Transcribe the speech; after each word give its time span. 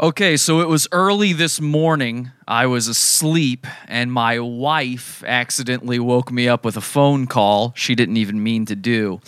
Okay, 0.00 0.36
so 0.36 0.58
it 0.58 0.66
was 0.66 0.88
early 0.90 1.32
this 1.32 1.60
morning. 1.60 2.32
I 2.48 2.66
was 2.66 2.88
asleep, 2.88 3.64
and 3.86 4.12
my 4.12 4.40
wife 4.40 5.22
accidentally 5.24 6.00
woke 6.00 6.32
me 6.32 6.48
up 6.48 6.64
with 6.64 6.76
a 6.76 6.80
phone 6.80 7.28
call 7.28 7.72
she 7.76 7.94
didn't 7.94 8.16
even 8.16 8.42
mean 8.42 8.66
to 8.66 8.74
do. 8.74 9.20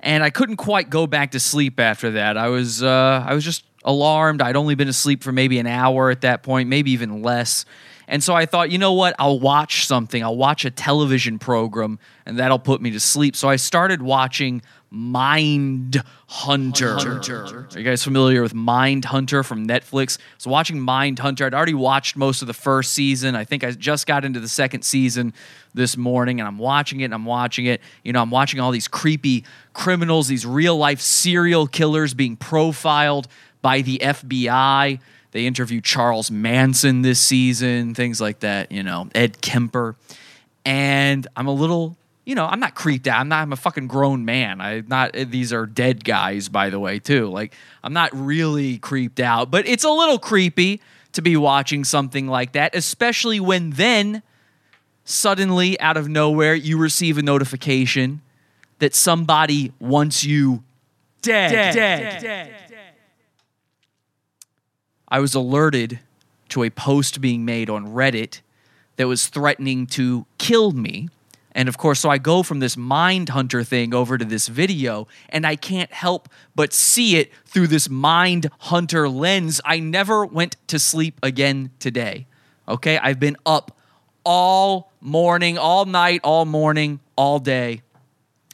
And 0.00 0.24
I 0.24 0.30
couldn't 0.30 0.56
quite 0.56 0.88
go 0.88 1.06
back 1.06 1.32
to 1.32 1.40
sleep 1.40 1.78
after 1.78 2.12
that. 2.12 2.38
I 2.38 2.48
was, 2.48 2.82
uh, 2.82 3.26
I 3.28 3.34
was 3.34 3.44
just 3.44 3.64
alarmed. 3.84 4.40
I'd 4.40 4.56
only 4.56 4.74
been 4.74 4.88
asleep 4.88 5.22
for 5.22 5.32
maybe 5.32 5.58
an 5.58 5.66
hour 5.66 6.10
at 6.10 6.22
that 6.22 6.42
point, 6.42 6.70
maybe 6.70 6.92
even 6.92 7.20
less. 7.20 7.66
And 8.08 8.22
so 8.22 8.34
I 8.34 8.46
thought, 8.46 8.70
you 8.70 8.78
know 8.78 8.92
what? 8.92 9.14
I'll 9.18 9.40
watch 9.40 9.86
something. 9.86 10.22
I'll 10.22 10.36
watch 10.36 10.64
a 10.64 10.70
television 10.70 11.38
program, 11.38 11.98
and 12.24 12.38
that'll 12.38 12.58
put 12.58 12.80
me 12.80 12.90
to 12.92 13.00
sleep. 13.00 13.34
So 13.34 13.48
I 13.48 13.56
started 13.56 14.00
watching 14.00 14.62
Mind 14.90 16.02
Hunter. 16.28 16.94
Hunter. 16.94 17.68
Are 17.72 17.78
you 17.78 17.84
guys 17.84 18.04
familiar 18.04 18.40
with 18.42 18.54
Mind 18.54 19.04
Hunter 19.04 19.42
from 19.42 19.66
Netflix? 19.66 20.18
So 20.38 20.50
watching 20.50 20.80
Mind 20.80 21.18
Hunter, 21.18 21.44
I'd 21.44 21.54
already 21.54 21.74
watched 21.74 22.16
most 22.16 22.40
of 22.40 22.46
the 22.46 22.54
first 22.54 22.92
season. 22.92 23.34
I 23.34 23.44
think 23.44 23.64
I 23.64 23.72
just 23.72 24.06
got 24.06 24.24
into 24.24 24.38
the 24.38 24.48
second 24.48 24.82
season 24.82 25.34
this 25.74 25.96
morning 25.96 26.40
and 26.40 26.46
I'm 26.46 26.58
watching 26.58 27.00
it 27.00 27.06
and 27.06 27.14
I'm 27.14 27.24
watching 27.24 27.66
it. 27.66 27.80
You 28.04 28.12
know, 28.12 28.22
I'm 28.22 28.30
watching 28.30 28.60
all 28.60 28.70
these 28.70 28.88
creepy 28.88 29.44
criminals, 29.72 30.28
these 30.28 30.46
real 30.46 30.76
life 30.76 31.00
serial 31.00 31.66
killers 31.66 32.14
being 32.14 32.36
profiled 32.36 33.26
by 33.60 33.82
the 33.82 33.98
FBI. 33.98 35.00
They 35.36 35.44
interview 35.46 35.82
Charles 35.82 36.30
Manson 36.30 37.02
this 37.02 37.20
season, 37.20 37.94
things 37.94 38.22
like 38.22 38.40
that, 38.40 38.72
you 38.72 38.82
know, 38.82 39.10
Ed 39.14 39.42
Kemper. 39.42 39.94
And 40.64 41.26
I'm 41.36 41.46
a 41.46 41.52
little 41.52 41.98
you 42.24 42.34
know, 42.34 42.46
I'm 42.46 42.58
not 42.58 42.74
creeped 42.74 43.06
out. 43.06 43.20
I'm 43.20 43.28
not. 43.28 43.42
I'm 43.42 43.52
a 43.52 43.56
fucking 43.56 43.86
grown 43.86 44.24
man. 44.24 44.62
I 44.62 44.82
not. 44.86 45.12
These 45.12 45.52
are 45.52 45.66
dead 45.66 46.06
guys, 46.06 46.48
by 46.48 46.70
the 46.70 46.80
way, 46.80 46.98
too. 46.98 47.28
Like 47.28 47.54
I'm 47.84 47.92
not 47.92 48.08
really 48.14 48.78
creeped 48.78 49.20
out, 49.20 49.50
but 49.50 49.68
it's 49.68 49.84
a 49.84 49.90
little 49.90 50.18
creepy 50.18 50.80
to 51.12 51.20
be 51.20 51.36
watching 51.36 51.84
something 51.84 52.26
like 52.26 52.52
that, 52.52 52.74
especially 52.74 53.38
when 53.38 53.72
then 53.72 54.22
suddenly 55.04 55.78
out 55.80 55.98
of 55.98 56.08
nowhere 56.08 56.54
you 56.54 56.78
receive 56.78 57.18
a 57.18 57.22
notification 57.22 58.22
that 58.78 58.94
somebody 58.94 59.74
wants 59.80 60.24
you 60.24 60.64
dead. 61.20 61.52
dead, 61.52 61.74
dead, 61.74 62.22
dead. 62.22 62.65
I 65.08 65.20
was 65.20 65.34
alerted 65.34 66.00
to 66.50 66.62
a 66.62 66.70
post 66.70 67.20
being 67.20 67.44
made 67.44 67.68
on 67.70 67.88
Reddit 67.88 68.40
that 68.96 69.06
was 69.06 69.26
threatening 69.26 69.86
to 69.88 70.26
kill 70.38 70.72
me 70.72 71.08
and 71.56 71.70
of 71.70 71.78
course, 71.78 72.00
so 72.00 72.10
I 72.10 72.18
go 72.18 72.42
from 72.42 72.60
this 72.60 72.76
mind 72.76 73.30
hunter 73.30 73.64
thing 73.64 73.94
over 73.94 74.18
to 74.18 74.26
this 74.26 74.46
video, 74.46 75.08
and 75.30 75.46
I 75.46 75.56
can't 75.56 75.90
help 75.90 76.28
but 76.54 76.74
see 76.74 77.16
it 77.16 77.32
through 77.46 77.68
this 77.68 77.88
mind 77.88 78.50
hunter 78.58 79.08
lens. 79.08 79.58
I 79.64 79.80
never 79.80 80.26
went 80.26 80.56
to 80.66 80.78
sleep 80.78 81.18
again 81.22 81.70
today. 81.78 82.26
Okay, 82.68 82.98
I've 82.98 83.18
been 83.18 83.38
up 83.46 83.74
all 84.22 84.92
morning, 85.00 85.56
all 85.56 85.86
night, 85.86 86.20
all 86.24 86.44
morning, 86.44 87.00
all 87.16 87.38
day. 87.38 87.80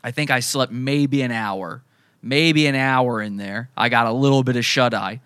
I 0.05 0.12
think 0.12 0.31
I 0.31 0.39
slept 0.39 0.70
maybe 0.70 1.22
an 1.22 1.33
hour, 1.33 1.83
maybe 2.22 2.69
an 2.69 2.77
hour 2.77 3.20
in 3.20 3.37
there. 3.37 3.69
I 3.77 3.89
got 3.89 4.06
a 4.06 4.12
little 4.12 4.44
bit 4.44 4.55
of 4.55 4.64
shut 4.64 4.94
eye 4.94 5.20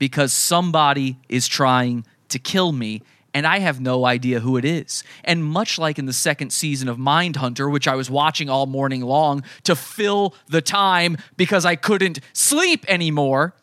because 0.00 0.32
somebody 0.32 1.18
is 1.28 1.46
trying 1.46 2.04
to 2.30 2.40
kill 2.40 2.72
me 2.72 3.02
and 3.32 3.46
I 3.46 3.60
have 3.60 3.80
no 3.80 4.06
idea 4.06 4.40
who 4.40 4.56
it 4.56 4.64
is. 4.64 5.04
And 5.22 5.44
much 5.44 5.78
like 5.78 6.00
in 6.00 6.06
the 6.06 6.12
second 6.12 6.52
season 6.52 6.88
of 6.88 6.96
Mindhunter, 6.96 7.70
which 7.70 7.86
I 7.86 7.94
was 7.94 8.10
watching 8.10 8.50
all 8.50 8.66
morning 8.66 9.02
long 9.02 9.44
to 9.62 9.76
fill 9.76 10.34
the 10.48 10.60
time 10.60 11.16
because 11.36 11.64
I 11.64 11.76
couldn't 11.76 12.18
sleep 12.32 12.84
anymore, 12.88 13.54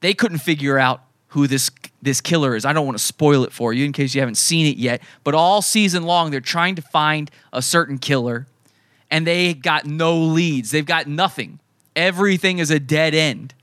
they 0.00 0.14
couldn't 0.14 0.38
figure 0.38 0.76
out 0.76 1.02
who 1.28 1.46
this 1.46 1.70
this 2.00 2.20
killer 2.20 2.56
is. 2.56 2.64
I 2.64 2.72
don't 2.72 2.84
want 2.84 2.98
to 2.98 3.04
spoil 3.04 3.44
it 3.44 3.52
for 3.52 3.72
you 3.72 3.84
in 3.84 3.92
case 3.92 4.14
you 4.14 4.20
haven't 4.20 4.38
seen 4.38 4.66
it 4.66 4.76
yet, 4.76 5.02
but 5.22 5.34
all 5.34 5.62
season 5.62 6.02
long 6.02 6.32
they're 6.32 6.40
trying 6.40 6.74
to 6.74 6.82
find 6.82 7.30
a 7.52 7.62
certain 7.62 7.98
killer 7.98 8.48
and 9.08 9.24
they 9.24 9.54
got 9.54 9.86
no 9.86 10.18
leads. 10.18 10.72
They've 10.72 10.84
got 10.84 11.06
nothing. 11.06 11.60
Everything 11.94 12.58
is 12.58 12.70
a 12.70 12.80
dead 12.80 13.14
end. 13.14 13.54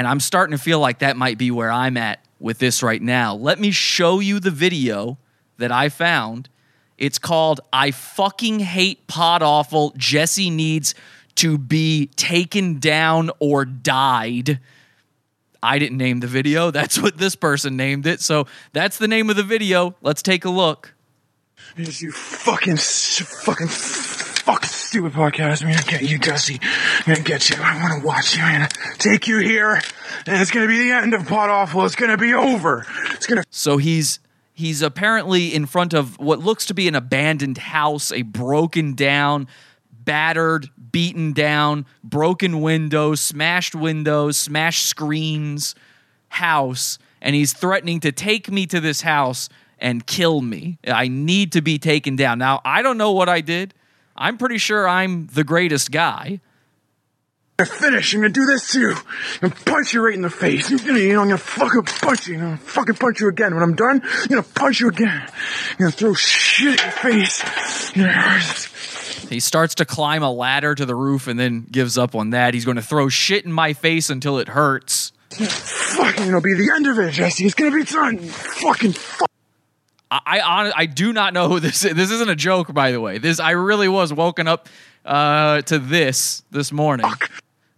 And 0.00 0.08
I'm 0.08 0.20
starting 0.20 0.56
to 0.56 0.62
feel 0.62 0.80
like 0.80 1.00
that 1.00 1.18
might 1.18 1.36
be 1.36 1.50
where 1.50 1.70
I'm 1.70 1.98
at 1.98 2.24
with 2.38 2.58
this 2.58 2.82
right 2.82 3.02
now. 3.02 3.34
Let 3.34 3.60
me 3.60 3.70
show 3.70 4.18
you 4.18 4.40
the 4.40 4.50
video 4.50 5.18
that 5.58 5.70
I 5.70 5.90
found. 5.90 6.48
It's 6.96 7.18
called 7.18 7.60
I 7.70 7.90
fucking 7.90 8.60
hate 8.60 9.06
pod 9.08 9.42
awful. 9.42 9.92
Jesse 9.98 10.48
needs 10.48 10.94
to 11.34 11.58
be 11.58 12.06
taken 12.16 12.78
down 12.78 13.30
or 13.40 13.66
died. 13.66 14.58
I 15.62 15.78
didn't 15.78 15.98
name 15.98 16.20
the 16.20 16.26
video. 16.26 16.70
That's 16.70 16.98
what 16.98 17.18
this 17.18 17.36
person 17.36 17.76
named 17.76 18.06
it. 18.06 18.22
So 18.22 18.46
that's 18.72 18.96
the 18.96 19.06
name 19.06 19.28
of 19.28 19.36
the 19.36 19.42
video. 19.42 19.96
Let's 20.00 20.22
take 20.22 20.46
a 20.46 20.50
look. 20.50 20.94
You 21.76 22.10
fucking, 22.10 22.78
fucking 22.78 23.68
fucking 24.52 24.68
stupid 24.68 25.12
podcast. 25.12 25.62
I'm 25.62 25.70
gonna 25.70 25.84
get 25.84 26.02
you, 26.02 26.18
Dusty. 26.18 26.58
I'm 26.62 27.14
gonna 27.14 27.20
get 27.20 27.50
you. 27.50 27.56
I 27.60 27.80
wanna 27.80 28.04
watch 28.04 28.36
you. 28.36 28.42
I'm 28.42 28.54
gonna 28.54 28.68
take 28.98 29.28
you 29.28 29.38
here. 29.38 29.80
And 30.26 30.42
it's 30.42 30.50
gonna 30.50 30.66
be 30.66 30.78
the 30.78 30.92
end 30.92 31.14
of 31.14 31.26
Pod 31.26 31.50
Awful. 31.50 31.84
It's 31.84 31.94
gonna 31.94 32.16
be 32.16 32.34
over. 32.34 32.86
It's 33.12 33.26
gonna. 33.26 33.44
So 33.50 33.76
he's 33.76 34.18
he's 34.52 34.82
apparently 34.82 35.54
in 35.54 35.66
front 35.66 35.94
of 35.94 36.18
what 36.18 36.40
looks 36.40 36.66
to 36.66 36.74
be 36.74 36.88
an 36.88 36.94
abandoned 36.94 37.58
house, 37.58 38.12
a 38.12 38.22
broken 38.22 38.94
down, 38.94 39.46
battered, 39.92 40.68
beaten 40.90 41.32
down, 41.32 41.86
broken 42.02 42.60
windows, 42.60 43.20
smashed 43.20 43.74
windows, 43.74 44.36
smashed 44.36 44.86
screens 44.86 45.74
house. 46.28 46.98
And 47.22 47.36
he's 47.36 47.52
threatening 47.52 48.00
to 48.00 48.12
take 48.12 48.50
me 48.50 48.66
to 48.66 48.80
this 48.80 49.02
house 49.02 49.48
and 49.78 50.06
kill 50.06 50.40
me. 50.40 50.78
I 50.86 51.08
need 51.08 51.52
to 51.52 51.60
be 51.60 51.78
taken 51.78 52.16
down. 52.16 52.38
Now, 52.38 52.60
I 52.64 52.82
don't 52.82 52.98
know 52.98 53.12
what 53.12 53.28
I 53.28 53.42
did. 53.42 53.74
I'm 54.20 54.36
pretty 54.36 54.58
sure 54.58 54.86
I'm 54.86 55.26
the 55.28 55.42
greatest 55.42 55.90
guy. 55.90 56.40
I'm 57.58 57.66
gonna 57.66 57.78
finish. 57.78 58.14
I'm 58.14 58.20
gonna 58.20 58.32
do 58.32 58.44
this 58.44 58.70
too. 58.70 58.94
I'm 59.42 59.48
gonna 59.48 59.54
punch 59.64 59.94
you 59.94 60.04
right 60.04 60.14
in 60.14 60.22
the 60.22 60.30
face. 60.30 60.70
You're 60.70 60.78
gonna, 60.78 60.98
you 60.98 61.14
know, 61.14 61.22
I'm 61.22 61.28
gonna 61.28 61.38
fucking 61.38 61.82
punch 61.82 62.28
you. 62.28 62.34
I'm 62.34 62.40
gonna 62.40 62.56
fucking 62.58 62.94
punch 62.96 63.20
you 63.20 63.28
again. 63.28 63.54
When 63.54 63.62
I'm 63.62 63.74
done, 63.74 64.02
I'm 64.04 64.28
gonna 64.28 64.42
punch 64.42 64.80
you 64.80 64.88
again. 64.88 65.26
I'm 65.70 65.76
gonna 65.78 65.90
throw 65.90 66.14
shit 66.14 66.78
in 66.78 66.84
your 66.84 66.92
face. 66.92 67.40
He 69.30 69.40
starts 69.40 69.76
to 69.76 69.84
climb 69.84 70.22
a 70.22 70.30
ladder 70.30 70.74
to 70.74 70.84
the 70.84 70.94
roof 70.94 71.26
and 71.28 71.38
then 71.38 71.66
gives 71.70 71.96
up 71.96 72.14
on 72.14 72.30
that. 72.30 72.52
He's 72.52 72.64
going 72.64 72.78
to 72.78 72.82
throw 72.82 73.08
shit 73.08 73.44
in 73.44 73.52
my 73.52 73.74
face 73.74 74.10
until 74.10 74.38
it 74.38 74.48
hurts. 74.48 75.12
Fucking, 75.30 76.26
it'll 76.26 76.40
be 76.40 76.54
the 76.54 76.72
end 76.74 76.88
of 76.88 76.98
it, 76.98 77.12
Jesse. 77.12 77.44
It's 77.44 77.54
gonna 77.54 77.70
be 77.70 77.84
done. 77.84 78.18
Fucking. 78.18 78.92
Fuck. 78.92 79.30
I 80.10 80.40
I, 80.40 80.72
I 80.76 80.86
do 80.86 81.12
not 81.12 81.32
know 81.32 81.48
who 81.48 81.60
this 81.60 81.84
is. 81.84 81.94
This 81.94 82.10
isn't 82.10 82.28
a 82.28 82.36
joke, 82.36 82.72
by 82.74 82.92
the 82.92 83.00
way. 83.00 83.18
This 83.18 83.40
I 83.40 83.50
really 83.52 83.88
was 83.88 84.12
woken 84.12 84.48
up 84.48 84.68
uh, 85.04 85.62
to 85.62 85.78
this 85.78 86.42
this 86.50 86.72
morning. 86.72 87.06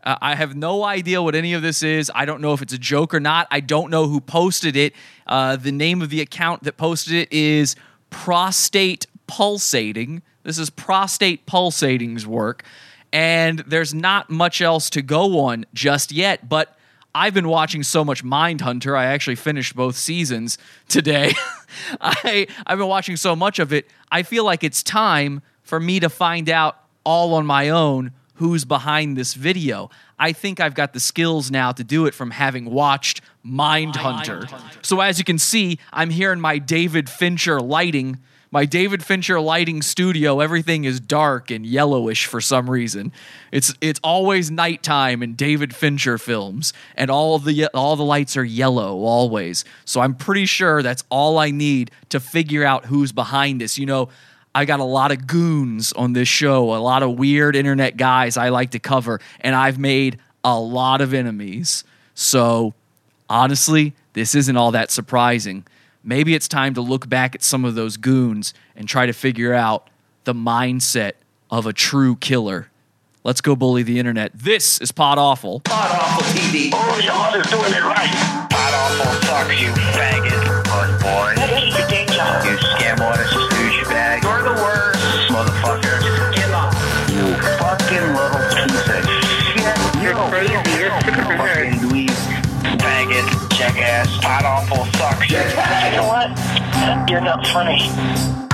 Uh, 0.05 0.17
I 0.21 0.35
have 0.35 0.57
no 0.57 0.83
idea 0.83 1.23
what 1.23 1.35
any 1.35 1.53
of 1.53 1.63
this 1.63 1.83
is. 1.83 2.11
I 2.15 2.25
don't 2.25 2.41
know 2.41 2.53
if 2.53 2.63
it's 2.63 2.73
a 2.73 2.79
joke 2.79 3.15
or 3.15 3.21
not. 3.21 3.47
I 3.51 3.61
don't 3.61 3.91
know 3.91 4.09
who 4.09 4.21
posted 4.21 4.77
it. 4.77 4.95
Uh, 5.27 5.57
the 5.57 5.71
name 5.71 6.03
of 6.03 6.11
the 6.11 6.21
account 6.21 6.65
that 6.65 6.77
posted 6.77 7.15
it 7.15 7.33
is 7.33 7.77
Prostate 8.11 9.07
Pulsating. 9.29 10.23
This 10.43 10.59
is 10.59 10.71
Prostate 10.71 11.47
Pulsating's 11.47 12.27
work. 12.27 12.65
And 13.13 13.61
there's 13.61 13.95
not 13.95 14.29
much 14.29 14.61
else 14.61 14.91
to 14.91 15.03
go 15.03 15.39
on 15.41 15.67
just 15.73 16.11
yet, 16.11 16.49
but 16.49 16.77
I've 17.15 17.35
been 17.35 17.49
watching 17.49 17.83
so 17.83 18.05
much 18.05 18.25
Mindhunter. 18.25 18.97
I 18.97 19.07
actually 19.07 19.37
finished 19.37 19.77
both 19.77 19.97
seasons 19.97 20.59
today. 20.89 21.35
I 22.01 22.47
I've 22.67 22.79
been 22.79 22.89
watching 22.89 23.17
so 23.17 23.37
much 23.37 23.59
of 23.59 23.73
it. 23.73 23.89
I 24.11 24.23
feel 24.23 24.45
like 24.45 24.65
it's 24.65 24.83
time 24.83 25.43
for 25.63 25.79
me 25.79 26.01
to 26.01 26.09
find 26.09 26.49
out 26.49 26.79
all 27.05 27.35
on 27.35 27.47
my 27.47 27.69
own 27.69 28.13
who's 28.37 28.65
behind 28.65 29.17
this 29.17 29.35
video. 29.35 29.91
I 30.19 30.33
think 30.33 30.59
I've 30.59 30.75
got 30.75 30.95
the 30.95 31.01
skills 31.01 31.51
now 31.51 31.73
to 31.73 31.85
do 31.85 32.07
it 32.07 32.15
from 32.15 32.31
having 32.31 32.67
watched 32.67 33.21
Mindhunter. 33.45 34.51
Mind 34.51 34.79
so 34.83 35.01
as 35.01 35.19
you 35.19 35.25
can 35.25 35.39
see, 35.39 35.79
I'm 35.93 36.11
here 36.11 36.33
in 36.33 36.41
my 36.41 36.59
David 36.59 37.11
Fincher 37.11 37.61
lighting 37.61 38.19
my 38.53 38.67
David 38.67 39.03
Fincher 39.03 39.41
lighting 39.41 39.81
studio, 39.81 40.41
everything 40.41 40.85
is 40.85 41.01
dark 41.01 41.51
and 41.51 41.65
yellowish 41.65 42.27
for 42.27 42.41
some 42.41 42.69
reason. 42.69 43.11
It's 43.51 43.75
it's 43.81 43.99
always 44.05 44.51
nighttime 44.51 45.23
in 45.23 45.35
David 45.35 45.75
Fincher 45.75 46.19
films, 46.19 46.75
and 46.95 47.11
all 47.11 47.39
the 47.39 47.67
all 47.69 47.97
the 47.97 48.05
lights 48.05 48.37
are 48.37 48.45
yellow 48.45 48.99
always. 48.99 49.65
So 49.87 50.03
I'm 50.03 50.15
pretty 50.15 50.45
sure 50.45 50.83
that's 50.83 51.03
all 51.09 51.39
I 51.39 51.51
need 51.51 51.91
to 52.11 52.21
figure 52.21 52.63
out 52.63 52.85
who's 52.85 53.11
behind 53.11 53.63
this. 53.63 53.79
You 53.79 53.87
know, 53.87 54.11
I 54.55 54.67
got 54.67 54.81
a 54.81 54.85
lot 54.85 55.13
of 55.13 55.27
goons 55.27 55.95
on 55.95 56.13
this 56.13 56.29
show, 56.29 56.75
a 56.75 56.77
lot 56.77 57.03
of 57.03 57.19
weird 57.19 57.57
internet 57.57 57.97
guys 57.97 58.37
I 58.37 58.51
like 58.51 58.73
to 58.73 58.79
cover, 58.79 59.19
and 59.41 59.57
I've 59.57 59.79
made 59.79 60.19
a 60.45 60.61
lot 60.61 61.01
of 61.01 61.15
enemies. 61.15 61.85
So 62.15 62.75
honestly, 63.31 63.95
this 64.13 64.35
isn't 64.35 64.59
all 64.59 64.73
that 64.73 64.91
surprising 64.91 65.65
maybe 66.05 66.35
it's 66.35 66.49
time 66.49 66.75
to 66.75 66.81
look 66.81 67.09
back 67.09 67.35
at 67.35 67.43
some 67.43 67.65
of 67.65 67.75
those 67.75 67.97
goons 67.97 68.55
and 68.77 68.89
try 68.89 69.07
to 69.07 69.13
figure 69.13 69.55
out 69.55 69.89
the 70.25 70.35
mindset 70.35 71.13
of 71.51 71.67
a 71.67 71.73
true 71.73 72.17
killer. 72.17 72.69
Let's 73.25 73.41
go 73.41 73.55
bully 73.55 73.83
the 73.83 73.99
internet. 73.99 74.33
This 74.35 74.81
is 74.81 74.91
Pod 74.91 75.19
Awful. 75.19 75.61
Pod 75.61 75.91
Awful 75.93 76.25
TV. 76.35 76.73
Only 76.75 77.07
God 77.07 77.37
is 77.39 77.51
doing 77.51 77.73
it 77.73 77.83
right. 77.83 78.49
Pod 78.51 78.75
Awful 78.75 79.23
sucks, 79.29 79.61
you 79.61 79.69
faggot. 79.95 80.65
Puss 80.65 81.03
boy. 81.03 81.35
Keep 81.37 81.79
your 81.79 81.89
day 81.89 82.07
job. 82.07 82.45
You 82.45 82.57
scam 82.57 82.99
artist, 83.01 83.33
Jackass. 94.23 94.43
Pod 94.43 94.45
Awful 94.45 94.85
sucks. 94.99 95.31
You 95.31 95.97
know 95.97 96.07
what? 96.07 97.11
You're 97.11 97.21
not 97.21 97.47
funny. 97.49 97.79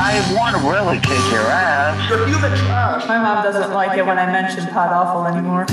I 0.01 0.35
want 0.35 0.57
to 0.57 0.63
really 0.69 0.99
kick 0.99 1.33
your 1.33 1.43
ass. 1.43 3.07
My 3.09 3.19
mom 3.19 3.43
doesn't 3.43 3.73
like 3.73 3.99
it 3.99 4.07
when 4.07 4.19
I 4.19 4.27
mention 4.27 4.67
Pod 4.69 4.91
Awful 4.91 5.27
anymore. 5.27 5.67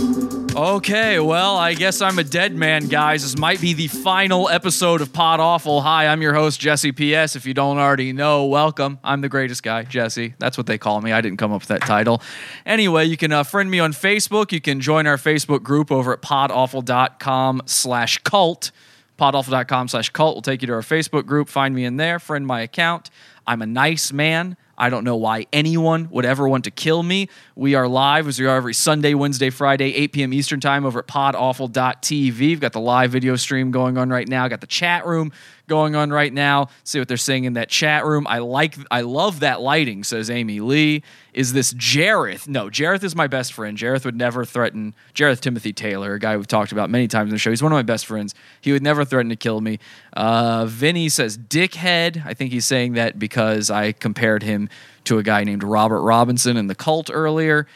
Okay, 0.56 1.20
well, 1.20 1.58
I 1.58 1.74
guess 1.74 2.02
I'm 2.02 2.18
a 2.18 2.24
dead 2.24 2.56
man, 2.56 2.88
guys. 2.88 3.24
This 3.24 3.38
might 3.38 3.60
be 3.60 3.74
the 3.74 3.88
final 3.88 4.48
episode 4.50 5.02
of 5.02 5.12
Pod 5.12 5.40
Awful. 5.40 5.82
Hi, 5.82 6.08
I'm 6.08 6.22
your 6.22 6.34
host, 6.34 6.60
Jesse 6.60 6.92
P.S. 6.92 7.36
If 7.36 7.46
you 7.46 7.54
don't 7.54 7.78
already 7.78 8.14
know, 8.14 8.46
welcome. 8.46 9.00
I'm 9.04 9.22
the 9.22 9.30
greatest 9.30 9.64
guy, 9.64 9.84
Jesse. 9.84 10.34
That's 10.40 10.58
what 10.58 10.66
they 10.66 10.78
call 10.78 11.02
me. 11.02 11.12
I 11.12 11.22
didn't 11.22 11.38
come 11.38 11.52
up 11.52 11.62
with 11.62 11.68
that 11.70 11.82
title. 11.82 12.22
Anyway, 12.66 13.06
you 13.06 13.18
can 13.18 13.32
uh, 13.32 13.44
friend 13.44 13.70
me 13.70 13.80
on 13.80 13.92
Facebook. 13.92 14.52
You 14.52 14.62
can 14.62 14.80
join 14.80 15.08
our 15.08 15.18
Facebook 15.18 15.62
group 15.62 15.92
over 15.92 16.14
at 16.14 16.22
podawful.com 16.22 17.64
slash 17.66 18.18
cult. 18.20 18.72
Podawful.com 19.18 19.88
slash 19.88 20.10
cult 20.10 20.36
will 20.36 20.42
take 20.42 20.62
you 20.62 20.68
to 20.68 20.74
our 20.74 20.82
Facebook 20.82 21.26
group. 21.26 21.50
Find 21.50 21.74
me 21.74 21.86
in 21.86 21.98
there, 21.98 22.20
friend 22.20 22.46
my 22.46 22.62
account. 22.62 23.10
I'm 23.48 23.62
a 23.62 23.66
nice 23.66 24.12
man. 24.12 24.58
I 24.78 24.90
don't 24.90 25.06
know 25.06 25.16
why 25.16 25.48
anyone 25.54 26.10
would 26.12 26.26
ever 26.26 26.50
want 26.50 26.66
to 26.66 26.72
kill 26.72 27.02
me. 27.02 27.30
We 27.56 27.76
are 27.76 27.88
live 27.88 28.28
as 28.28 28.40
we 28.40 28.46
are 28.46 28.58
every 28.58 28.74
Sunday, 28.74 29.14
Wednesday, 29.14 29.50
Friday, 29.50 29.96
8 29.96 30.12
p.m. 30.12 30.34
Eastern 30.34 30.60
Time 30.60 30.86
over 30.86 31.00
at 31.00 31.08
podawful.tv. 31.08 32.38
We've 32.38 32.60
got 32.60 32.74
the 32.74 32.82
live 32.82 33.12
video 33.12 33.38
stream 33.38 33.72
going 33.72 33.98
on 33.98 34.10
right 34.10 34.28
now. 34.28 34.48
Got 34.50 34.62
the 34.62 34.68
chat 34.68 35.06
room 35.06 35.32
going 35.68 35.96
on 35.96 36.12
right 36.12 36.32
now. 36.32 36.70
See 36.84 37.00
what 37.00 37.08
they're 37.08 37.18
saying 37.18 37.46
in 37.46 37.54
that 37.54 37.70
chat 37.70 38.06
room. 38.06 38.26
I 38.28 38.40
like, 38.40 38.76
I 38.92 39.02
love 39.02 39.40
that 39.42 39.62
lighting, 39.62 40.04
says 40.04 40.30
Amy 40.30 40.60
Lee. 40.60 41.04
Is 41.34 41.54
this 41.54 41.74
Jareth? 41.74 42.48
No, 42.48 42.70
Jareth 42.70 43.04
is 43.04 43.16
my 43.16 43.28
best 43.28 43.54
friend. 43.54 43.78
Jareth 43.78 44.06
would 44.06 44.16
never 44.16 44.46
threaten, 44.46 44.94
Jareth 45.14 45.42
Timothy 45.42 45.74
Taylor, 45.74 46.14
a 46.14 46.20
guy 46.20 46.38
we've 46.38 46.48
talked 46.48 46.72
about 46.72 46.90
many 46.90 47.08
times 47.08 47.30
in 47.30 47.36
the 47.36 47.40
show. 47.40 47.50
He's 47.50 47.64
one 47.64 47.72
of 47.72 47.76
my 47.76 47.84
best 47.84 48.06
friends. 48.06 48.34
He 48.62 48.72
would 48.72 48.84
never 48.84 49.04
threaten 49.04 49.30
to 49.30 49.36
kill 49.36 49.62
me. 49.62 49.80
Uh, 50.14 50.66
Vinny 50.66 51.10
says 51.10 51.38
dickhead. 51.38 52.26
I 52.26 52.34
think 52.34 52.52
he's 52.52 52.66
saying 52.66 52.94
that 52.94 53.20
because 53.20 53.70
I 53.70 53.92
compared 53.92 54.44
him 54.44 54.70
to 55.06 55.18
a 55.18 55.24
guy 55.24 55.44
named 55.44 55.64
Robert 55.64 56.02
Robinson 56.02 56.58
in 56.58 56.68
the 56.68 56.76
cult 56.76 57.10
earlier. 57.12 57.68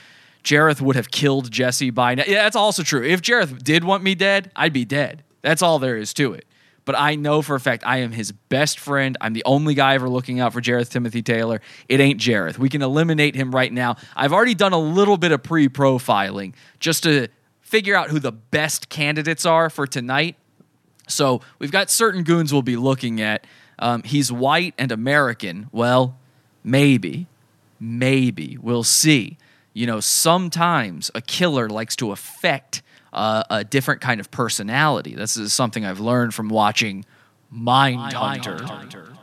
Jareth 0.44 0.80
would 0.82 0.96
have 0.96 1.12
killed 1.12 1.52
Jesse 1.52 1.90
by 1.90 2.16
now. 2.16 2.24
Yeah, 2.26 2.44
that's 2.44 2.56
also 2.56 2.82
true. 2.82 3.04
If 3.04 3.22
Jareth 3.22 3.62
did 3.62 3.84
want 3.84 4.04
me 4.04 4.16
dead, 4.16 4.52
I'd 4.56 4.74
be 4.74 4.86
dead. 4.86 5.24
That's 5.42 5.62
all 5.62 5.80
there 5.80 5.98
is 5.98 6.14
to 6.16 6.34
it. 6.34 6.46
But 6.90 6.98
I 6.98 7.14
know 7.14 7.44
for 7.44 7.54
a 7.54 7.60
fact 7.60 7.84
I 7.86 7.98
am 7.98 8.12
his 8.12 8.32
best 8.32 8.80
friend. 8.80 9.16
I'm 9.22 9.34
the 9.34 9.44
only 9.46 9.76
guy 9.76 9.94
ever 9.94 10.10
looking 10.10 10.40
out 10.40 10.54
for 10.54 10.60
Jareth 10.60 10.90
Timothy 10.90 11.22
Taylor. 11.22 11.62
It 11.88 12.00
ain't 12.00 12.20
Jareth. 12.20 12.58
We 12.58 12.68
can 12.68 12.82
eliminate 12.82 13.36
him 13.36 13.52
right 13.52 13.72
now. 13.72 13.98
I've 14.16 14.34
already 14.34 14.56
done 14.56 14.74
a 14.74 14.80
little 14.80 15.16
bit 15.16 15.32
of 15.32 15.44
pre 15.44 15.70
profiling 15.70 16.56
just 16.80 17.04
to 17.04 17.28
figure 17.62 17.96
out 17.96 18.10
who 18.10 18.18
the 18.18 18.32
best 18.32 18.90
candidates 18.90 19.46
are 19.46 19.70
for 19.70 19.86
tonight. 19.86 20.36
So 21.08 21.42
we've 21.60 21.72
got 21.72 21.92
certain 21.92 22.24
goons 22.24 22.52
we'll 22.52 22.64
be 22.64 22.76
looking 22.76 23.22
at. 23.22 23.46
Um, 23.78 24.02
he's 24.02 24.32
white 24.32 24.74
and 24.80 24.92
American. 24.92 25.70
Well, 25.72 26.18
maybe, 26.64 27.28
maybe 27.80 28.58
we'll 28.60 28.84
see. 28.84 29.38
You 29.74 29.86
know, 29.86 30.00
sometimes 30.00 31.12
a 31.14 31.22
killer 31.22 31.70
likes 31.70 31.96
to 31.98 32.12
affect 32.12 32.82
uh, 33.14 33.44
a 33.50 33.64
different 33.64 34.02
kind 34.02 34.20
of 34.20 34.32
personality. 34.32 35.16
This 35.16 35.38
is 35.38 35.54
something 35.54 35.86
I've 35.86 36.00
learned 36.00 36.34
from 36.34 36.50
watching 36.50 37.06
Mindhunter. 37.54 39.16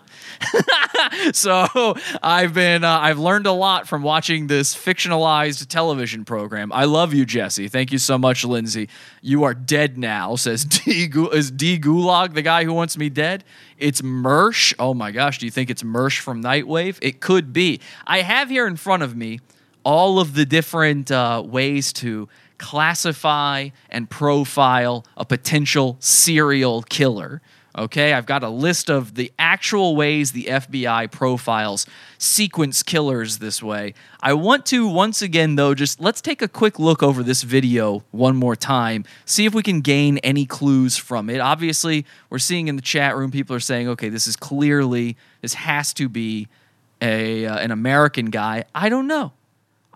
so 1.33 1.97
I've 2.23 2.55
been 2.55 2.85
uh, 2.85 2.99
I've 2.99 3.19
learned 3.19 3.47
a 3.47 3.53
lot 3.53 3.88
from 3.88 4.03
watching 4.03 4.47
this 4.47 4.75
fictionalized 4.75 5.67
television 5.69 6.25
program. 6.25 6.73
I 6.73 6.85
love 6.85 7.15
you, 7.15 7.25
Jesse. 7.25 7.69
Thank 7.69 7.93
you 7.93 7.99
so 7.99 8.19
much, 8.19 8.44
Lindsay. 8.44 8.88
You 9.23 9.44
are 9.44 9.55
dead 9.55 9.99
now. 9.99 10.37
Says 10.37 10.65
D 10.65 11.09
is 11.33 11.50
D 11.50 11.79
Gulag 11.79 12.35
the 12.35 12.43
guy 12.43 12.65
who 12.65 12.73
wants 12.73 12.99
me 12.99 13.09
dead? 13.09 13.44
It's 13.79 14.03
Mersh. 14.03 14.75
Oh 14.79 14.94
my 14.94 15.11
gosh, 15.11 15.38
do 15.38 15.47
you 15.47 15.53
think 15.53 15.71
it's 15.71 15.83
Mersh 15.83 16.19
from 16.21 16.43
Nightwave? 16.43 16.99
It 17.03 17.21
could 17.21 17.53
be. 17.53 17.81
I 18.06 18.23
have 18.23 18.49
here 18.49 18.67
in 18.67 18.77
front 18.77 19.03
of 19.03 19.17
me 19.17 19.41
all 19.85 20.19
of 20.19 20.35
the 20.35 20.44
different 20.44 21.11
uh, 21.11 21.43
ways 21.44 21.93
to 21.93 22.29
classify 22.58 23.70
and 23.91 24.08
profile 24.08 25.05
a 25.17 25.25
potential 25.25 25.97
serial 26.00 26.82
killer. 26.82 27.41
Okay, 27.79 28.14
I've 28.14 28.25
got 28.25 28.43
a 28.43 28.49
list 28.49 28.88
of 28.88 29.17
the 29.17 29.31
actual 29.38 29.97
ways 29.97 30.32
the 30.32 30.44
FBI 30.44 31.11
profiles 31.12 31.85
sequence 32.17 32.82
killers 32.82 33.37
this 33.37 33.62
way. 33.62 33.93
I 34.23 34.32
want 34.32 34.64
to, 34.67 34.88
once 34.88 35.20
again, 35.20 35.56
though, 35.56 35.75
just 35.75 36.00
let's 36.00 36.23
take 36.23 36.41
a 36.41 36.49
quick 36.49 36.79
look 36.79 37.03
over 37.03 37.23
this 37.23 37.43
video 37.43 38.03
one 38.12 38.35
more 38.35 38.56
time, 38.56 39.05
see 39.26 39.44
if 39.44 39.55
we 39.55 39.62
can 39.62 39.82
gain 39.82 40.17
any 40.19 40.47
clues 40.47 40.97
from 40.97 41.29
it. 41.29 41.38
Obviously, 41.38 42.06
we're 42.31 42.38
seeing 42.38 42.69
in 42.69 42.76
the 42.76 42.82
chat 42.82 43.14
room 43.14 43.31
people 43.31 43.55
are 43.55 43.61
saying, 43.61 43.88
okay, 43.88 44.09
this 44.09 44.26
is 44.26 44.37
clearly, 44.37 45.19
this 45.43 45.52
has 45.52 45.93
to 45.94 46.09
be 46.09 46.49
a, 47.02 47.44
uh, 47.44 47.59
an 47.59 47.73
American 47.73 48.26
guy. 48.26 48.64
I 48.75 48.88
don't 48.88 49.06
know. 49.06 49.32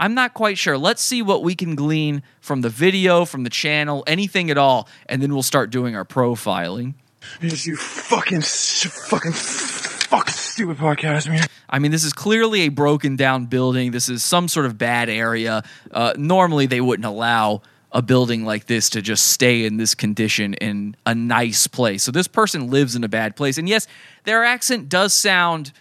I'm 0.00 0.14
not 0.14 0.32
quite 0.32 0.56
sure. 0.56 0.78
Let's 0.78 1.02
see 1.02 1.20
what 1.20 1.42
we 1.42 1.54
can 1.54 1.74
glean 1.74 2.22
from 2.40 2.62
the 2.62 2.70
video, 2.70 3.26
from 3.26 3.44
the 3.44 3.50
channel, 3.50 4.02
anything 4.06 4.50
at 4.50 4.56
all, 4.56 4.88
and 5.06 5.22
then 5.22 5.34
we'll 5.34 5.42
start 5.42 5.68
doing 5.68 5.94
our 5.94 6.06
profiling. 6.06 6.94
Yes, 7.42 7.66
you 7.66 7.76
fucking, 7.76 8.40
fucking, 8.40 9.32
fucking 9.32 10.32
stupid 10.32 10.78
podcast, 10.78 11.28
man. 11.28 11.46
I 11.68 11.78
mean, 11.78 11.90
this 11.90 12.02
is 12.02 12.14
clearly 12.14 12.62
a 12.62 12.68
broken 12.70 13.14
down 13.14 13.44
building. 13.44 13.90
This 13.90 14.08
is 14.08 14.24
some 14.24 14.48
sort 14.48 14.64
of 14.64 14.78
bad 14.78 15.10
area. 15.10 15.62
Uh, 15.90 16.14
normally, 16.16 16.64
they 16.64 16.80
wouldn't 16.80 17.04
allow 17.04 17.60
a 17.92 18.00
building 18.00 18.46
like 18.46 18.66
this 18.66 18.88
to 18.90 19.02
just 19.02 19.28
stay 19.28 19.66
in 19.66 19.76
this 19.76 19.94
condition 19.94 20.54
in 20.54 20.96
a 21.04 21.14
nice 21.14 21.66
place. 21.66 22.02
So, 22.02 22.10
this 22.10 22.26
person 22.26 22.70
lives 22.70 22.96
in 22.96 23.04
a 23.04 23.08
bad 23.08 23.36
place. 23.36 23.58
And 23.58 23.68
yes, 23.68 23.86
their 24.24 24.44
accent 24.44 24.88
does 24.88 25.12
sound 25.12 25.72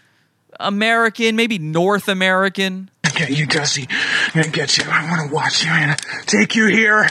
American, 0.59 1.35
maybe 1.35 1.57
North 1.57 2.07
American. 2.07 2.89
I'm 3.03 3.11
get 3.13 3.31
you, 3.31 3.45
Dusty. 3.45 3.87
I'm 3.89 4.41
gonna 4.41 4.49
get 4.49 4.77
you. 4.77 4.85
I 4.87 5.09
wanna 5.09 5.33
watch 5.33 5.63
you. 5.63 5.71
I'm 5.71 5.81
gonna 5.81 5.97
take 6.25 6.55
you 6.55 6.67
here. 6.67 7.01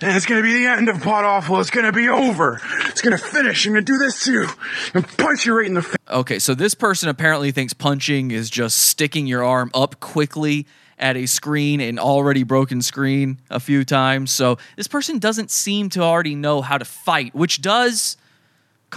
And 0.00 0.16
it's 0.16 0.26
gonna 0.26 0.42
be 0.42 0.52
the 0.52 0.66
end 0.66 0.88
of 0.88 1.02
Pod 1.02 1.24
Awful. 1.24 1.60
It's 1.60 1.70
gonna 1.70 1.92
be 1.92 2.08
over. 2.08 2.60
It's 2.86 3.00
gonna 3.00 3.18
finish. 3.18 3.66
I'm 3.66 3.72
gonna 3.72 3.82
do 3.82 3.98
this 3.98 4.24
to 4.24 4.32
you. 4.32 4.46
Gonna 4.92 5.06
punch 5.18 5.46
you 5.46 5.56
right 5.56 5.66
in 5.66 5.74
the 5.74 5.82
face. 5.82 5.96
Okay, 6.08 6.38
so 6.38 6.54
this 6.54 6.74
person 6.74 7.08
apparently 7.08 7.50
thinks 7.50 7.72
punching 7.72 8.30
is 8.30 8.48
just 8.48 8.76
sticking 8.76 9.26
your 9.26 9.44
arm 9.44 9.70
up 9.74 9.98
quickly 10.00 10.66
at 10.98 11.16
a 11.16 11.26
screen, 11.26 11.80
an 11.80 11.98
already 11.98 12.42
broken 12.42 12.80
screen, 12.80 13.38
a 13.50 13.60
few 13.60 13.84
times. 13.84 14.30
So 14.30 14.58
this 14.76 14.86
person 14.86 15.18
doesn't 15.18 15.50
seem 15.50 15.90
to 15.90 16.02
already 16.02 16.34
know 16.34 16.62
how 16.62 16.78
to 16.78 16.84
fight, 16.84 17.34
which 17.34 17.60
does 17.60 18.16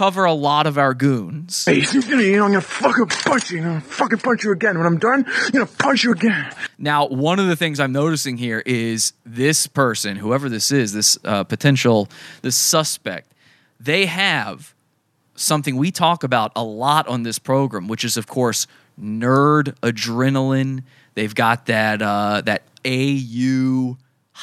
cover 0.00 0.24
a 0.24 0.32
lot 0.32 0.66
of 0.66 0.78
our 0.78 0.94
goons. 0.94 1.66
Gonna, 1.66 2.22
you 2.22 2.38
know, 2.38 2.46
I'm 2.46 2.52
gonna 2.52 2.62
fucking 2.62 3.08
punch 3.08 3.50
you. 3.50 3.58
I'm 3.58 3.64
gonna 3.64 3.80
fucking 3.82 4.18
punch 4.20 4.44
you 4.44 4.50
again. 4.50 4.78
When 4.78 4.86
I'm 4.86 4.96
done, 4.96 5.26
I'm 5.28 5.50
gonna 5.50 5.66
punch 5.66 6.04
you 6.04 6.12
again. 6.12 6.54
Now, 6.78 7.06
one 7.06 7.38
of 7.38 7.48
the 7.48 7.54
things 7.54 7.78
I'm 7.78 7.92
noticing 7.92 8.38
here 8.38 8.62
is 8.64 9.12
this 9.26 9.66
person, 9.66 10.16
whoever 10.16 10.48
this 10.48 10.72
is, 10.72 10.94
this 10.94 11.18
uh, 11.22 11.44
potential, 11.44 12.08
this 12.40 12.56
suspect, 12.56 13.34
they 13.78 14.06
have 14.06 14.74
something 15.34 15.76
we 15.76 15.90
talk 15.90 16.24
about 16.24 16.52
a 16.56 16.64
lot 16.64 17.06
on 17.06 17.22
this 17.22 17.38
program, 17.38 17.86
which 17.86 18.02
is, 18.02 18.16
of 18.16 18.26
course, 18.26 18.66
nerd 18.98 19.74
adrenaline. 19.82 20.82
They've 21.12 21.34
got 21.34 21.66
that 21.66 22.00
uh, 22.00 22.40
that 22.46 22.62
AU 22.86 23.98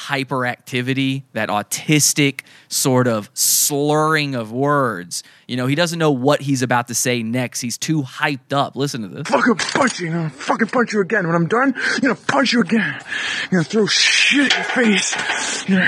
hyperactivity, 0.06 1.24
that 1.32 1.48
autistic 1.48 2.42
sort 2.68 3.08
of 3.08 3.30
slurring 3.34 4.34
of 4.34 4.52
words. 4.52 5.22
You 5.46 5.56
know, 5.56 5.66
he 5.66 5.74
doesn't 5.74 5.98
know 5.98 6.10
what 6.10 6.40
he's 6.42 6.62
about 6.62 6.88
to 6.88 6.94
say 6.94 7.22
next. 7.22 7.60
He's 7.60 7.78
too 7.78 8.02
hyped 8.02 8.52
up. 8.52 8.76
Listen 8.76 9.02
to 9.02 9.08
this. 9.08 9.28
Fucking 9.28 9.56
punch 9.56 10.00
you. 10.00 10.12
I'm 10.12 10.30
fucking 10.30 10.68
punch 10.68 10.92
you 10.92 11.00
again. 11.00 11.26
When 11.26 11.34
I'm 11.34 11.48
done, 11.48 11.74
I'm 11.76 12.00
gonna 12.00 12.14
punch 12.14 12.52
you 12.52 12.60
again. 12.60 13.00
I'm 13.42 13.48
gonna 13.50 13.64
throw 13.64 13.86
shit 13.86 14.52
at 14.52 14.56
your 14.56 14.64
face. 14.84 15.68
You 15.68 15.76
know, 15.76 15.84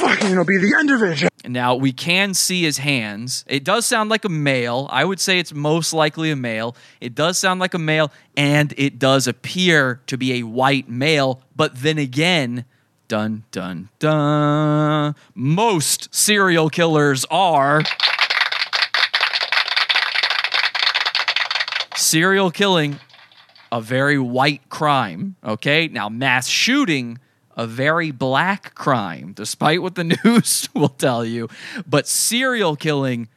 fucking, 0.00 0.30
you 0.30 0.34
know, 0.34 0.44
be 0.44 0.58
the 0.58 0.74
end 0.78 0.90
of 0.90 1.02
it. 1.02 1.28
Now 1.46 1.76
we 1.76 1.92
can 1.92 2.34
see 2.34 2.62
his 2.62 2.78
hands. 2.78 3.44
It 3.46 3.62
does 3.62 3.86
sound 3.86 4.10
like 4.10 4.24
a 4.24 4.28
male. 4.28 4.88
I 4.90 5.04
would 5.04 5.20
say 5.20 5.38
it's 5.38 5.54
most 5.54 5.92
likely 5.92 6.30
a 6.30 6.36
male. 6.36 6.76
It 7.00 7.14
does 7.14 7.38
sound 7.38 7.60
like 7.60 7.74
a 7.74 7.78
male, 7.78 8.10
and 8.36 8.74
it 8.76 8.98
does 8.98 9.26
appear 9.28 10.00
to 10.06 10.16
be 10.16 10.34
a 10.34 10.42
white 10.42 10.88
male. 10.88 11.42
But 11.54 11.80
then 11.80 11.98
again, 11.98 12.64
dun 13.08 13.44
dun 13.50 13.88
dun. 13.98 15.14
Most 15.34 16.14
serial 16.14 16.70
killers 16.70 17.24
are 17.30 17.82
serial 21.96 22.50
killing, 22.50 22.98
a 23.72 23.80
very 23.80 24.18
white 24.18 24.68
crime. 24.68 25.36
Okay, 25.44 25.88
now 25.88 26.08
mass 26.08 26.48
shooting 26.48 27.18
a 27.56 27.66
very 27.66 28.10
black 28.10 28.74
crime, 28.74 29.32
despite 29.32 29.82
what 29.82 29.94
the 29.94 30.04
news 30.24 30.68
will 30.74 30.90
tell 30.90 31.24
you. 31.24 31.48
But 31.86 32.06
serial 32.06 32.76
killing, 32.76 33.28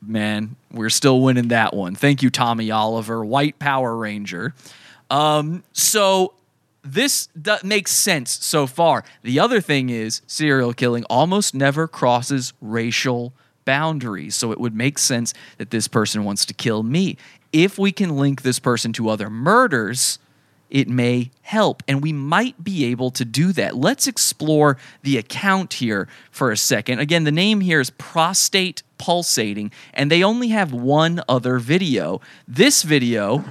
man, 0.00 0.56
we're 0.72 0.90
still 0.90 1.20
winning 1.20 1.48
that 1.48 1.74
one. 1.74 1.94
Thank 1.94 2.22
you, 2.22 2.30
Tommy 2.30 2.70
Oliver, 2.70 3.24
White 3.24 3.58
Power 3.58 3.96
Ranger. 3.96 4.54
Um, 5.10 5.62
so 5.72 6.32
this 6.86 7.28
do- 7.40 7.56
makes 7.62 7.92
sense 7.92 8.30
so 8.44 8.66
far. 8.66 9.04
The 9.22 9.38
other 9.40 9.60
thing 9.60 9.90
is 9.90 10.22
serial 10.26 10.72
killing 10.72 11.04
almost 11.04 11.54
never 11.54 11.88
crosses 11.88 12.52
racial 12.60 13.32
boundaries. 13.64 14.36
So 14.36 14.52
it 14.52 14.60
would 14.60 14.74
make 14.74 14.98
sense 14.98 15.34
that 15.58 15.70
this 15.70 15.88
person 15.88 16.24
wants 16.24 16.44
to 16.46 16.54
kill 16.54 16.82
me. 16.82 17.16
If 17.52 17.78
we 17.78 17.92
can 17.92 18.16
link 18.16 18.42
this 18.42 18.58
person 18.58 18.92
to 18.94 19.08
other 19.08 19.28
murders, 19.28 20.18
it 20.70 20.88
may 20.88 21.30
help. 21.42 21.82
And 21.86 22.02
we 22.02 22.12
might 22.12 22.62
be 22.62 22.84
able 22.86 23.10
to 23.12 23.24
do 23.24 23.52
that. 23.52 23.76
Let's 23.76 24.06
explore 24.06 24.76
the 25.02 25.16
account 25.16 25.74
here 25.74 26.08
for 26.30 26.50
a 26.50 26.56
second. 26.56 27.00
Again, 27.00 27.24
the 27.24 27.32
name 27.32 27.60
here 27.60 27.80
is 27.80 27.90
Prostate 27.90 28.82
Pulsating, 28.98 29.70
and 29.94 30.10
they 30.10 30.22
only 30.22 30.48
have 30.48 30.72
one 30.72 31.22
other 31.28 31.58
video. 31.58 32.20
This 32.48 32.82
video 32.82 33.44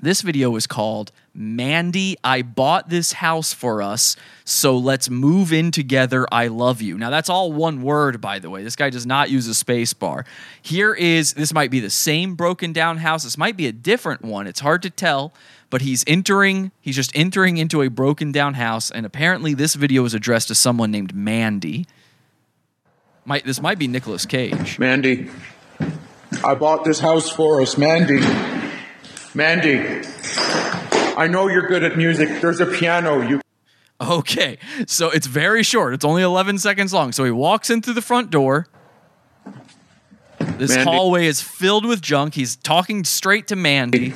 this 0.00 0.20
video 0.20 0.54
is 0.56 0.66
called 0.66 1.10
Mandy, 1.38 2.16
I 2.24 2.40
bought 2.40 2.88
this 2.88 3.12
house 3.12 3.52
for 3.52 3.82
us, 3.82 4.16
so 4.44 4.78
let's 4.78 5.10
move 5.10 5.52
in 5.52 5.70
together. 5.70 6.26
I 6.32 6.46
love 6.46 6.80
you. 6.80 6.96
Now, 6.96 7.10
that's 7.10 7.28
all 7.28 7.52
one 7.52 7.82
word, 7.82 8.22
by 8.22 8.38
the 8.38 8.48
way. 8.48 8.62
This 8.62 8.74
guy 8.74 8.88
does 8.88 9.04
not 9.04 9.28
use 9.28 9.46
a 9.46 9.54
space 9.54 9.92
bar. 9.92 10.24
Here 10.62 10.94
is 10.94 11.34
this 11.34 11.52
might 11.52 11.70
be 11.70 11.78
the 11.78 11.90
same 11.90 12.36
broken 12.36 12.72
down 12.72 12.96
house. 12.98 13.24
This 13.24 13.36
might 13.36 13.56
be 13.56 13.66
a 13.66 13.72
different 13.72 14.22
one. 14.22 14.46
It's 14.46 14.60
hard 14.60 14.82
to 14.82 14.90
tell, 14.90 15.34
but 15.68 15.82
he's 15.82 16.04
entering, 16.06 16.72
he's 16.80 16.96
just 16.96 17.14
entering 17.14 17.58
into 17.58 17.82
a 17.82 17.90
broken 17.90 18.32
down 18.32 18.54
house, 18.54 18.90
and 18.90 19.04
apparently 19.04 19.52
this 19.52 19.74
video 19.74 20.06
is 20.06 20.14
addressed 20.14 20.48
to 20.48 20.54
someone 20.54 20.90
named 20.90 21.14
Mandy. 21.14 21.86
Might, 23.26 23.44
this 23.44 23.60
might 23.60 23.78
be 23.78 23.88
Nicolas 23.88 24.24
Cage. 24.24 24.78
Mandy, 24.78 25.28
I 26.42 26.54
bought 26.54 26.84
this 26.84 27.00
house 27.00 27.28
for 27.28 27.60
us. 27.60 27.76
Mandy, 27.76 28.20
Mandy, 29.34 30.02
I 31.16 31.26
know 31.28 31.48
you're 31.48 31.66
good 31.66 31.82
at 31.82 31.96
music. 31.96 32.40
There's 32.40 32.60
a 32.60 32.66
piano. 32.66 33.26
You 33.26 33.40
Okay, 34.00 34.58
so 34.86 35.10
it's 35.10 35.26
very 35.26 35.62
short. 35.62 35.94
It's 35.94 36.04
only 36.04 36.22
11 36.22 36.58
seconds 36.58 36.92
long. 36.92 37.12
So 37.12 37.24
he 37.24 37.30
walks 37.30 37.70
in 37.70 37.80
through 37.80 37.94
the 37.94 38.02
front 38.02 38.30
door. 38.30 38.66
This 40.58 40.74
Mandy. 40.74 40.84
hallway 40.84 41.26
is 41.26 41.40
filled 41.40 41.86
with 41.86 42.02
junk. 42.02 42.34
He's 42.34 42.56
talking 42.56 43.04
straight 43.04 43.48
to 43.48 43.56
Mandy. 43.56 44.12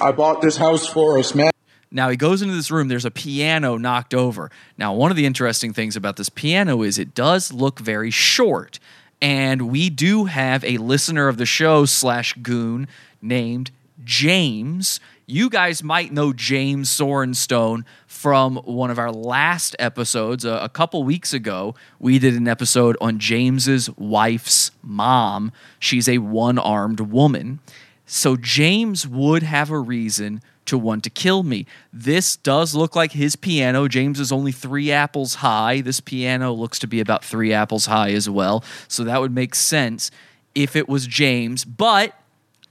I 0.00 0.12
bought 0.12 0.40
this 0.40 0.56
house 0.56 0.86
for 0.86 1.18
us, 1.18 1.34
man. 1.34 1.50
Now 1.90 2.08
he 2.08 2.16
goes 2.16 2.42
into 2.42 2.54
this 2.54 2.70
room. 2.70 2.86
There's 2.86 3.04
a 3.04 3.10
piano 3.10 3.76
knocked 3.76 4.14
over. 4.14 4.50
Now, 4.78 4.94
one 4.94 5.10
of 5.10 5.16
the 5.16 5.26
interesting 5.26 5.72
things 5.72 5.96
about 5.96 6.16
this 6.16 6.28
piano 6.28 6.82
is 6.82 6.98
it 6.98 7.14
does 7.14 7.52
look 7.52 7.80
very 7.80 8.12
short. 8.12 8.78
And 9.20 9.62
we 9.70 9.90
do 9.90 10.26
have 10.26 10.64
a 10.64 10.78
listener 10.78 11.26
of 11.26 11.36
the 11.36 11.46
show 11.46 11.84
slash 11.86 12.34
goon 12.34 12.86
named 13.20 13.72
James. 14.04 15.00
You 15.30 15.48
guys 15.48 15.84
might 15.84 16.12
know 16.12 16.32
James 16.32 16.90
Sorenstone 16.90 17.84
from 18.04 18.56
one 18.56 18.90
of 18.90 18.98
our 18.98 19.12
last 19.12 19.76
episodes. 19.78 20.44
A, 20.44 20.54
a 20.54 20.68
couple 20.68 21.04
weeks 21.04 21.32
ago, 21.32 21.76
we 22.00 22.18
did 22.18 22.34
an 22.34 22.48
episode 22.48 22.96
on 23.00 23.20
James's 23.20 23.88
wife's 23.96 24.72
mom. 24.82 25.52
She's 25.78 26.08
a 26.08 26.18
one 26.18 26.58
armed 26.58 26.98
woman. 26.98 27.60
So 28.06 28.36
James 28.36 29.06
would 29.06 29.44
have 29.44 29.70
a 29.70 29.78
reason 29.78 30.42
to 30.66 30.76
want 30.76 31.04
to 31.04 31.10
kill 31.10 31.44
me. 31.44 31.64
This 31.92 32.34
does 32.36 32.74
look 32.74 32.96
like 32.96 33.12
his 33.12 33.36
piano. 33.36 33.86
James 33.86 34.18
is 34.18 34.32
only 34.32 34.50
three 34.50 34.90
apples 34.90 35.36
high. 35.36 35.80
This 35.80 36.00
piano 36.00 36.52
looks 36.52 36.80
to 36.80 36.88
be 36.88 36.98
about 36.98 37.24
three 37.24 37.52
apples 37.52 37.86
high 37.86 38.10
as 38.10 38.28
well. 38.28 38.64
So 38.88 39.04
that 39.04 39.20
would 39.20 39.32
make 39.32 39.54
sense 39.54 40.10
if 40.56 40.74
it 40.74 40.88
was 40.88 41.06
James. 41.06 41.64
But 41.64 42.19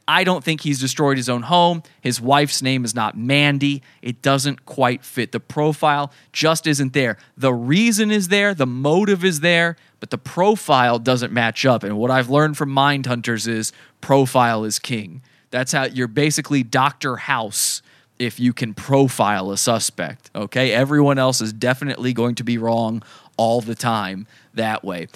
I 0.09 0.23
don't 0.23 0.43
think 0.43 0.61
he's 0.61 0.79
destroyed 0.79 1.17
his 1.17 1.29
own 1.29 1.43
home. 1.43 1.83
His 2.01 2.19
wife's 2.19 2.63
name 2.63 2.83
is 2.83 2.95
not 2.95 3.15
Mandy. 3.15 3.83
It 4.01 4.23
doesn't 4.23 4.65
quite 4.65 5.05
fit. 5.05 5.31
The 5.31 5.39
profile 5.39 6.11
just 6.33 6.65
isn't 6.65 6.93
there. 6.93 7.17
The 7.37 7.53
reason 7.53 8.09
is 8.09 8.29
there, 8.29 8.55
the 8.55 8.65
motive 8.65 9.23
is 9.23 9.41
there, 9.41 9.75
but 9.99 10.09
the 10.09 10.17
profile 10.17 10.97
doesn't 10.97 11.31
match 11.31 11.63
up. 11.63 11.83
And 11.83 11.95
what 11.95 12.09
I've 12.09 12.27
learned 12.27 12.57
from 12.57 12.71
Mind 12.71 13.05
Hunters 13.05 13.45
is 13.45 13.71
profile 14.01 14.63
is 14.63 14.79
king. 14.79 15.21
That's 15.51 15.73
how 15.73 15.83
you're 15.83 16.07
basically 16.07 16.63
Dr. 16.63 17.17
House 17.17 17.83
if 18.17 18.39
you 18.39 18.51
can 18.51 18.73
profile 18.73 19.51
a 19.51 19.57
suspect. 19.57 20.31
Okay? 20.33 20.71
Everyone 20.71 21.19
else 21.19 21.39
is 21.39 21.53
definitely 21.53 22.13
going 22.13 22.33
to 22.33 22.43
be 22.43 22.57
wrong 22.57 23.03
all 23.37 23.61
the 23.61 23.75
time 23.75 24.25
that 24.55 24.83
way 24.83 25.07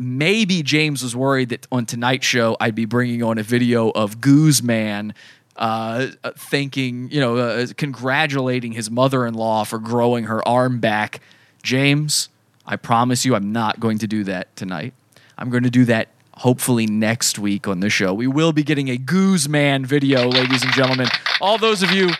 maybe 0.00 0.62
James 0.62 1.02
was 1.02 1.14
worried 1.14 1.50
that 1.50 1.66
on 1.70 1.84
tonight's 1.84 2.26
show 2.26 2.56
I'd 2.58 2.74
be 2.74 2.86
bringing 2.86 3.22
on 3.22 3.38
a 3.38 3.42
video 3.42 3.90
of 3.90 4.20
Guzman 4.20 5.14
uh, 5.56 6.08
thanking, 6.36 7.10
you 7.10 7.20
know, 7.20 7.36
uh, 7.36 7.66
congratulating 7.76 8.72
his 8.72 8.90
mother-in-law 8.90 9.64
for 9.64 9.78
growing 9.78 10.24
her 10.24 10.46
arm 10.48 10.80
back. 10.80 11.20
James, 11.62 12.30
I 12.64 12.76
promise 12.76 13.26
you, 13.26 13.34
I'm 13.34 13.52
not 13.52 13.78
going 13.78 13.98
to 13.98 14.06
do 14.06 14.24
that 14.24 14.54
tonight. 14.56 14.94
I'm 15.36 15.50
going 15.50 15.64
to 15.64 15.70
do 15.70 15.84
that 15.84 16.08
hopefully 16.32 16.86
next 16.86 17.38
week 17.38 17.68
on 17.68 17.80
the 17.80 17.90
show. 17.90 18.14
We 18.14 18.26
will 18.26 18.52
be 18.52 18.62
getting 18.62 18.88
a 18.88 18.96
Guzman 18.96 19.84
video, 19.84 20.28
ladies 20.28 20.62
and 20.62 20.72
gentlemen. 20.72 21.08
All 21.42 21.58
those 21.58 21.82
of 21.82 21.90
you 21.90 22.10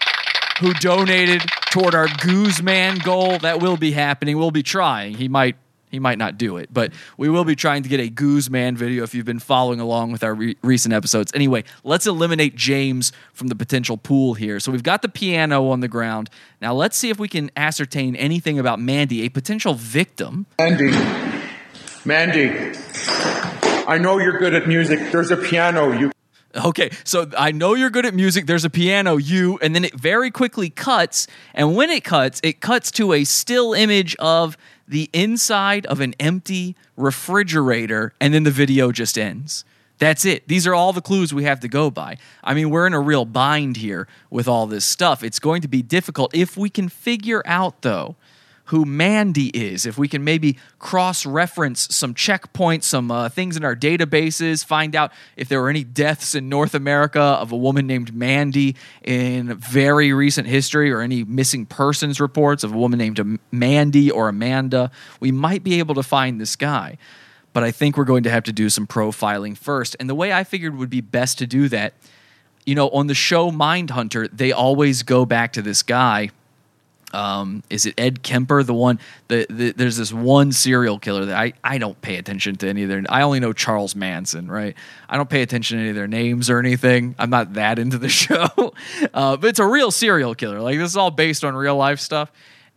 who 0.60 0.74
donated 0.74 1.40
toward 1.70 1.94
our 1.94 2.08
Guzman 2.18 2.98
goal, 2.98 3.38
that 3.38 3.60
will 3.60 3.78
be 3.78 3.92
happening. 3.92 4.36
We'll 4.36 4.50
be 4.50 4.62
trying. 4.62 5.14
He 5.14 5.28
might 5.28 5.56
he 5.90 5.98
might 5.98 6.18
not 6.18 6.38
do 6.38 6.56
it, 6.56 6.72
but 6.72 6.92
we 7.16 7.28
will 7.28 7.44
be 7.44 7.56
trying 7.56 7.82
to 7.82 7.88
get 7.88 8.00
a 8.00 8.08
Guzman 8.08 8.76
video 8.76 9.02
if 9.02 9.14
you've 9.14 9.26
been 9.26 9.40
following 9.40 9.80
along 9.80 10.12
with 10.12 10.22
our 10.22 10.34
re- 10.34 10.56
recent 10.62 10.94
episodes. 10.94 11.32
Anyway, 11.34 11.64
let's 11.82 12.06
eliminate 12.06 12.54
James 12.54 13.12
from 13.32 13.48
the 13.48 13.56
potential 13.56 13.96
pool 13.96 14.34
here. 14.34 14.60
So 14.60 14.70
we've 14.70 14.82
got 14.82 15.02
the 15.02 15.08
piano 15.08 15.68
on 15.68 15.80
the 15.80 15.88
ground. 15.88 16.30
Now 16.60 16.74
let's 16.74 16.96
see 16.96 17.10
if 17.10 17.18
we 17.18 17.28
can 17.28 17.50
ascertain 17.56 18.14
anything 18.16 18.58
about 18.58 18.78
Mandy, 18.80 19.24
a 19.24 19.28
potential 19.28 19.74
victim. 19.74 20.46
Mandy, 20.58 20.90
Mandy, 22.04 22.78
I 23.86 23.98
know 23.98 24.18
you're 24.18 24.38
good 24.38 24.54
at 24.54 24.68
music. 24.68 25.10
There's 25.10 25.30
a 25.30 25.36
piano. 25.36 25.92
You 25.92 26.12
Okay, 26.54 26.90
so 27.04 27.30
I 27.38 27.52
know 27.52 27.74
you're 27.74 27.90
good 27.90 28.06
at 28.06 28.14
music. 28.14 28.46
There's 28.46 28.64
a 28.64 28.70
piano, 28.70 29.16
you, 29.16 29.58
and 29.62 29.74
then 29.74 29.84
it 29.84 29.94
very 29.94 30.32
quickly 30.32 30.68
cuts. 30.68 31.28
And 31.54 31.76
when 31.76 31.90
it 31.90 32.02
cuts, 32.02 32.40
it 32.42 32.60
cuts 32.60 32.90
to 32.92 33.12
a 33.12 33.22
still 33.22 33.72
image 33.72 34.16
of 34.16 34.56
the 34.90 35.08
inside 35.12 35.86
of 35.86 36.00
an 36.00 36.14
empty 36.18 36.74
refrigerator, 36.96 38.12
and 38.20 38.34
then 38.34 38.42
the 38.42 38.50
video 38.50 38.90
just 38.90 39.16
ends. 39.16 39.64
That's 39.98 40.24
it. 40.24 40.48
These 40.48 40.66
are 40.66 40.74
all 40.74 40.92
the 40.92 41.00
clues 41.00 41.32
we 41.32 41.44
have 41.44 41.60
to 41.60 41.68
go 41.68 41.90
by. 41.90 42.16
I 42.42 42.54
mean, 42.54 42.70
we're 42.70 42.86
in 42.86 42.92
a 42.94 43.00
real 43.00 43.24
bind 43.24 43.76
here 43.76 44.08
with 44.30 44.48
all 44.48 44.66
this 44.66 44.84
stuff. 44.84 45.22
It's 45.22 45.38
going 45.38 45.62
to 45.62 45.68
be 45.68 45.80
difficult 45.80 46.34
if 46.34 46.56
we 46.56 46.70
can 46.70 46.88
figure 46.88 47.42
out, 47.46 47.82
though, 47.82 48.16
who 48.70 48.84
Mandy 48.84 49.48
is, 49.48 49.84
if 49.84 49.98
we 49.98 50.06
can 50.06 50.22
maybe 50.22 50.56
cross 50.78 51.26
reference 51.26 51.92
some 51.92 52.14
checkpoints, 52.14 52.84
some 52.84 53.10
uh, 53.10 53.28
things 53.28 53.56
in 53.56 53.64
our 53.64 53.74
databases, 53.74 54.64
find 54.64 54.94
out 54.94 55.10
if 55.36 55.48
there 55.48 55.60
were 55.60 55.68
any 55.68 55.82
deaths 55.82 56.36
in 56.36 56.48
North 56.48 56.72
America 56.72 57.20
of 57.20 57.50
a 57.50 57.56
woman 57.56 57.88
named 57.88 58.14
Mandy 58.14 58.76
in 59.02 59.56
very 59.56 60.12
recent 60.12 60.46
history, 60.46 60.92
or 60.92 61.00
any 61.00 61.24
missing 61.24 61.66
persons 61.66 62.20
reports 62.20 62.62
of 62.62 62.72
a 62.72 62.78
woman 62.78 62.96
named 62.96 63.18
Am- 63.18 63.40
Mandy 63.50 64.08
or 64.08 64.28
Amanda, 64.28 64.92
we 65.18 65.32
might 65.32 65.64
be 65.64 65.80
able 65.80 65.96
to 65.96 66.02
find 66.04 66.40
this 66.40 66.54
guy. 66.54 66.96
But 67.52 67.64
I 67.64 67.72
think 67.72 67.96
we're 67.96 68.04
going 68.04 68.22
to 68.22 68.30
have 68.30 68.44
to 68.44 68.52
do 68.52 68.70
some 68.70 68.86
profiling 68.86 69.56
first. 69.56 69.96
And 69.98 70.08
the 70.08 70.14
way 70.14 70.32
I 70.32 70.44
figured 70.44 70.76
would 70.76 70.90
be 70.90 71.00
best 71.00 71.38
to 71.38 71.46
do 71.48 71.68
that, 71.70 71.94
you 72.64 72.76
know, 72.76 72.88
on 72.90 73.08
the 73.08 73.14
show 73.14 73.50
Mindhunter, 73.50 74.28
they 74.32 74.52
always 74.52 75.02
go 75.02 75.26
back 75.26 75.52
to 75.54 75.62
this 75.62 75.82
guy 75.82 76.30
um, 77.12 77.62
is 77.70 77.86
it 77.86 77.94
Ed 77.98 78.22
Kemper, 78.22 78.62
the 78.62 78.74
one? 78.74 78.98
The, 79.28 79.46
the 79.48 79.72
there's 79.72 79.96
this 79.96 80.12
one 80.12 80.52
serial 80.52 80.98
killer 80.98 81.26
that 81.26 81.36
I 81.36 81.52
I 81.62 81.78
don't 81.78 82.00
pay 82.00 82.16
attention 82.16 82.56
to 82.56 82.68
any 82.68 82.82
of 82.82 82.88
their. 82.88 83.02
I 83.08 83.22
only 83.22 83.40
know 83.40 83.52
Charles 83.52 83.94
Manson, 83.94 84.50
right? 84.50 84.74
I 85.08 85.16
don't 85.16 85.28
pay 85.28 85.42
attention 85.42 85.78
to 85.78 85.80
any 85.82 85.90
of 85.90 85.96
their 85.96 86.08
names 86.08 86.50
or 86.50 86.58
anything. 86.58 87.14
I'm 87.18 87.30
not 87.30 87.54
that 87.54 87.78
into 87.78 87.98
the 87.98 88.08
show, 88.10 88.74
uh, 89.14 89.36
but 89.36 89.48
it's 89.48 89.58
a 89.58 89.66
real 89.66 89.90
serial 89.90 90.34
killer. 90.34 90.60
Like 90.60 90.78
this 90.78 90.90
is 90.90 90.96
all 90.96 91.10
based 91.10 91.44
on 91.44 91.54
real 91.54 91.76
life 91.76 92.00
stuff. 92.00 92.30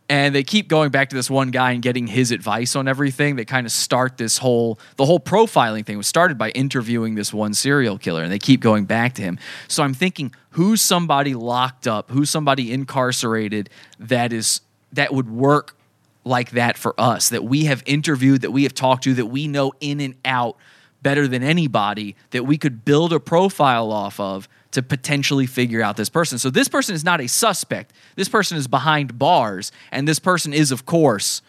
And 0.08 0.34
they 0.34 0.42
keep 0.42 0.68
going 0.68 0.90
back 0.90 1.08
to 1.10 1.16
this 1.16 1.30
one 1.30 1.50
guy 1.50 1.72
and 1.72 1.82
getting 1.82 2.06
his 2.06 2.30
advice 2.30 2.76
on 2.76 2.86
everything. 2.88 3.36
They 3.36 3.46
kind 3.46 3.66
of 3.66 3.72
start 3.72 4.18
this 4.18 4.38
whole 4.38 4.78
the 4.96 5.06
whole 5.06 5.18
profiling 5.18 5.86
thing 5.86 5.96
was 5.96 6.06
started 6.06 6.36
by 6.36 6.50
interviewing 6.50 7.14
this 7.14 7.32
one 7.32 7.54
serial 7.54 7.98
killer, 7.98 8.22
and 8.22 8.30
they 8.30 8.38
keep 8.38 8.60
going 8.60 8.84
back 8.84 9.14
to 9.14 9.22
him. 9.22 9.38
So 9.66 9.82
I'm 9.82 9.94
thinking, 9.94 10.34
who's 10.50 10.82
somebody 10.82 11.34
locked 11.34 11.86
up, 11.86 12.10
who's 12.10 12.28
somebody 12.28 12.70
incarcerated 12.70 13.70
that 13.98 14.32
is 14.32 14.60
that 14.92 15.14
would 15.14 15.30
work 15.30 15.76
like 16.24 16.50
that 16.50 16.76
for 16.76 16.94
us, 16.98 17.30
that 17.30 17.44
we 17.44 17.64
have 17.64 17.82
interviewed, 17.86 18.42
that 18.42 18.50
we 18.50 18.62
have 18.64 18.74
talked 18.74 19.04
to, 19.04 19.14
that 19.14 19.26
we 19.26 19.48
know 19.48 19.72
in 19.80 20.00
and 20.00 20.14
out 20.24 20.56
better 21.04 21.28
than 21.28 21.42
anybody 21.42 22.16
that 22.30 22.44
we 22.44 22.56
could 22.56 22.84
build 22.84 23.12
a 23.12 23.20
profile 23.20 23.92
off 23.92 24.18
of 24.18 24.48
to 24.74 24.82
potentially 24.82 25.46
figure 25.46 25.82
out 25.82 25.96
this 25.96 26.08
person. 26.08 26.38
So 26.38 26.50
this 26.50 26.68
person 26.68 26.94
is 26.94 27.04
not 27.04 27.20
a 27.20 27.26
suspect. 27.26 27.92
This 28.16 28.28
person 28.28 28.58
is 28.58 28.68
behind 28.68 29.18
bars, 29.18 29.72
and 29.90 30.06
this 30.06 30.18
person 30.18 30.52
is, 30.52 30.70
of 30.70 30.84
course, 30.84 31.42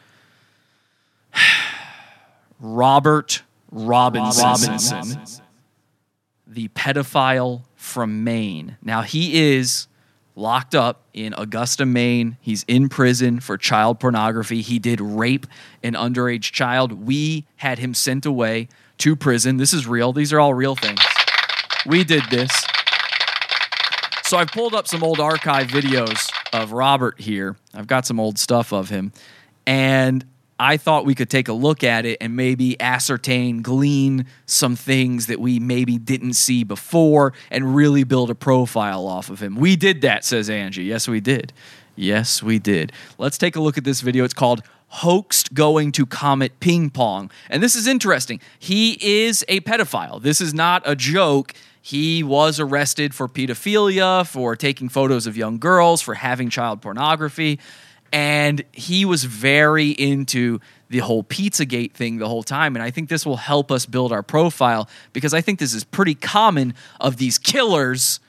Robert 2.60 3.44
Robinson, 3.72 4.44
Robinson. 4.44 5.20
the 6.48 6.70
pedophile 6.70 7.64
from 7.76 8.24
Maine. 8.24 8.78
Now 8.82 9.02
he 9.02 9.56
is 9.56 9.88
locked 10.36 10.76
up 10.76 11.04
in 11.14 11.34
Augusta, 11.38 11.86
Maine. 11.86 12.38
He's 12.42 12.64
in 12.68 12.90
prison 12.90 13.40
for 13.40 13.58
child 13.58 14.00
pornography. 14.00 14.62
He 14.62 14.80
did 14.80 15.02
rape 15.02 15.48
an 15.84 15.94
underage 15.94 16.52
child. 16.52 17.06
We 17.06 17.46
had 17.58 17.80
him 17.80 17.94
sent 17.94 18.26
away 18.26 18.70
to 19.00 19.16
prison. 19.16 19.58
This 19.58 19.74
is 19.74 19.88
real. 19.88 20.14
These 20.14 20.32
are 20.32 20.40
all 20.40 20.54
real 20.54 20.76
things. 20.76 21.00
We 21.86 22.04
did 22.04 22.24
this. 22.30 22.52
So 24.28 24.38
I've 24.38 24.50
pulled 24.50 24.74
up 24.74 24.88
some 24.88 25.04
old 25.04 25.20
archive 25.20 25.68
videos 25.68 26.32
of 26.52 26.72
Robert 26.72 27.20
here. 27.22 27.58
I've 27.76 27.86
got 27.86 28.08
some 28.08 28.20
old 28.20 28.40
stuff 28.40 28.74
of 28.74 28.90
him. 28.90 29.12
And 29.68 30.26
I 30.60 30.78
thought 30.78 31.06
we 31.06 31.14
could 31.14 31.30
take 31.30 31.48
a 31.48 31.54
look 31.54 31.84
at 31.84 32.08
it 32.08 32.18
and 32.20 32.36
maybe 32.36 32.80
ascertain, 32.82 33.62
glean 33.62 34.26
some 34.48 34.76
things 34.76 35.28
that 35.28 35.40
we 35.40 35.60
maybe 35.60 36.00
didn't 36.00 36.34
see 36.34 36.64
before 36.64 37.34
and 37.52 37.76
really 37.76 38.04
build 38.04 38.32
a 38.32 38.36
profile 38.36 39.06
off 39.06 39.30
of 39.30 39.44
him. 39.44 39.58
We 39.58 39.76
did 39.76 40.02
that, 40.02 40.26
says 40.26 40.50
Angie. 40.50 40.86
Yes, 40.86 41.08
we 41.08 41.22
did. 41.22 41.54
Yes, 41.96 42.42
we 42.42 42.58
did. 42.58 42.92
Let's 43.20 43.38
take 43.38 43.56
a 43.56 43.62
look 43.62 43.78
at 43.78 43.84
this 43.84 44.02
video. 44.02 44.24
It's 44.24 44.34
called 44.34 44.64
Hoaxed 44.88 45.54
Going 45.54 45.92
to 45.92 46.06
Comet 46.08 46.60
Ping 46.60 46.90
Pong. 46.90 47.30
And 47.48 47.62
this 47.62 47.76
is 47.76 47.86
interesting. 47.86 48.40
He 48.58 48.98
is 49.02 49.46
a 49.48 49.60
pedophile. 49.60 50.20
This 50.20 50.42
is 50.42 50.52
not 50.52 50.82
a 50.84 50.96
joke. 50.96 51.54
He 51.86 52.24
was 52.24 52.60
arrested 52.60 53.14
for 53.14 53.28
pedophilia, 53.28 54.26
for 54.26 54.56
taking 54.56 54.90
photos 54.90 55.28
of 55.28 55.38
young 55.38 55.60
girls, 55.60 56.02
for 56.02 56.16
having 56.16 56.50
child 56.50 56.82
pornography. 56.82 57.60
And 58.12 58.64
he 58.72 59.06
was 59.06 59.24
very 59.26 59.92
into 59.92 60.60
the 60.90 60.98
whole 60.98 61.24
Pizzagate 61.24 61.92
thing 61.92 62.18
the 62.18 62.28
whole 62.28 62.42
time. 62.42 62.76
And 62.76 62.82
I 62.82 62.90
think 62.90 63.10
this 63.10 63.24
will 63.24 63.38
help 63.38 63.72
us 63.72 63.86
build 63.86 64.12
our 64.12 64.24
profile 64.24 64.90
because 65.14 65.32
I 65.32 65.42
think 65.42 65.60
this 65.60 65.76
is 65.76 65.84
pretty 65.84 66.16
common 66.16 66.74
of 67.00 67.18
these 67.18 67.38
killers 67.38 68.20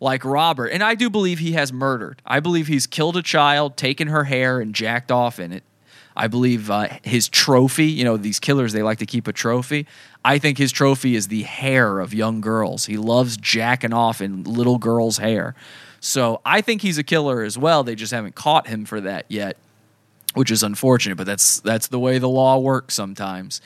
like 0.00 0.24
Robert. 0.24 0.72
And 0.72 0.82
I 0.82 0.96
do 0.96 1.08
believe 1.08 1.38
he 1.38 1.52
has 1.52 1.72
murdered. 1.72 2.20
I 2.26 2.40
believe 2.40 2.66
he's 2.66 2.88
killed 2.88 3.16
a 3.16 3.22
child, 3.22 3.76
taken 3.76 4.08
her 4.08 4.24
hair, 4.24 4.58
and 4.58 4.74
jacked 4.74 5.12
off 5.12 5.38
in 5.38 5.52
it. 5.52 5.62
I 6.16 6.28
believe 6.28 6.70
uh, 6.70 6.88
his 7.02 7.28
trophy, 7.28 7.86
you 7.86 8.04
know, 8.04 8.16
these 8.16 8.38
killers, 8.38 8.72
they 8.72 8.82
like 8.82 8.98
to 8.98 9.06
keep 9.06 9.26
a 9.26 9.32
trophy. 9.32 9.86
I 10.24 10.38
think 10.38 10.56
his 10.56 10.72
trophy 10.72 11.14
is 11.16 11.28
the 11.28 11.42
hair 11.42 12.00
of 12.00 12.14
young 12.14 12.40
girls. 12.40 12.86
He 12.86 12.96
loves 12.96 13.36
jacking 13.36 13.92
off 13.92 14.20
in 14.20 14.44
little 14.44 14.78
girls' 14.78 15.18
hair. 15.18 15.54
So 16.00 16.40
I 16.44 16.60
think 16.60 16.82
he's 16.82 16.98
a 16.98 17.02
killer 17.02 17.42
as 17.42 17.58
well. 17.58 17.84
They 17.84 17.94
just 17.94 18.12
haven't 18.12 18.34
caught 18.34 18.66
him 18.66 18.84
for 18.84 19.00
that 19.02 19.26
yet, 19.28 19.56
which 20.34 20.50
is 20.50 20.62
unfortunate, 20.62 21.16
but 21.16 21.26
that's 21.26 21.60
that's 21.60 21.88
the 21.88 21.98
way 21.98 22.18
the 22.18 22.28
law 22.28 22.58
works 22.58 22.94
sometimes. 22.94 23.60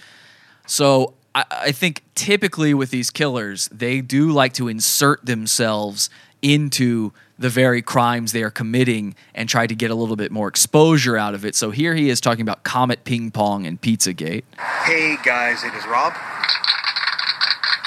So 0.66 1.14
I, 1.34 1.44
I 1.50 1.72
think 1.72 2.02
typically 2.14 2.74
with 2.74 2.90
these 2.90 3.10
killers, 3.10 3.68
they 3.68 4.00
do 4.00 4.30
like 4.30 4.52
to 4.54 4.68
insert 4.68 5.24
themselves 5.24 6.10
into 6.42 7.12
the 7.38 7.48
very 7.48 7.82
crimes 7.82 8.32
they 8.32 8.42
are 8.42 8.50
committing 8.50 9.14
and 9.34 9.48
try 9.48 9.66
to 9.66 9.74
get 9.74 9.90
a 9.90 9.94
little 9.94 10.16
bit 10.16 10.32
more 10.32 10.48
exposure 10.48 11.16
out 11.16 11.34
of 11.34 11.44
it. 11.44 11.54
So 11.54 11.70
here 11.70 11.94
he 11.94 12.10
is 12.10 12.20
talking 12.20 12.42
about 12.42 12.64
Comet 12.64 13.04
Ping 13.04 13.30
Pong 13.30 13.66
and 13.66 13.80
Pizzagate. 13.80 14.44
Hey 14.84 15.16
guys, 15.24 15.62
it 15.62 15.74
is 15.74 15.86
Rob. 15.86 16.14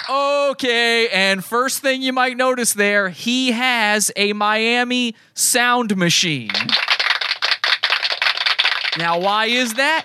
Okay, 0.10 1.08
and 1.10 1.44
first 1.44 1.80
thing 1.80 2.02
you 2.02 2.12
might 2.12 2.36
notice 2.36 2.74
there, 2.74 3.10
he 3.10 3.52
has 3.52 4.12
a 4.16 4.34
Miami 4.34 5.16
sound 5.34 5.96
machine. 5.96 6.50
Now, 8.98 9.20
why 9.20 9.46
is 9.46 9.76
that? 9.76 10.04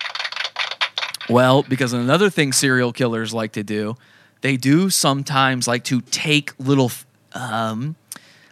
Well, 1.28 1.64
because 1.64 1.92
another 1.92 2.30
thing 2.30 2.52
serial 2.52 2.92
killers 2.92 3.34
like 3.34 3.52
to 3.52 3.64
do, 3.64 3.96
they 4.42 4.56
do 4.56 4.90
sometimes 4.90 5.66
like 5.66 5.82
to 5.84 6.00
take 6.00 6.52
little 6.58 6.92
um 7.32 7.96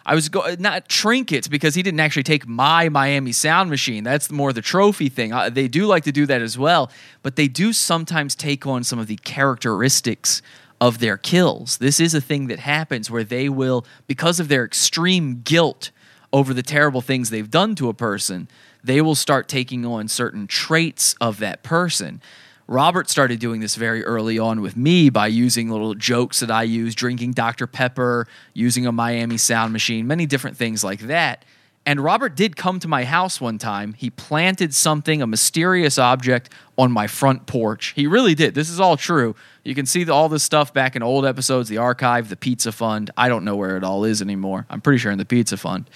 I 0.06 0.14
was 0.14 0.28
go 0.28 0.54
not 0.58 0.88
trinkets 0.88 1.48
because 1.48 1.74
he 1.74 1.82
didn't 1.82 2.00
actually 2.00 2.24
take 2.24 2.46
my 2.46 2.88
Miami 2.88 3.32
sound 3.32 3.70
machine. 3.70 4.04
That's 4.04 4.30
more 4.30 4.52
the 4.52 4.60
trophy 4.60 5.08
thing. 5.08 5.32
Uh, 5.32 5.48
they 5.48 5.68
do 5.68 5.86
like 5.86 6.04
to 6.04 6.12
do 6.12 6.26
that 6.26 6.42
as 6.42 6.58
well, 6.58 6.90
but 7.22 7.36
they 7.36 7.48
do 7.48 7.72
sometimes 7.72 8.34
take 8.34 8.66
on 8.66 8.84
some 8.84 8.98
of 8.98 9.06
the 9.06 9.16
characteristics 9.16 10.42
of 10.80 10.98
their 10.98 11.16
kills. 11.16 11.78
This 11.78 12.00
is 12.00 12.14
a 12.14 12.20
thing 12.20 12.48
that 12.48 12.58
happens 12.58 13.10
where 13.10 13.24
they 13.24 13.48
will, 13.48 13.86
because 14.06 14.40
of 14.40 14.48
their 14.48 14.64
extreme 14.64 15.40
guilt 15.42 15.90
over 16.32 16.52
the 16.52 16.62
terrible 16.62 17.00
things 17.00 17.30
they've 17.30 17.50
done 17.50 17.74
to 17.76 17.88
a 17.88 17.94
person, 17.94 18.48
they 18.82 19.00
will 19.00 19.14
start 19.14 19.48
taking 19.48 19.86
on 19.86 20.08
certain 20.08 20.46
traits 20.46 21.14
of 21.20 21.38
that 21.38 21.62
person. 21.62 22.20
Robert 22.66 23.10
started 23.10 23.40
doing 23.40 23.60
this 23.60 23.76
very 23.76 24.02
early 24.04 24.38
on 24.38 24.62
with 24.62 24.76
me 24.76 25.10
by 25.10 25.26
using 25.26 25.68
little 25.68 25.94
jokes 25.94 26.40
that 26.40 26.50
I 26.50 26.62
use, 26.62 26.94
drinking 26.94 27.32
Dr. 27.32 27.66
Pepper, 27.66 28.26
using 28.54 28.86
a 28.86 28.92
Miami 28.92 29.36
sound 29.36 29.72
machine, 29.72 30.06
many 30.06 30.24
different 30.24 30.56
things 30.56 30.82
like 30.82 31.00
that. 31.00 31.44
And 31.86 32.00
Robert 32.00 32.34
did 32.34 32.56
come 32.56 32.80
to 32.80 32.88
my 32.88 33.04
house 33.04 33.40
one 33.40 33.58
time. 33.58 33.92
He 33.92 34.08
planted 34.08 34.74
something, 34.74 35.20
a 35.20 35.26
mysterious 35.26 35.98
object, 35.98 36.48
on 36.78 36.90
my 36.90 37.06
front 37.06 37.46
porch. 37.46 37.92
He 37.94 38.06
really 38.06 38.34
did. 38.34 38.54
This 38.54 38.70
is 38.70 38.80
all 38.80 38.96
true. 38.96 39.36
You 39.64 39.74
can 39.74 39.84
see 39.84 40.02
the, 40.02 40.14
all 40.14 40.30
this 40.30 40.42
stuff 40.42 40.72
back 40.72 40.96
in 40.96 41.02
old 41.02 41.26
episodes, 41.26 41.68
the 41.68 41.76
archive, 41.76 42.30
the 42.30 42.36
pizza 42.36 42.72
fund. 42.72 43.10
I 43.18 43.28
don't 43.28 43.44
know 43.44 43.56
where 43.56 43.76
it 43.76 43.84
all 43.84 44.04
is 44.04 44.22
anymore. 44.22 44.66
I'm 44.70 44.80
pretty 44.80 44.98
sure 44.98 45.12
in 45.12 45.18
the 45.18 45.26
pizza 45.26 45.58
fund. 45.58 45.90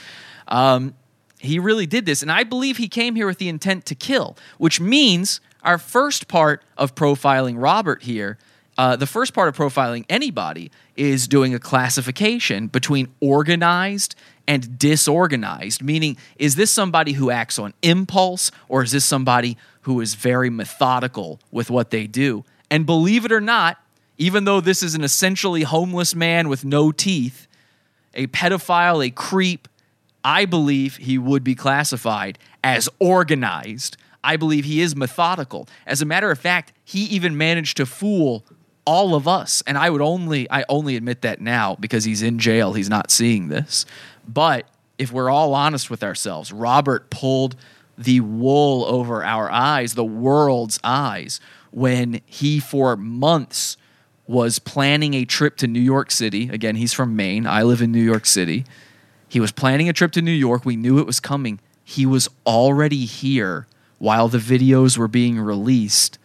Um, 0.48 0.94
he 1.38 1.58
really 1.58 1.86
did 1.86 2.04
this. 2.04 2.20
And 2.20 2.30
I 2.30 2.44
believe 2.44 2.76
he 2.76 2.88
came 2.88 3.14
here 3.14 3.26
with 3.26 3.38
the 3.38 3.48
intent 3.48 3.86
to 3.86 3.94
kill, 3.94 4.36
which 4.58 4.80
means 4.80 5.40
our 5.62 5.78
first 5.78 6.28
part 6.28 6.62
of 6.76 6.94
profiling 6.94 7.60
Robert 7.60 8.02
here, 8.02 8.38
uh, 8.76 8.94
the 8.94 9.06
first 9.06 9.34
part 9.34 9.48
of 9.48 9.56
profiling 9.56 10.04
anybody 10.08 10.70
is 10.96 11.26
doing 11.26 11.54
a 11.54 11.58
classification 11.58 12.68
between 12.68 13.08
organized 13.20 14.14
and 14.46 14.78
disorganized, 14.78 15.82
meaning, 15.82 16.16
is 16.38 16.54
this 16.54 16.70
somebody 16.70 17.12
who 17.12 17.30
acts 17.30 17.58
on 17.58 17.74
impulse 17.82 18.50
or 18.68 18.82
is 18.82 18.92
this 18.92 19.04
somebody 19.04 19.56
who 19.82 20.00
is 20.00 20.14
very 20.14 20.48
methodical 20.48 21.40
with 21.50 21.70
what 21.70 21.90
they 21.90 22.06
do? 22.06 22.44
And 22.70 22.86
believe 22.86 23.24
it 23.24 23.32
or 23.32 23.40
not, 23.40 23.78
even 24.16 24.44
though 24.44 24.60
this 24.60 24.82
is 24.82 24.94
an 24.94 25.04
essentially 25.04 25.62
homeless 25.62 26.14
man 26.14 26.48
with 26.48 26.64
no 26.64 26.92
teeth, 26.92 27.46
a 28.14 28.26
pedophile, 28.28 29.06
a 29.06 29.10
creep, 29.10 29.68
I 30.24 30.44
believe 30.44 30.96
he 30.96 31.18
would 31.18 31.44
be 31.44 31.54
classified 31.54 32.38
as 32.64 32.88
organized. 32.98 33.96
I 34.22 34.36
believe 34.36 34.64
he 34.64 34.80
is 34.80 34.96
methodical. 34.96 35.68
As 35.86 36.02
a 36.02 36.06
matter 36.06 36.30
of 36.30 36.38
fact, 36.38 36.72
he 36.84 37.04
even 37.04 37.36
managed 37.36 37.76
to 37.78 37.86
fool 37.86 38.44
all 38.84 39.14
of 39.14 39.28
us. 39.28 39.62
And 39.66 39.76
I 39.76 39.90
would 39.90 40.00
only 40.00 40.50
I 40.50 40.64
only 40.68 40.96
admit 40.96 41.22
that 41.22 41.40
now 41.40 41.76
because 41.78 42.04
he's 42.04 42.22
in 42.22 42.38
jail. 42.38 42.72
He's 42.72 42.88
not 42.88 43.10
seeing 43.10 43.48
this. 43.48 43.84
But 44.26 44.66
if 44.98 45.12
we're 45.12 45.30
all 45.30 45.54
honest 45.54 45.90
with 45.90 46.02
ourselves, 46.02 46.52
Robert 46.52 47.10
pulled 47.10 47.56
the 47.96 48.20
wool 48.20 48.84
over 48.84 49.24
our 49.24 49.50
eyes, 49.50 49.94
the 49.94 50.04
world's 50.04 50.78
eyes, 50.82 51.40
when 51.70 52.20
he 52.26 52.60
for 52.60 52.96
months 52.96 53.76
was 54.26 54.58
planning 54.58 55.14
a 55.14 55.24
trip 55.24 55.56
to 55.56 55.66
New 55.66 55.80
York 55.80 56.10
City. 56.10 56.48
Again, 56.50 56.76
he's 56.76 56.92
from 56.92 57.16
Maine. 57.16 57.46
I 57.46 57.62
live 57.62 57.80
in 57.80 57.90
New 57.92 58.02
York 58.02 58.26
City. 58.26 58.64
He 59.28 59.40
was 59.40 59.52
planning 59.52 59.88
a 59.88 59.92
trip 59.92 60.12
to 60.12 60.22
New 60.22 60.30
York. 60.30 60.64
We 60.64 60.76
knew 60.76 60.98
it 60.98 61.06
was 61.06 61.20
coming. 61.20 61.60
He 61.84 62.06
was 62.06 62.28
already 62.46 63.04
here 63.04 63.66
while 63.98 64.28
the 64.28 64.38
videos 64.38 64.96
were 64.96 65.08
being 65.08 65.38
released. 65.38 66.18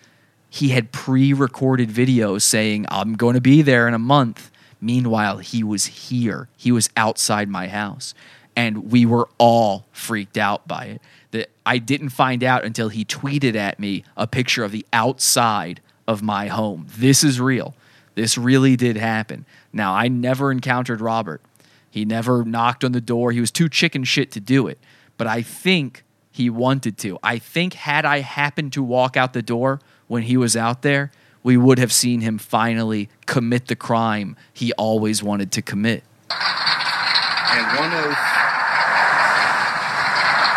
He 0.50 0.70
had 0.70 0.92
pre 0.92 1.34
recorded 1.34 1.90
videos 1.90 2.44
saying, 2.44 2.86
I'm 2.90 3.14
going 3.14 3.36
to 3.36 3.42
be 3.42 3.62
there 3.62 3.88
in 3.88 3.94
a 3.94 4.00
month. 4.00 4.52
Meanwhile, 4.80 5.38
he 5.40 5.64
was 5.64 5.86
here. 5.86 6.50
He 6.58 6.72
was 6.72 6.90
outside 6.96 7.50
my 7.50 7.68
house. 7.68 8.14
And 8.56 8.92
we 8.92 9.06
were 9.06 9.30
all 9.40 9.88
freaked 9.92 10.38
out 10.38 10.68
by 10.68 10.86
it. 10.86 11.02
That 11.32 11.50
I 11.66 11.80
didn't 11.80 12.10
find 12.10 12.44
out 12.44 12.64
until 12.64 12.90
he 12.90 13.04
tweeted 13.04 13.56
at 13.56 13.80
me 13.80 14.04
a 14.16 14.28
picture 14.28 14.64
of 14.64 14.72
the 14.72 14.86
outside 14.94 15.82
of 16.08 16.22
my 16.22 16.48
home. 16.48 16.86
This 16.96 17.24
is 17.24 17.40
real. 17.40 17.74
This 18.14 18.38
really 18.38 18.76
did 18.76 18.98
happen. 18.98 19.46
Now, 19.72 19.94
I 19.96 20.08
never 20.08 20.52
encountered 20.52 21.02
Robert. 21.02 21.42
He 21.90 22.06
never 22.06 22.44
knocked 22.44 22.84
on 22.84 22.92
the 22.92 23.02
door. 23.02 23.32
He 23.32 23.40
was 23.40 23.52
too 23.52 23.70
chicken 23.70 24.04
shit 24.04 24.32
to 24.32 24.40
do 24.40 24.68
it. 24.68 24.78
But 25.18 25.28
I 25.28 25.42
think 25.42 26.04
he 26.34 26.50
wanted 26.50 26.98
to. 26.98 27.20
I 27.22 27.38
think 27.38 27.76
had 27.76 28.06
I 28.06 28.20
happened 28.22 28.74
to 28.74 28.82
walk 28.82 29.16
out 29.16 29.34
the 29.34 29.44
door 29.44 29.80
when 30.08 30.24
he 30.24 30.36
was 30.36 30.58
out 30.58 30.82
there, 30.82 31.12
we 31.44 31.58
would 31.58 31.78
have 31.78 31.94
seen 31.94 32.22
him 32.22 32.40
finally 32.40 33.08
commit 33.28 33.68
the 33.68 33.76
crime 33.76 34.36
he 34.52 34.74
always 34.74 35.22
wanted 35.22 35.52
to 35.52 35.62
commit. 35.62 36.04
And 36.32 37.66
one 37.78 37.94
of 37.94 38.10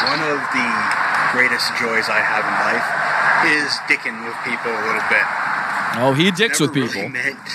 one 0.08 0.22
of 0.32 0.40
the 0.56 0.68
greatest 1.36 1.68
joys 1.76 2.08
I 2.08 2.24
have 2.24 2.40
in 2.48 2.56
life 2.64 2.88
is 3.52 3.76
dicking 3.84 4.16
with 4.24 4.36
people 4.48 4.72
a 4.72 4.82
little 4.88 5.04
bit. 5.12 5.26
Oh, 6.00 6.14
he 6.16 6.30
dicks 6.30 6.58
Never 6.58 6.72
with 6.72 6.88
people. 6.88 7.02
Really 7.02 7.12
meant 7.12 7.46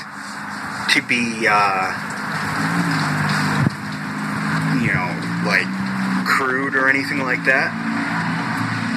to 0.94 1.02
be, 1.10 1.48
uh, 1.50 1.90
you 4.78 4.94
know, 4.94 5.10
like 5.50 5.66
crude 6.28 6.76
or 6.76 6.88
anything 6.88 7.20
like 7.20 7.44
that. 7.46 7.72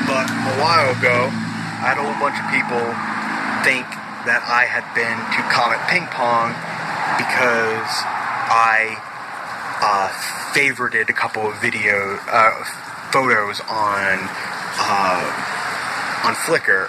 But 0.06 0.28
a 0.28 0.54
while 0.60 0.92
ago, 0.92 1.32
I 1.32 1.92
had 1.92 1.98
a 1.98 2.04
whole 2.04 2.20
bunch 2.20 2.36
of 2.36 2.46
people 2.52 2.84
think 3.64 3.88
that 4.28 4.44
I 4.44 4.64
had 4.64 4.84
been 4.96 5.16
to 5.16 5.40
Comet 5.52 5.80
Ping 5.88 6.04
Pong 6.12 6.52
because 7.20 7.92
I 8.48 8.96
uh, 9.80 10.08
favorited 10.52 11.08
a 11.08 11.12
couple 11.12 11.48
of 11.48 11.60
video 11.60 12.18
uh, 12.28 12.64
photos 13.12 13.60
on 13.68 14.28
uh, 14.80 15.24
on 16.24 16.34
Flickr. 16.44 16.88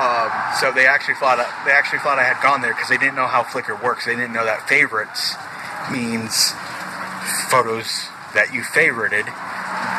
um, 0.00 0.30
so 0.60 0.72
they 0.72 0.86
actually 0.86 1.14
thought 1.14 1.38
they 1.64 1.72
actually 1.72 2.00
thought 2.00 2.18
I 2.18 2.24
had 2.24 2.42
gone 2.42 2.60
there 2.60 2.72
because 2.72 2.88
they 2.88 2.98
didn't 2.98 3.16
know 3.16 3.26
how 3.26 3.42
Flickr 3.42 3.80
works. 3.82 4.06
They 4.06 4.16
didn't 4.16 4.32
know 4.32 4.44
that 4.44 4.68
favorites 4.68 5.36
means 5.90 6.52
photos 7.48 8.08
that 8.34 8.52
you 8.52 8.62
favorited 8.62 9.26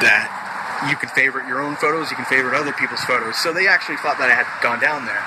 that 0.01 0.40
you 0.89 0.95
can 0.95 1.09
favorite 1.09 1.47
your 1.47 1.61
own 1.61 1.75
photos, 1.75 2.09
you 2.09 2.15
can 2.15 2.25
favorite 2.25 2.55
other 2.57 2.73
people's 2.73 3.01
photos. 3.01 3.37
So 3.37 3.53
they 3.53 3.67
actually 3.67 3.97
thought 3.97 4.17
that 4.17 4.29
I 4.29 4.33
had 4.33 4.47
gone 4.63 4.79
down 4.79 5.05
there. 5.05 5.21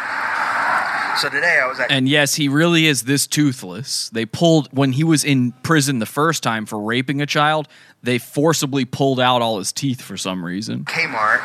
So 1.18 1.28
today 1.28 1.60
I 1.62 1.66
was 1.68 1.78
at 1.78 1.90
And 1.92 2.08
yes, 2.08 2.34
he 2.34 2.48
really 2.48 2.86
is 2.86 3.02
this 3.04 3.26
toothless. 3.26 4.10
They 4.10 4.26
pulled 4.26 4.68
when 4.76 4.92
he 4.92 5.04
was 5.04 5.22
in 5.22 5.52
prison 5.62 6.00
the 6.00 6.06
first 6.06 6.42
time 6.42 6.66
for 6.66 6.80
raping 6.80 7.20
a 7.22 7.26
child. 7.26 7.68
They 8.02 8.18
forcibly 8.18 8.84
pulled 8.84 9.20
out 9.20 9.40
all 9.40 9.58
his 9.58 9.72
teeth 9.72 10.02
for 10.02 10.16
some 10.16 10.44
reason. 10.44 10.84
Kmart 10.84 11.40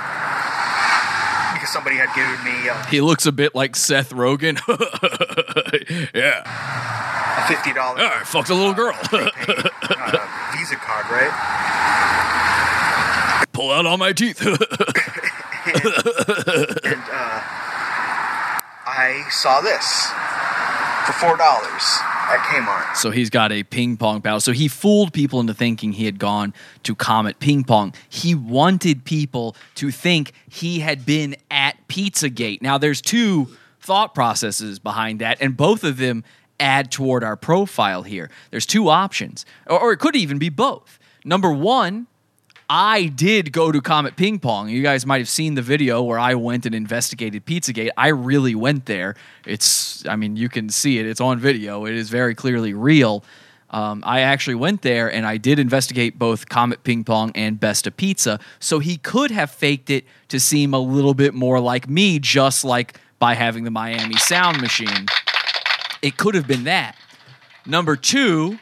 because 1.54 1.74
somebody 1.74 1.98
had 1.98 2.13
given 2.15 2.43
me 2.43 2.69
uh, 2.69 2.84
He 2.86 3.02
looks 3.02 3.26
a 3.26 3.32
bit 3.32 3.54
like 3.54 3.76
Seth 3.76 4.12
Rogen. 4.12 4.58
yeah, 6.15 7.43
a 7.43 7.48
fifty 7.48 7.74
dollar 7.74 8.00
I 8.00 8.24
fucked 8.24 8.50
a 8.50 8.56
little 8.56 8.74
girl. 8.74 8.98
uh, 9.12 10.56
Visa 10.58 10.76
card, 10.78 11.06
right? 11.12 12.48
Pull 13.60 13.72
out 13.72 13.86
all 13.86 13.98
my 13.98 14.13
teeth. 14.13 14.41
And 15.69 17.04
uh, 17.12 17.41
I 18.88 19.26
saw 19.30 19.60
this 19.60 20.08
for 21.06 21.12
four 21.19 21.36
dollars 21.38 21.84
at 22.30 22.39
Kmart. 22.48 22.95
So 22.95 23.12
he's 23.12 23.30
got 23.30 23.52
a 23.52 23.63
ping 23.63 23.98
pong 23.98 24.22
paddle. 24.22 24.39
So 24.39 24.54
he 24.54 24.69
fooled 24.69 25.12
people 25.12 25.41
into 25.41 25.54
thinking 25.54 25.91
he 25.91 26.06
had 26.06 26.17
gone 26.17 26.54
to 26.84 26.95
Comet 26.95 27.39
Ping 27.39 27.65
Pong. 27.65 27.93
He 28.08 28.34
wanted 28.34 29.04
people 29.04 29.56
to 29.76 29.91
think 29.91 30.32
he 30.48 30.80
had 30.80 31.06
been 31.06 31.36
at 31.52 31.76
Pizzagate. 31.89 32.62
Now, 32.62 32.78
there's 32.78 33.02
two 33.02 33.50
thought 33.82 34.15
processes 34.15 34.80
behind 34.80 35.19
that, 35.19 35.39
and 35.41 35.58
both 35.58 35.84
of 35.84 35.98
them 35.98 36.24
add 36.60 36.91
toward 36.91 37.24
our 37.24 37.36
profile 37.36 38.04
here. 38.04 38.32
There's 38.52 38.65
two 38.65 38.88
options, 38.88 39.45
or, 39.67 39.80
or 39.80 39.91
it 39.91 39.98
could 39.98 40.15
even 40.15 40.39
be 40.39 40.50
both. 40.50 40.98
Number 41.26 41.52
one, 41.52 42.08
I 42.69 43.05
did 43.05 43.51
go 43.51 43.71
to 43.71 43.82
Comet 43.82 44.15
Ping 44.15 44.38
Pong. 44.38 44.69
You 44.69 44.84
guys 44.84 45.03
might 45.03 45.17
have 45.17 45.29
seen 45.29 45.55
the 45.55 45.62
video 45.63 46.03
where 46.03 46.19
I 46.19 46.36
went 46.36 46.67
and 46.67 46.75
investigated 46.75 47.43
Pizzagate. 47.43 47.89
I 47.97 48.10
really 48.10 48.53
went 48.53 48.86
there. 48.86 49.15
It's, 49.45 50.08
I 50.08 50.15
mean, 50.15 50.36
you 50.36 50.49
can 50.49 50.69
see 50.69 50.99
it. 50.99 51.08
It's 51.08 51.19
on 51.19 51.39
video. 51.39 51.86
It 51.86 51.95
is 51.95 52.12
very 52.12 52.36
clearly 52.36 52.75
real. 52.75 53.23
Um, 53.71 54.03
I 54.05 54.21
actually 54.21 54.55
went 54.55 54.84
there 54.84 55.12
and 55.12 55.25
I 55.25 55.38
did 55.38 55.58
investigate 55.58 56.19
both 56.19 56.47
Comet 56.47 56.84
Ping 56.84 57.03
Pong 57.03 57.32
and 57.34 57.60
Besta 57.60 57.95
Pizza. 57.95 58.39
So 58.60 58.77
he 58.77 58.97
could 58.97 59.32
have 59.32 59.49
faked 59.49 59.89
it 59.89 60.05
to 60.27 60.39
seem 60.39 60.75
a 60.75 60.79
little 60.79 61.15
bit 61.15 61.34
more 61.34 61.60
like 61.60 61.89
me, 61.89 62.19
just 62.19 62.63
like 62.63 62.99
by 63.17 63.34
having 63.34 63.63
the 63.63 63.71
Miami 63.71 64.17
Sound 64.17 64.62
Machine. 64.62 65.08
It 66.03 66.17
could 66.17 66.36
have 66.36 66.47
been 66.47 66.65
that. 66.65 66.95
Number 67.65 67.95
two, 67.95 68.60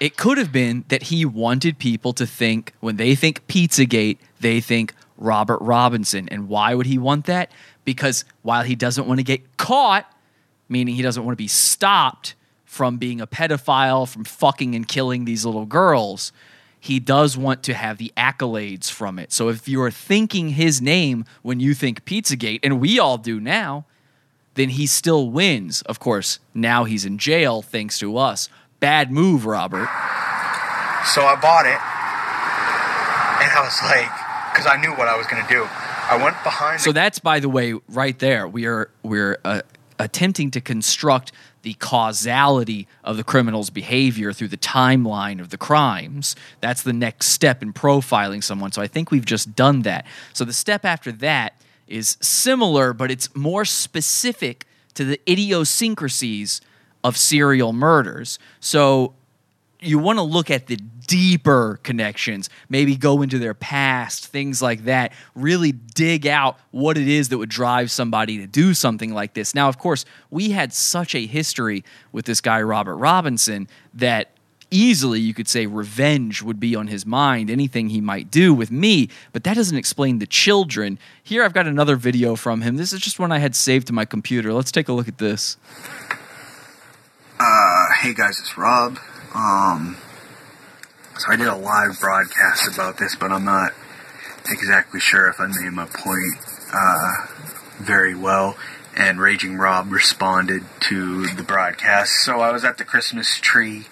it 0.00 0.16
could 0.16 0.38
have 0.38 0.50
been 0.50 0.84
that 0.88 1.04
he 1.04 1.24
wanted 1.24 1.78
people 1.78 2.14
to 2.14 2.26
think 2.26 2.72
when 2.80 2.96
they 2.96 3.14
think 3.14 3.46
Pizzagate, 3.46 4.18
they 4.40 4.60
think 4.60 4.94
Robert 5.18 5.60
Robinson. 5.60 6.26
And 6.30 6.48
why 6.48 6.74
would 6.74 6.86
he 6.86 6.98
want 6.98 7.26
that? 7.26 7.52
Because 7.84 8.24
while 8.42 8.62
he 8.62 8.74
doesn't 8.74 9.06
want 9.06 9.18
to 9.20 9.24
get 9.24 9.58
caught, 9.58 10.10
meaning 10.68 10.94
he 10.94 11.02
doesn't 11.02 11.22
want 11.22 11.34
to 11.34 11.42
be 11.42 11.48
stopped 11.48 12.34
from 12.64 12.96
being 12.96 13.20
a 13.20 13.26
pedophile, 13.26 14.08
from 14.08 14.24
fucking 14.24 14.74
and 14.74 14.88
killing 14.88 15.26
these 15.26 15.44
little 15.44 15.66
girls, 15.66 16.32
he 16.78 16.98
does 16.98 17.36
want 17.36 17.62
to 17.64 17.74
have 17.74 17.98
the 17.98 18.10
accolades 18.16 18.90
from 18.90 19.18
it. 19.18 19.32
So 19.32 19.48
if 19.48 19.68
you're 19.68 19.90
thinking 19.90 20.50
his 20.50 20.80
name 20.80 21.26
when 21.42 21.60
you 21.60 21.74
think 21.74 22.06
Pizzagate, 22.06 22.60
and 22.62 22.80
we 22.80 22.98
all 22.98 23.18
do 23.18 23.38
now, 23.38 23.84
then 24.54 24.70
he 24.70 24.86
still 24.86 25.30
wins. 25.30 25.82
Of 25.82 26.00
course, 26.00 26.38
now 26.54 26.84
he's 26.84 27.04
in 27.04 27.18
jail 27.18 27.60
thanks 27.60 27.98
to 27.98 28.16
us. 28.16 28.48
Bad 28.80 29.10
move, 29.10 29.46
Robert. 29.46 29.88
So 31.04 31.22
I 31.24 31.38
bought 31.40 31.66
it, 31.66 31.80
and 33.42 33.50
I 33.52 33.62
was 33.62 33.80
like, 33.82 34.10
because 34.52 34.66
I 34.66 34.80
knew 34.80 34.90
what 34.96 35.08
I 35.08 35.16
was 35.16 35.26
going 35.26 35.42
to 35.42 35.48
do. 35.48 35.64
I 35.64 36.18
went 36.22 36.42
behind. 36.42 36.80
So 36.80 36.90
the, 36.90 36.94
that's 36.94 37.18
by 37.18 37.40
the 37.40 37.48
way, 37.48 37.74
right 37.88 38.18
there. 38.18 38.48
We 38.48 38.66
are 38.66 38.90
we're 39.02 39.38
uh, 39.44 39.62
attempting 39.98 40.50
to 40.52 40.60
construct 40.60 41.32
the 41.62 41.74
causality 41.74 42.88
of 43.04 43.16
the 43.16 43.24
criminal's 43.24 43.70
behavior 43.70 44.32
through 44.32 44.48
the 44.48 44.56
timeline 44.56 45.40
of 45.40 45.50
the 45.50 45.58
crimes. 45.58 46.34
That's 46.60 46.82
the 46.82 46.92
next 46.92 47.28
step 47.28 47.62
in 47.62 47.72
profiling 47.72 48.42
someone. 48.42 48.72
So 48.72 48.80
I 48.82 48.86
think 48.86 49.10
we've 49.10 49.26
just 49.26 49.54
done 49.54 49.82
that. 49.82 50.06
So 50.32 50.44
the 50.44 50.54
step 50.54 50.84
after 50.84 51.12
that 51.12 51.60
is 51.86 52.16
similar, 52.20 52.92
but 52.92 53.10
it's 53.10 53.34
more 53.36 53.64
specific 53.64 54.66
to 54.94 55.04
the 55.04 55.20
idiosyncrasies 55.30 56.60
of 57.02 57.16
serial 57.16 57.72
murders. 57.72 58.38
So 58.60 59.14
you 59.80 59.98
want 59.98 60.18
to 60.18 60.22
look 60.22 60.50
at 60.50 60.66
the 60.66 60.76
deeper 61.06 61.80
connections, 61.82 62.48
maybe 62.68 62.94
go 62.94 63.22
into 63.22 63.38
their 63.38 63.54
past, 63.54 64.26
things 64.26 64.62
like 64.62 64.84
that, 64.84 65.12
really 65.34 65.72
dig 65.72 66.26
out 66.26 66.58
what 66.70 66.96
it 66.96 67.08
is 67.08 67.30
that 67.30 67.38
would 67.38 67.48
drive 67.48 67.90
somebody 67.90 68.38
to 68.38 68.46
do 68.46 68.74
something 68.74 69.12
like 69.12 69.34
this. 69.34 69.54
Now, 69.54 69.68
of 69.68 69.78
course, 69.78 70.04
we 70.30 70.50
had 70.50 70.72
such 70.72 71.14
a 71.14 71.26
history 71.26 71.84
with 72.12 72.26
this 72.26 72.40
guy, 72.40 72.62
Robert 72.62 72.96
Robinson, 72.96 73.68
that 73.94 74.30
easily 74.70 75.18
you 75.18 75.34
could 75.34 75.48
say 75.48 75.66
revenge 75.66 76.42
would 76.42 76.60
be 76.60 76.76
on 76.76 76.86
his 76.86 77.04
mind, 77.04 77.50
anything 77.50 77.88
he 77.88 78.00
might 78.00 78.30
do 78.30 78.54
with 78.54 78.70
me, 78.70 79.08
but 79.32 79.42
that 79.44 79.54
doesn't 79.54 79.76
explain 79.76 80.20
the 80.20 80.26
children. 80.26 80.98
Here 81.24 81.42
I've 81.42 81.54
got 81.54 81.66
another 81.66 81.96
video 81.96 82.36
from 82.36 82.60
him. 82.60 82.76
This 82.76 82.92
is 82.92 83.00
just 83.00 83.18
one 83.18 83.32
I 83.32 83.38
had 83.38 83.56
saved 83.56 83.88
to 83.88 83.92
my 83.92 84.04
computer. 84.04 84.52
Let's 84.52 84.70
take 84.70 84.88
a 84.88 84.92
look 84.92 85.08
at 85.08 85.18
this. 85.18 85.56
Uh, 87.40 87.86
hey 88.02 88.12
guys, 88.12 88.38
it's 88.38 88.58
Rob. 88.58 88.98
Um, 89.34 89.96
so 91.18 91.32
I 91.32 91.36
did 91.36 91.46
a 91.46 91.56
live 91.56 91.98
broadcast 91.98 92.72
about 92.72 92.98
this, 92.98 93.16
but 93.16 93.32
I'm 93.32 93.44
not 93.44 93.72
exactly 94.46 95.00
sure 95.00 95.28
if 95.28 95.40
I 95.40 95.46
made 95.46 95.72
my 95.72 95.86
point 95.86 96.36
uh, 96.72 97.26
very 97.78 98.14
well. 98.14 98.56
And 98.94 99.20
Raging 99.20 99.56
Rob 99.56 99.90
responded 99.90 100.64
to 100.80 101.28
the 101.28 101.42
broadcast. 101.42 102.24
So 102.24 102.40
I 102.40 102.52
was 102.52 102.62
at 102.62 102.76
the 102.76 102.84
Christmas 102.84 103.38
tree 103.40 103.86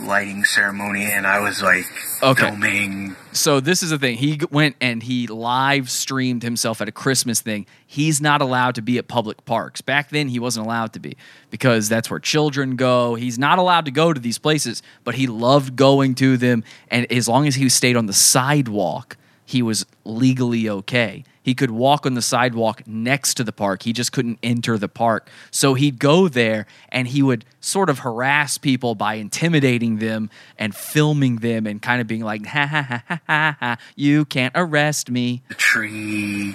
lighting 0.00 0.44
ceremony, 0.44 1.04
and 1.04 1.26
I 1.26 1.40
was 1.40 1.62
like 1.62 1.84
Okay. 2.22 2.48
filming. 2.48 3.16
So 3.32 3.60
this 3.60 3.82
is 3.82 3.90
the 3.90 3.98
thing. 3.98 4.16
He 4.16 4.40
went 4.50 4.76
and 4.80 5.02
he 5.02 5.26
live 5.26 5.90
streamed 5.90 6.42
himself 6.42 6.80
at 6.80 6.88
a 6.88 6.92
Christmas 6.92 7.40
thing. 7.40 7.66
He's 7.86 8.20
not 8.20 8.40
allowed 8.40 8.74
to 8.76 8.82
be 8.82 8.98
at 8.98 9.08
public 9.08 9.44
parks. 9.44 9.80
Back 9.80 10.10
then, 10.10 10.28
he 10.28 10.38
wasn't 10.38 10.66
allowed 10.66 10.92
to 10.94 11.00
be 11.00 11.16
because 11.50 11.88
that's 11.88 12.10
where 12.10 12.20
children 12.20 12.76
go. 12.76 13.14
He's 13.14 13.38
not 13.38 13.58
allowed 13.58 13.84
to 13.86 13.90
go 13.90 14.12
to 14.12 14.20
these 14.20 14.38
places, 14.38 14.82
but 15.04 15.14
he 15.14 15.26
loved 15.26 15.76
going 15.76 16.14
to 16.16 16.36
them. 16.36 16.64
And 16.88 17.10
as 17.10 17.28
long 17.28 17.46
as 17.46 17.54
he 17.56 17.68
stayed 17.68 17.96
on 17.96 18.06
the 18.06 18.12
sidewalk, 18.12 19.16
he 19.52 19.62
was 19.62 19.86
legally 20.04 20.68
okay. 20.68 21.24
He 21.44 21.54
could 21.54 21.70
walk 21.72 22.06
on 22.06 22.14
the 22.14 22.22
sidewalk 22.22 22.82
next 22.86 23.34
to 23.34 23.44
the 23.44 23.52
park. 23.52 23.82
He 23.82 23.92
just 23.92 24.12
couldn't 24.12 24.38
enter 24.44 24.78
the 24.78 24.88
park. 24.88 25.28
So 25.50 25.74
he'd 25.74 25.98
go 25.98 26.28
there 26.28 26.66
and 26.90 27.08
he 27.08 27.20
would 27.22 27.44
sort 27.60 27.90
of 27.90 28.00
harass 28.00 28.58
people 28.58 28.94
by 28.94 29.14
intimidating 29.14 29.98
them 29.98 30.30
and 30.58 30.74
filming 30.74 31.36
them 31.36 31.66
and 31.66 31.80
kind 31.82 32.00
of 32.00 32.06
being 32.06 32.22
like, 32.22 32.46
ha 32.46 32.66
ha 32.66 32.82
ha 32.82 33.02
ha 33.08 33.20
ha, 33.26 33.56
ha 33.58 33.76
you 33.96 34.24
can't 34.24 34.52
arrest 34.54 35.10
me. 35.10 35.42
the 35.48 35.54
tree 35.54 36.54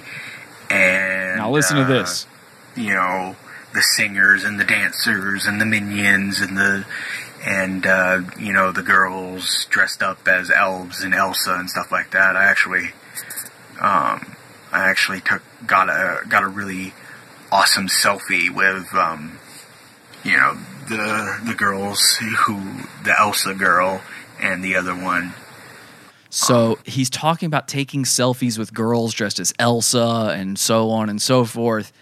and 0.70 1.36
Now 1.38 1.50
listen 1.50 1.76
to 1.76 1.82
uh, 1.82 1.86
this. 1.88 2.26
you 2.76 2.94
know 2.94 3.36
the 3.74 3.82
singers 3.82 4.44
and 4.44 4.58
the 4.58 4.64
dancers 4.64 5.44
and 5.46 5.60
the 5.60 5.66
minions 5.66 6.40
and 6.40 6.56
the 6.56 6.86
and 7.44 7.86
uh, 7.86 8.22
you 8.38 8.52
know 8.52 8.72
the 8.72 8.82
girls 8.82 9.66
dressed 9.70 10.02
up 10.02 10.26
as 10.26 10.50
elves 10.50 11.02
and 11.02 11.14
Elsa 11.14 11.54
and 11.54 11.70
stuff 11.70 11.92
like 11.92 12.10
that. 12.12 12.36
I 12.36 12.44
actually 12.44 12.90
um, 13.80 14.36
I 14.72 14.88
actually 14.90 15.20
took 15.20 15.42
got 15.66 15.88
a 15.88 16.26
got 16.28 16.42
a 16.42 16.48
really 16.48 16.92
awesome 17.50 17.88
selfie 17.88 18.50
with 18.50 18.92
um, 18.94 19.38
you 20.24 20.36
know 20.36 20.54
the 20.88 21.40
the 21.46 21.54
girls 21.54 22.16
who 22.46 22.60
the 23.04 23.14
Elsa 23.18 23.54
girl 23.54 24.02
and 24.40 24.62
the 24.62 24.76
other 24.76 24.94
one 24.94 25.34
So 26.30 26.78
he's 26.84 27.08
talking 27.08 27.46
about 27.46 27.68
taking 27.68 28.04
selfies 28.04 28.58
with 28.58 28.74
girls 28.74 29.14
dressed 29.14 29.40
as 29.40 29.54
Elsa 29.58 30.34
and 30.36 30.58
so 30.58 30.90
on 30.90 31.08
and 31.08 31.20
so 31.20 31.44
forth. 31.44 31.92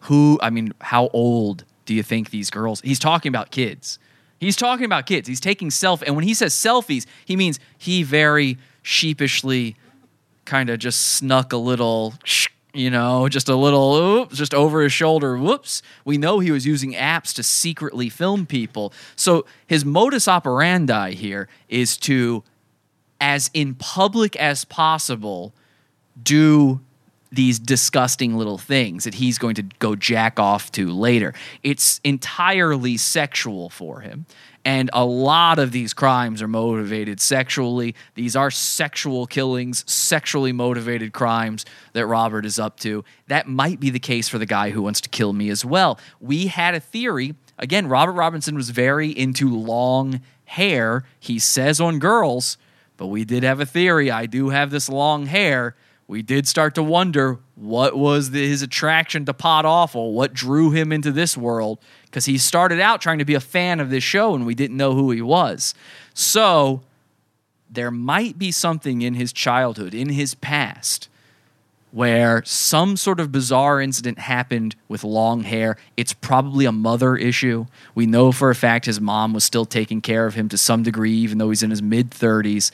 Who, 0.00 0.38
I 0.42 0.50
mean, 0.50 0.72
how 0.80 1.08
old 1.12 1.64
do 1.84 1.94
you 1.94 2.02
think 2.02 2.30
these 2.30 2.50
girls? 2.50 2.80
He's 2.80 2.98
talking 2.98 3.28
about 3.28 3.50
kids. 3.50 3.98
He's 4.42 4.56
talking 4.56 4.84
about 4.84 5.06
kids. 5.06 5.28
He's 5.28 5.38
taking 5.38 5.70
self, 5.70 6.02
and 6.02 6.16
when 6.16 6.24
he 6.24 6.34
says 6.34 6.52
selfies, 6.52 7.06
he 7.24 7.36
means 7.36 7.60
he 7.78 8.02
very 8.02 8.58
sheepishly 8.82 9.76
kind 10.44 10.68
of 10.68 10.80
just 10.80 11.00
snuck 11.12 11.52
a 11.52 11.56
little, 11.56 12.14
you 12.74 12.90
know, 12.90 13.28
just 13.28 13.48
a 13.48 13.54
little, 13.54 13.94
oops, 13.94 14.36
just 14.36 14.52
over 14.52 14.82
his 14.82 14.92
shoulder. 14.92 15.38
Whoops. 15.38 15.80
We 16.04 16.18
know 16.18 16.40
he 16.40 16.50
was 16.50 16.66
using 16.66 16.92
apps 16.94 17.32
to 17.34 17.44
secretly 17.44 18.08
film 18.08 18.44
people. 18.44 18.92
So 19.14 19.46
his 19.68 19.84
modus 19.84 20.26
operandi 20.26 21.12
here 21.12 21.48
is 21.68 21.96
to, 21.98 22.42
as 23.20 23.48
in 23.54 23.76
public 23.76 24.34
as 24.34 24.64
possible, 24.64 25.54
do 26.20 26.80
these 27.32 27.58
disgusting 27.58 28.36
little 28.36 28.58
things 28.58 29.04
that 29.04 29.14
he's 29.14 29.38
going 29.38 29.54
to 29.54 29.62
go 29.78 29.96
jack 29.96 30.38
off 30.38 30.70
to 30.72 30.92
later. 30.92 31.32
It's 31.62 32.00
entirely 32.04 32.98
sexual 32.98 33.70
for 33.70 34.00
him. 34.00 34.26
And 34.64 34.90
a 34.92 35.04
lot 35.04 35.58
of 35.58 35.72
these 35.72 35.92
crimes 35.92 36.40
are 36.40 36.46
motivated 36.46 37.20
sexually. 37.20 37.96
These 38.14 38.36
are 38.36 38.50
sexual 38.50 39.26
killings, 39.26 39.90
sexually 39.90 40.52
motivated 40.52 41.12
crimes 41.12 41.64
that 41.94 42.06
Robert 42.06 42.46
is 42.46 42.60
up 42.60 42.78
to. 42.80 43.04
That 43.26 43.48
might 43.48 43.80
be 43.80 43.90
the 43.90 43.98
case 43.98 44.28
for 44.28 44.38
the 44.38 44.46
guy 44.46 44.70
who 44.70 44.82
wants 44.82 45.00
to 45.00 45.08
kill 45.08 45.32
me 45.32 45.48
as 45.50 45.64
well. 45.64 45.98
We 46.20 46.46
had 46.46 46.74
a 46.74 46.80
theory. 46.80 47.34
Again, 47.58 47.88
Robert 47.88 48.12
Robinson 48.12 48.54
was 48.54 48.70
very 48.70 49.10
into 49.10 49.52
long 49.52 50.20
hair, 50.44 51.04
he 51.18 51.38
says 51.38 51.80
on 51.80 51.98
girls, 51.98 52.56
but 52.96 53.06
we 53.06 53.24
did 53.24 53.42
have 53.42 53.58
a 53.58 53.66
theory. 53.66 54.10
I 54.10 54.26
do 54.26 54.50
have 54.50 54.70
this 54.70 54.88
long 54.88 55.26
hair 55.26 55.74
we 56.12 56.20
did 56.20 56.46
start 56.46 56.74
to 56.74 56.82
wonder 56.82 57.38
what 57.54 57.96
was 57.96 58.32
the, 58.32 58.46
his 58.46 58.60
attraction 58.60 59.24
to 59.24 59.32
Pod 59.32 59.64
Awful, 59.64 60.12
what 60.12 60.34
drew 60.34 60.70
him 60.70 60.92
into 60.92 61.10
this 61.10 61.38
world, 61.38 61.78
because 62.04 62.26
he 62.26 62.36
started 62.36 62.80
out 62.80 63.00
trying 63.00 63.18
to 63.18 63.24
be 63.24 63.32
a 63.32 63.40
fan 63.40 63.80
of 63.80 63.88
this 63.88 64.04
show 64.04 64.34
and 64.34 64.44
we 64.44 64.54
didn't 64.54 64.76
know 64.76 64.92
who 64.92 65.10
he 65.10 65.22
was. 65.22 65.72
So 66.12 66.82
there 67.70 67.90
might 67.90 68.38
be 68.38 68.52
something 68.52 69.00
in 69.00 69.14
his 69.14 69.32
childhood, 69.32 69.94
in 69.94 70.10
his 70.10 70.34
past, 70.34 71.08
where 71.92 72.42
some 72.44 72.98
sort 72.98 73.18
of 73.18 73.32
bizarre 73.32 73.80
incident 73.80 74.18
happened 74.18 74.76
with 74.88 75.04
long 75.04 75.44
hair. 75.44 75.78
It's 75.96 76.12
probably 76.12 76.66
a 76.66 76.72
mother 76.72 77.16
issue. 77.16 77.64
We 77.94 78.04
know 78.04 78.32
for 78.32 78.50
a 78.50 78.54
fact 78.54 78.84
his 78.84 79.00
mom 79.00 79.32
was 79.32 79.44
still 79.44 79.64
taking 79.64 80.02
care 80.02 80.26
of 80.26 80.34
him 80.34 80.50
to 80.50 80.58
some 80.58 80.82
degree, 80.82 81.14
even 81.14 81.38
though 81.38 81.48
he's 81.48 81.62
in 81.62 81.70
his 81.70 81.80
mid 81.80 82.10
30s 82.10 82.70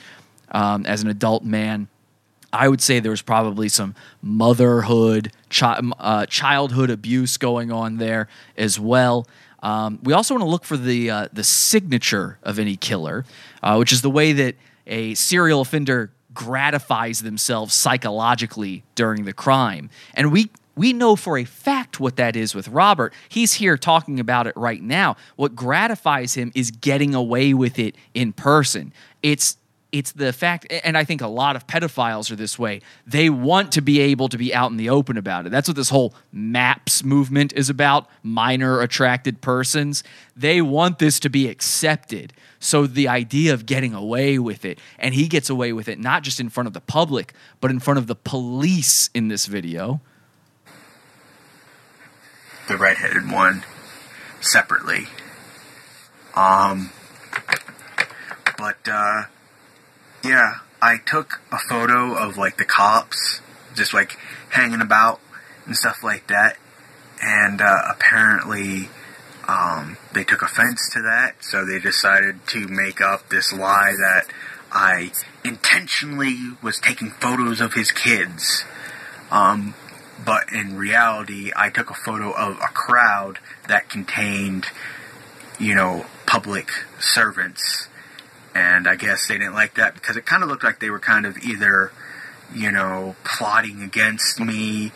um, 0.51 0.85
as 0.85 1.01
an 1.01 1.07
adult 1.07 1.45
man. 1.45 1.87
I 2.51 2.67
would 2.67 2.81
say 2.81 2.99
there 2.99 3.11
was 3.11 3.21
probably 3.21 3.69
some 3.69 3.95
motherhood, 4.21 5.31
chi- 5.49 5.79
uh, 5.99 6.25
childhood 6.25 6.89
abuse 6.89 7.37
going 7.37 7.71
on 7.71 7.97
there 7.97 8.27
as 8.57 8.79
well. 8.79 9.27
Um, 9.61 9.99
we 10.03 10.13
also 10.13 10.33
want 10.33 10.43
to 10.43 10.49
look 10.49 10.63
for 10.63 10.77
the 10.77 11.09
uh, 11.09 11.27
the 11.33 11.43
signature 11.43 12.39
of 12.43 12.59
any 12.59 12.75
killer, 12.75 13.25
uh, 13.61 13.75
which 13.75 13.91
is 13.91 14.01
the 14.01 14.09
way 14.09 14.31
that 14.33 14.55
a 14.87 15.13
serial 15.15 15.61
offender 15.61 16.11
gratifies 16.33 17.21
themselves 17.21 17.73
psychologically 17.73 18.83
during 18.95 19.25
the 19.25 19.33
crime. 19.33 19.89
And 20.13 20.31
we 20.31 20.49
we 20.75 20.93
know 20.93 21.17
for 21.17 21.37
a 21.37 21.43
fact 21.43 21.99
what 21.99 22.15
that 22.15 22.37
is 22.37 22.55
with 22.55 22.69
Robert. 22.69 23.13
He's 23.27 23.55
here 23.55 23.77
talking 23.77 24.17
about 24.17 24.47
it 24.47 24.55
right 24.55 24.81
now. 24.81 25.17
What 25.35 25.53
gratifies 25.53 26.35
him 26.35 26.53
is 26.55 26.71
getting 26.71 27.13
away 27.13 27.53
with 27.53 27.77
it 27.77 27.95
in 28.13 28.31
person. 28.31 28.93
It's 29.21 29.57
it's 29.91 30.11
the 30.11 30.31
fact 30.31 30.67
and 30.83 30.97
i 30.97 31.03
think 31.03 31.21
a 31.21 31.27
lot 31.27 31.55
of 31.55 31.65
pedophiles 31.67 32.31
are 32.31 32.35
this 32.35 32.57
way. 32.57 32.81
They 33.05 33.29
want 33.29 33.71
to 33.73 33.81
be 33.81 33.99
able 33.99 34.29
to 34.29 34.37
be 34.37 34.53
out 34.53 34.71
in 34.71 34.77
the 34.77 34.89
open 34.89 35.17
about 35.17 35.45
it. 35.45 35.49
That's 35.49 35.67
what 35.67 35.75
this 35.75 35.89
whole 35.89 36.13
maps 36.31 37.03
movement 37.03 37.53
is 37.53 37.69
about 37.69 38.07
minor 38.23 38.81
attracted 38.81 39.41
persons. 39.41 40.03
They 40.35 40.61
want 40.61 40.99
this 40.99 41.19
to 41.21 41.29
be 41.29 41.47
accepted. 41.47 42.33
So 42.59 42.87
the 42.87 43.07
idea 43.07 43.53
of 43.53 43.65
getting 43.65 43.93
away 43.93 44.39
with 44.39 44.65
it 44.65 44.79
and 44.97 45.13
he 45.13 45.27
gets 45.27 45.49
away 45.49 45.73
with 45.73 45.87
it 45.87 45.99
not 45.99 46.23
just 46.23 46.39
in 46.39 46.49
front 46.49 46.67
of 46.67 46.73
the 46.73 46.81
public 46.81 47.33
but 47.61 47.71
in 47.71 47.79
front 47.79 47.97
of 47.97 48.07
the 48.07 48.15
police 48.15 49.09
in 49.13 49.27
this 49.27 49.45
video. 49.45 50.01
The 52.67 52.77
redheaded 52.77 53.31
one 53.31 53.63
separately. 54.41 55.07
Um 56.35 56.91
but 58.57 58.87
uh 58.87 59.23
yeah, 60.23 60.59
I 60.81 60.97
took 60.97 61.41
a 61.51 61.57
photo 61.57 62.15
of 62.15 62.37
like 62.37 62.57
the 62.57 62.65
cops 62.65 63.41
just 63.75 63.93
like 63.93 64.17
hanging 64.49 64.81
about 64.81 65.19
and 65.65 65.75
stuff 65.75 66.03
like 66.03 66.27
that, 66.27 66.57
and 67.21 67.61
uh, 67.61 67.81
apparently 67.89 68.89
um, 69.47 69.97
they 70.13 70.23
took 70.23 70.41
offense 70.41 70.89
to 70.93 71.01
that, 71.01 71.43
so 71.43 71.65
they 71.65 71.79
decided 71.79 72.45
to 72.47 72.67
make 72.67 73.01
up 73.01 73.29
this 73.29 73.51
lie 73.53 73.93
that 73.97 74.25
I 74.71 75.11
intentionally 75.43 76.37
was 76.61 76.79
taking 76.79 77.11
photos 77.11 77.61
of 77.61 77.73
his 77.73 77.91
kids. 77.91 78.63
Um, 79.31 79.73
but 80.23 80.51
in 80.51 80.75
reality, 80.77 81.51
I 81.55 81.69
took 81.69 81.89
a 81.89 81.93
photo 81.93 82.31
of 82.31 82.57
a 82.57 82.67
crowd 82.73 83.39
that 83.67 83.89
contained, 83.89 84.65
you 85.59 85.75
know, 85.75 86.05
public 86.25 86.69
servants 86.99 87.88
and 88.59 88.87
I 88.89 88.95
guess 88.95 89.27
they 89.27 89.37
didn't 89.37 89.53
like 89.53 89.75
that 89.75 89.93
because 89.93 90.17
it 90.17 90.25
kind 90.25 90.43
of 90.43 90.49
looked 90.49 90.65
like 90.65 90.79
they 90.79 90.89
were 90.89 90.99
kind 90.99 91.25
of 91.25 91.37
either, 91.37 91.93
you 92.53 92.71
know, 92.71 93.15
plotting 93.23 93.81
against 93.81 94.39
me 94.39 94.91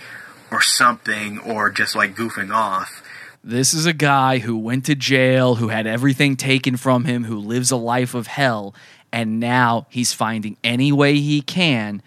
or 0.52 0.62
something, 0.62 1.39
or 1.39 1.71
just 1.71 1.95
like 1.95 2.15
goofing 2.15 2.54
off. 2.54 3.02
This 3.43 3.73
is 3.73 3.86
a 3.86 3.93
guy 3.93 4.39
who 4.39 4.58
went 4.58 4.86
to 4.86 4.95
jail, 4.95 5.56
who 5.56 5.69
had 5.69 5.88
everything 5.88 6.36
taken 6.36 6.78
from 6.78 7.06
him, 7.06 7.23
who 7.23 7.38
lives 7.38 7.71
a 7.71 7.78
life 7.78 8.13
of 8.13 8.28
hell, 8.28 8.76
and 9.12 9.39
now 9.39 9.88
he's 9.89 10.13
finding 10.13 10.58
any 10.63 10.91
way 10.91 11.15
he 11.15 11.41
can 11.41 12.02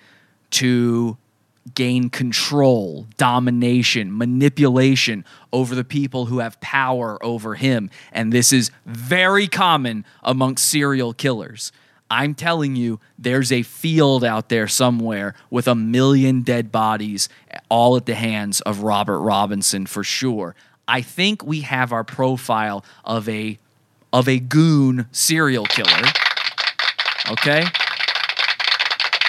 to 0.50 1.16
gain 1.74 2.10
control, 2.10 3.06
domination, 3.16 4.16
manipulation 4.16 5.24
over 5.52 5.74
the 5.74 5.84
people 5.84 6.26
who 6.26 6.38
have 6.38 6.60
power 6.60 7.22
over 7.24 7.54
him. 7.54 7.90
And 8.12 8.32
this 8.32 8.52
is 8.52 8.70
very 8.84 9.48
common 9.48 10.04
amongst 10.22 10.68
serial 10.68 11.12
killers. 11.12 11.72
I'm 12.10 12.34
telling 12.34 12.76
you, 12.76 13.00
there's 13.18 13.50
a 13.50 13.62
field 13.62 14.22
out 14.22 14.48
there 14.48 14.68
somewhere 14.68 15.34
with 15.50 15.66
a 15.66 15.74
million 15.74 16.42
dead 16.42 16.70
bodies, 16.70 17.28
all 17.68 17.96
at 17.96 18.06
the 18.06 18.14
hands 18.14 18.60
of 18.60 18.82
Robert 18.82 19.18
Robinson 19.18 19.86
for 19.86 20.04
sure. 20.04 20.54
I 20.86 21.02
think 21.02 21.44
we 21.44 21.62
have 21.62 21.92
our 21.92 22.04
profile 22.04 22.84
of 23.04 23.28
a 23.28 23.58
of 24.12 24.28
a 24.28 24.38
goon 24.38 25.06
serial 25.10 25.64
killer. 25.64 26.08
Okay? 27.28 27.64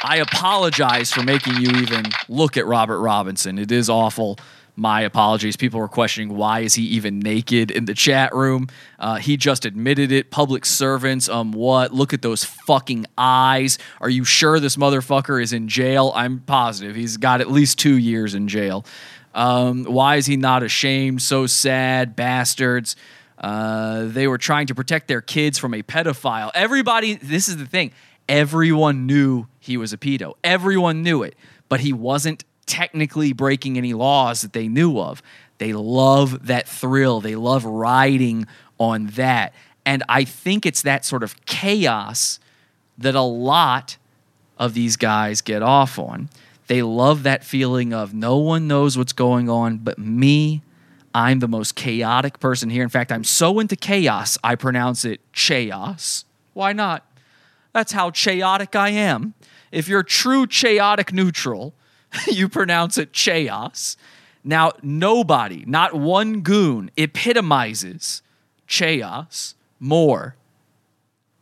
I 0.03 0.17
apologize 0.17 1.11
for 1.11 1.23
making 1.23 1.55
you 1.55 1.69
even 1.81 2.05
look 2.29 2.55
at 2.55 2.65
Robert 2.65 2.99
Robinson. 2.99 3.57
It 3.57 3.71
is 3.71 3.89
awful. 3.89 4.37
My 4.75 5.01
apologies. 5.01 5.55
People 5.57 5.79
were 5.79 5.87
questioning 5.87 6.37
why 6.37 6.59
is 6.59 6.75
he 6.75 6.83
even 6.83 7.17
naked 7.17 7.71
in 7.71 7.85
the 7.85 7.95
chat 7.95 8.33
room. 8.35 8.67
Uh, 8.99 9.15
he 9.15 9.35
just 9.35 9.65
admitted 9.65 10.11
it. 10.11 10.29
Public 10.29 10.65
servants, 10.65 11.27
um, 11.27 11.51
what? 11.51 11.91
Look 11.91 12.13
at 12.13 12.21
those 12.21 12.43
fucking 12.43 13.07
eyes. 13.17 13.79
Are 13.99 14.09
you 14.09 14.23
sure 14.23 14.59
this 14.59 14.75
motherfucker 14.75 15.41
is 15.41 15.51
in 15.51 15.67
jail? 15.67 16.11
I'm 16.15 16.41
positive. 16.41 16.95
He's 16.95 17.17
got 17.17 17.41
at 17.41 17.49
least 17.49 17.79
two 17.79 17.97
years 17.97 18.35
in 18.35 18.47
jail. 18.47 18.85
Um, 19.33 19.83
why 19.85 20.17
is 20.17 20.27
he 20.27 20.37
not 20.37 20.61
ashamed? 20.61 21.23
So 21.23 21.47
sad, 21.47 22.15
bastards. 22.15 22.95
Uh, 23.39 24.05
they 24.05 24.27
were 24.27 24.37
trying 24.37 24.67
to 24.67 24.75
protect 24.75 25.07
their 25.07 25.21
kids 25.21 25.57
from 25.57 25.73
a 25.73 25.81
pedophile. 25.81 26.51
Everybody, 26.53 27.15
this 27.15 27.47
is 27.49 27.57
the 27.57 27.65
thing. 27.65 27.93
Everyone 28.29 29.05
knew 29.05 29.47
he 29.59 29.77
was 29.77 29.93
a 29.93 29.97
pedo. 29.97 30.33
Everyone 30.43 31.03
knew 31.03 31.23
it, 31.23 31.35
but 31.69 31.79
he 31.79 31.93
wasn't 31.93 32.43
technically 32.65 33.33
breaking 33.33 33.77
any 33.77 33.93
laws 33.93 34.41
that 34.41 34.53
they 34.53 34.67
knew 34.67 34.99
of. 34.99 35.21
They 35.57 35.73
love 35.73 36.47
that 36.47 36.67
thrill. 36.67 37.21
They 37.21 37.35
love 37.35 37.65
riding 37.65 38.45
on 38.77 39.07
that. 39.07 39.53
And 39.85 40.03
I 40.09 40.25
think 40.25 40.65
it's 40.65 40.81
that 40.81 41.05
sort 41.05 41.23
of 41.23 41.45
chaos 41.45 42.39
that 42.97 43.15
a 43.15 43.21
lot 43.21 43.97
of 44.57 44.73
these 44.73 44.97
guys 44.97 45.41
get 45.41 45.63
off 45.63 45.97
on. 45.97 46.29
They 46.67 46.81
love 46.81 47.23
that 47.23 47.43
feeling 47.43 47.93
of 47.93 48.13
no 48.13 48.37
one 48.37 48.67
knows 48.67 48.97
what's 48.97 49.13
going 49.13 49.49
on 49.49 49.77
but 49.77 49.97
me. 49.97 50.61
I'm 51.15 51.39
the 51.39 51.47
most 51.47 51.75
chaotic 51.75 52.39
person 52.39 52.69
here. 52.69 52.83
In 52.83 52.89
fact, 52.89 53.11
I'm 53.11 53.23
so 53.23 53.59
into 53.59 53.75
chaos, 53.75 54.37
I 54.43 54.55
pronounce 54.55 55.05
it 55.05 55.21
chaos. 55.31 56.25
Why 56.53 56.73
not? 56.73 57.06
That's 57.77 57.91
how 57.91 58.09
chaotic 58.09 58.75
I 58.75 58.89
am. 58.89 59.35
If 59.71 59.87
you're 59.87 60.01
true 60.01 60.47
chaotic 60.47 61.13
neutral, 61.13 61.75
you 62.27 62.49
pronounce 62.49 62.97
it 62.97 63.13
chaos. 63.13 63.97
Now, 64.43 64.71
nobody, 64.81 65.63
not 65.67 65.93
one 65.93 66.41
goon, 66.41 66.89
epitomizes 66.97 68.23
chaos 68.65 69.53
more 69.79 70.37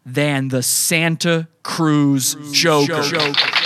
than 0.05 0.49
the 0.49 0.61
Santa 0.61 1.47
Cruz 1.63 2.35
Joker. 2.51 3.01
Joker. 3.03 3.64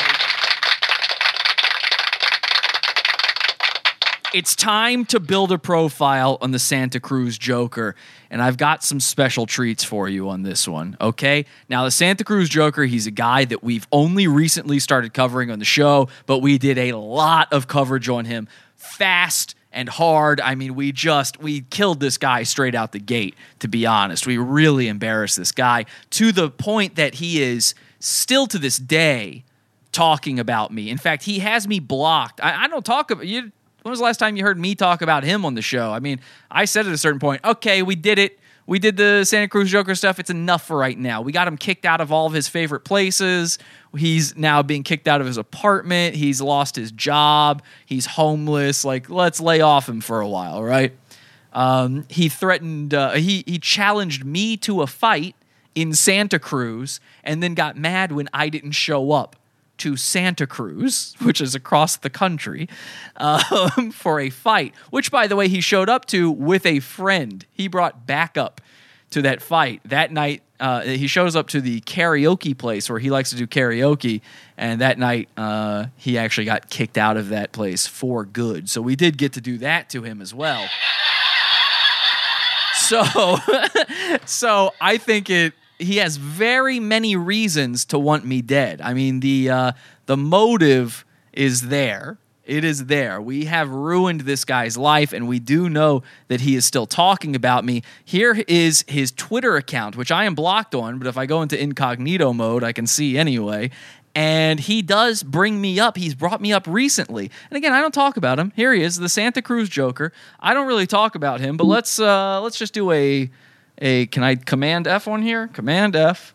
It's 4.33 4.55
time 4.55 5.05
to 5.05 5.19
build 5.19 5.51
a 5.51 5.57
profile 5.57 6.37
on 6.41 6.51
the 6.51 6.59
Santa 6.59 6.99
Cruz 6.99 7.37
Joker, 7.37 7.95
and 8.29 8.41
I've 8.41 8.57
got 8.57 8.83
some 8.83 8.99
special 8.99 9.45
treats 9.45 9.83
for 9.83 10.07
you 10.07 10.29
on 10.29 10.43
this 10.43 10.67
one. 10.67 10.97
Okay, 11.01 11.45
now 11.67 11.83
the 11.85 11.91
Santa 11.91 12.23
Cruz 12.23 12.49
Joker, 12.49 12.85
he's 12.85 13.07
a 13.07 13.11
guy 13.11 13.45
that 13.45 13.63
we've 13.63 13.87
only 13.91 14.27
recently 14.27 14.79
started 14.79 15.13
covering 15.13 15.49
on 15.51 15.59
the 15.59 15.65
show, 15.65 16.09
but 16.25 16.39
we 16.39 16.57
did 16.57 16.77
a 16.77 16.93
lot 16.93 17.51
of 17.51 17.67
coverage 17.67 18.09
on 18.09 18.25
him 18.25 18.47
fast 18.75 19.55
and 19.71 19.89
hard. 19.89 20.41
I 20.41 20.55
mean, 20.55 20.75
we 20.75 20.91
just 20.91 21.39
we 21.39 21.61
killed 21.61 21.99
this 21.99 22.17
guy 22.17 22.43
straight 22.43 22.75
out 22.75 22.91
the 22.91 22.99
gate. 22.99 23.35
To 23.59 23.67
be 23.67 23.85
honest, 23.85 24.27
we 24.27 24.37
really 24.37 24.87
embarrassed 24.87 25.37
this 25.37 25.51
guy 25.51 25.85
to 26.11 26.31
the 26.31 26.49
point 26.49 26.95
that 26.95 27.15
he 27.15 27.41
is 27.41 27.73
still 27.99 28.47
to 28.47 28.57
this 28.57 28.77
day 28.77 29.43
talking 29.91 30.39
about 30.39 30.71
me. 30.71 30.89
In 30.89 30.97
fact, 30.97 31.23
he 31.23 31.39
has 31.39 31.67
me 31.67 31.79
blocked. 31.79 32.39
I, 32.43 32.65
I 32.65 32.67
don't 32.67 32.85
talk 32.85 33.11
about 33.11 33.25
you. 33.27 33.51
When 33.81 33.91
was 33.91 33.99
the 33.99 34.05
last 34.05 34.17
time 34.17 34.35
you 34.35 34.43
heard 34.43 34.59
me 34.59 34.75
talk 34.75 35.01
about 35.01 35.23
him 35.23 35.45
on 35.45 35.55
the 35.55 35.61
show? 35.61 35.91
I 35.91 35.99
mean, 35.99 36.19
I 36.51 36.65
said 36.65 36.85
at 36.85 36.93
a 36.93 36.97
certain 36.97 37.19
point, 37.19 37.43
okay, 37.45 37.81
we 37.81 37.95
did 37.95 38.19
it. 38.19 38.39
We 38.67 38.77
did 38.77 38.97
the 38.97 39.23
Santa 39.23 39.47
Cruz 39.47 39.71
Joker 39.71 39.95
stuff. 39.95 40.19
It's 40.19 40.29
enough 40.29 40.67
for 40.67 40.77
right 40.77 40.97
now. 40.97 41.21
We 41.21 41.31
got 41.31 41.47
him 41.47 41.57
kicked 41.57 41.85
out 41.85 42.01
of 42.01 42.11
all 42.11 42.27
of 42.27 42.33
his 42.33 42.47
favorite 42.47 42.81
places. 42.81 43.57
He's 43.97 44.37
now 44.37 44.61
being 44.61 44.83
kicked 44.83 45.07
out 45.07 45.21
of 45.21 45.27
his 45.27 45.37
apartment. 45.37 46.15
He's 46.15 46.39
lost 46.39 46.75
his 46.75 46.91
job. 46.91 47.63
He's 47.85 48.05
homeless. 48.05 48.85
Like, 48.85 49.09
let's 49.09 49.41
lay 49.41 49.61
off 49.61 49.89
him 49.89 50.01
for 50.01 50.21
a 50.21 50.27
while, 50.27 50.61
right? 50.61 50.95
Um, 51.51 52.05
he 52.09 52.29
threatened, 52.29 52.93
uh, 52.93 53.13
he, 53.13 53.43
he 53.47 53.57
challenged 53.57 54.23
me 54.23 54.55
to 54.57 54.83
a 54.83 54.87
fight 54.87 55.35
in 55.73 55.93
Santa 55.93 56.37
Cruz 56.37 56.99
and 57.23 57.41
then 57.41 57.55
got 57.55 57.75
mad 57.75 58.11
when 58.11 58.29
I 58.33 58.49
didn't 58.49 58.73
show 58.73 59.13
up 59.13 59.35
to 59.79 59.97
Santa 59.97 60.47
Cruz, 60.47 61.15
which 61.21 61.41
is 61.41 61.55
across 61.55 61.97
the 61.97 62.09
country, 62.09 62.69
um, 63.17 63.91
for 63.93 64.19
a 64.19 64.29
fight, 64.29 64.73
which, 64.89 65.11
by 65.11 65.27
the 65.27 65.35
way, 65.35 65.47
he 65.47 65.61
showed 65.61 65.89
up 65.89 66.05
to 66.07 66.29
with 66.31 66.65
a 66.65 66.79
friend. 66.79 67.45
He 67.51 67.67
brought 67.67 68.05
backup 68.05 68.61
to 69.11 69.21
that 69.23 69.41
fight. 69.41 69.81
That 69.85 70.11
night, 70.11 70.43
uh, 70.59 70.81
he 70.81 71.07
shows 71.07 71.35
up 71.35 71.47
to 71.49 71.61
the 71.61 71.81
karaoke 71.81 72.57
place 72.57 72.89
where 72.89 72.99
he 72.99 73.09
likes 73.09 73.29
to 73.31 73.35
do 73.35 73.47
karaoke. 73.47 74.21
And 74.57 74.81
that 74.81 74.99
night, 74.99 75.29
uh, 75.37 75.85
he 75.95 76.17
actually 76.17 76.45
got 76.45 76.69
kicked 76.69 76.97
out 76.97 77.17
of 77.17 77.29
that 77.29 77.51
place 77.51 77.87
for 77.87 78.25
good. 78.25 78.69
So 78.69 78.81
we 78.81 78.95
did 78.95 79.17
get 79.17 79.33
to 79.33 79.41
do 79.41 79.57
that 79.59 79.89
to 79.91 80.03
him 80.03 80.21
as 80.21 80.33
well. 80.33 80.67
So, 82.75 83.03
so 84.25 84.73
I 84.81 84.97
think 84.97 85.29
it. 85.29 85.53
He 85.79 85.97
has 85.97 86.17
very 86.17 86.79
many 86.79 87.15
reasons 87.15 87.85
to 87.85 87.97
want 87.97 88.25
me 88.25 88.41
dead. 88.41 88.81
I 88.81 88.93
mean, 88.93 89.21
the 89.21 89.49
uh, 89.49 89.71
the 90.05 90.17
motive 90.17 91.05
is 91.33 91.69
there. 91.69 92.17
It 92.45 92.63
is 92.63 92.85
there. 92.87 93.21
We 93.21 93.45
have 93.45 93.69
ruined 93.69 94.21
this 94.21 94.43
guy's 94.43 94.75
life, 94.75 95.13
and 95.13 95.27
we 95.27 95.37
do 95.37 95.69
know 95.69 96.01
that 96.29 96.41
he 96.41 96.55
is 96.55 96.65
still 96.65 96.87
talking 96.87 97.35
about 97.35 97.63
me. 97.63 97.83
Here 98.03 98.43
is 98.47 98.83
his 98.87 99.11
Twitter 99.11 99.55
account, 99.55 99.95
which 99.95 100.11
I 100.11 100.25
am 100.25 100.33
blocked 100.33 100.73
on, 100.73 100.97
but 100.97 101.05
if 101.05 101.15
I 101.15 101.27
go 101.27 101.43
into 101.43 101.61
incognito 101.61 102.33
mode, 102.33 102.63
I 102.63 102.73
can 102.73 102.87
see 102.87 103.19
anyway. 103.19 103.69
And 104.15 104.59
he 104.59 104.81
does 104.81 105.21
bring 105.21 105.61
me 105.61 105.79
up. 105.79 105.95
He's 105.95 106.15
brought 106.15 106.41
me 106.41 106.51
up 106.51 106.65
recently. 106.65 107.29
And 107.51 107.57
again, 107.57 107.71
I 107.71 107.81
don't 107.81 107.93
talk 107.93 108.17
about 108.17 108.39
him. 108.39 108.51
Here 108.55 108.73
he 108.73 108.81
is, 108.81 108.97
the 108.97 109.09
Santa 109.09 109.43
Cruz 109.43 109.69
Joker. 109.69 110.11
I 110.39 110.55
don't 110.55 110.67
really 110.67 110.87
talk 110.87 111.13
about 111.13 111.39
him, 111.41 111.55
but 111.55 111.65
let's 111.65 111.99
uh, 111.99 112.41
let's 112.41 112.57
just 112.57 112.73
do 112.73 112.91
a 112.91 113.29
a. 113.79 114.05
Can 114.07 114.23
I 114.23 114.35
Command 114.35 114.87
F 114.87 115.07
on 115.07 115.21
here? 115.21 115.47
Command 115.47 115.95
F. 115.95 116.33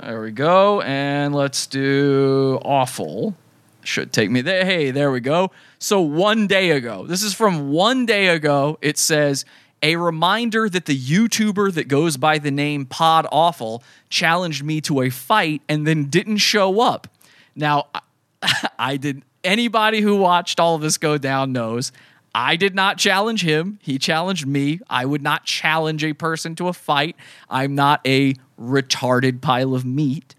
There 0.00 0.20
we 0.22 0.30
go. 0.30 0.80
And 0.82 1.34
let's 1.34 1.66
do 1.66 2.58
awful. 2.64 3.34
Should 3.82 4.12
take 4.12 4.30
me 4.30 4.40
there. 4.40 4.64
Hey, 4.64 4.90
there 4.90 5.10
we 5.10 5.20
go. 5.20 5.50
So 5.78 6.00
one 6.00 6.46
day 6.46 6.72
ago, 6.72 7.06
this 7.06 7.22
is 7.22 7.34
from 7.34 7.70
one 7.70 8.06
day 8.06 8.28
ago. 8.28 8.78
It 8.82 8.98
says 8.98 9.44
a 9.82 9.96
reminder 9.96 10.68
that 10.68 10.86
the 10.86 10.98
YouTuber 10.98 11.74
that 11.74 11.88
goes 11.88 12.16
by 12.16 12.38
the 12.38 12.50
name 12.50 12.84
Pod 12.86 13.26
Awful 13.30 13.82
challenged 14.08 14.64
me 14.64 14.80
to 14.82 15.02
a 15.02 15.10
fight 15.10 15.62
and 15.68 15.86
then 15.86 16.06
didn't 16.06 16.38
show 16.38 16.80
up. 16.80 17.08
Now, 17.54 17.86
I 18.78 18.96
did. 18.96 19.22
Anybody 19.44 20.00
who 20.00 20.16
watched 20.16 20.58
all 20.58 20.74
of 20.74 20.82
this 20.82 20.98
go 20.98 21.16
down 21.16 21.52
knows 21.52 21.92
I 22.34 22.56
did 22.56 22.74
not 22.74 22.98
challenge 22.98 23.42
him. 23.42 23.78
He 23.82 23.98
challenged 23.98 24.46
me. 24.46 24.80
I 24.88 25.04
would 25.04 25.22
not 25.22 25.44
challenge 25.44 26.04
a 26.04 26.12
person 26.12 26.54
to 26.56 26.68
a 26.68 26.72
fight. 26.72 27.16
I'm 27.48 27.74
not 27.74 28.00
a 28.06 28.34
retarded 28.60 29.40
pile 29.40 29.74
of 29.74 29.84
meat. 29.84 30.34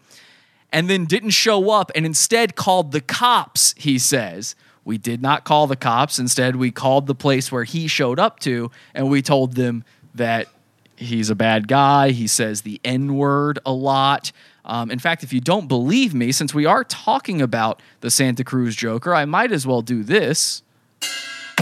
And 0.72 0.90
then 0.90 1.06
didn't 1.06 1.32
show 1.32 1.72
up 1.72 1.92
and 1.96 2.06
instead 2.06 2.56
called 2.56 2.92
the 2.92 3.02
cops, 3.02 3.74
he 3.76 3.98
says. 3.98 4.56
We 4.86 4.98
did 4.98 5.22
not 5.22 5.44
call 5.44 5.68
the 5.68 5.76
cops. 5.76 6.20
Instead, 6.20 6.56
we 6.56 6.72
called 6.72 7.08
the 7.08 7.16
place 7.16 7.52
where 7.52 7.64
he 7.64 7.88
showed 7.88 8.20
up 8.20 8.40
to 8.42 8.72
and 8.94 9.10
we 9.10 9.22
told 9.22 9.56
them 9.56 9.84
that 10.16 10.48
he's 10.96 11.30
a 11.30 11.36
bad 11.36 11.68
guy. 11.68 12.12
He 12.12 12.28
says 12.28 12.62
the 12.62 12.80
N 12.84 13.16
word 13.16 13.60
a 13.66 13.72
lot. 13.72 14.32
Um, 14.66 14.92
in 14.92 15.00
fact, 15.00 15.24
if 15.24 15.34
you 15.34 15.42
don't 15.42 15.68
believe 15.68 16.14
me, 16.14 16.32
since 16.32 16.54
we 16.54 16.66
are 16.66 16.84
talking 16.84 17.42
about 17.42 17.82
the 18.02 18.12
Santa 18.12 18.44
Cruz 18.44 18.76
Joker, 18.76 19.16
I 19.16 19.26
might 19.26 19.52
as 19.52 19.66
well 19.66 19.82
do 19.82 20.04
this. 20.04 20.62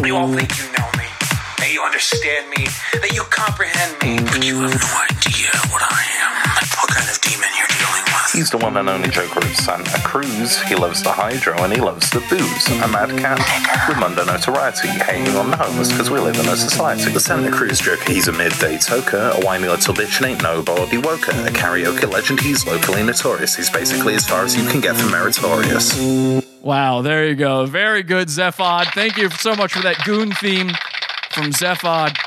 You 0.05 0.15
all 0.15 0.31
think 0.31 0.55
you 0.57 0.63
know 0.77 0.87
me, 0.95 1.09
that 1.57 1.69
you 1.73 1.81
understand 1.81 2.49
me, 2.51 2.65
that 3.01 3.11
you 3.13 3.23
comprehend 3.27 3.97
me, 3.99 4.23
but 4.29 4.45
you 4.45 4.61
have 4.61 4.71
no 4.71 4.91
idea 5.03 5.49
what 5.73 5.81
I 5.83 5.99
am, 6.21 6.31
what 6.79 6.89
kind 6.93 7.09
of 7.09 7.19
demon 7.19 7.49
you're 7.57 7.67
dealing 7.67 8.05
with. 8.05 8.31
He's 8.31 8.49
the 8.49 8.57
one 8.57 8.77
and 8.77 8.87
only 8.87 9.09
Joker 9.09 9.39
of 9.39 9.55
Santa 9.57 9.99
Cruz. 10.07 10.61
He 10.63 10.75
loves 10.75 11.03
the 11.03 11.11
hydro 11.11 11.57
and 11.59 11.73
he 11.73 11.81
loves 11.81 12.09
the 12.11 12.21
booze. 12.29 12.67
A 12.79 12.87
mad 12.87 13.09
cat 13.17 13.41
with 13.89 13.97
Mundo 13.97 14.23
notoriety, 14.23 14.87
hating 14.87 15.35
on 15.35 15.49
the 15.51 15.57
homeless 15.57 15.91
because 15.91 16.09
we 16.09 16.19
live 16.19 16.39
in 16.39 16.47
a 16.47 16.55
society. 16.55 17.11
The 17.11 17.19
Santa 17.19 17.51
Cruz 17.51 17.79
Joker, 17.79 18.11
he's 18.11 18.29
a 18.29 18.31
midday 18.31 18.77
toker, 18.77 19.35
a 19.35 19.45
whiny 19.45 19.67
little 19.67 19.93
bitch 19.93 20.17
and 20.21 20.27
ain't 20.27 20.43
no 20.43 20.61
nobody 20.61 20.97
woker. 20.97 21.35
A 21.47 21.51
karaoke 21.51 22.09
legend, 22.09 22.39
he's 22.39 22.65
locally 22.65 23.03
notorious. 23.03 23.55
He's 23.55 23.69
basically 23.69 24.13
as 24.15 24.25
far 24.25 24.45
as 24.45 24.55
you 24.55 24.63
can 24.69 24.79
get 24.79 24.95
from 24.95 25.11
meritorious. 25.11 25.97
Wow, 26.67 27.01
there 27.01 27.25
you 27.25 27.35
go. 27.35 27.65
Very 27.65 28.03
good, 28.03 28.27
Zephod. 28.27 28.87
Thank 28.87 29.15
you 29.15 29.29
so 29.29 29.55
much 29.55 29.71
for 29.71 29.81
that 29.83 30.03
goon 30.03 30.33
theme 30.33 30.71
from 31.31 31.53
Zephod, 31.53 32.17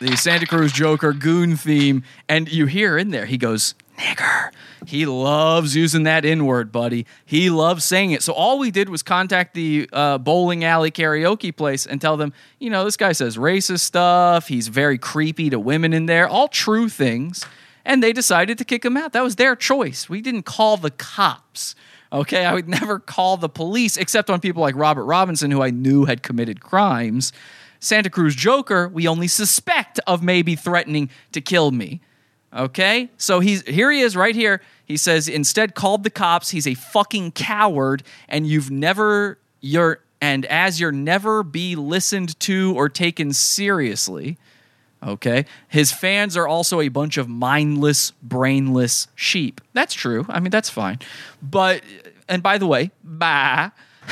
the 0.00 0.16
Santa 0.16 0.46
Cruz 0.46 0.72
Joker 0.72 1.12
goon 1.12 1.54
theme. 1.54 2.02
And 2.28 2.50
you 2.50 2.66
hear 2.66 2.98
in 2.98 3.10
there, 3.10 3.24
he 3.24 3.38
goes, 3.38 3.76
nigger. 3.96 4.50
He 4.84 5.06
loves 5.06 5.76
using 5.76 6.02
that 6.02 6.24
N 6.24 6.44
word, 6.44 6.72
buddy. 6.72 7.06
He 7.24 7.50
loves 7.50 7.84
saying 7.84 8.10
it. 8.10 8.24
So 8.24 8.32
all 8.32 8.58
we 8.58 8.72
did 8.72 8.88
was 8.88 9.04
contact 9.04 9.54
the 9.54 9.88
uh, 9.92 10.18
bowling 10.18 10.64
alley 10.64 10.90
karaoke 10.90 11.56
place 11.56 11.86
and 11.86 12.00
tell 12.00 12.16
them, 12.16 12.32
you 12.58 12.68
know, 12.68 12.84
this 12.84 12.96
guy 12.96 13.12
says 13.12 13.36
racist 13.36 13.82
stuff. 13.82 14.48
He's 14.48 14.66
very 14.66 14.98
creepy 14.98 15.50
to 15.50 15.60
women 15.60 15.92
in 15.92 16.06
there, 16.06 16.26
all 16.26 16.48
true 16.48 16.88
things. 16.88 17.46
And 17.84 18.02
they 18.02 18.12
decided 18.12 18.58
to 18.58 18.64
kick 18.64 18.84
him 18.84 18.96
out. 18.96 19.12
That 19.12 19.22
was 19.22 19.36
their 19.36 19.54
choice. 19.54 20.08
We 20.08 20.20
didn't 20.20 20.42
call 20.42 20.78
the 20.78 20.90
cops. 20.90 21.76
Okay, 22.12 22.44
I 22.44 22.54
would 22.54 22.68
never 22.80 22.98
call 22.98 23.36
the 23.36 23.48
police 23.48 23.96
except 23.96 24.30
on 24.30 24.40
people 24.40 24.62
like 24.62 24.76
Robert 24.76 25.04
Robinson, 25.04 25.50
who 25.50 25.62
I 25.62 25.70
knew 25.70 26.04
had 26.04 26.22
committed 26.22 26.60
crimes. 26.60 27.32
Santa 27.80 28.10
Cruz 28.10 28.36
Joker, 28.36 28.88
we 28.88 29.08
only 29.08 29.26
suspect 29.26 29.98
of 30.06 30.22
maybe 30.22 30.54
threatening 30.54 31.10
to 31.32 31.40
kill 31.40 31.72
me. 31.72 32.00
Okay, 32.54 33.08
so 33.16 33.40
he's 33.40 33.66
here. 33.66 33.90
He 33.90 34.02
is 34.02 34.14
right 34.14 34.34
here. 34.34 34.60
He 34.84 34.96
says 34.96 35.26
instead 35.26 35.74
called 35.74 36.04
the 36.04 36.10
cops. 36.10 36.50
He's 36.50 36.66
a 36.66 36.74
fucking 36.74 37.32
coward, 37.32 38.02
and 38.28 38.46
you've 38.46 38.70
never 38.70 39.38
you're 39.60 40.00
and 40.20 40.44
as 40.46 40.78
you're 40.78 40.92
never 40.92 41.42
be 41.42 41.74
listened 41.74 42.38
to 42.40 42.74
or 42.76 42.88
taken 42.88 43.32
seriously. 43.32 44.36
Okay. 45.02 45.46
His 45.68 45.90
fans 45.92 46.36
are 46.36 46.46
also 46.46 46.80
a 46.80 46.88
bunch 46.88 47.16
of 47.16 47.28
mindless, 47.28 48.12
brainless 48.22 49.08
sheep. 49.14 49.60
That's 49.72 49.94
true. 49.94 50.24
I 50.28 50.40
mean, 50.40 50.50
that's 50.50 50.70
fine. 50.70 51.00
But, 51.42 51.82
and 52.28 52.42
by 52.42 52.58
the 52.58 52.66
way, 52.66 52.90
bah. 53.02 53.70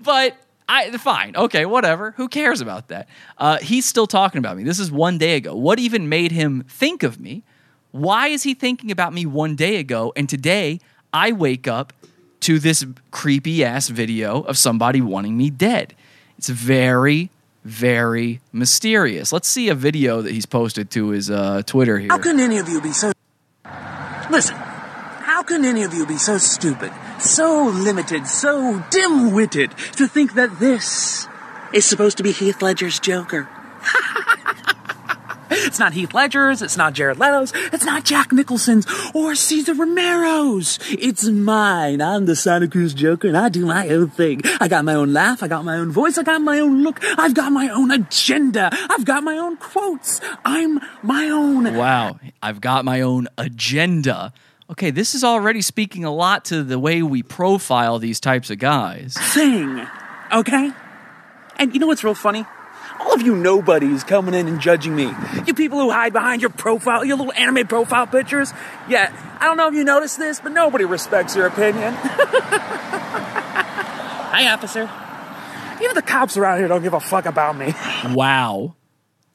but 0.00 0.36
I, 0.68 0.90
fine. 0.98 1.34
Okay, 1.36 1.66
whatever. 1.66 2.12
Who 2.12 2.28
cares 2.28 2.60
about 2.60 2.88
that? 2.88 3.08
Uh, 3.38 3.58
he's 3.58 3.84
still 3.84 4.06
talking 4.06 4.38
about 4.38 4.56
me. 4.56 4.62
This 4.62 4.78
is 4.78 4.92
one 4.92 5.18
day 5.18 5.36
ago. 5.36 5.56
What 5.56 5.80
even 5.80 6.08
made 6.08 6.30
him 6.30 6.64
think 6.68 7.02
of 7.02 7.18
me? 7.18 7.42
Why 7.90 8.28
is 8.28 8.44
he 8.44 8.54
thinking 8.54 8.92
about 8.92 9.12
me 9.12 9.26
one 9.26 9.56
day 9.56 9.76
ago? 9.76 10.12
And 10.14 10.28
today 10.28 10.78
I 11.12 11.32
wake 11.32 11.66
up 11.66 11.92
to 12.40 12.58
this 12.58 12.84
creepy 13.10 13.64
ass 13.64 13.88
video 13.88 14.42
of 14.42 14.56
somebody 14.56 15.00
wanting 15.00 15.36
me 15.36 15.50
dead. 15.50 15.94
It's 16.38 16.48
very, 16.48 17.30
very 17.64 18.40
mysterious. 18.52 19.32
Let's 19.32 19.48
see 19.48 19.68
a 19.68 19.74
video 19.74 20.22
that 20.22 20.32
he's 20.32 20.46
posted 20.46 20.90
to 20.92 21.08
his 21.10 21.30
uh, 21.30 21.62
Twitter 21.66 21.98
here. 21.98 22.08
How 22.10 22.18
can 22.18 22.40
any 22.40 22.58
of 22.58 22.68
you 22.68 22.80
be 22.80 22.92
so. 22.92 23.12
Listen, 24.30 24.56
how 24.56 25.42
can 25.42 25.64
any 25.64 25.82
of 25.82 25.92
you 25.92 26.06
be 26.06 26.18
so 26.18 26.38
stupid, 26.38 26.92
so 27.20 27.66
limited, 27.66 28.26
so 28.26 28.82
dim 28.90 29.32
witted 29.32 29.70
to 29.96 30.06
think 30.06 30.34
that 30.34 30.58
this 30.58 31.26
is 31.72 31.84
supposed 31.84 32.16
to 32.18 32.22
be 32.22 32.32
Heath 32.32 32.62
Ledger's 32.62 32.98
Joker? 32.98 33.48
It's 35.50 35.78
not 35.78 35.92
Heath 35.92 36.14
Ledger's, 36.14 36.62
it's 36.62 36.76
not 36.76 36.92
Jared 36.92 37.18
Leto's, 37.18 37.52
it's 37.72 37.84
not 37.84 38.04
Jack 38.04 38.32
Nicholson's 38.32 38.86
or 39.14 39.34
Cesar 39.34 39.74
Romero's. 39.74 40.78
It's 40.90 41.24
mine. 41.24 42.00
I'm 42.00 42.26
the 42.26 42.36
Santa 42.36 42.68
Cruz 42.68 42.94
Joker 42.94 43.28
and 43.28 43.36
I 43.36 43.48
do 43.48 43.66
my 43.66 43.88
own 43.88 44.10
thing. 44.10 44.42
I 44.60 44.68
got 44.68 44.84
my 44.84 44.94
own 44.94 45.12
laugh, 45.12 45.42
I 45.42 45.48
got 45.48 45.64
my 45.64 45.76
own 45.76 45.90
voice, 45.90 46.18
I 46.18 46.22
got 46.22 46.40
my 46.40 46.60
own 46.60 46.82
look, 46.82 47.00
I've 47.18 47.34
got 47.34 47.52
my 47.52 47.68
own 47.68 47.90
agenda, 47.90 48.70
I've 48.72 49.04
got 49.04 49.22
my 49.22 49.36
own 49.36 49.56
quotes. 49.56 50.20
I'm 50.44 50.80
my 51.02 51.28
own. 51.28 51.74
Wow, 51.74 52.18
I've 52.42 52.60
got 52.60 52.84
my 52.84 53.00
own 53.00 53.28
agenda. 53.38 54.32
Okay, 54.70 54.90
this 54.90 55.16
is 55.16 55.24
already 55.24 55.62
speaking 55.62 56.04
a 56.04 56.12
lot 56.12 56.44
to 56.46 56.62
the 56.62 56.78
way 56.78 57.02
we 57.02 57.24
profile 57.24 57.98
these 57.98 58.20
types 58.20 58.50
of 58.50 58.58
guys. 58.58 59.16
thing. 59.34 59.84
Okay? 60.32 60.70
And 61.56 61.74
you 61.74 61.80
know 61.80 61.88
what's 61.88 62.04
real 62.04 62.14
funny? 62.14 62.44
All 63.00 63.14
of 63.14 63.22
you 63.22 63.34
nobodies 63.34 64.04
coming 64.04 64.34
in 64.34 64.46
and 64.46 64.60
judging 64.60 64.94
me. 64.94 65.10
You 65.46 65.54
people 65.54 65.80
who 65.80 65.90
hide 65.90 66.12
behind 66.12 66.42
your 66.42 66.50
profile, 66.50 67.02
your 67.02 67.16
little 67.16 67.32
anime 67.32 67.66
profile 67.66 68.06
pictures. 68.06 68.52
Yeah, 68.88 69.10
I 69.40 69.46
don't 69.46 69.56
know 69.56 69.68
if 69.68 69.74
you 69.74 69.84
noticed 69.84 70.18
this, 70.18 70.38
but 70.38 70.52
nobody 70.52 70.84
respects 70.84 71.34
your 71.34 71.46
opinion. 71.46 71.94
Hi, 74.32 74.52
officer. 74.52 74.88
Even 75.82 75.94
the 75.94 76.02
cops 76.02 76.36
around 76.36 76.58
here 76.58 76.68
don't 76.68 76.82
give 76.82 76.92
a 76.92 77.00
fuck 77.00 77.24
about 77.24 77.56
me. 77.56 77.74
Wow. 78.14 78.76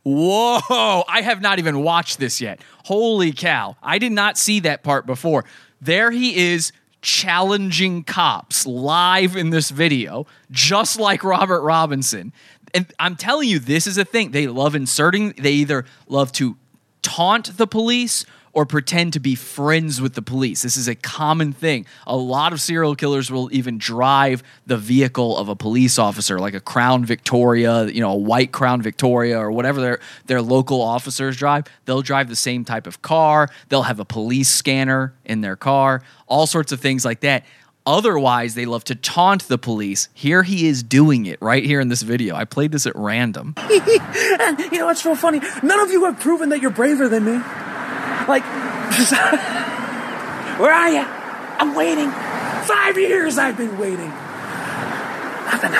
Whoa, 0.04 1.04
I 1.08 1.22
have 1.24 1.42
not 1.42 1.58
even 1.58 1.82
watched 1.82 2.20
this 2.20 2.40
yet. 2.40 2.62
Holy 2.84 3.32
cow. 3.32 3.76
I 3.82 3.98
did 3.98 4.12
not 4.12 4.38
see 4.38 4.60
that 4.60 4.84
part 4.84 5.08
before. 5.08 5.46
There 5.82 6.12
he 6.12 6.54
is 6.54 6.72
challenging 7.06 8.04
cops 8.04 8.66
live 8.66 9.36
in 9.36 9.52
this 9.52 9.70
video, 9.70 10.26
just 10.50 11.00
like 11.00 11.24
Robert 11.24 11.62
Robinson. 11.62 12.34
And 12.74 12.92
I'm 12.98 13.16
telling 13.16 13.48
you, 13.48 13.60
this 13.60 13.86
is 13.86 14.00
a 14.00 14.04
thing. 14.04 14.32
They 14.32 14.48
love 14.48 14.74
inserting, 14.74 15.36
they 15.38 15.52
either 15.52 15.86
love 16.08 16.32
to 16.34 16.58
taunt 17.04 17.58
the 17.58 17.68
police 17.68 18.26
or 18.56 18.66
pretend 18.66 19.12
to 19.14 19.20
be 19.20 19.36
friends 19.36 20.00
with 20.00 20.14
the 20.14 20.22
police. 20.22 20.62
This 20.62 20.78
is 20.78 20.88
a 20.88 20.96
common 20.96 21.52
thing. 21.52 21.86
A 22.08 22.16
lot 22.16 22.54
of 22.54 22.62
serial 22.62 22.96
killers 22.96 23.30
will 23.30 23.54
even 23.54 23.78
drive 23.78 24.42
the 24.66 24.78
vehicle 24.78 25.38
of 25.38 25.50
a 25.50 25.56
police 25.58 26.00
officer, 26.00 26.40
like 26.40 26.54
a 26.54 26.62
Crown 26.62 27.04
Victoria, 27.04 27.86
you 27.88 28.00
know, 28.00 28.12
a 28.12 28.18
white 28.18 28.54
Crown 28.54 28.82
Victoria 28.82 29.38
or 29.38 29.52
whatever 29.52 29.82
their 29.82 30.00
their 30.26 30.42
local 30.42 30.82
officers 30.82 31.36
drive. 31.36 31.66
They'll 31.84 32.02
drive 32.02 32.30
the 32.30 32.36
same 32.36 32.64
type 32.64 32.88
of 32.88 33.02
car. 33.02 33.50
They'll 33.68 33.84
have 33.84 34.00
a 34.00 34.06
police 34.06 34.48
scanner 34.48 35.14
in 35.26 35.42
their 35.42 35.58
car. 35.58 36.02
All 36.26 36.48
sorts 36.48 36.72
of 36.72 36.80
things 36.80 37.04
like 37.04 37.20
that. 37.20 37.44
Otherwise, 37.86 38.56
they 38.56 38.66
love 38.66 38.84
to 38.86 38.96
taunt 38.96 39.48
the 39.48 39.58
police. 39.58 40.08
Here 40.14 40.42
he 40.42 40.66
is 40.66 40.82
doing 40.82 41.26
it 41.28 41.40
right 41.42 41.64
here 41.64 41.80
in 41.82 41.90
this 41.90 42.02
video. 42.02 42.36
I 42.36 42.46
played 42.46 42.72
this 42.72 42.88
at 42.88 42.96
random. 42.96 43.54
and 43.58 44.60
you 44.72 44.80
know 44.80 44.86
what's 44.88 45.04
so 45.04 45.14
funny? 45.14 45.40
None 45.62 45.80
of 45.82 45.92
you 45.92 46.06
have 46.06 46.20
proven 46.20 46.50
that 46.50 46.62
you're 46.62 46.72
braver 46.72 47.08
than 47.10 47.26
me. 47.26 47.75
Like, 48.28 48.44
where 50.60 50.74
are 50.74 50.90
you? 50.90 51.06
I'm 51.60 51.76
waiting. 51.76 52.10
Five 52.66 52.98
years 52.98 53.38
I've 53.38 53.56
been 53.56 53.78
waiting. 53.78 54.12
Nothing. 55.46 55.72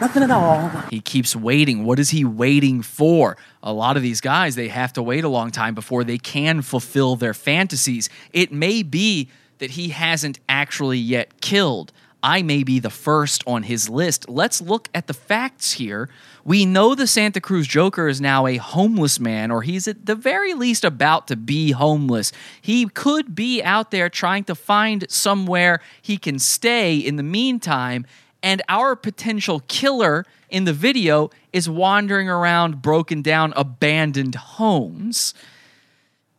Nothing 0.00 0.22
at 0.22 0.30
all. 0.30 0.68
He 0.90 1.00
keeps 1.00 1.34
waiting. 1.34 1.84
What 1.84 1.98
is 1.98 2.10
he 2.10 2.24
waiting 2.24 2.82
for? 2.82 3.36
A 3.62 3.72
lot 3.72 3.96
of 3.96 4.02
these 4.02 4.20
guys, 4.20 4.54
they 4.54 4.68
have 4.68 4.92
to 4.94 5.02
wait 5.02 5.24
a 5.24 5.28
long 5.28 5.50
time 5.50 5.74
before 5.74 6.04
they 6.04 6.18
can 6.18 6.62
fulfill 6.62 7.16
their 7.16 7.34
fantasies. 7.34 8.08
It 8.32 8.52
may 8.52 8.82
be 8.82 9.28
that 9.58 9.72
he 9.72 9.88
hasn't 9.88 10.40
actually 10.48 10.98
yet 10.98 11.40
killed. 11.40 11.92
I 12.24 12.40
may 12.40 12.62
be 12.62 12.78
the 12.78 12.88
first 12.88 13.44
on 13.46 13.64
his 13.64 13.90
list. 13.90 14.30
Let's 14.30 14.62
look 14.62 14.88
at 14.94 15.08
the 15.08 15.12
facts 15.12 15.72
here. 15.72 16.08
We 16.42 16.64
know 16.64 16.94
the 16.94 17.06
Santa 17.06 17.38
Cruz 17.38 17.66
Joker 17.66 18.08
is 18.08 18.18
now 18.18 18.46
a 18.46 18.56
homeless 18.56 19.20
man, 19.20 19.50
or 19.50 19.60
he's 19.60 19.86
at 19.86 20.06
the 20.06 20.14
very 20.14 20.54
least 20.54 20.86
about 20.86 21.28
to 21.28 21.36
be 21.36 21.72
homeless. 21.72 22.32
He 22.62 22.86
could 22.86 23.34
be 23.34 23.62
out 23.62 23.90
there 23.90 24.08
trying 24.08 24.44
to 24.44 24.54
find 24.54 25.04
somewhere 25.10 25.82
he 26.00 26.16
can 26.16 26.38
stay 26.38 26.96
in 26.96 27.16
the 27.16 27.22
meantime, 27.22 28.06
and 28.42 28.62
our 28.70 28.96
potential 28.96 29.60
killer 29.68 30.24
in 30.48 30.64
the 30.64 30.72
video 30.72 31.28
is 31.52 31.68
wandering 31.68 32.30
around 32.30 32.80
broken 32.80 33.20
down, 33.20 33.52
abandoned 33.54 34.34
homes. 34.34 35.34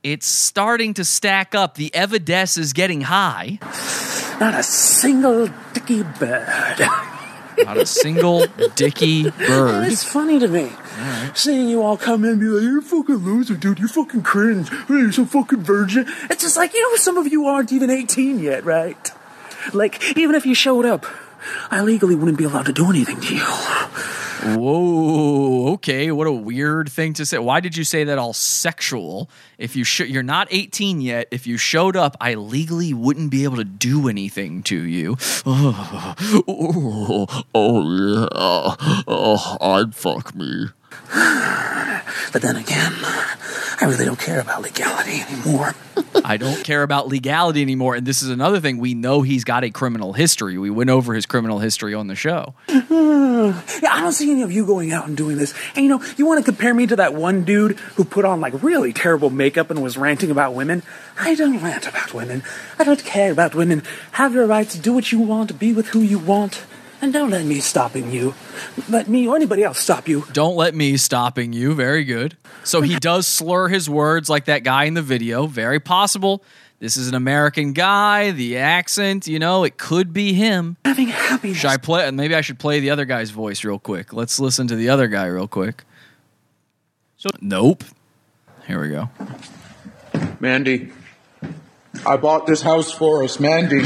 It's 0.05 0.27
starting 0.27 0.93
to 0.93 1.03
stack 1.03 1.55
up. 1.55 1.73
The 1.73 1.91
evidence 1.95 2.59
is 2.59 2.73
getting 2.73 3.01
high. 3.01 3.57
Not 4.39 4.53
a 4.53 4.61
single 4.61 5.49
dicky 5.73 6.03
bird. 6.03 6.77
Not 7.57 7.77
a 7.77 7.87
single 7.87 8.45
dicky 8.75 9.31
bird. 9.31 9.91
It's 9.91 10.03
funny 10.03 10.37
to 10.37 10.47
me. 10.47 10.71
Seeing 11.33 11.69
you 11.69 11.81
all 11.81 11.97
come 11.97 12.23
in 12.23 12.33
and 12.33 12.39
be 12.39 12.45
like, 12.45 12.61
you're 12.61 12.77
a 12.77 12.83
fucking 12.83 13.15
loser, 13.15 13.55
dude. 13.55 13.79
You're 13.79 13.87
fucking 13.87 14.21
cringe. 14.21 14.69
You're 14.87 15.11
so 15.11 15.25
fucking 15.25 15.63
virgin. 15.63 16.05
It's 16.29 16.43
just 16.43 16.55
like, 16.55 16.75
you 16.75 16.87
know, 16.87 16.97
some 16.97 17.17
of 17.17 17.25
you 17.27 17.47
aren't 17.47 17.73
even 17.73 17.89
18 17.89 18.37
yet, 18.37 18.63
right? 18.63 19.09
Like, 19.73 20.15
even 20.15 20.35
if 20.35 20.45
you 20.45 20.53
showed 20.53 20.85
up, 20.85 21.07
I 21.71 21.81
legally 21.81 22.15
wouldn't 22.15 22.37
be 22.37 22.43
allowed 22.43 22.65
to 22.67 22.73
do 22.73 22.89
anything 22.89 23.19
to 23.21 23.35
you. 23.35 23.45
Whoa, 24.45 25.73
okay. 25.73 26.11
What 26.11 26.27
a 26.27 26.31
weird 26.31 26.89
thing 26.89 27.13
to 27.13 27.25
say. 27.25 27.39
Why 27.39 27.59
did 27.61 27.75
you 27.75 27.83
say 27.83 28.03
that 28.03 28.19
all 28.19 28.33
sexual? 28.33 29.27
If 29.57 29.75
you 29.75 29.83
sh- 29.83 30.01
you're 30.01 30.21
not 30.23 30.47
18 30.51 31.01
yet, 31.01 31.27
if 31.31 31.47
you 31.47 31.57
showed 31.57 31.95
up, 31.95 32.15
I 32.21 32.35
legally 32.35 32.93
wouldn't 32.93 33.31
be 33.31 33.43
able 33.43 33.57
to 33.57 33.63
do 33.63 34.07
anything 34.07 34.61
to 34.63 34.77
you. 34.77 35.17
Oh, 35.45 37.25
oh, 37.55 37.81
yeah. 37.91 38.27
Oh, 39.07 39.57
I'd 39.61 39.95
fuck 39.95 40.35
me. 40.35 40.67
But 42.33 42.41
then 42.41 42.57
again, 42.57 42.93
I 43.79 43.85
really 43.85 44.05
don't 44.05 44.19
care 44.19 44.39
about 44.39 44.61
legality 44.61 45.21
anymore. 45.21 45.75
I 46.25 46.37
don't 46.37 46.63
care 46.63 46.83
about 46.83 47.07
legality 47.07 47.61
anymore. 47.61 47.95
And 47.95 48.05
this 48.05 48.21
is 48.21 48.29
another 48.29 48.59
thing. 48.59 48.77
We 48.77 48.93
know 48.93 49.21
he's 49.21 49.43
got 49.43 49.63
a 49.63 49.69
criminal 49.69 50.13
history. 50.13 50.57
We 50.57 50.69
went 50.69 50.89
over 50.89 51.13
his 51.13 51.25
criminal 51.25 51.59
history 51.59 51.93
on 51.93 52.07
the 52.07 52.15
show. 52.15 52.53
Yeah, 53.45 53.93
I 53.93 54.01
don't 54.01 54.13
see 54.13 54.31
any 54.31 54.41
of 54.41 54.51
you 54.51 54.65
going 54.65 54.91
out 54.91 55.07
and 55.07 55.15
doing 55.15 55.37
this. 55.37 55.53
And 55.75 55.83
you 55.83 55.89
know, 55.89 56.03
you 56.17 56.25
want 56.25 56.43
to 56.43 56.51
compare 56.51 56.73
me 56.73 56.87
to 56.87 56.95
that 56.95 57.13
one 57.13 57.43
dude 57.43 57.77
who 57.95 58.03
put 58.03 58.25
on 58.25 58.41
like 58.41 58.63
really 58.63 58.91
terrible 58.91 59.29
makeup 59.29 59.69
and 59.69 59.83
was 59.83 59.97
ranting 59.97 60.31
about 60.31 60.55
women? 60.55 60.81
I 61.19 61.35
don't 61.35 61.61
rant 61.61 61.87
about 61.87 62.13
women. 62.13 62.41
I 62.79 62.85
don't 62.85 63.03
care 63.03 63.31
about 63.31 63.53
women. 63.53 63.83
Have 64.13 64.33
your 64.33 64.47
rights, 64.47 64.75
do 64.75 64.93
what 64.93 65.11
you 65.11 65.19
want, 65.19 65.59
be 65.59 65.73
with 65.73 65.87
who 65.89 65.99
you 65.99 66.17
want. 66.17 66.63
And 67.01 67.11
don't 67.13 67.29
let 67.29 67.45
me 67.45 67.59
stopping 67.59 68.11
you. 68.11 68.33
Let 68.89 69.07
me 69.07 69.27
or 69.27 69.35
anybody 69.35 69.63
else 69.63 69.79
stop 69.79 70.07
you. 70.07 70.25
Don't 70.31 70.55
let 70.55 70.73
me 70.73 70.97
stopping 70.97 71.53
you. 71.53 71.73
Very 71.75 72.03
good. 72.03 72.37
So 72.63 72.81
he 72.81 72.95
does 72.99 73.27
slur 73.27 73.67
his 73.67 73.89
words 73.89 74.29
like 74.29 74.45
that 74.45 74.63
guy 74.63 74.85
in 74.85 74.93
the 74.93 75.01
video. 75.01 75.45
Very 75.45 75.79
possible. 75.79 76.43
This 76.79 76.97
is 76.97 77.07
an 77.07 77.15
American 77.15 77.73
guy. 77.73 78.31
The 78.31 78.57
accent, 78.57 79.27
you 79.27 79.39
know, 79.39 79.63
it 79.63 79.77
could 79.77 80.13
be 80.13 80.33
him. 80.33 80.77
Having 80.85 81.07
happiness. 81.07 81.57
Should 81.57 81.69
I 81.69 81.77
play? 81.77 82.09
Maybe 82.11 82.35
I 82.35 82.41
should 82.41 82.59
play 82.59 82.79
the 82.79 82.89
other 82.89 83.05
guy's 83.05 83.29
voice 83.29 83.63
real 83.63 83.79
quick. 83.79 84.13
Let's 84.13 84.39
listen 84.39 84.67
to 84.67 84.75
the 84.75 84.89
other 84.89 85.07
guy 85.07 85.25
real 85.25 85.47
quick. 85.47 85.83
So, 87.17 87.29
nope. 87.41 87.83
Here 88.67 88.81
we 88.81 88.89
go. 88.89 89.09
Mandy, 90.39 90.91
I 92.05 92.17
bought 92.17 92.45
this 92.45 92.61
house 92.61 92.91
for 92.91 93.23
us. 93.23 93.39
Mandy. 93.39 93.83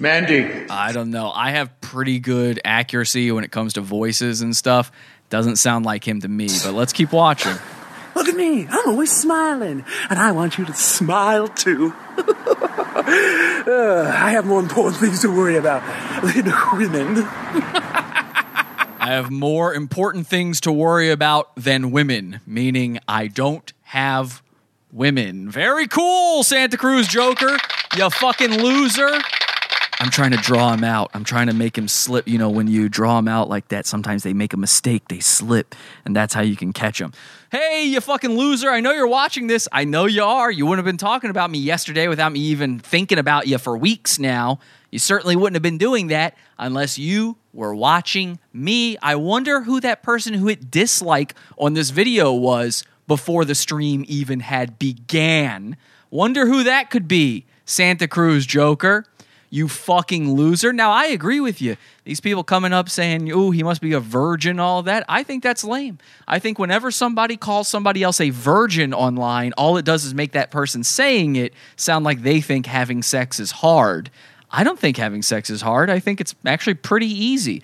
Mandy. 0.00 0.66
I 0.70 0.92
don't 0.92 1.10
know. 1.10 1.30
I 1.30 1.50
have 1.50 1.80
pretty 1.80 2.20
good 2.20 2.60
accuracy 2.64 3.30
when 3.32 3.44
it 3.44 3.50
comes 3.50 3.74
to 3.74 3.80
voices 3.80 4.40
and 4.40 4.56
stuff. 4.56 4.92
Doesn't 5.30 5.56
sound 5.56 5.84
like 5.84 6.06
him 6.06 6.20
to 6.20 6.28
me, 6.28 6.48
but 6.64 6.72
let's 6.74 6.92
keep 6.92 7.12
watching. 7.12 7.56
Look 8.14 8.28
at 8.28 8.34
me. 8.34 8.66
I'm 8.66 8.88
always 8.88 9.12
smiling. 9.12 9.84
And 10.10 10.18
I 10.18 10.32
want 10.32 10.58
you 10.58 10.64
to 10.64 10.74
smile 10.74 11.48
too. 11.48 11.94
Uh, 13.68 14.10
I 14.14 14.30
have 14.30 14.44
more 14.46 14.60
important 14.60 14.96
things 14.96 15.20
to 15.20 15.30
worry 15.30 15.56
about 15.56 15.82
than 16.22 16.52
women. 16.76 17.18
I 19.00 19.08
have 19.12 19.30
more 19.30 19.74
important 19.74 20.26
things 20.26 20.60
to 20.62 20.72
worry 20.72 21.10
about 21.10 21.54
than 21.54 21.90
women, 21.90 22.40
meaning 22.46 22.98
I 23.06 23.26
don't 23.28 23.70
have 23.82 24.42
women. 24.90 25.50
Very 25.50 25.86
cool, 25.86 26.42
Santa 26.42 26.76
Cruz 26.76 27.08
Joker. 27.08 27.56
You 27.96 28.10
fucking 28.10 28.62
loser. 28.62 29.10
I'm 30.00 30.10
trying 30.10 30.30
to 30.30 30.36
draw 30.36 30.72
him 30.72 30.84
out. 30.84 31.10
I'm 31.12 31.24
trying 31.24 31.48
to 31.48 31.52
make 31.52 31.76
him 31.76 31.88
slip. 31.88 32.28
You 32.28 32.38
know, 32.38 32.50
when 32.50 32.68
you 32.68 32.88
draw 32.88 33.18
him 33.18 33.26
out 33.26 33.48
like 33.48 33.66
that, 33.68 33.84
sometimes 33.84 34.22
they 34.22 34.32
make 34.32 34.52
a 34.52 34.56
mistake, 34.56 35.08
they 35.08 35.18
slip, 35.18 35.74
and 36.04 36.14
that's 36.14 36.32
how 36.32 36.40
you 36.40 36.54
can 36.54 36.72
catch 36.72 37.00
them. 37.00 37.12
Hey, 37.50 37.84
you 37.84 38.00
fucking 38.00 38.30
loser. 38.30 38.70
I 38.70 38.78
know 38.78 38.92
you're 38.92 39.08
watching 39.08 39.48
this. 39.48 39.66
I 39.72 39.82
know 39.82 40.06
you 40.06 40.22
are. 40.22 40.52
You 40.52 40.66
wouldn't 40.66 40.86
have 40.86 40.90
been 40.90 40.98
talking 40.98 41.30
about 41.30 41.50
me 41.50 41.58
yesterday 41.58 42.06
without 42.06 42.30
me 42.30 42.38
even 42.38 42.78
thinking 42.78 43.18
about 43.18 43.48
you 43.48 43.58
for 43.58 43.76
weeks 43.76 44.20
now. 44.20 44.60
You 44.92 45.00
certainly 45.00 45.34
wouldn't 45.34 45.56
have 45.56 45.62
been 45.62 45.78
doing 45.78 46.06
that 46.08 46.36
unless 46.58 46.96
you 46.96 47.36
were 47.52 47.74
watching 47.74 48.38
me. 48.52 48.96
I 49.02 49.16
wonder 49.16 49.62
who 49.62 49.80
that 49.80 50.04
person 50.04 50.32
who 50.34 50.46
hit 50.46 50.70
dislike 50.70 51.34
on 51.58 51.74
this 51.74 51.90
video 51.90 52.32
was 52.32 52.84
before 53.08 53.44
the 53.44 53.56
stream 53.56 54.04
even 54.06 54.40
had 54.40 54.78
began. 54.78 55.76
Wonder 56.08 56.46
who 56.46 56.62
that 56.62 56.88
could 56.88 57.08
be. 57.08 57.46
Santa 57.64 58.06
Cruz 58.06 58.46
Joker. 58.46 59.04
You 59.50 59.68
fucking 59.68 60.32
loser. 60.32 60.72
Now, 60.72 60.90
I 60.90 61.06
agree 61.06 61.40
with 61.40 61.62
you. 61.62 61.76
These 62.04 62.20
people 62.20 62.44
coming 62.44 62.72
up 62.72 62.90
saying, 62.90 63.32
oh, 63.32 63.50
he 63.50 63.62
must 63.62 63.80
be 63.80 63.92
a 63.92 64.00
virgin, 64.00 64.60
all 64.60 64.82
that. 64.82 65.04
I 65.08 65.22
think 65.22 65.42
that's 65.42 65.64
lame. 65.64 65.98
I 66.26 66.38
think 66.38 66.58
whenever 66.58 66.90
somebody 66.90 67.36
calls 67.36 67.66
somebody 67.66 68.02
else 68.02 68.20
a 68.20 68.30
virgin 68.30 68.92
online, 68.92 69.52
all 69.56 69.78
it 69.78 69.86
does 69.86 70.04
is 70.04 70.14
make 70.14 70.32
that 70.32 70.50
person 70.50 70.84
saying 70.84 71.36
it 71.36 71.54
sound 71.76 72.04
like 72.04 72.22
they 72.22 72.40
think 72.42 72.66
having 72.66 73.02
sex 73.02 73.40
is 73.40 73.50
hard. 73.50 74.10
I 74.50 74.64
don't 74.64 74.78
think 74.78 74.96
having 74.96 75.22
sex 75.22 75.48
is 75.50 75.62
hard. 75.62 75.88
I 75.88 75.98
think 75.98 76.20
it's 76.20 76.34
actually 76.44 76.74
pretty 76.74 77.08
easy. 77.08 77.62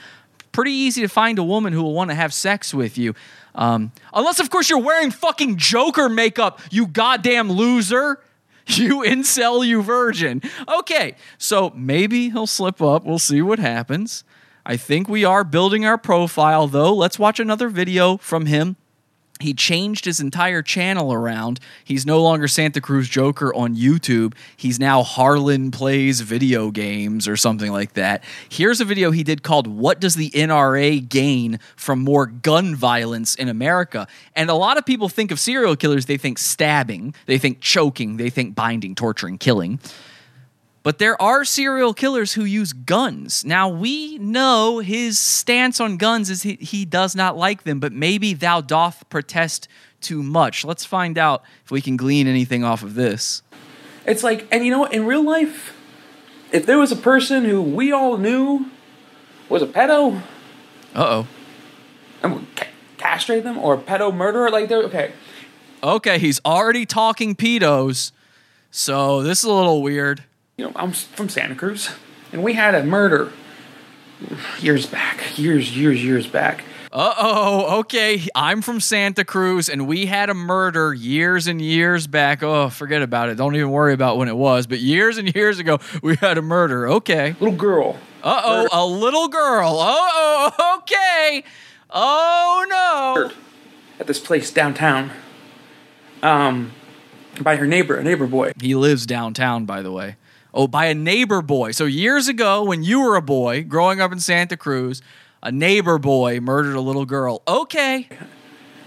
Pretty 0.53 0.73
easy 0.73 1.03
to 1.03 1.09
find 1.09 1.39
a 1.39 1.45
woman 1.45 1.73
who 1.73 1.83
will 1.83 1.95
want 1.95 2.11
to 2.11 2.15
have 2.15 2.33
sex 2.33 2.73
with 2.73 2.97
you. 2.97 3.15
Um, 3.55 3.93
unless, 4.13 4.41
of 4.41 4.51
course, 4.51 4.71
you're 4.71 4.79
wearing 4.79 5.11
fucking 5.11 5.57
Joker 5.59 6.09
makeup, 6.09 6.61
you 6.71 6.87
goddamn 6.87 7.51
loser. 7.51 8.21
You 8.77 9.03
incel, 9.03 9.67
you 9.67 9.83
virgin. 9.83 10.41
Okay, 10.67 11.17
so 11.37 11.71
maybe 11.77 12.31
he'll 12.31 12.47
slip 12.47 12.81
up. 12.81 13.05
We'll 13.05 13.19
see 13.19 13.43
what 13.43 13.59
happens. 13.59 14.25
I 14.65 14.79
think 14.79 15.07
we 15.09 15.25
are 15.25 15.45
building 15.45 15.85
our 15.85 15.99
profile, 15.99 16.67
though. 16.67 16.95
Let's 16.95 17.19
watch 17.19 17.39
another 17.39 17.69
video 17.69 18.17
from 18.17 18.47
him. 18.47 18.77
He 19.41 19.53
changed 19.53 20.05
his 20.05 20.21
entire 20.21 20.63
channel 20.63 21.13
around. 21.13 21.59
He's 21.85 22.07
no 22.07 22.23
longer 22.23 22.47
Santa 22.47 22.81
Cruz 22.81 23.09
Joker 23.09 23.53
on 23.53 23.75
YouTube. 23.75 24.35
He's 24.57 24.79
now 24.79 25.03
Harlan 25.03 25.73
Plays 25.73 26.21
Video 26.21 26.71
Games 26.71 27.27
or 27.27 27.37
something 27.37 27.73
like 27.73 27.95
that. 27.95 28.23
Here's 28.49 28.81
a 28.81 28.85
video 28.85 29.11
he 29.11 29.25
did 29.25 29.43
called 29.43 29.67
What 29.67 30.01
Does 30.01 30.15
the 30.15 30.31
NRA 30.31 31.07
Gain 31.09 31.59
from 31.75 31.99
More 31.99 32.27
Gun 32.27 32.77
Violence 32.77 33.35
in 33.35 33.49
America? 33.49 34.07
And 34.37 34.51
a 34.51 34.55
lot 34.55 34.79
of 34.79 34.87
people 34.87 35.09
think 35.09 35.33
of 35.33 35.41
serial 35.41 35.75
killers, 35.75 36.07
they 36.07 36.17
think 36.17 36.39
stabbing, 36.39 37.13
they 37.27 37.39
think 37.39 37.61
choking, 37.61 38.19
they 38.19 38.31
think 38.31 38.55
binding, 38.55 38.95
torturing, 38.95 39.39
killing. 39.39 39.81
But 40.85 40.99
there 40.99 41.21
are 41.21 41.45
serial 41.47 41.95
killers 41.95 42.35
who 42.35 42.45
use 42.45 42.75
guns. 42.75 43.43
Now, 43.43 43.71
we 43.71 44.19
know 44.19 44.81
his 44.81 45.19
stance 45.19 45.81
on 45.81 45.97
guns 45.97 46.29
is 46.29 46.43
he, 46.43 46.55
he 46.57 46.85
does 46.85 47.17
not 47.17 47.39
like 47.39 47.65
them, 47.65 47.81
but 47.81 47.91
maybe 47.93 48.35
thou 48.35 48.61
doth 48.61 49.03
protest 49.09 49.67
too 50.03 50.23
much. 50.23 50.63
Let's 50.63 50.85
find 50.85 51.17
out 51.17 51.43
if 51.65 51.71
we 51.71 51.81
can 51.81 51.97
glean 51.97 52.27
anything 52.27 52.63
off 52.65 52.83
of 52.83 52.95
this. 52.97 53.41
It's 54.07 54.23
like, 54.23 54.47
and 54.53 54.63
you 54.63 54.71
know 54.71 54.81
what? 54.81 54.93
In 54.93 55.07
real 55.07 55.25
life, 55.25 55.75
if 56.53 56.67
there 56.67 56.77
was 56.77 56.93
a 56.93 56.97
person 56.97 57.47
who 57.47 57.63
we 57.63 57.91
all 57.91 58.19
knew 58.19 58.67
was 59.49 59.63
a 59.63 59.67
pedo, 59.67 60.19
Uh 60.95 61.03
oh. 61.25 61.27
and 62.23 62.35
would 62.35 62.57
ca- 62.57 62.67
castrate 62.99 63.43
them 63.43 63.57
or 63.57 63.73
a 63.73 63.79
pedo 63.79 64.15
murderer, 64.15 64.51
like 64.51 64.69
they're 64.69 64.83
okay. 64.85 65.13
Okay, 65.83 66.19
he's 66.19 66.43
already 66.45 66.85
talking 66.85 67.35
pedos, 67.35 68.13
so 68.71 69.23
this 69.23 69.39
is 69.39 69.45
a 69.45 69.53
little 69.53 69.81
weird. 69.81 70.25
You 70.57 70.67
know, 70.67 70.73
I'm 70.77 70.93
from 70.93 71.29
Santa 71.29 71.55
Cruz, 71.55 71.91
and 72.33 72.43
we 72.43 72.53
had 72.55 72.75
a 72.75 72.85
murder 72.85 73.33
years 74.61 74.87
back, 74.87 75.37
years, 75.39 75.77
years, 75.77 76.03
years 76.03 76.27
back. 76.27 76.65
Uh 76.93 77.13
oh, 77.19 77.79
okay. 77.81 78.23
I'm 78.37 78.63
from 78.63 78.79
Santa 78.79 79.25
Cruz 79.25 79.69
and 79.69 79.89
we 79.89 80.07
had 80.07 80.31
a 80.31 80.35
murder 80.35 80.95
years 80.95 81.49
and 81.49 81.61
years 81.61 82.07
back. 82.07 82.41
Oh, 82.45 82.71
forget 82.71 83.03
about 83.03 83.29
it. 83.29 83.35
Don't 83.35 83.57
even 83.57 83.73
worry 83.73 83.93
about 83.93 84.17
when 84.17 84.29
it 84.29 84.37
was. 84.37 84.69
But 84.69 84.79
years 84.79 85.19
and 85.19 85.35
years 85.35 85.59
ago, 85.59 85.81
we 86.05 86.15
had 86.15 86.39
a 86.39 86.43
murder. 86.43 86.87
Okay. 86.89 87.35
Little 87.41 87.57
girl. 87.57 87.99
Uh 88.23 88.41
oh, 88.45 88.69
a 88.73 88.87
little 88.87 89.27
girl. 89.27 89.77
Uh 89.81 89.93
oh, 89.93 90.79
okay. 90.83 91.43
Oh 91.91 92.65
no. 92.69 93.33
at 93.99 94.07
this 94.07 94.21
place 94.21 94.53
downtown, 94.53 95.11
um, 96.23 96.71
by 97.41 97.57
her 97.57 97.67
neighbor, 97.67 97.97
a 97.97 98.05
neighbor 98.05 98.29
boy. 98.29 98.53
He 98.61 98.77
lives 98.77 99.05
downtown, 99.05 99.65
by 99.65 99.83
the 99.83 99.91
way. 99.91 100.15
Oh, 100.57 100.69
by 100.69 100.87
a 100.87 100.95
neighbor 100.95 101.43
boy. 101.43 101.73
So 101.73 101.85
years 101.85 102.29
ago, 102.29 102.63
when 102.63 102.85
you 102.85 103.01
were 103.01 103.17
a 103.17 103.23
boy 103.23 103.65
growing 103.65 104.01
up 104.01 104.13
in 104.13 104.21
Santa 104.21 104.57
Cruz, 104.57 105.03
a 105.43 105.51
neighbor 105.51 105.99
boy 105.99 106.39
murdered 106.39 106.77
a 106.77 106.81
little 106.81 107.05
girl. 107.05 107.43
Okay. 107.49 108.09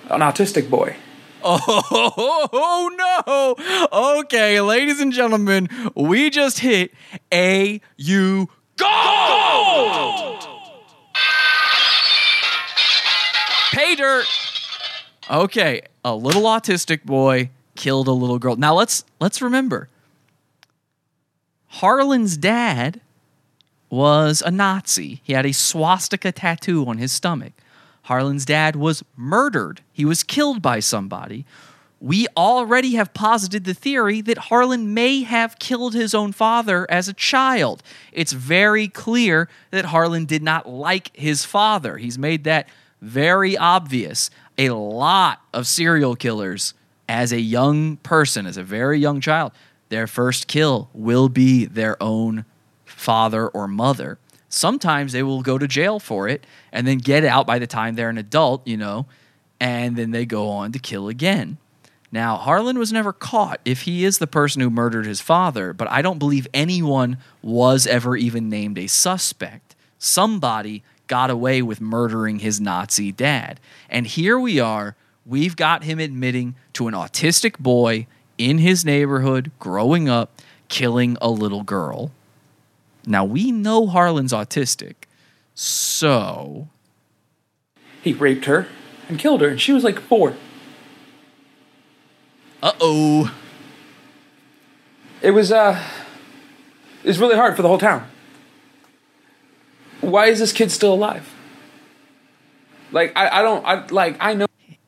An 0.09 0.21
autistic 0.21 0.69
boy. 0.69 0.95
Oh, 1.43 1.59
oh 1.91 2.49
oh 2.53 3.89
no. 3.91 4.19
Okay, 4.19 4.61
ladies 4.61 5.01
and 5.01 5.11
gentlemen, 5.11 5.67
we 5.93 6.29
just 6.29 6.59
hit 6.59 6.93
A 7.33 7.81
U 7.97 8.47
Gold! 8.77 10.47
Pay 13.73 13.95
dirt. 13.95 14.25
Okay, 15.29 15.81
a 16.05 16.15
little 16.15 16.43
autistic 16.43 17.03
boy 17.03 17.49
killed 17.75 18.07
a 18.07 18.13
little 18.13 18.39
girl. 18.39 18.55
Now 18.55 18.73
let's 18.73 19.03
let's 19.19 19.41
remember. 19.41 19.89
Harlan's 21.77 22.37
dad 22.37 23.01
was 23.91 24.41
a 24.41 24.49
Nazi. 24.49 25.21
He 25.23 25.33
had 25.33 25.45
a 25.45 25.53
swastika 25.53 26.31
tattoo 26.31 26.87
on 26.87 26.97
his 26.97 27.11
stomach. 27.11 27.53
Harlan's 28.03 28.45
dad 28.45 28.75
was 28.75 29.03
murdered. 29.15 29.81
He 29.93 30.03
was 30.03 30.23
killed 30.23 30.59
by 30.59 30.79
somebody. 30.79 31.45
We 32.01 32.25
already 32.35 32.95
have 32.95 33.13
posited 33.13 33.65
the 33.65 33.75
theory 33.75 34.21
that 34.21 34.49
Harlan 34.49 34.95
may 34.95 35.21
have 35.21 35.59
killed 35.59 35.93
his 35.93 36.15
own 36.15 36.31
father 36.31 36.89
as 36.89 37.07
a 37.07 37.13
child. 37.13 37.83
It's 38.11 38.33
very 38.33 38.87
clear 38.87 39.47
that 39.69 39.85
Harlan 39.85 40.25
did 40.25 40.41
not 40.41 40.67
like 40.67 41.15
his 41.15 41.45
father. 41.45 41.97
He's 41.97 42.17
made 42.17 42.43
that 42.45 42.67
very 43.01 43.55
obvious. 43.55 44.31
A 44.57 44.71
lot 44.71 45.41
of 45.53 45.67
serial 45.67 46.15
killers, 46.15 46.73
as 47.07 47.31
a 47.31 47.39
young 47.39 47.97
person, 47.97 48.47
as 48.47 48.57
a 48.57 48.63
very 48.63 48.99
young 48.99 49.21
child, 49.21 49.51
their 49.89 50.07
first 50.07 50.47
kill 50.47 50.89
will 50.93 51.29
be 51.29 51.65
their 51.65 52.01
own 52.01 52.45
father 52.85 53.47
or 53.47 53.67
mother. 53.67 54.17
Sometimes 54.49 55.11
they 55.11 55.23
will 55.23 55.41
go 55.41 55.57
to 55.57 55.67
jail 55.67 55.99
for 55.99 56.27
it 56.27 56.45
and 56.71 56.87
then 56.87 56.97
get 56.97 57.25
out 57.25 57.45
by 57.45 57.59
the 57.59 57.67
time 57.67 57.95
they're 57.95 58.09
an 58.09 58.17
adult, 58.17 58.65
you 58.65 58.77
know, 58.77 59.05
and 59.59 59.95
then 59.95 60.11
they 60.11 60.25
go 60.25 60.49
on 60.49 60.71
to 60.71 60.79
kill 60.79 61.07
again. 61.07 61.57
Now, 62.11 62.37
Harlan 62.37 62.79
was 62.79 62.93
never 62.93 63.11
caught 63.11 63.59
if 63.65 63.81
he 63.81 64.05
is 64.05 64.17
the 64.17 64.27
person 64.27 64.61
who 64.61 64.69
murdered 64.69 65.05
his 65.05 65.19
father, 65.19 65.73
but 65.73 65.91
I 65.91 66.01
don't 66.01 66.19
believe 66.19 66.47
anyone 66.53 67.17
was 67.41 67.85
ever 67.85 68.15
even 68.15 68.49
named 68.49 68.77
a 68.77 68.87
suspect. 68.87 69.75
Somebody 69.99 70.83
got 71.07 71.29
away 71.29 71.61
with 71.61 71.81
murdering 71.81 72.39
his 72.39 72.61
Nazi 72.61 73.11
dad. 73.11 73.59
And 73.89 74.07
here 74.07 74.39
we 74.39 74.59
are, 74.59 74.95
we've 75.25 75.55
got 75.55 75.83
him 75.83 75.99
admitting 75.99 76.55
to 76.73 76.87
an 76.87 76.93
autistic 76.93 77.59
boy 77.59 78.07
in 78.37 78.59
his 78.59 78.85
neighborhood 78.85 79.51
growing 79.59 80.07
up, 80.09 80.41
killing 80.69 81.17
a 81.21 81.29
little 81.29 81.63
girl. 81.63 82.11
Now, 83.05 83.23
we 83.23 83.51
know 83.51 83.87
Harlan's 83.87 84.33
autistic, 84.33 84.95
so 85.55 86.67
He 88.03 88.13
raped 88.13 88.45
her 88.45 88.67
and 89.07 89.17
killed 89.17 89.41
her, 89.41 89.47
and 89.49 89.61
she 89.61 89.71
was 89.73 89.83
like 89.83 89.99
four. 89.99 90.35
uh 92.61 92.73
oh. 92.81 93.33
It 95.21 95.31
was 95.31 95.51
uh, 95.51 95.81
it 97.03 97.07
was 97.07 97.19
really 97.19 97.35
hard 97.35 97.55
for 97.55 97.61
the 97.61 97.67
whole 97.67 97.79
town. 97.79 98.07
Why 100.01 100.27
is 100.27 100.39
this 100.39 100.51
kid 100.53 100.71
still 100.71 100.93
alive? 100.93 101.33
Like 102.91 103.13
I, 103.15 103.39
I 103.39 103.41
don't 103.41 103.65
I 103.65 103.85
like 103.87 104.15
I 104.19 104.33
know 104.33 104.45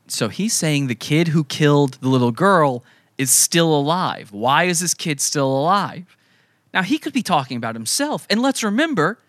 So 0.07 0.27
he's 0.29 0.53
saying 0.53 0.87
the 0.87 0.95
kid 0.95 1.29
who 1.29 1.43
killed 1.43 1.97
the 2.01 2.09
little 2.09 2.31
girl 2.31 2.83
is 3.19 3.29
still 3.29 3.75
alive. 3.75 4.31
Why 4.31 4.63
is 4.63 4.79
this 4.79 4.95
kid 4.95 5.21
still 5.21 5.51
alive? 5.51 6.17
Now, 6.73 6.81
he 6.81 6.97
could 6.97 7.13
be 7.13 7.21
talking 7.21 7.57
about 7.57 7.75
himself. 7.75 8.25
And 8.29 8.41
let's 8.41 8.63
remember, 8.63 9.19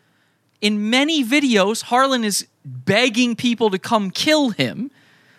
in 0.60 0.88
many 0.88 1.24
videos, 1.24 1.82
Harlan 1.82 2.24
is 2.24 2.46
begging 2.64 3.34
people 3.34 3.68
to 3.70 3.78
come 3.78 4.10
kill 4.10 4.50
him. 4.50 4.90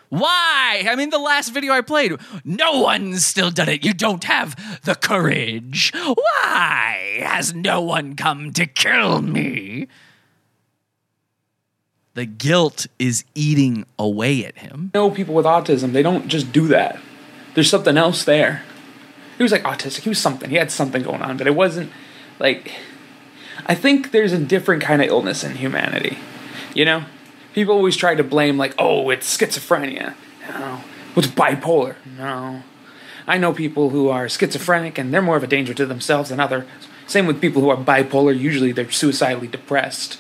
Why? 0.09 0.85
I 0.89 0.95
mean, 0.97 1.09
the 1.09 1.17
last 1.17 1.49
video 1.49 1.71
I 1.71 1.79
played, 1.79 2.11
no 2.43 2.81
one's 2.81 3.25
still 3.25 3.49
done 3.49 3.69
it. 3.69 3.85
You 3.85 3.93
don't 3.93 4.25
have 4.25 4.81
the 4.83 4.95
courage. 4.95 5.93
Why 5.93 7.21
has 7.23 7.53
no 7.53 7.79
one 7.79 8.17
come 8.17 8.51
to 8.53 8.65
kill 8.65 9.21
me? 9.21 9.87
The 12.15 12.25
guilt 12.25 12.87
is 12.99 13.23
eating 13.35 13.85
away 13.97 14.43
at 14.43 14.57
him. 14.57 14.91
know 14.93 15.09
people 15.09 15.33
with 15.33 15.45
autism. 15.45 15.93
They 15.93 16.03
don't 16.03 16.27
just 16.27 16.51
do 16.51 16.67
that. 16.67 16.99
There's 17.53 17.69
something 17.69 17.97
else 17.97 18.23
there. 18.23 18.63
He 19.37 19.43
was 19.43 19.51
like 19.51 19.63
autistic. 19.63 20.01
He 20.01 20.09
was 20.09 20.19
something. 20.19 20.49
He 20.49 20.57
had 20.57 20.71
something 20.71 21.03
going 21.03 21.21
on, 21.21 21.37
but 21.37 21.47
it 21.47 21.55
wasn't 21.55 21.91
like. 22.39 22.73
I 23.65 23.75
think 23.75 24.11
there's 24.11 24.33
a 24.33 24.39
different 24.39 24.81
kind 24.81 25.01
of 25.01 25.07
illness 25.07 25.43
in 25.43 25.55
humanity. 25.55 26.17
You 26.73 26.85
know, 26.85 27.05
people 27.53 27.75
always 27.75 27.95
try 27.95 28.15
to 28.15 28.23
blame 28.23 28.57
like, 28.57 28.73
oh, 28.79 29.09
it's 29.09 29.37
schizophrenia. 29.37 30.15
No, 30.49 30.81
it's 31.15 31.27
bipolar. 31.27 31.95
No, 32.17 32.63
I 33.27 33.37
know 33.37 33.53
people 33.53 33.89
who 33.89 34.09
are 34.09 34.29
schizophrenic 34.29 34.97
and 34.97 35.13
they're 35.13 35.21
more 35.21 35.37
of 35.37 35.43
a 35.43 35.47
danger 35.47 35.73
to 35.73 35.85
themselves 35.85 36.29
than 36.29 36.39
others. 36.39 36.65
Same 37.07 37.27
with 37.27 37.41
people 37.41 37.61
who 37.61 37.69
are 37.69 37.77
bipolar. 37.77 38.37
Usually, 38.37 38.71
they're 38.71 38.89
suicidally 38.89 39.47
depressed. 39.47 40.19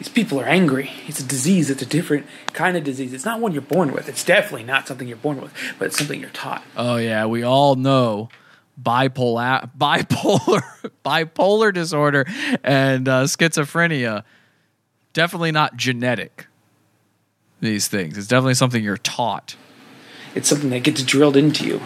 These 0.00 0.08
people 0.08 0.40
are 0.40 0.46
angry. 0.46 0.90
It's 1.06 1.20
a 1.20 1.22
disease. 1.22 1.68
It's 1.68 1.82
a 1.82 1.86
different 1.86 2.26
kind 2.54 2.74
of 2.74 2.84
disease. 2.84 3.12
It's 3.12 3.26
not 3.26 3.38
one 3.38 3.52
you're 3.52 3.60
born 3.60 3.92
with. 3.92 4.08
It's 4.08 4.24
definitely 4.24 4.64
not 4.64 4.88
something 4.88 5.06
you're 5.06 5.18
born 5.18 5.42
with, 5.42 5.52
but 5.78 5.88
it's 5.88 5.98
something 5.98 6.18
you're 6.18 6.30
taught. 6.30 6.64
Oh, 6.74 6.96
yeah, 6.96 7.26
we 7.26 7.42
all 7.42 7.74
know 7.74 8.30
bipolar, 8.82 9.70
bipolar, 9.76 10.62
bipolar 11.04 11.74
disorder, 11.74 12.24
and 12.64 13.06
uh, 13.06 13.24
schizophrenia. 13.24 14.24
Definitely 15.12 15.52
not 15.52 15.76
genetic. 15.76 16.46
These 17.60 17.88
things. 17.88 18.16
It's 18.16 18.26
definitely 18.26 18.54
something 18.54 18.82
you're 18.82 18.96
taught. 18.96 19.54
It's 20.34 20.48
something 20.48 20.70
that 20.70 20.82
gets 20.82 21.02
drilled 21.02 21.36
into 21.36 21.66
you. 21.66 21.82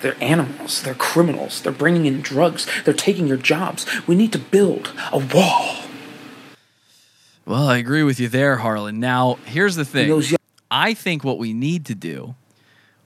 They're 0.00 0.22
animals. 0.22 0.80
They're 0.84 0.94
criminals. 0.94 1.60
They're 1.60 1.72
bringing 1.72 2.06
in 2.06 2.20
drugs. 2.20 2.68
They're 2.84 2.94
taking 2.94 3.26
your 3.26 3.36
jobs. 3.36 3.84
We 4.06 4.14
need 4.14 4.30
to 4.30 4.38
build 4.38 4.92
a 5.10 5.18
wall. 5.18 5.83
Well, 7.46 7.68
I 7.68 7.76
agree 7.76 8.02
with 8.02 8.18
you 8.20 8.28
there, 8.28 8.56
Harlan. 8.56 9.00
Now, 9.00 9.38
here's 9.44 9.76
the 9.76 9.84
thing. 9.84 10.22
I 10.70 10.94
think 10.94 11.24
what 11.24 11.38
we 11.38 11.52
need 11.52 11.84
to 11.86 11.94
do, 11.94 12.34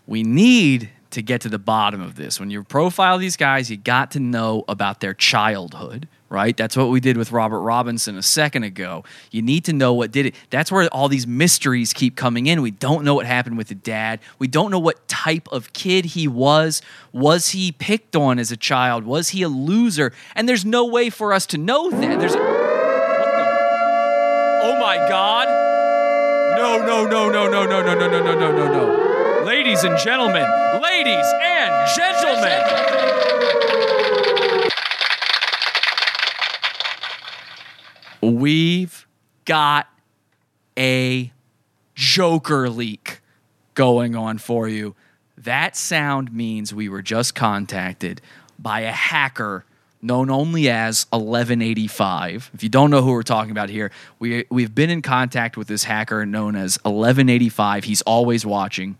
we 0.06 0.22
need 0.22 0.90
to 1.10 1.22
get 1.22 1.40
to 1.40 1.48
the 1.48 1.58
bottom 1.58 2.00
of 2.00 2.16
this. 2.16 2.38
When 2.38 2.50
you 2.50 2.62
profile 2.62 3.18
these 3.18 3.36
guys, 3.36 3.70
you 3.70 3.76
got 3.76 4.10
to 4.12 4.20
know 4.20 4.64
about 4.68 5.00
their 5.00 5.14
childhood, 5.14 6.06
right? 6.28 6.56
That's 6.56 6.76
what 6.76 6.90
we 6.90 7.00
did 7.00 7.16
with 7.16 7.32
Robert 7.32 7.60
Robinson 7.60 8.16
a 8.16 8.22
second 8.22 8.62
ago. 8.62 9.04
You 9.30 9.42
need 9.42 9.64
to 9.64 9.72
know 9.72 9.92
what 9.94 10.12
did 10.12 10.26
it. 10.26 10.34
That's 10.50 10.70
where 10.70 10.86
all 10.88 11.08
these 11.08 11.26
mysteries 11.26 11.92
keep 11.92 12.14
coming 12.14 12.46
in. 12.46 12.62
We 12.62 12.70
don't 12.70 13.04
know 13.04 13.14
what 13.14 13.26
happened 13.26 13.56
with 13.56 13.68
the 13.68 13.74
dad. 13.74 14.20
We 14.38 14.48
don't 14.48 14.70
know 14.70 14.78
what 14.78 15.08
type 15.08 15.48
of 15.50 15.72
kid 15.72 16.04
he 16.04 16.28
was. 16.28 16.80
Was 17.12 17.50
he 17.50 17.72
picked 17.72 18.14
on 18.14 18.38
as 18.38 18.52
a 18.52 18.56
child? 18.56 19.04
Was 19.04 19.30
he 19.30 19.42
a 19.42 19.48
loser? 19.48 20.12
And 20.36 20.48
there's 20.48 20.64
no 20.64 20.84
way 20.84 21.10
for 21.10 21.32
us 21.32 21.46
to 21.46 21.58
know 21.58 21.90
that. 21.90 22.20
There's 22.20 22.36
Oh 24.60 24.76
my 24.80 24.96
God. 25.08 25.46
No, 26.56 26.84
no, 26.84 27.06
no, 27.06 27.30
no, 27.30 27.48
no, 27.48 27.64
no, 27.64 27.82
no, 27.82 27.94
no, 27.94 28.08
no, 28.08 28.20
no, 28.20 28.34
no, 28.34 28.52
no, 28.52 28.72
no. 28.72 29.44
Ladies 29.44 29.84
and 29.84 29.96
gentlemen, 29.98 30.44
ladies 30.82 31.26
and 31.40 31.88
gentlemen. 31.94 32.60
We've 38.20 39.06
got 39.44 39.88
a 40.76 41.32
Joker 41.94 42.68
leak 42.68 43.20
going 43.74 44.16
on 44.16 44.38
for 44.38 44.66
you. 44.66 44.96
That 45.36 45.76
sound 45.76 46.32
means 46.32 46.74
we 46.74 46.88
were 46.88 47.02
just 47.02 47.36
contacted 47.36 48.20
by 48.58 48.80
a 48.80 48.90
hacker 48.90 49.64
known 50.00 50.30
only 50.30 50.68
as 50.68 51.06
1185. 51.10 52.50
If 52.54 52.62
you 52.62 52.68
don't 52.68 52.90
know 52.90 53.02
who 53.02 53.12
we're 53.12 53.22
talking 53.22 53.50
about 53.50 53.68
here, 53.68 53.90
we 54.18 54.44
we've 54.50 54.74
been 54.74 54.90
in 54.90 55.02
contact 55.02 55.56
with 55.56 55.68
this 55.68 55.84
hacker 55.84 56.24
known 56.24 56.56
as 56.56 56.76
1185. 56.84 57.84
He's 57.84 58.02
always 58.02 58.46
watching 58.46 58.96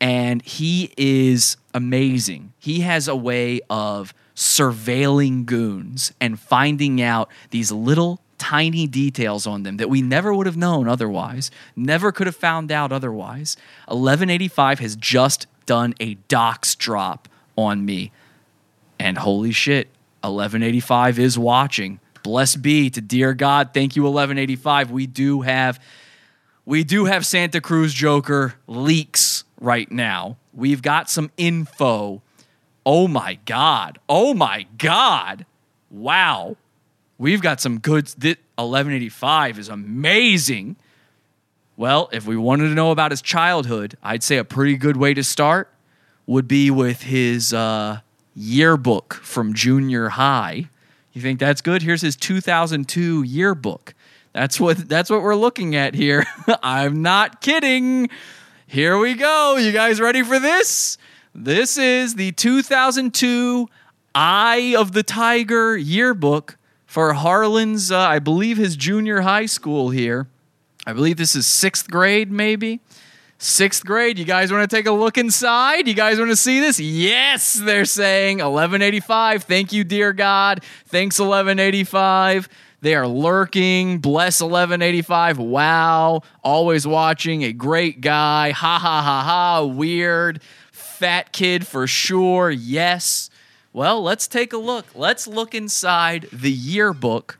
and 0.00 0.42
he 0.42 0.92
is 0.96 1.56
amazing. 1.72 2.52
He 2.58 2.80
has 2.80 3.08
a 3.08 3.16
way 3.16 3.60
of 3.70 4.12
surveilling 4.36 5.46
goons 5.46 6.12
and 6.20 6.38
finding 6.38 7.00
out 7.00 7.30
these 7.50 7.70
little 7.70 8.20
tiny 8.36 8.86
details 8.86 9.46
on 9.46 9.62
them 9.62 9.78
that 9.78 9.88
we 9.88 10.02
never 10.02 10.34
would 10.34 10.44
have 10.46 10.56
known 10.56 10.88
otherwise, 10.88 11.50
never 11.74 12.12
could 12.12 12.26
have 12.26 12.36
found 12.36 12.70
out 12.70 12.92
otherwise. 12.92 13.56
1185 13.86 14.80
has 14.80 14.96
just 14.96 15.46
done 15.66 15.94
a 16.00 16.14
dox 16.28 16.74
drop 16.74 17.28
on 17.56 17.84
me. 17.84 18.12
And 18.98 19.18
holy 19.18 19.52
shit, 19.52 19.88
1185 20.24 21.18
is 21.18 21.38
watching. 21.38 22.00
Bless 22.22 22.56
be 22.56 22.88
to 22.90 23.00
dear 23.00 23.34
God. 23.34 23.70
Thank 23.74 23.96
you 23.96 24.02
1185. 24.02 24.90
We 24.90 25.06
do 25.06 25.42
have 25.42 25.78
we 26.64 26.82
do 26.82 27.04
have 27.04 27.26
Santa 27.26 27.60
Cruz 27.60 27.92
Joker 27.92 28.54
leaks 28.66 29.44
right 29.60 29.90
now. 29.92 30.38
We've 30.54 30.80
got 30.80 31.10
some 31.10 31.30
info. 31.36 32.22
Oh 32.86 33.06
my 33.06 33.38
God. 33.44 33.98
Oh 34.08 34.32
my 34.32 34.66
God. 34.78 35.44
Wow. 35.90 36.56
We've 37.18 37.42
got 37.42 37.60
some 37.60 37.78
good. 37.78 38.06
This 38.18 38.36
1185 38.56 39.58
is 39.58 39.68
amazing. 39.68 40.76
Well, 41.76 42.08
if 42.12 42.26
we 42.26 42.36
wanted 42.36 42.68
to 42.68 42.74
know 42.74 42.92
about 42.92 43.10
his 43.10 43.20
childhood, 43.20 43.96
I'd 44.02 44.22
say 44.22 44.36
a 44.38 44.44
pretty 44.44 44.76
good 44.76 44.96
way 44.96 45.12
to 45.12 45.24
start 45.24 45.70
would 46.26 46.48
be 46.48 46.70
with 46.70 47.02
his 47.02 47.52
uh, 47.52 48.00
yearbook 48.34 49.14
from 49.14 49.54
junior 49.54 50.10
high. 50.10 50.68
You 51.12 51.22
think 51.22 51.38
that's 51.38 51.60
good? 51.60 51.82
Here's 51.82 52.02
his 52.02 52.16
2002 52.16 53.22
yearbook. 53.22 53.94
That's 54.32 54.58
what 54.58 54.88
that's 54.88 55.10
what 55.10 55.22
we're 55.22 55.36
looking 55.36 55.76
at 55.76 55.94
here. 55.94 56.24
I'm 56.62 57.02
not 57.02 57.40
kidding. 57.40 58.08
Here 58.66 58.98
we 58.98 59.14
go. 59.14 59.56
You 59.56 59.70
guys 59.70 60.00
ready 60.00 60.22
for 60.22 60.40
this? 60.40 60.98
This 61.34 61.78
is 61.78 62.16
the 62.16 62.32
2002 62.32 63.68
Eye 64.14 64.74
of 64.76 64.92
the 64.92 65.02
Tiger 65.02 65.76
yearbook 65.76 66.56
for 66.86 67.12
Harlan's, 67.14 67.90
uh, 67.90 67.98
I 67.98 68.20
believe, 68.20 68.56
his 68.56 68.76
junior 68.76 69.22
high 69.22 69.46
school 69.46 69.90
here. 69.90 70.28
I 70.86 70.92
believe 70.92 71.16
this 71.16 71.34
is 71.34 71.46
sixth 71.46 71.90
grade, 71.90 72.30
maybe. 72.30 72.80
Sixth 73.44 73.84
grade. 73.84 74.18
You 74.18 74.24
guys 74.24 74.50
want 74.50 74.68
to 74.68 74.74
take 74.74 74.86
a 74.86 74.90
look 74.90 75.18
inside? 75.18 75.86
You 75.86 75.92
guys 75.92 76.18
want 76.18 76.30
to 76.30 76.36
see 76.36 76.60
this? 76.60 76.80
Yes, 76.80 77.52
they're 77.52 77.84
saying 77.84 78.38
1185. 78.38 79.42
Thank 79.42 79.70
you, 79.70 79.84
dear 79.84 80.14
God. 80.14 80.64
Thanks, 80.86 81.18
1185. 81.18 82.48
They 82.80 82.94
are 82.94 83.06
lurking. 83.06 83.98
Bless 83.98 84.40
1185. 84.40 85.36
Wow. 85.36 86.22
Always 86.42 86.86
watching. 86.86 87.42
A 87.44 87.52
great 87.52 88.00
guy. 88.00 88.52
Ha 88.52 88.78
ha 88.78 89.02
ha 89.02 89.22
ha. 89.22 89.62
Weird. 89.62 90.40
Fat 90.72 91.34
kid 91.34 91.66
for 91.66 91.86
sure. 91.86 92.50
Yes. 92.50 93.28
Well, 93.74 94.02
let's 94.02 94.26
take 94.26 94.54
a 94.54 94.58
look. 94.58 94.86
Let's 94.94 95.26
look 95.26 95.54
inside 95.54 96.28
the 96.32 96.50
yearbook 96.50 97.38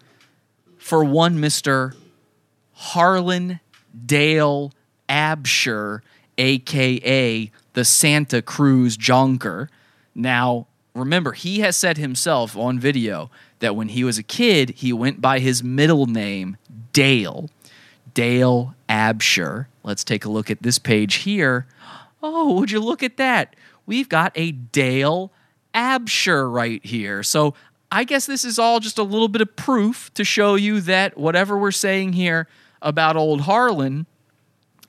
for 0.77 1.03
one 1.03 1.39
Mr. 1.39 1.97
Harlan 2.75 3.61
Dale 4.05 4.71
Absher, 5.09 6.01
aka 6.39 7.51
the 7.75 7.85
Santa 7.85 8.43
Cruz 8.43 8.97
Joker. 8.97 9.69
Now, 10.15 10.67
remember, 10.95 11.33
he 11.33 11.61
has 11.61 11.77
said 11.77 11.99
himself 11.99 12.57
on 12.57 12.79
video 12.79 13.31
that 13.59 13.77
when 13.77 13.89
he 13.89 14.05
was 14.05 14.19
a 14.19 14.23
kid, 14.23 14.71
he 14.71 14.93
went 14.93 15.21
by 15.21 15.41
his 15.41 15.63
middle 15.63 16.07
name, 16.07 16.57
Dale. 16.93 17.51
Dale 18.15 18.75
Absher. 18.89 19.67
Let's 19.83 20.05
take 20.05 20.25
a 20.25 20.31
look 20.31 20.51
at 20.51 20.63
this 20.63 20.79
page 20.79 21.17
here. 21.17 21.67
Oh, 22.23 22.55
would 22.55 22.71
you 22.71 22.81
look 22.81 23.03
at 23.03 23.17
that? 23.17 23.57
We've 23.87 24.09
got 24.09 24.33
a 24.35 24.53
Dale 24.53 25.33
Absher 25.75 26.51
right 26.51 26.85
here. 26.85 27.23
So 27.23 27.55
I 27.91 28.05
guess 28.05 28.27
this 28.27 28.45
is 28.45 28.59
all 28.59 28.81
just 28.81 28.99
a 28.99 29.03
little 29.03 29.29
bit 29.29 29.43
of 29.43 29.57
proof 29.57 30.13
to 30.15 30.25
show 30.25 30.55
you 30.55 30.81
that 30.83 31.19
whatever 31.19 31.59
we're 31.59 31.71
saying 31.71 32.15
here 32.15 32.49
about 32.81 33.17
old 33.17 33.43
Harlan 33.43 34.07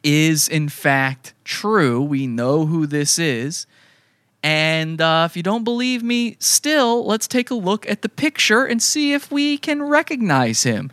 is 0.05 0.47
in 0.47 0.69
fact 0.69 1.33
true. 1.43 2.01
We 2.01 2.27
know 2.27 2.67
who 2.67 2.85
this 2.85 3.17
is. 3.19 3.65
And 4.43 5.01
uh, 5.01 5.27
if 5.27 5.35
you 5.35 5.41
don't 5.41 5.63
believe 5.63 6.03
me, 6.03 6.37
still, 6.39 7.03
let's 7.03 7.27
take 7.27 7.49
a 7.49 7.55
look 7.55 7.89
at 7.89 8.03
the 8.03 8.09
picture 8.09 8.63
and 8.63 8.81
see 8.81 9.13
if 9.13 9.31
we 9.31 9.57
can 9.57 9.81
recognize 9.81 10.61
him. 10.61 10.91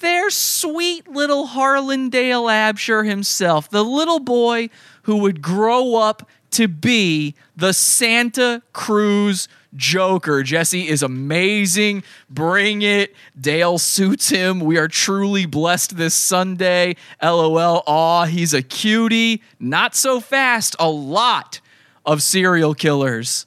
There's 0.00 0.34
sweet 0.34 1.06
little 1.06 1.48
Harlan 1.48 2.08
Dale 2.08 2.44
Absher 2.44 3.06
himself, 3.06 3.68
the 3.68 3.84
little 3.84 4.20
boy 4.20 4.70
who 5.02 5.18
would 5.18 5.42
grow 5.42 5.96
up 5.96 6.26
to 6.52 6.68
be 6.68 7.34
the 7.54 7.74
Santa 7.74 8.62
Cruz 8.72 9.46
Joker. 9.76 10.42
Jesse 10.42 10.88
is 10.88 11.02
amazing. 11.02 12.02
Bring 12.28 12.82
it. 12.82 13.14
Dale 13.38 13.78
suits 13.78 14.28
him. 14.28 14.60
We 14.60 14.78
are 14.78 14.88
truly 14.88 15.46
blessed 15.46 15.96
this 15.96 16.14
Sunday. 16.14 16.96
LOL. 17.22 17.82
Aw, 17.86 18.24
he's 18.24 18.54
a 18.54 18.62
cutie. 18.62 19.42
Not 19.60 19.94
so 19.94 20.20
fast. 20.20 20.74
A 20.78 20.88
lot 20.88 21.60
of 22.04 22.22
serial 22.22 22.74
killers 22.74 23.46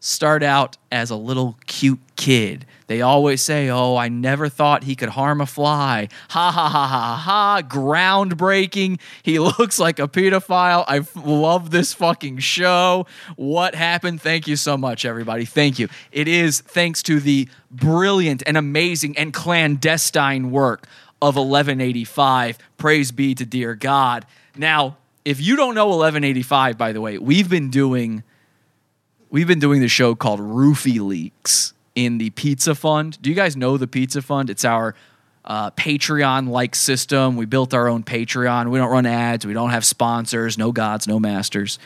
start 0.00 0.42
out 0.42 0.76
as 0.90 1.10
a 1.10 1.16
little 1.16 1.56
cute 1.66 2.00
kid. 2.16 2.66
They 2.90 3.02
always 3.02 3.40
say, 3.40 3.70
Oh, 3.70 3.94
I 3.94 4.08
never 4.08 4.48
thought 4.48 4.82
he 4.82 4.96
could 4.96 5.10
harm 5.10 5.40
a 5.40 5.46
fly. 5.46 6.08
Ha 6.30 6.50
ha 6.50 6.68
ha 6.68 6.88
ha 6.88 7.22
ha. 7.24 7.62
Groundbreaking. 7.62 8.98
He 9.22 9.38
looks 9.58 9.78
like 9.78 10.00
a 10.00 10.08
pedophile. 10.08 10.84
I 10.88 10.96
f- 10.96 11.14
love 11.14 11.70
this 11.70 11.94
fucking 11.94 12.38
show. 12.38 13.06
What 13.36 13.76
happened? 13.76 14.20
Thank 14.20 14.48
you 14.48 14.56
so 14.56 14.76
much, 14.76 15.04
everybody. 15.04 15.44
Thank 15.44 15.78
you. 15.78 15.86
It 16.10 16.26
is 16.26 16.62
thanks 16.62 17.00
to 17.04 17.20
the 17.20 17.48
brilliant 17.70 18.42
and 18.44 18.56
amazing 18.56 19.16
and 19.16 19.32
clandestine 19.32 20.50
work 20.50 20.88
of 21.22 21.36
1185. 21.36 22.58
Praise 22.76 23.12
be 23.12 23.36
to 23.36 23.46
dear 23.46 23.76
God. 23.76 24.26
Now, 24.56 24.96
if 25.24 25.40
you 25.40 25.54
don't 25.54 25.76
know 25.76 25.86
1185, 25.86 26.76
by 26.76 26.90
the 26.90 27.00
way, 27.00 27.18
we've 27.18 27.48
been 27.48 27.70
doing 27.70 28.24
we've 29.30 29.46
been 29.46 29.60
doing 29.60 29.80
the 29.80 29.86
show 29.86 30.16
called 30.16 30.40
Roofie 30.40 30.98
Leaks 30.98 31.72
in 31.94 32.18
the 32.18 32.30
Pizza 32.30 32.74
Fund. 32.74 33.20
Do 33.20 33.30
you 33.30 33.36
guys 33.36 33.56
know 33.56 33.76
the 33.76 33.86
Pizza 33.86 34.22
Fund? 34.22 34.50
It's 34.50 34.64
our 34.64 34.94
uh, 35.44 35.70
Patreon 35.72 36.48
like 36.48 36.74
system. 36.74 37.36
We 37.36 37.46
built 37.46 37.74
our 37.74 37.88
own 37.88 38.02
Patreon. 38.02 38.70
We 38.70 38.78
don't 38.78 38.90
run 38.90 39.06
ads. 39.06 39.46
We 39.46 39.52
don't 39.52 39.70
have 39.70 39.84
sponsors. 39.84 40.58
No 40.58 40.72
gods, 40.72 41.06
no 41.06 41.18
masters. 41.18 41.78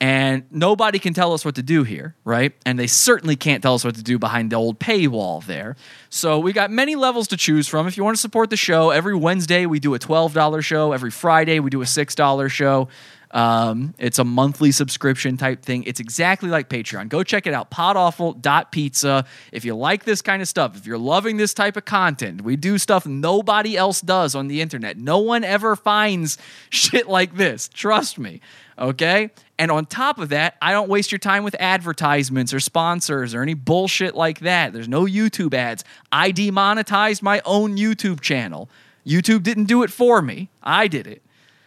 And 0.00 0.44
nobody 0.50 0.98
can 0.98 1.14
tell 1.14 1.32
us 1.32 1.44
what 1.44 1.54
to 1.54 1.62
do 1.62 1.84
here, 1.84 2.14
right? 2.24 2.52
And 2.66 2.78
they 2.78 2.88
certainly 2.88 3.36
can't 3.36 3.62
tell 3.62 3.74
us 3.74 3.84
what 3.84 3.94
to 3.94 4.02
do 4.02 4.18
behind 4.18 4.50
the 4.50 4.56
old 4.56 4.80
paywall 4.80 5.44
there. 5.46 5.76
So 6.10 6.40
we 6.40 6.52
got 6.52 6.70
many 6.70 6.96
levels 6.96 7.28
to 7.28 7.36
choose 7.36 7.68
from. 7.68 7.86
If 7.86 7.96
you 7.96 8.04
want 8.04 8.16
to 8.16 8.20
support 8.20 8.50
the 8.50 8.56
show, 8.56 8.90
every 8.90 9.14
Wednesday 9.14 9.66
we 9.66 9.78
do 9.78 9.94
a 9.94 9.98
$12 9.98 10.62
show. 10.64 10.92
Every 10.92 11.10
Friday 11.10 11.60
we 11.60 11.70
do 11.70 11.80
a 11.80 11.86
$6 11.86 12.50
show. 12.50 12.88
Um, 13.34 13.94
it's 13.98 14.20
a 14.20 14.24
monthly 14.24 14.70
subscription 14.70 15.36
type 15.36 15.62
thing. 15.62 15.82
It's 15.84 15.98
exactly 15.98 16.48
like 16.48 16.68
Patreon. 16.68 17.08
Go 17.08 17.24
check 17.24 17.48
it 17.48 17.52
out, 17.52 17.68
podawful.pizza. 17.68 19.24
If 19.50 19.64
you 19.64 19.74
like 19.74 20.04
this 20.04 20.22
kind 20.22 20.40
of 20.40 20.46
stuff, 20.46 20.76
if 20.76 20.86
you're 20.86 20.98
loving 20.98 21.36
this 21.36 21.52
type 21.52 21.76
of 21.76 21.84
content, 21.84 22.42
we 22.42 22.54
do 22.54 22.78
stuff 22.78 23.06
nobody 23.06 23.76
else 23.76 24.00
does 24.00 24.36
on 24.36 24.46
the 24.46 24.60
internet. 24.60 24.96
No 24.96 25.18
one 25.18 25.42
ever 25.42 25.74
finds 25.74 26.38
shit 26.70 27.08
like 27.08 27.34
this. 27.34 27.68
Trust 27.68 28.20
me. 28.20 28.40
Okay? 28.78 29.30
And 29.58 29.70
on 29.72 29.86
top 29.86 30.18
of 30.18 30.28
that, 30.28 30.56
I 30.62 30.70
don't 30.70 30.88
waste 30.88 31.10
your 31.10 31.18
time 31.18 31.42
with 31.42 31.56
advertisements 31.58 32.54
or 32.54 32.60
sponsors 32.60 33.34
or 33.34 33.42
any 33.42 33.54
bullshit 33.54 34.14
like 34.14 34.40
that. 34.40 34.72
There's 34.72 34.88
no 34.88 35.06
YouTube 35.06 35.54
ads. 35.54 35.82
I 36.12 36.30
demonetized 36.30 37.20
my 37.20 37.42
own 37.44 37.76
YouTube 37.76 38.20
channel. 38.20 38.68
YouTube 39.04 39.42
didn't 39.42 39.64
do 39.64 39.82
it 39.82 39.90
for 39.90 40.22
me, 40.22 40.48
I 40.62 40.86
did 40.88 41.06
it. 41.06 41.22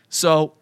So 0.09 0.53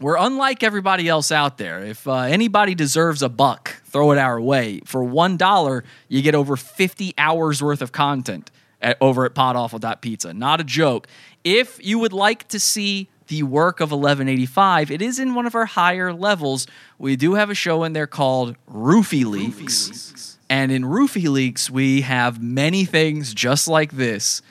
we're 0.00 0.16
unlike 0.16 0.62
everybody 0.62 1.08
else 1.08 1.30
out 1.30 1.58
there. 1.58 1.84
If 1.84 2.08
uh, 2.08 2.20
anybody 2.20 2.74
deserves 2.74 3.22
a 3.22 3.28
buck, 3.28 3.76
throw 3.84 4.12
it 4.12 4.18
our 4.18 4.40
way. 4.40 4.80
For 4.86 5.04
one 5.04 5.36
dollar, 5.36 5.84
you 6.08 6.22
get 6.22 6.34
over 6.34 6.56
fifty 6.56 7.14
hours 7.18 7.62
worth 7.62 7.82
of 7.82 7.92
content 7.92 8.50
at, 8.80 8.96
over 9.00 9.24
at 9.24 9.34
podawful.pizza. 9.34 10.34
Not 10.34 10.60
a 10.60 10.64
joke. 10.64 11.06
If 11.44 11.84
you 11.84 11.98
would 11.98 12.12
like 12.12 12.48
to 12.48 12.60
see 12.60 13.08
the 13.28 13.42
work 13.44 13.78
of 13.80 13.92
1185, 13.92 14.90
it 14.90 15.00
is 15.00 15.18
in 15.18 15.34
one 15.34 15.46
of 15.46 15.54
our 15.54 15.66
higher 15.66 16.12
levels. 16.12 16.66
We 16.98 17.14
do 17.16 17.34
have 17.34 17.48
a 17.48 17.54
show 17.54 17.84
in 17.84 17.92
there 17.92 18.08
called 18.08 18.56
Roofie 18.68 19.24
Leaks. 19.24 20.36
And 20.50 20.72
in 20.72 20.82
Roofie 20.82 21.28
Leaks, 21.28 21.70
we 21.70 22.00
have 22.00 22.42
many 22.42 22.84
things 22.84 23.32
just 23.32 23.68
like 23.68 23.92
this 23.92 24.42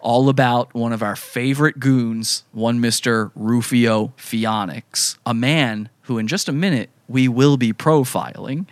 all 0.00 0.28
about 0.28 0.74
one 0.74 0.92
of 0.92 1.02
our 1.02 1.16
favorite 1.16 1.78
goons, 1.80 2.44
one 2.52 2.80
Mr. 2.80 3.32
Ruphio 3.38 4.12
Pheonix, 4.16 5.16
a 5.26 5.34
man 5.34 5.88
who, 6.02 6.18
in 6.18 6.26
just 6.26 6.48
a 6.48 6.52
minute, 6.52 6.90
we 7.08 7.28
will 7.28 7.56
be 7.56 7.72
profiling. 7.72 8.66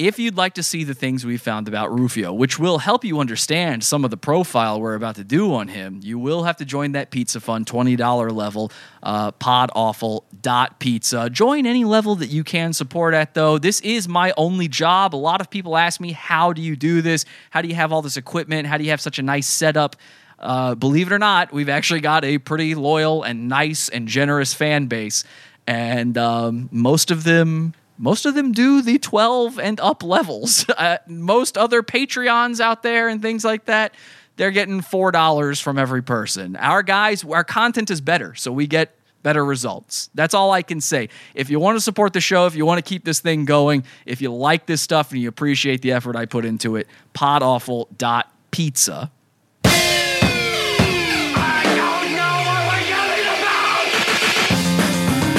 If 0.00 0.18
you'd 0.18 0.38
like 0.38 0.54
to 0.54 0.62
see 0.62 0.82
the 0.82 0.94
things 0.94 1.26
we 1.26 1.36
found 1.36 1.68
about 1.68 1.90
Ruphio, 1.90 2.34
which 2.34 2.58
will 2.58 2.78
help 2.78 3.04
you 3.04 3.20
understand 3.20 3.84
some 3.84 4.02
of 4.02 4.10
the 4.10 4.16
profile 4.16 4.80
we're 4.80 4.94
about 4.94 5.16
to 5.16 5.24
do 5.24 5.52
on 5.52 5.68
him, 5.68 6.00
you 6.02 6.18
will 6.18 6.44
have 6.44 6.56
to 6.56 6.64
join 6.64 6.92
that 6.92 7.10
Pizza 7.10 7.38
Fund 7.38 7.66
$20 7.66 8.32
level, 8.32 8.72
uh, 9.02 9.30
podawful.pizza. 9.32 11.28
Join 11.28 11.66
any 11.66 11.84
level 11.84 12.14
that 12.14 12.28
you 12.28 12.42
can 12.42 12.72
support 12.72 13.12
at, 13.12 13.34
though. 13.34 13.58
This 13.58 13.82
is 13.82 14.08
my 14.08 14.32
only 14.38 14.68
job. 14.68 15.14
A 15.14 15.16
lot 15.16 15.42
of 15.42 15.50
people 15.50 15.76
ask 15.76 16.00
me, 16.00 16.12
How 16.12 16.54
do 16.54 16.62
you 16.62 16.76
do 16.76 17.02
this? 17.02 17.26
How 17.50 17.60
do 17.60 17.68
you 17.68 17.74
have 17.74 17.92
all 17.92 18.00
this 18.00 18.16
equipment? 18.16 18.68
How 18.68 18.78
do 18.78 18.84
you 18.84 18.90
have 18.92 19.02
such 19.02 19.18
a 19.18 19.22
nice 19.22 19.46
setup? 19.46 19.96
Uh, 20.38 20.76
believe 20.76 21.08
it 21.08 21.12
or 21.12 21.18
not, 21.18 21.52
we've 21.52 21.68
actually 21.68 22.00
got 22.00 22.24
a 22.24 22.38
pretty 22.38 22.74
loyal 22.74 23.22
and 23.22 23.50
nice 23.50 23.90
and 23.90 24.08
generous 24.08 24.54
fan 24.54 24.86
base. 24.86 25.24
And 25.66 26.16
um, 26.16 26.70
most 26.72 27.10
of 27.10 27.24
them 27.24 27.74
most 28.00 28.24
of 28.24 28.34
them 28.34 28.50
do 28.52 28.80
the 28.80 28.98
12 28.98 29.58
and 29.60 29.78
up 29.78 30.02
levels. 30.02 30.64
Uh, 30.80 30.96
most 31.06 31.58
other 31.58 31.82
Patreons 31.82 32.58
out 32.58 32.82
there 32.82 33.08
and 33.08 33.20
things 33.20 33.44
like 33.44 33.66
that, 33.66 33.94
they're 34.36 34.50
getting 34.50 34.80
$4 34.80 35.62
from 35.62 35.78
every 35.78 36.02
person. 36.02 36.56
Our 36.56 36.82
guys, 36.82 37.22
our 37.22 37.44
content 37.44 37.90
is 37.90 38.00
better, 38.00 38.34
so 38.34 38.50
we 38.50 38.66
get 38.66 38.96
better 39.22 39.44
results. 39.44 40.08
That's 40.14 40.32
all 40.32 40.52
I 40.52 40.62
can 40.62 40.80
say. 40.80 41.10
If 41.34 41.50
you 41.50 41.60
want 41.60 41.76
to 41.76 41.82
support 41.82 42.14
the 42.14 42.20
show, 42.22 42.46
if 42.46 42.54
you 42.54 42.64
want 42.64 42.82
to 42.82 42.88
keep 42.88 43.04
this 43.04 43.20
thing 43.20 43.44
going, 43.44 43.84
if 44.06 44.22
you 44.22 44.32
like 44.32 44.64
this 44.64 44.80
stuff 44.80 45.12
and 45.12 45.20
you 45.20 45.28
appreciate 45.28 45.82
the 45.82 45.92
effort 45.92 46.16
I 46.16 46.24
put 46.24 46.46
into 46.46 46.76
it, 46.76 46.86
podawful.pizza. 47.12 49.10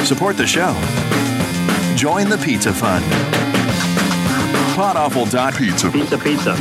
Support 0.05 0.38
the 0.38 0.45
show. 0.45 1.41
Join 2.02 2.30
the 2.30 2.38
Pizza 2.39 2.74
Fund. 2.74 3.06
Podawful.pizza. 4.74 5.91
Pizza, 5.91 6.18
pizza. 6.18 6.56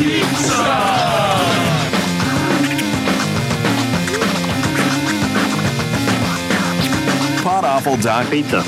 Podawful.pizza. 7.43 8.63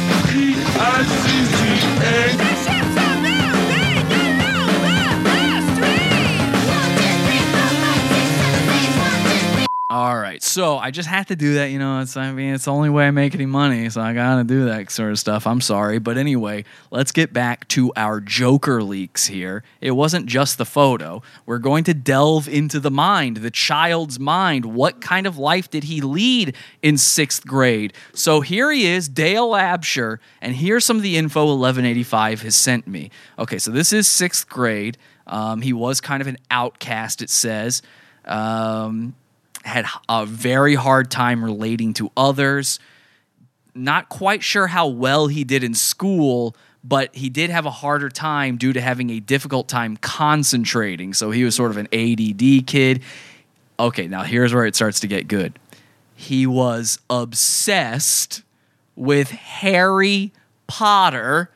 All 9.92 10.18
right, 10.18 10.42
so 10.42 10.78
I 10.78 10.90
just 10.90 11.06
have 11.06 11.26
to 11.26 11.36
do 11.36 11.56
that. 11.56 11.66
You 11.66 11.78
know, 11.78 12.00
it's 12.00 12.16
I 12.16 12.32
mean, 12.32 12.54
it's 12.54 12.64
the 12.64 12.72
only 12.72 12.88
way 12.88 13.06
I 13.06 13.10
make 13.10 13.34
any 13.34 13.44
money, 13.44 13.90
so 13.90 14.00
I 14.00 14.14
gotta 14.14 14.42
do 14.42 14.64
that 14.64 14.90
sort 14.90 15.10
of 15.10 15.18
stuff. 15.18 15.46
I'm 15.46 15.60
sorry, 15.60 15.98
but 15.98 16.16
anyway, 16.16 16.64
let's 16.90 17.12
get 17.12 17.34
back 17.34 17.68
to 17.68 17.92
our 17.94 18.18
Joker 18.18 18.82
leaks 18.82 19.26
here. 19.26 19.62
It 19.82 19.90
wasn't 19.90 20.24
just 20.24 20.56
the 20.56 20.64
photo. 20.64 21.20
We're 21.44 21.58
going 21.58 21.84
to 21.84 21.92
delve 21.92 22.48
into 22.48 22.80
the 22.80 22.90
mind, 22.90 23.36
the 23.36 23.50
child's 23.50 24.18
mind. 24.18 24.64
What 24.64 25.02
kind 25.02 25.26
of 25.26 25.36
life 25.36 25.68
did 25.68 25.84
he 25.84 26.00
lead 26.00 26.56
in 26.80 26.96
sixth 26.96 27.46
grade? 27.46 27.92
So 28.14 28.40
here 28.40 28.72
he 28.72 28.86
is, 28.86 29.10
Dale 29.10 29.50
Absher, 29.50 30.20
and 30.40 30.56
here's 30.56 30.86
some 30.86 30.96
of 30.96 31.02
the 31.02 31.18
info 31.18 31.40
1185 31.40 32.40
has 32.40 32.56
sent 32.56 32.86
me. 32.86 33.10
Okay, 33.38 33.58
so 33.58 33.70
this 33.70 33.92
is 33.92 34.08
sixth 34.08 34.48
grade. 34.48 34.96
Um, 35.26 35.60
he 35.60 35.74
was 35.74 36.00
kind 36.00 36.22
of 36.22 36.28
an 36.28 36.38
outcast, 36.50 37.20
it 37.20 37.28
says. 37.28 37.82
Um, 38.24 39.14
had 39.64 39.86
a 40.08 40.26
very 40.26 40.74
hard 40.74 41.10
time 41.10 41.44
relating 41.44 41.94
to 41.94 42.10
others. 42.16 42.78
Not 43.74 44.08
quite 44.08 44.42
sure 44.42 44.66
how 44.66 44.86
well 44.88 45.28
he 45.28 45.44
did 45.44 45.64
in 45.64 45.74
school, 45.74 46.54
but 46.84 47.14
he 47.14 47.28
did 47.28 47.50
have 47.50 47.64
a 47.64 47.70
harder 47.70 48.08
time 48.08 48.56
due 48.56 48.72
to 48.72 48.80
having 48.80 49.10
a 49.10 49.20
difficult 49.20 49.68
time 49.68 49.96
concentrating. 49.96 51.14
So 51.14 51.30
he 51.30 51.44
was 51.44 51.54
sort 51.54 51.70
of 51.70 51.76
an 51.76 51.88
ADD 51.92 52.66
kid. 52.66 53.02
Okay, 53.78 54.06
now 54.06 54.22
here's 54.22 54.52
where 54.52 54.66
it 54.66 54.74
starts 54.74 55.00
to 55.00 55.06
get 55.06 55.28
good. 55.28 55.58
He 56.14 56.46
was 56.46 56.98
obsessed 57.08 58.42
with 58.94 59.30
Harry 59.30 60.32
Potter. 60.66 61.50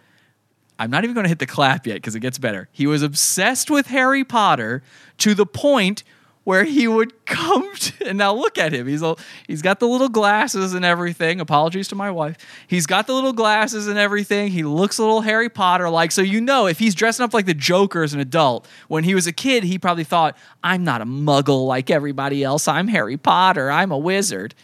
I'm 0.79 0.91
not 0.91 1.05
even 1.05 1.15
going 1.15 1.25
to 1.25 1.29
hit 1.29 1.39
the 1.39 1.47
clap 1.47 1.87
yet 1.87 1.95
because 1.95 2.15
it 2.15 2.21
gets 2.21 2.39
better. 2.39 2.69
He 2.73 2.87
was 2.87 3.03
obsessed 3.03 3.71
with 3.71 3.87
Harry 3.89 4.25
Potter 4.25 4.83
to 5.19 5.35
the 5.35 5.47
point 5.47 6.03
where 6.47 6.63
he 6.63 6.87
would 6.87 7.13
come 7.27 7.75
to, 7.75 8.07
and 8.07 8.19
now 8.19 8.33
look 8.33 8.57
at 8.57 8.73
him. 8.73 8.87
He's 8.87 9.03
a, 9.03 9.17
he's 9.49 9.63
got 9.63 9.81
the 9.81 9.89
little 9.89 10.09
glasses 10.09 10.75
and 10.75 10.85
everything. 10.85 11.41
Apologies 11.41 11.89
to 11.89 11.97
my 11.97 12.09
wife. 12.09 12.37
He's 12.69 12.87
got 12.87 13.09
the 13.09 13.15
little 13.15 13.33
glasses 13.33 13.89
and 13.89 13.99
everything. 13.99 14.53
He 14.53 14.63
looks 14.63 14.99
a 14.99 15.03
little 15.03 15.23
Harry 15.23 15.49
Potter 15.49 15.91
like. 15.91 16.13
So 16.13 16.23
you 16.23 16.41
know, 16.41 16.69
if 16.69 16.79
he's 16.79 16.95
dressing 16.95 17.25
up 17.25 17.35
like 17.35 17.47
the 17.47 17.55
Joker 17.55 18.05
as 18.05 18.15
an 18.15 18.21
adult, 18.21 18.69
when 18.87 19.03
he 19.03 19.13
was 19.13 19.27
a 19.27 19.33
kid, 19.33 19.65
he 19.65 19.77
probably 19.77 20.05
thought, 20.05 20.39
"I'm 20.63 20.85
not 20.85 21.03
a 21.03 21.05
Muggle 21.05 21.67
like 21.67 21.91
everybody 21.91 22.45
else. 22.45 22.69
I'm 22.69 22.87
Harry 22.89 23.17
Potter. 23.17 23.69
I'm 23.69 23.91
a 23.91 23.99
wizard." 23.99 24.55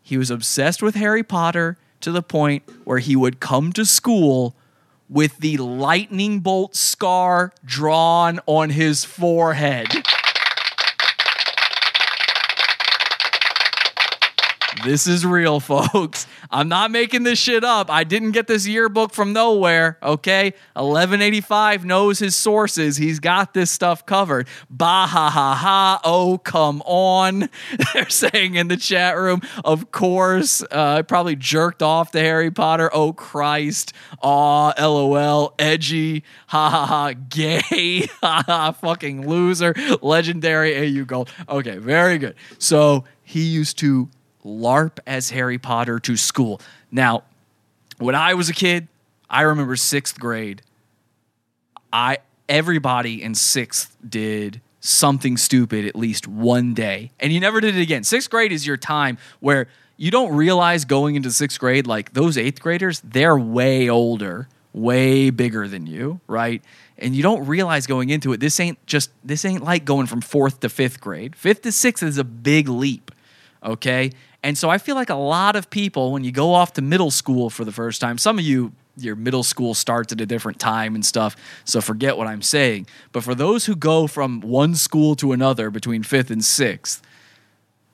He 0.00 0.16
was 0.16 0.30
obsessed 0.30 0.80
with 0.80 0.94
Harry 0.94 1.24
Potter 1.24 1.76
to 2.02 2.12
the 2.12 2.22
point 2.22 2.62
where 2.84 3.00
he 3.00 3.16
would 3.16 3.40
come 3.40 3.72
to 3.72 3.84
school 3.84 4.54
with 5.08 5.38
the 5.38 5.56
lightning 5.56 6.38
bolt 6.38 6.76
scar 6.76 7.52
drawn 7.64 8.38
on 8.46 8.70
his 8.70 9.04
forehead. 9.04 9.88
This 14.84 15.06
is 15.06 15.26
real, 15.26 15.60
folks. 15.60 16.26
I'm 16.50 16.68
not 16.68 16.90
making 16.90 17.22
this 17.24 17.38
shit 17.38 17.64
up. 17.64 17.90
I 17.90 18.04
didn't 18.04 18.32
get 18.32 18.46
this 18.46 18.66
yearbook 18.66 19.12
from 19.12 19.32
nowhere, 19.32 19.98
okay? 20.02 20.52
1185 20.74 21.84
knows 21.84 22.18
his 22.18 22.34
sources. 22.34 22.96
He's 22.96 23.20
got 23.20 23.52
this 23.54 23.70
stuff 23.70 24.06
covered. 24.06 24.48
Bah 24.70 25.06
ha 25.06 25.30
ha 25.30 25.54
ha. 25.54 26.00
Oh, 26.04 26.38
come 26.38 26.82
on. 26.86 27.48
They're 27.94 28.08
saying 28.08 28.54
in 28.54 28.68
the 28.68 28.76
chat 28.76 29.16
room, 29.16 29.42
of 29.64 29.90
course. 29.90 30.62
Uh, 30.62 30.96
I 30.98 31.02
probably 31.02 31.36
jerked 31.36 31.82
off 31.82 32.12
to 32.12 32.20
Harry 32.20 32.50
Potter. 32.50 32.90
Oh, 32.92 33.12
Christ. 33.12 33.92
Aw, 34.22 34.72
lol. 34.78 35.54
Edgy. 35.58 36.24
Ha 36.48 36.70
ha 36.70 36.86
ha. 36.86 37.12
Gay. 37.28 38.08
Ha 38.20 38.42
ha. 38.46 38.72
Fucking 38.72 39.26
loser. 39.26 39.74
Legendary 40.02 40.76
AU 40.76 41.04
Gold. 41.04 41.30
Okay, 41.48 41.78
very 41.78 42.18
good. 42.18 42.34
So 42.58 43.04
he 43.22 43.42
used 43.42 43.78
to 43.78 44.10
LARP 44.44 44.98
as 45.06 45.30
Harry 45.30 45.58
Potter 45.58 45.98
to 46.00 46.16
school. 46.16 46.60
Now, 46.90 47.24
when 47.98 48.14
I 48.14 48.34
was 48.34 48.48
a 48.48 48.54
kid, 48.54 48.88
I 49.28 49.42
remember 49.42 49.76
sixth 49.76 50.18
grade. 50.18 50.62
I 51.92 52.18
everybody 52.48 53.22
in 53.22 53.34
sixth 53.34 53.96
did 54.06 54.60
something 54.80 55.36
stupid 55.36 55.84
at 55.84 55.94
least 55.94 56.26
one 56.26 56.74
day, 56.74 57.10
and 57.20 57.32
you 57.32 57.40
never 57.40 57.60
did 57.60 57.76
it 57.76 57.82
again. 57.82 58.02
Sixth 58.02 58.30
grade 58.30 58.52
is 58.52 58.66
your 58.66 58.76
time 58.76 59.18
where 59.40 59.68
you 59.96 60.10
don't 60.10 60.34
realize 60.34 60.86
going 60.86 61.14
into 61.14 61.30
sixth 61.30 61.60
grade, 61.60 61.86
like 61.86 62.14
those 62.14 62.38
eighth 62.38 62.60
graders, 62.60 63.00
they're 63.00 63.38
way 63.38 63.90
older, 63.90 64.48
way 64.72 65.28
bigger 65.28 65.68
than 65.68 65.86
you, 65.86 66.20
right? 66.26 66.64
And 66.96 67.14
you 67.14 67.22
don't 67.22 67.46
realize 67.46 67.86
going 67.86 68.08
into 68.08 68.32
it, 68.32 68.40
this 68.40 68.58
ain't 68.60 68.84
just, 68.86 69.10
this 69.22 69.44
ain't 69.44 69.62
like 69.62 69.84
going 69.84 70.06
from 70.06 70.22
fourth 70.22 70.60
to 70.60 70.70
fifth 70.70 71.02
grade. 71.02 71.36
Fifth 71.36 71.62
to 71.62 71.72
sixth 71.72 72.02
is 72.02 72.16
a 72.16 72.24
big 72.24 72.66
leap, 72.66 73.10
okay? 73.62 74.12
And 74.42 74.56
so 74.56 74.70
I 74.70 74.78
feel 74.78 74.94
like 74.94 75.10
a 75.10 75.14
lot 75.14 75.54
of 75.54 75.68
people, 75.68 76.12
when 76.12 76.24
you 76.24 76.32
go 76.32 76.54
off 76.54 76.72
to 76.74 76.82
middle 76.82 77.10
school 77.10 77.50
for 77.50 77.64
the 77.64 77.72
first 77.72 78.00
time, 78.00 78.16
some 78.16 78.38
of 78.38 78.44
you, 78.44 78.72
your 78.96 79.14
middle 79.16 79.42
school 79.42 79.74
starts 79.74 80.12
at 80.12 80.20
a 80.20 80.26
different 80.26 80.58
time 80.58 80.94
and 80.94 81.04
stuff, 81.04 81.36
so 81.64 81.80
forget 81.80 82.16
what 82.16 82.26
I'm 82.26 82.42
saying. 82.42 82.86
But 83.12 83.22
for 83.22 83.34
those 83.34 83.66
who 83.66 83.76
go 83.76 84.06
from 84.06 84.40
one 84.40 84.74
school 84.74 85.14
to 85.16 85.32
another 85.32 85.70
between 85.70 86.02
fifth 86.02 86.30
and 86.30 86.44
sixth, 86.44 87.02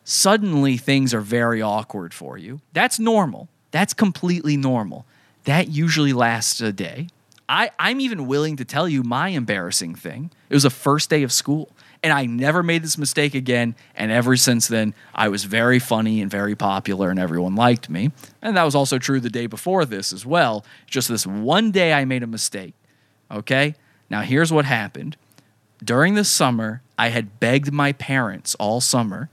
suddenly 0.05 0.77
things 0.77 1.13
are 1.13 1.21
very 1.21 1.61
awkward 1.61 2.15
for 2.15 2.39
you. 2.39 2.61
That's 2.73 3.01
normal. 3.01 3.49
That's 3.73 3.93
completely 3.93 4.57
normal. 4.57 5.05
That 5.45 5.69
usually 5.69 6.13
lasts 6.13 6.61
a 6.61 6.73
day. 6.73 7.09
I, 7.49 7.71
I'm 7.79 8.01
even 8.01 8.27
willing 8.27 8.57
to 8.57 8.65
tell 8.65 8.89
you 8.89 9.03
my 9.03 9.29
embarrassing 9.29 9.95
thing. 9.95 10.31
It 10.49 10.55
was 10.55 10.65
the 10.65 10.71
first 10.71 11.11
day 11.11 11.23
of 11.23 11.33
school, 11.33 11.71
and 12.03 12.13
I 12.13 12.27
never 12.27 12.63
made 12.63 12.83
this 12.83 12.99
mistake 12.99 13.35
again. 13.35 13.75
And 13.95 14.11
ever 14.11 14.37
since 14.37 14.69
then, 14.69 14.95
I 15.15 15.29
was 15.29 15.45
very 15.45 15.79
funny 15.79 16.21
and 16.21 16.31
very 16.31 16.55
popular, 16.55 17.11
and 17.11 17.19
everyone 17.19 17.55
liked 17.55 17.89
me. 17.89 18.11
And 18.43 18.57
that 18.57 18.65
was 18.65 18.75
also 18.75 18.99
true 18.99 19.21
the 19.21 19.31
day 19.31 19.47
before 19.47 19.85
this 19.85 20.13
as 20.13 20.25
well. 20.25 20.65
Just 20.87 21.09
this 21.09 21.27
one 21.27 21.71
day, 21.71 21.93
I 21.93 22.05
made 22.05 22.23
a 22.23 22.27
mistake. 22.27 22.75
Okay? 23.31 23.75
Now, 24.11 24.23
here's 24.23 24.53
what 24.53 24.65
happened. 24.65 25.17
During 25.85 26.15
the 26.15 26.25
summer, 26.25 26.83
I 26.97 27.09
had 27.09 27.41
begged 27.41 27.73
my 27.73 27.93
parents 27.93 28.55
all 28.57 28.81
summer 28.81 29.29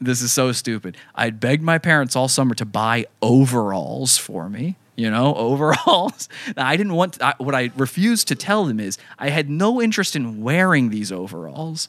this 0.00 0.22
is 0.22 0.32
so 0.32 0.50
stupid. 0.52 0.96
I'd 1.14 1.40
begged 1.40 1.62
my 1.62 1.78
parents 1.78 2.16
all 2.16 2.28
summer 2.28 2.54
to 2.54 2.64
buy 2.64 3.06
overalls 3.20 4.16
for 4.16 4.48
me. 4.48 4.76
You 5.00 5.10
know, 5.10 5.34
overalls. 5.48 6.28
I 6.56 6.76
didn't 6.76 6.94
want. 6.94 7.22
I, 7.22 7.34
what 7.38 7.54
I 7.54 7.70
refused 7.76 8.28
to 8.28 8.34
tell 8.34 8.64
them 8.66 8.78
is 8.78 8.98
I 9.18 9.30
had 9.30 9.48
no 9.48 9.80
interest 9.80 10.14
in 10.14 10.42
wearing 10.42 10.90
these 10.90 11.10
overalls. 11.10 11.88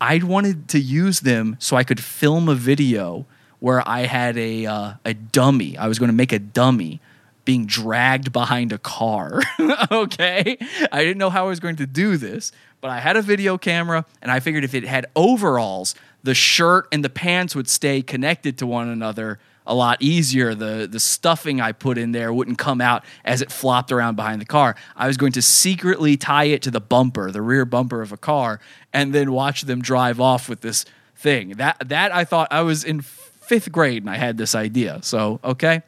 I 0.00 0.18
wanted 0.18 0.68
to 0.68 0.80
use 0.80 1.20
them 1.20 1.56
so 1.58 1.76
I 1.76 1.84
could 1.84 2.00
film 2.00 2.48
a 2.48 2.54
video 2.54 3.26
where 3.58 3.86
I 3.86 4.06
had 4.06 4.38
a 4.38 4.66
uh, 4.66 4.94
a 5.04 5.12
dummy. 5.14 5.76
I 5.76 5.86
was 5.86 5.98
going 5.98 6.08
to 6.08 6.16
make 6.16 6.32
a 6.32 6.38
dummy 6.38 7.00
being 7.44 7.66
dragged 7.66 8.32
behind 8.32 8.72
a 8.72 8.78
car. 8.78 9.42
okay, 9.90 10.56
I 10.92 11.04
didn't 11.04 11.18
know 11.18 11.30
how 11.30 11.46
I 11.46 11.48
was 11.48 11.60
going 11.60 11.76
to 11.76 11.86
do 11.86 12.16
this, 12.16 12.52
but 12.80 12.90
I 12.90 13.00
had 13.00 13.16
a 13.16 13.22
video 13.22 13.58
camera, 13.58 14.06
and 14.22 14.30
I 14.30 14.40
figured 14.40 14.64
if 14.64 14.74
it 14.74 14.84
had 14.84 15.06
overalls, 15.14 15.94
the 16.22 16.34
shirt 16.34 16.88
and 16.92 17.04
the 17.04 17.10
pants 17.10 17.54
would 17.54 17.68
stay 17.68 18.02
connected 18.02 18.56
to 18.58 18.66
one 18.66 18.88
another 18.88 19.38
a 19.70 19.74
lot 19.74 20.02
easier. 20.02 20.54
The 20.54 20.88
the 20.90 21.00
stuffing 21.00 21.60
I 21.60 21.72
put 21.72 21.96
in 21.96 22.12
there 22.12 22.32
wouldn't 22.32 22.58
come 22.58 22.80
out 22.80 23.04
as 23.24 23.40
it 23.40 23.52
flopped 23.52 23.92
around 23.92 24.16
behind 24.16 24.40
the 24.40 24.46
car. 24.46 24.74
I 24.96 25.06
was 25.06 25.16
going 25.16 25.32
to 25.32 25.42
secretly 25.42 26.16
tie 26.16 26.44
it 26.44 26.60
to 26.62 26.70
the 26.70 26.80
bumper, 26.80 27.30
the 27.30 27.40
rear 27.40 27.64
bumper 27.64 28.02
of 28.02 28.12
a 28.12 28.16
car, 28.16 28.60
and 28.92 29.14
then 29.14 29.32
watch 29.32 29.62
them 29.62 29.80
drive 29.80 30.20
off 30.20 30.48
with 30.48 30.60
this 30.60 30.84
thing. 31.14 31.50
That 31.50 31.88
that 31.88 32.12
I 32.12 32.24
thought 32.24 32.48
I 32.50 32.62
was 32.62 32.82
in 32.82 33.00
fifth 33.00 33.70
grade 33.70 34.02
and 34.02 34.10
I 34.10 34.16
had 34.16 34.36
this 34.36 34.54
idea. 34.54 34.98
So 35.02 35.40
okay. 35.44 35.82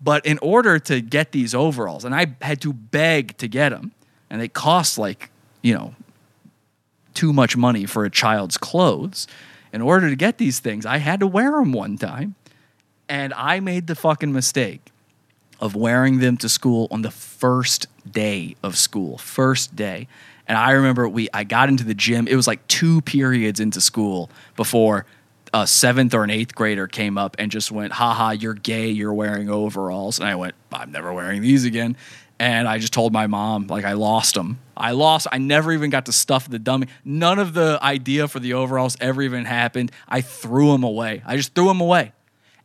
But 0.00 0.24
in 0.24 0.38
order 0.38 0.78
to 0.78 1.00
get 1.00 1.32
these 1.32 1.54
overalls, 1.54 2.04
and 2.04 2.14
I 2.14 2.26
had 2.42 2.60
to 2.60 2.72
beg 2.72 3.36
to 3.38 3.48
get 3.48 3.70
them, 3.70 3.92
and 4.30 4.40
they 4.40 4.48
cost 4.48 4.98
like, 4.98 5.30
you 5.62 5.74
know, 5.74 5.94
too 7.14 7.32
much 7.32 7.56
money 7.56 7.86
for 7.86 8.04
a 8.04 8.10
child's 8.10 8.56
clothes. 8.56 9.26
In 9.72 9.82
order 9.82 10.08
to 10.10 10.16
get 10.16 10.38
these 10.38 10.60
things, 10.60 10.86
I 10.86 10.98
had 10.98 11.20
to 11.20 11.26
wear 11.26 11.50
them 11.52 11.72
one 11.72 11.96
time. 11.98 12.34
And 13.08 13.32
I 13.34 13.60
made 13.60 13.86
the 13.86 13.94
fucking 13.94 14.32
mistake 14.32 14.80
of 15.60 15.74
wearing 15.74 16.18
them 16.18 16.36
to 16.38 16.48
school 16.48 16.88
on 16.90 17.02
the 17.02 17.10
first 17.10 17.86
day 18.10 18.56
of 18.62 18.76
school. 18.76 19.18
First 19.18 19.74
day. 19.74 20.08
And 20.46 20.56
I 20.56 20.72
remember 20.72 21.08
we 21.08 21.28
I 21.32 21.44
got 21.44 21.68
into 21.68 21.84
the 21.84 21.94
gym. 21.94 22.28
It 22.28 22.36
was 22.36 22.46
like 22.46 22.66
two 22.68 23.00
periods 23.02 23.58
into 23.58 23.80
school 23.80 24.30
before 24.56 25.06
a 25.52 25.66
seventh 25.66 26.12
or 26.14 26.24
an 26.24 26.30
eighth 26.30 26.54
grader 26.54 26.86
came 26.86 27.16
up 27.16 27.36
and 27.38 27.50
just 27.50 27.72
went, 27.72 27.92
haha, 27.92 28.30
you're 28.30 28.54
gay, 28.54 28.88
you're 28.88 29.14
wearing 29.14 29.48
overalls. 29.48 30.18
And 30.18 30.28
I 30.28 30.34
went, 30.34 30.54
I'm 30.72 30.92
never 30.92 31.12
wearing 31.12 31.40
these 31.40 31.64
again. 31.64 31.96
And 32.38 32.68
I 32.68 32.78
just 32.78 32.92
told 32.92 33.12
my 33.14 33.26
mom, 33.26 33.66
like, 33.66 33.86
I 33.86 33.94
lost 33.94 34.34
them. 34.34 34.58
I 34.76 34.90
lost, 34.90 35.26
I 35.32 35.38
never 35.38 35.72
even 35.72 35.88
got 35.88 36.04
to 36.06 36.12
stuff 36.12 36.50
the 36.50 36.58
dummy. 36.58 36.88
None 37.02 37.38
of 37.38 37.54
the 37.54 37.78
idea 37.80 38.28
for 38.28 38.40
the 38.40 38.52
overalls 38.52 38.96
ever 39.00 39.22
even 39.22 39.46
happened. 39.46 39.90
I 40.06 40.20
threw 40.20 40.72
them 40.72 40.84
away. 40.84 41.22
I 41.24 41.36
just 41.36 41.54
threw 41.54 41.66
them 41.68 41.80
away. 41.80 42.12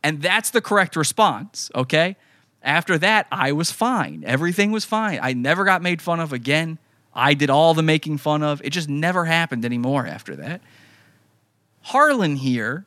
And 0.02 0.20
that's 0.20 0.50
the 0.50 0.60
correct 0.60 0.96
response, 0.96 1.70
okay? 1.74 2.16
After 2.62 2.98
that, 2.98 3.26
I 3.30 3.52
was 3.52 3.70
fine. 3.70 4.24
Everything 4.26 4.72
was 4.72 4.84
fine. 4.84 5.18
I 5.22 5.32
never 5.32 5.64
got 5.64 5.82
made 5.82 6.00
fun 6.00 6.20
of 6.20 6.32
again. 6.32 6.78
I 7.14 7.34
did 7.34 7.50
all 7.50 7.74
the 7.74 7.82
making 7.82 8.18
fun 8.18 8.42
of. 8.42 8.62
It 8.64 8.70
just 8.70 8.88
never 8.88 9.24
happened 9.24 9.64
anymore 9.64 10.06
after 10.06 10.36
that. 10.36 10.60
Harlan 11.82 12.36
here 12.36 12.86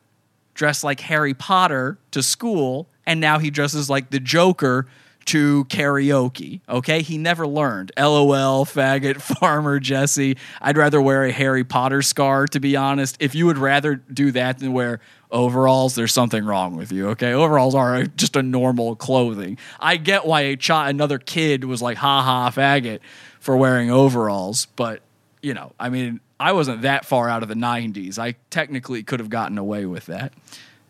dressed 0.54 0.82
like 0.82 1.00
Harry 1.00 1.34
Potter 1.34 1.98
to 2.10 2.22
school, 2.22 2.88
and 3.04 3.20
now 3.20 3.38
he 3.38 3.50
dresses 3.50 3.88
like 3.90 4.10
the 4.10 4.18
Joker 4.18 4.86
to 5.26 5.64
karaoke. 5.66 6.60
Okay, 6.68 7.02
he 7.02 7.18
never 7.18 7.46
learned. 7.46 7.92
LOL, 7.98 8.64
faggot, 8.64 9.20
farmer 9.38 9.78
Jesse. 9.78 10.36
I'd 10.60 10.76
rather 10.76 11.00
wear 11.00 11.24
a 11.24 11.32
Harry 11.32 11.64
Potter 11.64 12.02
scar, 12.02 12.46
to 12.48 12.60
be 12.60 12.76
honest. 12.76 13.16
If 13.20 13.34
you 13.34 13.46
would 13.46 13.58
rather 13.58 13.96
do 13.96 14.32
that 14.32 14.58
than 14.58 14.72
wear 14.72 15.00
overalls, 15.30 15.94
there's 15.94 16.12
something 16.12 16.44
wrong 16.44 16.76
with 16.76 16.92
you. 16.92 17.08
Okay, 17.10 17.32
overalls 17.32 17.74
are 17.74 18.04
just 18.04 18.36
a 18.36 18.42
normal 18.42 18.96
clothing. 18.96 19.58
I 19.80 19.96
get 19.96 20.26
why 20.26 20.42
a 20.42 20.56
child, 20.56 20.90
another 20.90 21.18
kid, 21.18 21.64
was 21.64 21.82
like, 21.82 21.98
"Ha 21.98 22.22
ha, 22.22 22.50
faggot," 22.50 23.00
for 23.40 23.56
wearing 23.56 23.90
overalls, 23.90 24.66
but 24.76 25.02
you 25.42 25.54
know, 25.54 25.72
I 25.78 25.90
mean, 25.90 26.20
I 26.40 26.52
wasn't 26.52 26.82
that 26.82 27.04
far 27.04 27.28
out 27.28 27.42
of 27.42 27.48
the 27.48 27.54
'90s. 27.54 28.18
I 28.18 28.36
technically 28.50 29.02
could 29.02 29.20
have 29.20 29.30
gotten 29.30 29.58
away 29.58 29.86
with 29.86 30.06
that 30.06 30.32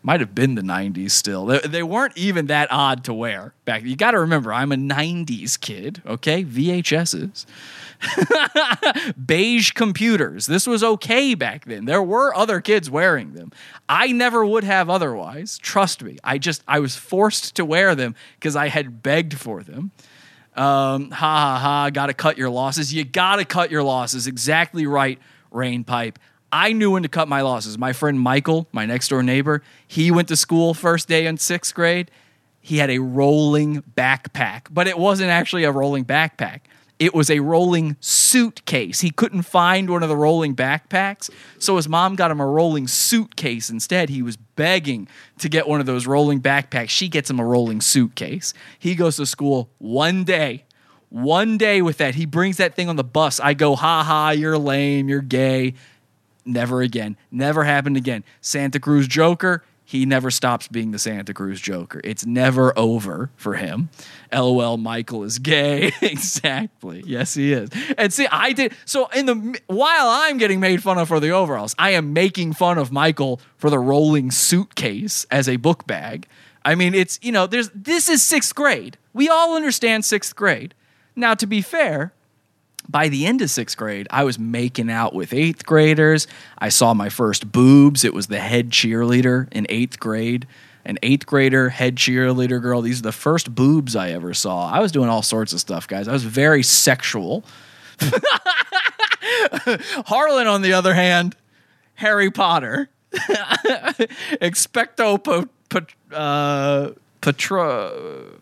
might 0.07 0.21
have 0.21 0.33
been 0.33 0.55
the 0.55 0.61
90s 0.61 1.11
still. 1.11 1.45
They, 1.45 1.59
they, 1.59 1.83
weren't 1.83 2.17
even 2.17 2.47
that 2.47 2.69
odd 2.71 3.03
to 3.03 3.13
wear 3.13 3.53
back. 3.65 3.83
You 3.83 3.97
got 3.97 4.11
to 4.11 4.21
remember, 4.21 4.53
I'm 4.53 4.71
a 4.71 4.77
90s 4.77 5.59
kid, 5.59 6.01
okay? 6.05 6.45
VHSs. 6.45 7.45
Beige 9.25 9.71
computers. 9.71 10.45
This 10.45 10.65
was 10.65 10.81
okay 10.81 11.35
back 11.35 11.65
then. 11.65 11.83
There 11.83 12.01
were 12.01 12.33
other 12.33 12.61
kids 12.61 12.89
wearing 12.89 13.33
them. 13.33 13.51
I 13.89 14.13
never 14.13 14.45
would 14.45 14.63
have 14.63 14.89
otherwise. 14.89 15.57
Trust 15.57 16.01
me. 16.01 16.17
I 16.23 16.37
just 16.37 16.63
I 16.69 16.79
was 16.79 16.95
forced 16.95 17.57
to 17.57 17.65
wear 17.65 17.93
them 17.93 18.15
because 18.39 18.55
I 18.55 18.69
had 18.69 19.03
begged 19.03 19.33
for 19.33 19.61
them. 19.61 19.91
Um, 20.55 21.11
ha 21.11 21.17
ha 21.19 21.59
ha, 21.59 21.89
gotta 21.89 22.13
cut 22.13 22.37
your 22.37 22.49
losses. 22.49 22.93
You 22.93 23.03
gotta 23.03 23.43
cut 23.43 23.71
your 23.71 23.83
losses. 23.83 24.25
Exactly 24.25 24.87
right, 24.87 25.19
Rain 25.51 25.83
Pipe. 25.83 26.17
I 26.51 26.73
knew 26.73 26.91
when 26.91 27.03
to 27.03 27.09
cut 27.09 27.27
my 27.27 27.41
losses. 27.41 27.77
My 27.77 27.93
friend 27.93 28.19
Michael, 28.19 28.67
my 28.71 28.85
next 28.85 29.09
door 29.09 29.23
neighbor, 29.23 29.63
he 29.85 30.11
went 30.11 30.27
to 30.29 30.35
school 30.35 30.73
first 30.73 31.07
day 31.07 31.25
in 31.25 31.37
sixth 31.37 31.73
grade. 31.73 32.09
He 32.61 32.77
had 32.77 32.89
a 32.89 32.99
rolling 32.99 33.83
backpack, 33.95 34.67
but 34.69 34.87
it 34.87 34.97
wasn't 34.97 35.29
actually 35.29 35.63
a 35.63 35.71
rolling 35.71 36.05
backpack. 36.05 36.61
It 36.99 37.13
was 37.13 37.29
a 37.29 37.39
rolling 37.39 37.95
suitcase. 37.99 39.01
He 39.01 39.11
couldn't 39.11 39.43
find 39.43 39.89
one 39.89 40.01
of 40.01 40.09
the 40.09 40.17
rolling 40.17 40.55
backpacks, 40.55 41.29
so 41.59 41.75
his 41.75 41.87
mom 41.87 42.15
got 42.15 42.31
him 42.31 42.39
a 42.39 42.47
rolling 42.47 42.87
suitcase 42.87 43.69
instead. 43.69 44.09
He 44.09 44.23
was 44.23 44.35
begging 44.35 45.07
to 45.37 45.47
get 45.47 45.67
one 45.67 45.79
of 45.79 45.85
those 45.85 46.07
rolling 46.07 46.41
backpacks. 46.41 46.89
She 46.89 47.07
gets 47.07 47.29
him 47.29 47.39
a 47.39 47.45
rolling 47.45 47.81
suitcase. 47.81 48.53
He 48.79 48.95
goes 48.95 49.17
to 49.17 49.25
school 49.25 49.69
one 49.77 50.23
day 50.23 50.63
one 51.09 51.57
day 51.57 51.81
with 51.81 51.97
that. 51.97 52.15
He 52.15 52.25
brings 52.25 52.57
that 52.57 52.75
thing 52.75 52.89
on 52.89 52.95
the 52.95 53.03
bus. 53.03 53.39
I 53.39 53.53
go, 53.53 53.75
ha 53.75 54.03
ha, 54.03 54.31
you're 54.31 54.57
lame, 54.57 55.07
you're 55.07 55.21
gay. 55.21 55.73
Never 56.47 56.81
again. 56.81 57.17
Never 57.29 57.63
happened 57.63 57.97
again. 57.97 58.23
Santa 58.41 58.79
Cruz 58.79 59.07
Joker, 59.07 59.63
he 59.83 60.05
never 60.05 60.29
stops 60.31 60.67
being 60.67 60.91
the 60.91 60.99
Santa 60.99 61.33
Cruz 61.33 61.61
Joker. 61.61 62.01
It's 62.03 62.25
never 62.25 62.77
over 62.77 63.29
for 63.37 63.55
him. 63.55 63.89
LOL, 64.33 64.75
Michael 64.77 65.23
is 65.23 65.39
gay. 65.39 65.91
exactly. 66.01 67.03
Yes, 67.05 67.33
he 67.35 67.53
is. 67.53 67.69
And 67.97 68.11
see, 68.11 68.27
I 68.29 68.51
did 68.51 68.73
so 68.83 69.07
in 69.07 69.25
the 69.27 69.59
while 69.67 70.09
I'm 70.09 70.37
getting 70.37 70.59
made 70.59 70.83
fun 70.83 70.97
of 70.97 71.07
for 71.07 71.19
the 71.19 71.29
overalls, 71.29 71.73
I 71.79 71.91
am 71.91 72.11
making 72.11 72.51
fun 72.53 72.77
of 72.77 72.91
Michael 72.91 73.39
for 73.55 73.69
the 73.69 73.79
rolling 73.79 74.29
suitcase 74.31 75.25
as 75.31 75.47
a 75.47 75.55
book 75.55 75.87
bag. 75.87 76.27
I 76.65 76.75
mean, 76.75 76.93
it's 76.93 77.17
you 77.21 77.31
know, 77.31 77.47
there's 77.47 77.69
this 77.73 78.09
is 78.09 78.21
sixth 78.21 78.55
grade. 78.55 78.97
We 79.13 79.29
all 79.29 79.55
understand 79.55 80.03
sixth 80.03 80.35
grade. 80.35 80.73
Now, 81.15 81.33
to 81.33 81.47
be 81.47 81.61
fair, 81.61 82.13
by 82.89 83.09
the 83.09 83.25
end 83.25 83.41
of 83.41 83.49
sixth 83.49 83.77
grade, 83.77 84.07
I 84.09 84.23
was 84.23 84.39
making 84.39 84.89
out 84.89 85.13
with 85.13 85.33
eighth 85.33 85.65
graders. 85.65 86.27
I 86.57 86.69
saw 86.69 86.93
my 86.93 87.09
first 87.09 87.51
boobs. 87.51 88.03
It 88.03 88.13
was 88.13 88.27
the 88.27 88.39
head 88.39 88.69
cheerleader 88.69 89.51
in 89.51 89.65
eighth 89.69 89.99
grade. 89.99 90.47
An 90.85 90.97
eighth 91.03 91.25
grader 91.25 91.69
head 91.69 91.97
cheerleader 91.97 92.61
girl. 92.61 92.81
These 92.81 92.99
are 92.99 93.03
the 93.03 93.11
first 93.11 93.53
boobs 93.53 93.95
I 93.95 94.11
ever 94.11 94.33
saw. 94.33 94.71
I 94.71 94.79
was 94.79 94.91
doing 94.93 95.09
all 95.09 95.21
sorts 95.21 95.51
of 95.51 95.59
stuff, 95.59 95.87
guys. 95.87 96.07
I 96.07 96.13
was 96.13 96.23
very 96.23 96.63
sexual. 96.63 97.43
Harlan, 100.05 100.47
on 100.47 100.61
the 100.61 100.71
other 100.73 100.93
hand, 100.93 101.35
Harry 101.95 102.31
Potter. 102.31 102.89
Expecto 104.41 105.49
Pat, 105.69 105.85
uh, 106.13 106.91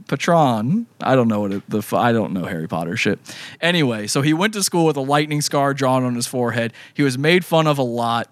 Patron. 0.07 0.87
I 1.01 1.15
don't 1.15 1.27
know 1.27 1.41
what 1.41 1.53
it, 1.53 1.69
the 1.69 1.83
I 1.95 2.11
don't 2.11 2.33
know 2.33 2.45
Harry 2.45 2.67
Potter 2.67 2.95
shit. 2.97 3.19
Anyway, 3.61 4.07
so 4.07 4.21
he 4.21 4.33
went 4.33 4.53
to 4.53 4.63
school 4.63 4.85
with 4.85 4.97
a 4.97 5.01
lightning 5.01 5.41
scar 5.41 5.73
drawn 5.73 6.03
on 6.03 6.15
his 6.15 6.27
forehead. 6.27 6.73
He 6.93 7.03
was 7.03 7.17
made 7.17 7.43
fun 7.43 7.67
of 7.67 7.77
a 7.77 7.83
lot, 7.83 8.29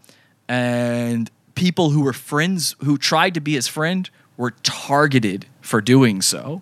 and 0.47 1.29
people 1.55 1.89
who 1.91 2.01
were 2.01 2.13
friends 2.13 2.75
who 2.83 2.97
tried 2.97 3.33
to 3.33 3.41
be 3.41 3.53
his 3.53 3.67
friend 3.67 4.09
were 4.37 4.51
targeted 4.63 5.45
for 5.61 5.81
doing 5.81 6.21
so. 6.21 6.61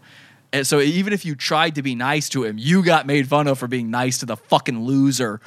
And 0.54 0.68
so 0.68 0.80
even 0.80 1.14
if 1.14 1.26
you 1.26 1.36
tried 1.36 1.76
to 1.76 1.82
be 1.82 1.96
nice 1.96 2.28
to 2.30 2.44
him, 2.44 2.58
you 2.58 2.84
got 2.84 3.06
made 3.08 3.28
fun 3.28 3.48
of 3.48 3.58
for 3.58 3.68
being 3.68 3.90
nice 3.90 4.18
to 4.20 4.26
the 4.26 4.36
fucking 4.36 4.84
loser 4.84 5.40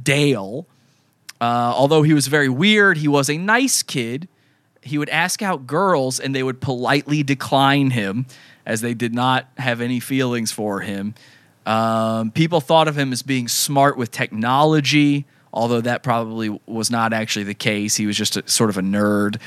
Dale. 0.00 0.66
Uh, 1.40 1.72
although 1.74 2.02
he 2.02 2.12
was 2.12 2.26
very 2.26 2.48
weird, 2.48 2.98
he 2.98 3.08
was 3.08 3.30
a 3.30 3.38
nice 3.38 3.82
kid. 3.82 4.28
He 4.90 4.98
would 4.98 5.08
ask 5.08 5.40
out 5.40 5.66
girls 5.68 6.18
and 6.18 6.34
they 6.34 6.42
would 6.42 6.60
politely 6.60 7.22
decline 7.22 7.90
him 7.90 8.26
as 8.66 8.80
they 8.80 8.92
did 8.92 9.14
not 9.14 9.48
have 9.56 9.80
any 9.80 10.00
feelings 10.00 10.50
for 10.50 10.80
him. 10.80 11.14
Um, 11.64 12.32
people 12.32 12.60
thought 12.60 12.88
of 12.88 12.98
him 12.98 13.12
as 13.12 13.22
being 13.22 13.46
smart 13.46 13.96
with 13.96 14.10
technology, 14.10 15.26
although 15.52 15.80
that 15.80 16.02
probably 16.02 16.60
was 16.66 16.90
not 16.90 17.12
actually 17.12 17.44
the 17.44 17.54
case. 17.54 17.94
He 17.96 18.06
was 18.06 18.16
just 18.16 18.36
a, 18.36 18.48
sort 18.48 18.68
of 18.68 18.78
a 18.78 18.82
nerd. 18.82 19.40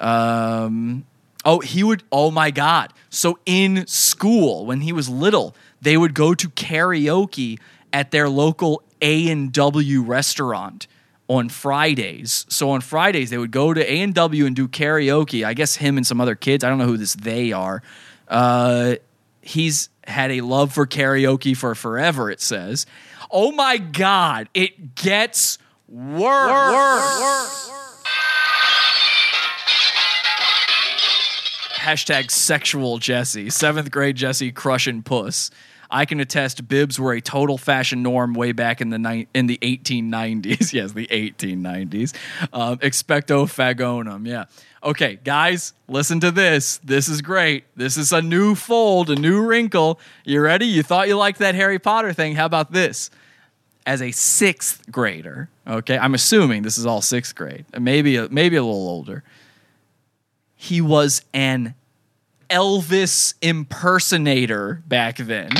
Um, 0.00 1.04
oh, 1.44 1.60
he 1.60 1.84
would, 1.84 2.02
oh 2.10 2.32
my 2.32 2.50
God. 2.50 2.92
So 3.08 3.38
in 3.46 3.86
school, 3.86 4.66
when 4.66 4.80
he 4.80 4.92
was 4.92 5.08
little, 5.08 5.54
they 5.80 5.96
would 5.96 6.14
go 6.14 6.34
to 6.34 6.48
karaoke 6.48 7.60
at 7.92 8.10
their 8.10 8.28
local 8.28 8.82
A&W 9.00 10.02
restaurant 10.02 10.88
on 11.28 11.48
Fridays. 11.48 12.46
So 12.48 12.70
on 12.70 12.80
Fridays 12.80 13.30
they 13.30 13.38
would 13.38 13.50
go 13.50 13.72
to 13.72 13.80
A 13.92 14.00
and 14.00 14.14
W 14.14 14.46
and 14.46 14.56
do 14.56 14.66
karaoke. 14.66 15.44
I 15.44 15.54
guess 15.54 15.76
him 15.76 15.96
and 15.96 16.06
some 16.06 16.20
other 16.20 16.34
kids. 16.34 16.64
I 16.64 16.68
don't 16.68 16.78
know 16.78 16.86
who 16.86 16.96
this 16.96 17.14
they 17.14 17.52
are. 17.52 17.82
Uh, 18.26 18.96
he's 19.42 19.90
had 20.04 20.30
a 20.30 20.40
love 20.40 20.72
for 20.72 20.86
karaoke 20.86 21.56
for 21.56 21.74
forever. 21.74 22.30
It 22.30 22.40
says. 22.40 22.86
Oh 23.30 23.52
my 23.52 23.76
God! 23.76 24.48
It 24.54 24.94
gets 24.94 25.58
worse. 25.86 26.50
worse. 27.20 27.70
Hashtag 31.74 32.30
sexual 32.30 32.98
Jesse. 32.98 33.50
Seventh 33.50 33.90
grade 33.90 34.16
Jesse 34.16 34.50
crushing 34.52 35.02
puss. 35.02 35.50
I 35.90 36.04
can 36.04 36.20
attest 36.20 36.68
bibs 36.68 37.00
were 37.00 37.14
a 37.14 37.20
total 37.20 37.56
fashion 37.56 38.02
norm 38.02 38.34
way 38.34 38.52
back 38.52 38.80
in 38.80 38.90
the 38.90 38.98
ni- 38.98 39.26
in 39.32 39.46
the 39.46 39.58
1890s. 39.62 40.72
yes, 40.72 40.92
the 40.92 41.06
1890s. 41.06 42.14
Um, 42.52 42.78
expecto 42.78 43.46
fagonum. 43.46 44.26
Yeah. 44.26 44.44
Okay, 44.82 45.18
guys, 45.24 45.72
listen 45.88 46.20
to 46.20 46.30
this. 46.30 46.78
This 46.84 47.08
is 47.08 47.22
great. 47.22 47.64
This 47.74 47.96
is 47.96 48.12
a 48.12 48.22
new 48.22 48.54
fold, 48.54 49.10
a 49.10 49.16
new 49.16 49.44
wrinkle. 49.44 49.98
You 50.24 50.40
ready? 50.40 50.66
You 50.66 50.82
thought 50.82 51.08
you 51.08 51.16
liked 51.16 51.38
that 51.40 51.54
Harry 51.54 51.78
Potter 51.78 52.12
thing. 52.12 52.36
How 52.36 52.46
about 52.46 52.72
this? 52.72 53.10
As 53.86 54.02
a 54.02 54.10
sixth 54.10 54.90
grader, 54.90 55.48
okay, 55.66 55.96
I'm 55.96 56.14
assuming 56.14 56.62
this 56.62 56.76
is 56.76 56.84
all 56.84 57.00
sixth 57.00 57.34
grade, 57.34 57.64
maybe 57.78 58.16
a, 58.16 58.28
maybe 58.28 58.56
a 58.56 58.62
little 58.62 58.88
older. 58.88 59.24
He 60.54 60.82
was 60.82 61.22
an 61.32 61.74
Elvis 62.50 63.34
impersonator 63.40 64.82
back 64.86 65.16
then. 65.16 65.50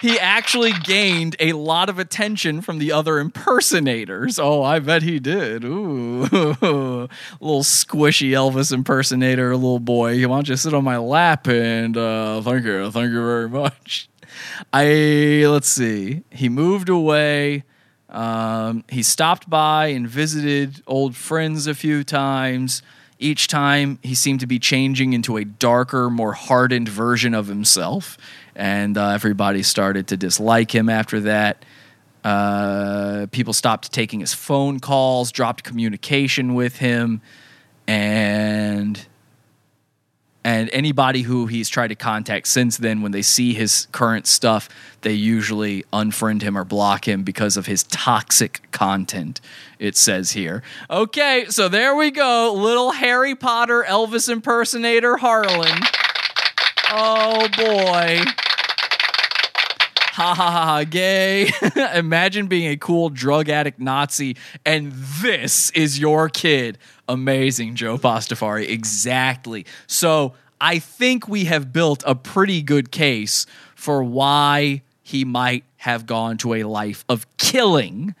He 0.00 0.18
actually 0.18 0.72
gained 0.72 1.36
a 1.38 1.52
lot 1.52 1.88
of 1.88 1.98
attention 1.98 2.60
from 2.60 2.78
the 2.78 2.92
other 2.92 3.18
impersonators. 3.18 4.38
Oh, 4.38 4.62
I 4.62 4.78
bet 4.78 5.02
he 5.02 5.18
did. 5.18 5.64
Ooh, 5.64 6.22
little 6.30 7.62
squishy 7.62 8.30
Elvis 8.30 8.72
impersonator, 8.72 9.54
little 9.54 9.78
boy. 9.78 10.26
Why 10.26 10.36
don't 10.36 10.48
you 10.48 10.56
sit 10.56 10.74
on 10.74 10.84
my 10.84 10.96
lap 10.96 11.46
and 11.46 11.96
uh, 11.96 12.40
thank 12.42 12.64
you, 12.64 12.90
thank 12.90 13.10
you 13.10 13.24
very 13.24 13.48
much. 13.48 14.08
I 14.72 15.44
let's 15.46 15.68
see. 15.68 16.22
He 16.30 16.48
moved 16.48 16.88
away. 16.88 17.64
Um, 18.08 18.84
he 18.88 19.02
stopped 19.02 19.48
by 19.48 19.88
and 19.88 20.08
visited 20.08 20.82
old 20.86 21.14
friends 21.14 21.66
a 21.66 21.74
few 21.74 22.02
times. 22.04 22.82
Each 23.18 23.48
time, 23.48 23.98
he 24.02 24.14
seemed 24.14 24.40
to 24.40 24.46
be 24.46 24.58
changing 24.58 25.12
into 25.12 25.36
a 25.36 25.44
darker, 25.44 26.08
more 26.08 26.32
hardened 26.32 26.88
version 26.88 27.34
of 27.34 27.48
himself 27.48 28.16
and 28.54 28.96
uh, 28.96 29.08
everybody 29.08 29.62
started 29.62 30.08
to 30.08 30.16
dislike 30.16 30.74
him 30.74 30.88
after 30.88 31.20
that. 31.20 31.64
Uh, 32.22 33.26
people 33.30 33.52
stopped 33.52 33.92
taking 33.92 34.20
his 34.20 34.34
phone 34.34 34.78
calls, 34.80 35.32
dropped 35.32 35.64
communication 35.64 36.54
with 36.54 36.76
him, 36.76 37.20
and 37.86 39.06
and 40.42 40.70
anybody 40.72 41.22
who 41.22 41.46
he's 41.46 41.68
tried 41.68 41.88
to 41.88 41.94
contact 41.94 42.48
since 42.48 42.78
then, 42.78 43.02
when 43.02 43.12
they 43.12 43.20
see 43.22 43.52
his 43.52 43.86
current 43.92 44.26
stuff, 44.26 44.70
they 45.02 45.12
usually 45.12 45.84
unfriend 45.92 46.40
him 46.40 46.56
or 46.56 46.64
block 46.64 47.06
him 47.06 47.24
because 47.24 47.58
of 47.58 47.66
his 47.66 47.82
toxic 47.84 48.62
content. 48.70 49.40
It 49.78 49.96
says 49.96 50.32
here. 50.32 50.62
Okay, 50.88 51.44
so 51.50 51.68
there 51.68 51.94
we 51.94 52.10
go, 52.10 52.54
little 52.54 52.92
Harry 52.92 53.34
Potter 53.34 53.84
Elvis 53.86 54.30
impersonator 54.30 55.18
Harlan. 55.18 55.82
Oh 56.92 57.48
boy. 57.56 58.20
Ha 60.12 60.34
ha 60.34 60.50
ha 60.50 60.64
ha, 60.64 60.84
gay. 60.84 61.50
Imagine 61.94 62.46
being 62.46 62.70
a 62.70 62.76
cool 62.76 63.08
drug 63.08 63.48
addict 63.48 63.78
Nazi 63.78 64.36
and 64.66 64.92
this 64.92 65.70
is 65.70 65.98
your 65.98 66.28
kid. 66.28 66.78
Amazing, 67.08 67.76
Joe 67.76 67.96
Pastafari. 67.96 68.68
Exactly. 68.68 69.66
So 69.86 70.34
I 70.60 70.78
think 70.78 71.28
we 71.28 71.44
have 71.44 71.72
built 71.72 72.02
a 72.06 72.14
pretty 72.14 72.60
good 72.60 72.90
case 72.90 73.46
for 73.74 74.02
why 74.02 74.82
he 75.02 75.24
might 75.24 75.64
have 75.78 76.06
gone 76.06 76.36
to 76.38 76.54
a 76.54 76.64
life 76.64 77.04
of 77.08 77.26
killing. 77.38 78.14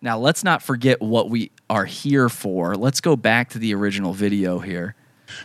Now, 0.00 0.18
let's 0.18 0.44
not 0.44 0.62
forget 0.62 1.00
what 1.00 1.30
we 1.30 1.50
are 1.70 1.84
here 1.84 2.28
for. 2.28 2.74
Let's 2.76 3.00
go 3.00 3.16
back 3.16 3.50
to 3.50 3.58
the 3.58 3.74
original 3.74 4.12
video 4.12 4.58
here. 4.58 4.94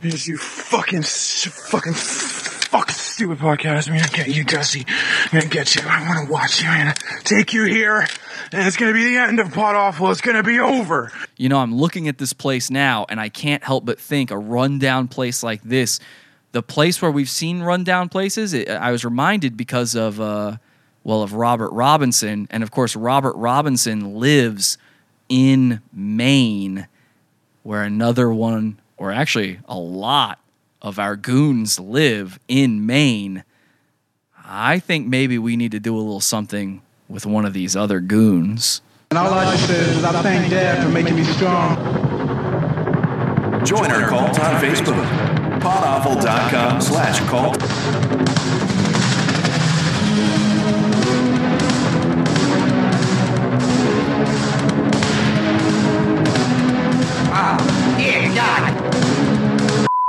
You 0.01 0.37
fucking, 0.37 1.03
fucking, 1.03 1.93
fucking 2.67 2.95
stupid 2.95 3.39
podcast. 3.39 3.89
I'm 3.89 3.95
gonna 3.95 4.09
get 4.09 4.27
you, 4.27 4.43
Dusty. 4.43 4.85
I'm 4.87 5.39
gonna 5.39 5.49
get 5.49 5.73
you. 5.75 5.81
I 5.85 6.05
wanna 6.05 6.29
watch 6.29 6.61
you. 6.61 6.67
I'm 6.67 6.79
gonna 6.79 6.95
take 7.23 7.53
you 7.53 7.63
here. 7.63 8.01
And 8.51 8.67
it's 8.67 8.75
gonna 8.75 8.93
be 8.93 9.05
the 9.05 9.17
end 9.17 9.39
of 9.39 9.53
Pod 9.53 9.75
Awful. 9.75 10.11
It's 10.11 10.19
gonna 10.19 10.43
be 10.43 10.59
over. 10.59 11.11
You 11.37 11.47
know, 11.47 11.59
I'm 11.59 11.73
looking 11.73 12.09
at 12.09 12.17
this 12.17 12.33
place 12.33 12.69
now, 12.69 13.05
and 13.09 13.21
I 13.21 13.29
can't 13.29 13.63
help 13.63 13.85
but 13.85 13.99
think 13.99 14.31
a 14.31 14.37
rundown 14.37 15.07
place 15.07 15.43
like 15.43 15.63
this, 15.63 16.01
the 16.51 16.61
place 16.61 17.01
where 17.01 17.09
we've 17.09 17.29
seen 17.29 17.61
rundown 17.61 18.09
places, 18.09 18.53
it, 18.53 18.69
I 18.69 18.91
was 18.91 19.05
reminded 19.05 19.55
because 19.55 19.95
of, 19.95 20.19
uh, 20.19 20.57
well, 21.05 21.23
of 21.23 21.33
Robert 21.33 21.71
Robinson. 21.71 22.47
And 22.51 22.63
of 22.63 22.71
course, 22.71 22.97
Robert 22.97 23.37
Robinson 23.37 24.15
lives 24.15 24.77
in 25.29 25.81
Maine, 25.93 26.87
where 27.63 27.83
another 27.83 28.29
one 28.29 28.79
or 28.97 29.13
actually 29.13 29.59
a 29.69 29.77
lot 29.77 30.39
of 30.81 30.99
our 30.99 31.15
goons 31.15 31.79
live 31.79 32.39
in 32.47 32.85
Maine, 32.85 33.43
I 34.45 34.79
think 34.79 35.07
maybe 35.07 35.37
we 35.37 35.55
need 35.55 35.71
to 35.71 35.79
do 35.79 35.95
a 35.95 35.99
little 35.99 36.21
something 36.21 36.81
with 37.09 37.25
one 37.25 37.45
of 37.45 37.53
these 37.53 37.75
other 37.75 37.99
goons. 37.99 38.81
And 39.11 39.17
all 39.17 39.33
I 39.33 39.51
just 39.51 39.67
said 39.67 39.89
is 39.95 40.03
I 40.03 40.21
thank 40.21 40.49
Dad 40.49 40.83
for 40.83 40.89
making 40.89 41.15
me 41.15 41.23
strong. 41.23 41.75
Join 43.65 43.91
our 43.91 44.07
cult 44.07 44.39
on 44.39 44.61
Facebook. 44.61 45.05
Podawful.com 45.59 46.81
slash 46.81 47.19
cult. 47.29 48.66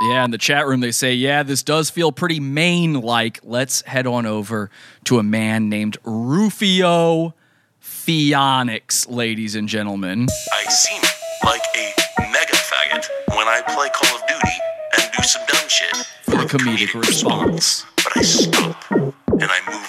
Yeah, 0.09 0.25
in 0.25 0.31
the 0.31 0.39
chat 0.39 0.65
room 0.65 0.79
they 0.79 0.91
say, 0.91 1.13
yeah, 1.13 1.43
this 1.43 1.61
does 1.61 1.91
feel 1.91 2.11
pretty 2.11 2.39
Maine 2.39 2.95
like. 2.95 3.39
Let's 3.43 3.81
head 3.83 4.07
on 4.07 4.25
over 4.25 4.71
to 5.03 5.19
a 5.19 5.23
man 5.23 5.69
named 5.69 6.01
Ruphio 6.01 7.33
Pheonix, 7.79 9.07
ladies 9.07 9.53
and 9.53 9.69
gentlemen. 9.69 10.25
I 10.51 10.63
seem 10.63 11.01
like 11.45 11.61
a 11.77 11.93
mega 12.31 12.53
faggot 12.53 13.07
when 13.35 13.47
I 13.47 13.61
play 13.67 13.89
Call 13.93 14.15
of 14.17 14.25
Duty 14.27 14.57
and 14.97 15.11
do 15.15 15.21
some 15.21 15.43
dumb 15.47 15.69
shit. 15.69 15.95
For 16.23 16.37
the 16.37 16.57
comedic 16.57 16.99
response. 16.99 17.85
But 17.97 18.17
I 18.17 18.21
stop 18.23 18.89
and 18.89 19.13
I 19.29 19.37
move 19.37 19.37
on 19.37 19.39
and 19.39 19.51
I 19.51 19.88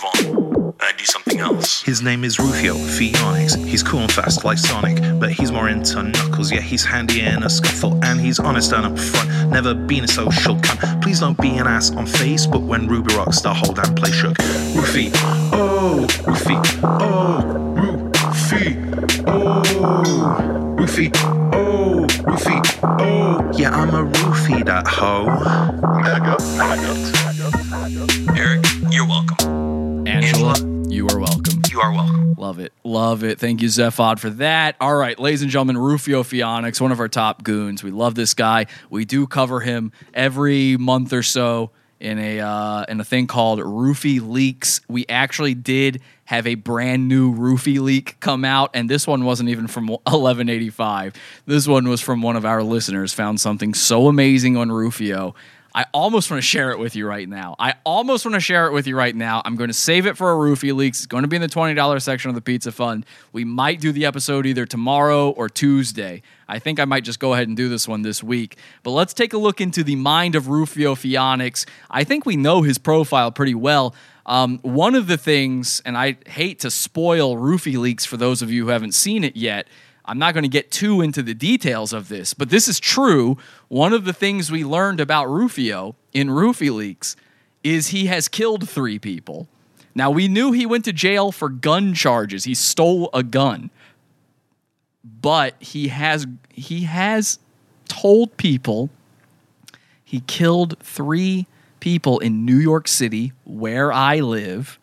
do 1.00 1.06
something 1.06 1.40
else. 1.40 1.82
His 1.82 2.02
name 2.02 2.24
is 2.24 2.36
Ruphio 2.36 2.74
Pheonix. 2.74 3.56
He's 3.66 3.82
cool 3.82 4.00
and 4.00 4.12
fast 4.12 4.44
like 4.44 4.58
Sonic, 4.58 4.98
but 5.18 5.30
he's 5.30 5.50
more 5.50 5.68
into 5.68 6.02
knuckles. 6.02 6.52
Yeah, 6.52 6.60
he's 6.60 6.84
handy 6.84 7.22
in 7.22 7.42
a 7.42 7.48
scuffle, 7.48 7.98
and 8.04 8.20
he's 8.20 8.38
honest 8.38 8.72
and 8.72 8.84
upfront. 8.84 9.50
Never 9.50 9.74
been 9.74 10.04
a 10.04 10.08
social 10.08 10.56
cunt. 10.56 11.02
Please 11.02 11.20
don't 11.20 11.40
be 11.40 11.56
an 11.56 11.66
ass 11.66 11.90
on 11.92 12.06
Facebook 12.06 12.66
when 12.66 12.86
Ruby 12.86 13.14
rocks 13.14 13.40
the 13.40 13.54
whole 13.54 13.72
damn 13.72 13.94
play 13.94 14.10
shook. 14.10 14.36
Rufy, 14.74 15.10
oh, 15.52 16.06
Rufy, 16.24 16.56
oh, 16.82 17.42
Rufy, 18.28 18.76
oh, 19.26 19.62
Rufy, 20.76 21.10
oh, 21.54 22.06
Roofie. 22.24 22.60
Oh, 22.82 23.50
yeah, 23.56 23.70
I'm 23.70 23.94
a 23.94 24.04
roofie, 24.04 24.64
that 24.66 24.86
hoe. 24.86 25.28
Eric, 28.36 28.64
you're 28.90 29.06
welcome. 29.06 30.06
Angela, 30.06 30.54
you 30.90 31.06
are 31.08 31.18
welcome. 31.18 31.62
You 31.70 31.80
are 31.80 31.92
welcome. 31.92 32.34
Love 32.36 32.58
it. 32.58 32.72
Love 32.84 33.22
it. 33.22 33.38
Thank 33.38 33.62
you, 33.62 33.68
Zephod, 33.68 34.18
for 34.18 34.30
that. 34.30 34.76
All 34.80 34.96
right, 34.96 35.18
ladies 35.18 35.42
and 35.42 35.50
gentlemen, 35.50 35.76
Ruphio 35.76 36.22
Pheonix, 36.22 36.80
one 36.80 36.90
of 36.92 37.00
our 37.00 37.08
top 37.08 37.42
goons. 37.44 37.84
We 37.84 37.90
love 37.90 38.14
this 38.14 38.34
guy. 38.34 38.66
We 38.88 39.04
do 39.04 39.26
cover 39.26 39.60
him 39.60 39.92
every 40.12 40.76
month 40.76 41.12
or 41.12 41.22
so 41.22 41.70
in 42.00 42.18
a 42.18 42.40
uh, 42.40 42.84
in 42.88 42.98
a 43.00 43.04
thing 43.04 43.26
called 43.26 43.60
Roofie 43.60 44.26
Leaks. 44.26 44.80
We 44.88 45.06
actually 45.08 45.54
did 45.54 46.00
have 46.24 46.46
a 46.46 46.54
brand 46.56 47.08
new 47.08 47.34
Roofie 47.34 47.80
leak 47.80 48.18
come 48.20 48.44
out, 48.44 48.70
and 48.74 48.88
this 48.88 49.06
one 49.06 49.24
wasn't 49.24 49.50
even 49.50 49.66
from 49.68 49.86
1185. 49.88 51.14
This 51.46 51.68
one 51.68 51.88
was 51.88 52.00
from 52.00 52.22
one 52.22 52.36
of 52.36 52.44
our 52.44 52.62
listeners. 52.62 53.12
Found 53.14 53.40
something 53.40 53.74
so 53.74 54.08
amazing 54.08 54.56
on 54.56 54.68
Ruphio. 54.68 55.34
I 55.74 55.86
almost 55.94 56.30
want 56.30 56.42
to 56.42 56.46
share 56.46 56.72
it 56.72 56.78
with 56.78 56.96
you 56.96 57.06
right 57.06 57.28
now. 57.28 57.54
I 57.58 57.74
almost 57.84 58.24
want 58.24 58.34
to 58.34 58.40
share 58.40 58.66
it 58.66 58.72
with 58.72 58.86
you 58.86 58.96
right 58.96 59.14
now. 59.14 59.40
I'm 59.44 59.54
going 59.54 59.68
to 59.68 59.74
save 59.74 60.06
it 60.06 60.16
for 60.16 60.32
a 60.32 60.34
Roofie 60.34 60.74
Leaks. 60.74 60.98
It's 60.98 61.06
going 61.06 61.22
to 61.22 61.28
be 61.28 61.36
in 61.36 61.42
the 61.42 61.48
$20 61.48 62.02
section 62.02 62.28
of 62.28 62.34
the 62.34 62.40
Pizza 62.40 62.72
Fund. 62.72 63.06
We 63.32 63.44
might 63.44 63.80
do 63.80 63.92
the 63.92 64.04
episode 64.04 64.46
either 64.46 64.66
tomorrow 64.66 65.30
or 65.30 65.48
Tuesday. 65.48 66.22
I 66.48 66.58
think 66.58 66.80
I 66.80 66.84
might 66.86 67.04
just 67.04 67.20
go 67.20 67.34
ahead 67.34 67.46
and 67.46 67.56
do 67.56 67.68
this 67.68 67.86
one 67.86 68.02
this 68.02 68.22
week. 68.22 68.56
But 68.82 68.90
let's 68.90 69.14
take 69.14 69.32
a 69.32 69.38
look 69.38 69.60
into 69.60 69.84
the 69.84 69.96
mind 69.96 70.34
of 70.34 70.44
Ruphio 70.44 70.94
Pheonix. 70.94 71.66
I 71.88 72.02
think 72.02 72.26
we 72.26 72.36
know 72.36 72.62
his 72.62 72.78
profile 72.78 73.30
pretty 73.30 73.54
well. 73.54 73.94
Um, 74.26 74.58
one 74.62 74.94
of 74.94 75.06
the 75.06 75.16
things, 75.16 75.80
and 75.84 75.96
I 75.96 76.16
hate 76.26 76.60
to 76.60 76.70
spoil 76.70 77.36
Roofie 77.36 77.78
Leaks 77.78 78.04
for 78.04 78.16
those 78.16 78.42
of 78.42 78.50
you 78.50 78.64
who 78.64 78.70
haven't 78.70 78.92
seen 78.92 79.24
it 79.24 79.36
yet, 79.36 79.68
I'm 80.10 80.18
not 80.18 80.34
going 80.34 80.42
to 80.42 80.48
get 80.48 80.72
too 80.72 81.02
into 81.02 81.22
the 81.22 81.34
details 81.34 81.92
of 81.92 82.08
this, 82.08 82.34
but 82.34 82.50
this 82.50 82.66
is 82.66 82.80
true. 82.80 83.38
One 83.68 83.92
of 83.92 84.04
the 84.04 84.12
things 84.12 84.50
we 84.50 84.64
learned 84.64 84.98
about 84.98 85.28
Ruphio 85.28 85.94
in 86.12 86.26
Roofie 86.26 86.74
Leaks 86.74 87.14
is 87.62 87.88
he 87.88 88.06
has 88.06 88.26
killed 88.26 88.68
three 88.68 88.98
people. 88.98 89.46
Now, 89.94 90.10
we 90.10 90.26
knew 90.26 90.50
he 90.50 90.66
went 90.66 90.84
to 90.86 90.92
jail 90.92 91.30
for 91.30 91.48
gun 91.48 91.94
charges. 91.94 92.42
He 92.42 92.56
stole 92.56 93.08
a 93.14 93.22
gun. 93.22 93.70
But 95.04 95.54
he 95.60 95.88
has 95.88 96.26
he 96.48 96.82
has 96.82 97.38
told 97.86 98.36
people 98.36 98.90
he 100.04 100.24
killed 100.26 100.76
three 100.80 101.46
people 101.78 102.18
in 102.18 102.44
New 102.44 102.56
York 102.58 102.88
City, 102.88 103.32
where 103.44 103.92
I 103.92 104.18
live, 104.18 104.80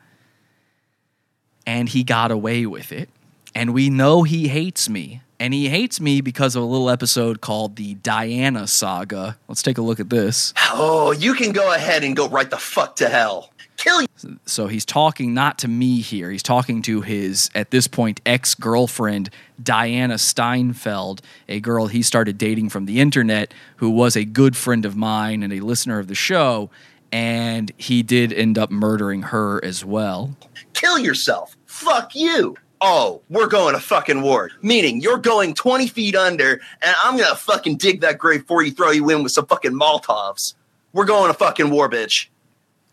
and 1.65 1.89
he 1.89 2.05
got 2.05 2.31
away 2.31 2.65
with 2.65 2.93
it. 2.93 3.09
And 3.57 3.73
we 3.73 3.89
know 3.89 4.21
he 4.21 4.49
hates 4.49 4.87
me. 4.87 5.23
And 5.39 5.51
he 5.51 5.67
hates 5.67 5.99
me 5.99 6.21
because 6.21 6.55
of 6.55 6.61
a 6.61 6.65
little 6.67 6.91
episode 6.91 7.41
called 7.41 7.75
the 7.75 7.95
Diana 7.95 8.67
Saga. 8.67 9.39
Let's 9.47 9.63
take 9.63 9.79
a 9.79 9.81
look 9.81 9.99
at 9.99 10.11
this. 10.11 10.53
Oh, 10.73 11.11
you 11.11 11.33
can 11.33 11.53
go 11.53 11.73
ahead 11.73 12.03
and 12.03 12.15
go 12.15 12.29
right 12.29 12.47
the 12.47 12.59
fuck 12.59 12.97
to 12.97 13.09
hell. 13.09 13.51
Kill 13.75 14.03
you. 14.03 14.07
So 14.45 14.67
he's 14.67 14.85
talking 14.85 15.33
not 15.33 15.57
to 15.59 15.67
me 15.67 16.01
here. 16.01 16.29
He's 16.29 16.43
talking 16.43 16.83
to 16.83 17.01
his, 17.01 17.49
at 17.55 17.71
this 17.71 17.87
point, 17.87 18.21
ex 18.27 18.53
girlfriend, 18.53 19.31
Diana 19.61 20.19
Steinfeld, 20.19 21.23
a 21.49 21.59
girl 21.59 21.87
he 21.87 22.03
started 22.03 22.37
dating 22.37 22.69
from 22.69 22.85
the 22.85 22.99
internet, 22.99 23.55
who 23.77 23.89
was 23.89 24.15
a 24.15 24.23
good 24.23 24.55
friend 24.55 24.85
of 24.85 24.95
mine 24.95 25.41
and 25.41 25.51
a 25.51 25.61
listener 25.61 25.97
of 25.97 26.07
the 26.07 26.15
show. 26.15 26.69
And 27.11 27.71
he 27.75 28.03
did 28.03 28.31
end 28.31 28.59
up 28.59 28.69
murdering 28.69 29.23
her 29.23 29.59
as 29.65 29.83
well. 29.83 30.37
Kill 30.73 30.99
yourself. 30.99 31.57
Fuck 31.65 32.15
you. 32.15 32.55
Oh, 32.79 33.21
we're 33.29 33.47
going 33.47 33.73
to 33.73 33.81
fucking 33.81 34.21
war. 34.21 34.51
Meaning 34.61 35.01
you're 35.01 35.17
going 35.17 35.53
20 35.53 35.87
feet 35.87 36.15
under, 36.15 36.61
and 36.81 36.95
I'm 37.03 37.17
going 37.17 37.29
to 37.29 37.35
fucking 37.35 37.77
dig 37.77 38.01
that 38.01 38.17
grave 38.19 38.41
before 38.41 38.63
you 38.63 38.71
throw 38.71 38.91
you 38.91 39.09
in 39.09 39.23
with 39.23 39.31
some 39.31 39.47
fucking 39.47 39.71
Molotovs. 39.71 40.53
We're 40.93 41.05
going 41.05 41.31
to 41.31 41.37
fucking 41.37 41.69
war, 41.69 41.89
bitch. 41.89 42.27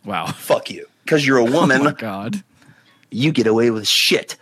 Wow. 0.04 0.26
Fuck 0.32 0.70
you. 0.70 0.86
Because 1.04 1.26
you're 1.26 1.38
a 1.38 1.44
oh 1.48 1.52
woman. 1.52 1.82
Oh 1.82 1.84
my 1.84 1.92
God. 1.92 2.42
You 3.10 3.32
get 3.32 3.46
away 3.46 3.70
with 3.70 3.86
shit. 3.86 4.36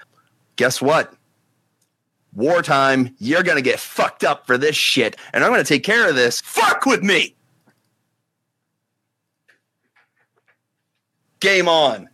Guess 0.57 0.81
what? 0.81 1.13
Wartime, 2.35 3.15
you're 3.19 3.43
going 3.43 3.57
to 3.57 3.63
get 3.63 3.79
fucked 3.79 4.25
up 4.25 4.47
for 4.47 4.57
this 4.57 4.75
shit, 4.75 5.17
and 5.35 5.45
I'm 5.45 5.51
going 5.51 5.63
to 5.63 5.69
take 5.69 5.85
care 5.85 6.09
of 6.09 6.15
this. 6.15 6.41
Fuck 6.41 6.87
with 6.87 7.03
me. 7.03 7.35
Game 11.41 11.69
on. 11.69 12.09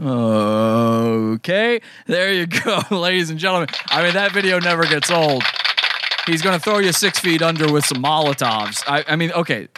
Okay, 0.00 1.80
there 2.06 2.32
you 2.32 2.46
go, 2.46 2.80
ladies 2.90 3.28
and 3.28 3.38
gentlemen. 3.38 3.68
I 3.88 4.02
mean, 4.02 4.14
that 4.14 4.32
video 4.32 4.58
never 4.58 4.86
gets 4.86 5.10
old. 5.10 5.42
He's 6.26 6.40
going 6.40 6.58
to 6.58 6.62
throw 6.62 6.78
you 6.78 6.92
six 6.92 7.18
feet 7.18 7.42
under 7.42 7.70
with 7.70 7.84
some 7.84 8.02
Molotovs. 8.02 8.82
I, 8.86 9.04
I 9.06 9.16
mean, 9.16 9.30
okay. 9.32 9.68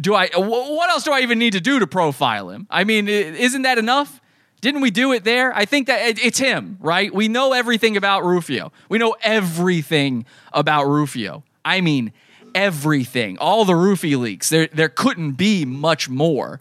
Do 0.00 0.14
I? 0.14 0.28
What 0.34 0.90
else 0.90 1.04
do 1.04 1.12
I 1.12 1.20
even 1.20 1.38
need 1.38 1.52
to 1.52 1.60
do 1.60 1.78
to 1.78 1.86
profile 1.86 2.50
him? 2.50 2.66
I 2.68 2.82
mean, 2.82 3.06
isn't 3.06 3.62
that 3.62 3.78
enough? 3.78 4.20
Didn't 4.60 4.80
we 4.80 4.90
do 4.90 5.12
it 5.12 5.22
there? 5.22 5.54
I 5.54 5.64
think 5.66 5.86
that 5.86 6.18
it's 6.18 6.38
him, 6.38 6.78
right? 6.80 7.14
We 7.14 7.28
know 7.28 7.52
everything 7.52 7.96
about 7.96 8.24
Ruphio. 8.24 8.72
We 8.88 8.98
know 8.98 9.14
everything 9.22 10.24
about 10.52 10.86
Ruphio. 10.86 11.44
I 11.64 11.80
mean, 11.80 12.12
everything. 12.54 13.38
All 13.38 13.64
the 13.64 13.74
Ruphio 13.74 14.18
leaks. 14.18 14.48
There, 14.48 14.68
there 14.72 14.88
couldn't 14.88 15.32
be 15.32 15.64
much 15.64 16.08
more. 16.08 16.60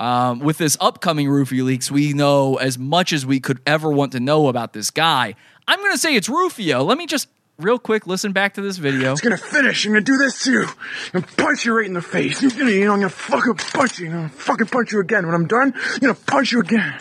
Um, 0.00 0.38
with 0.40 0.58
this 0.58 0.78
upcoming 0.80 1.28
Ruphio 1.28 1.64
leaks, 1.64 1.90
we 1.90 2.14
know 2.14 2.56
as 2.56 2.78
much 2.78 3.12
as 3.12 3.26
we 3.26 3.38
could 3.38 3.60
ever 3.66 3.92
want 3.92 4.12
to 4.12 4.20
know 4.20 4.48
about 4.48 4.72
this 4.72 4.90
guy. 4.90 5.34
I'm 5.68 5.78
going 5.78 5.92
to 5.92 5.98
say 5.98 6.16
it's 6.16 6.28
Ruphio. 6.28 6.84
Let 6.84 6.98
me 6.98 7.06
just 7.06 7.28
real 7.58 7.78
quick 7.78 8.06
listen 8.06 8.32
back 8.32 8.54
to 8.54 8.62
this 8.62 8.78
video. 8.78 9.12
It's 9.12 9.20
gonna 9.20 9.36
finish. 9.36 9.84
I'm 9.84 9.92
gonna 9.92 10.02
do 10.02 10.16
this 10.16 10.42
to 10.44 10.50
you. 10.52 10.62
I'm 10.62 11.20
gonna 11.20 11.26
punch 11.36 11.66
you 11.66 11.76
right 11.76 11.84
in 11.84 11.92
the 11.92 12.00
face. 12.00 12.40
You're 12.40 12.50
gonna, 12.50 12.70
you 12.70 12.86
know, 12.86 12.94
I'm 12.94 13.00
gonna 13.00 13.10
fucking 13.10 13.56
punch 13.56 13.98
you. 13.98 14.06
I'm 14.06 14.12
gonna 14.12 14.28
fucking 14.30 14.66
punch 14.68 14.92
you 14.92 15.00
again. 15.00 15.26
When 15.26 15.34
I'm 15.34 15.46
done, 15.46 15.74
I'm 15.76 15.98
gonna 16.00 16.14
punch 16.14 16.52
you 16.52 16.60
again. 16.60 16.98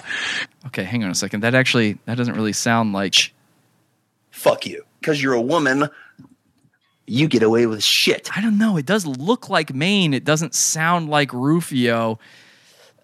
Okay, 0.68 0.84
hang 0.84 1.02
on 1.06 1.10
a 1.10 1.16
second. 1.16 1.44
That 1.44 1.56
actually 1.56 1.98
that 2.06 2.16
doesn't 2.16 2.36
really 2.36 2.52
sound 2.52 2.92
like 2.92 3.34
Fuck 4.32 4.66
you. 4.66 4.84
Because 5.00 5.22
you're 5.24 5.34
a 5.34 5.42
woman, 5.42 5.90
you 7.08 7.28
get 7.28 7.44
away 7.44 7.66
with 7.66 7.84
shit. 7.84 8.30
I 8.38 8.42
don't 8.42 8.58
know. 8.58 8.78
It 8.78 8.86
does 8.86 9.06
look 9.06 9.50
like 9.50 9.74
Maine. 9.74 10.14
It 10.14 10.24
doesn't 10.24 10.54
sound 10.54 11.10
like 11.10 11.30
Ruphio. 11.30 12.20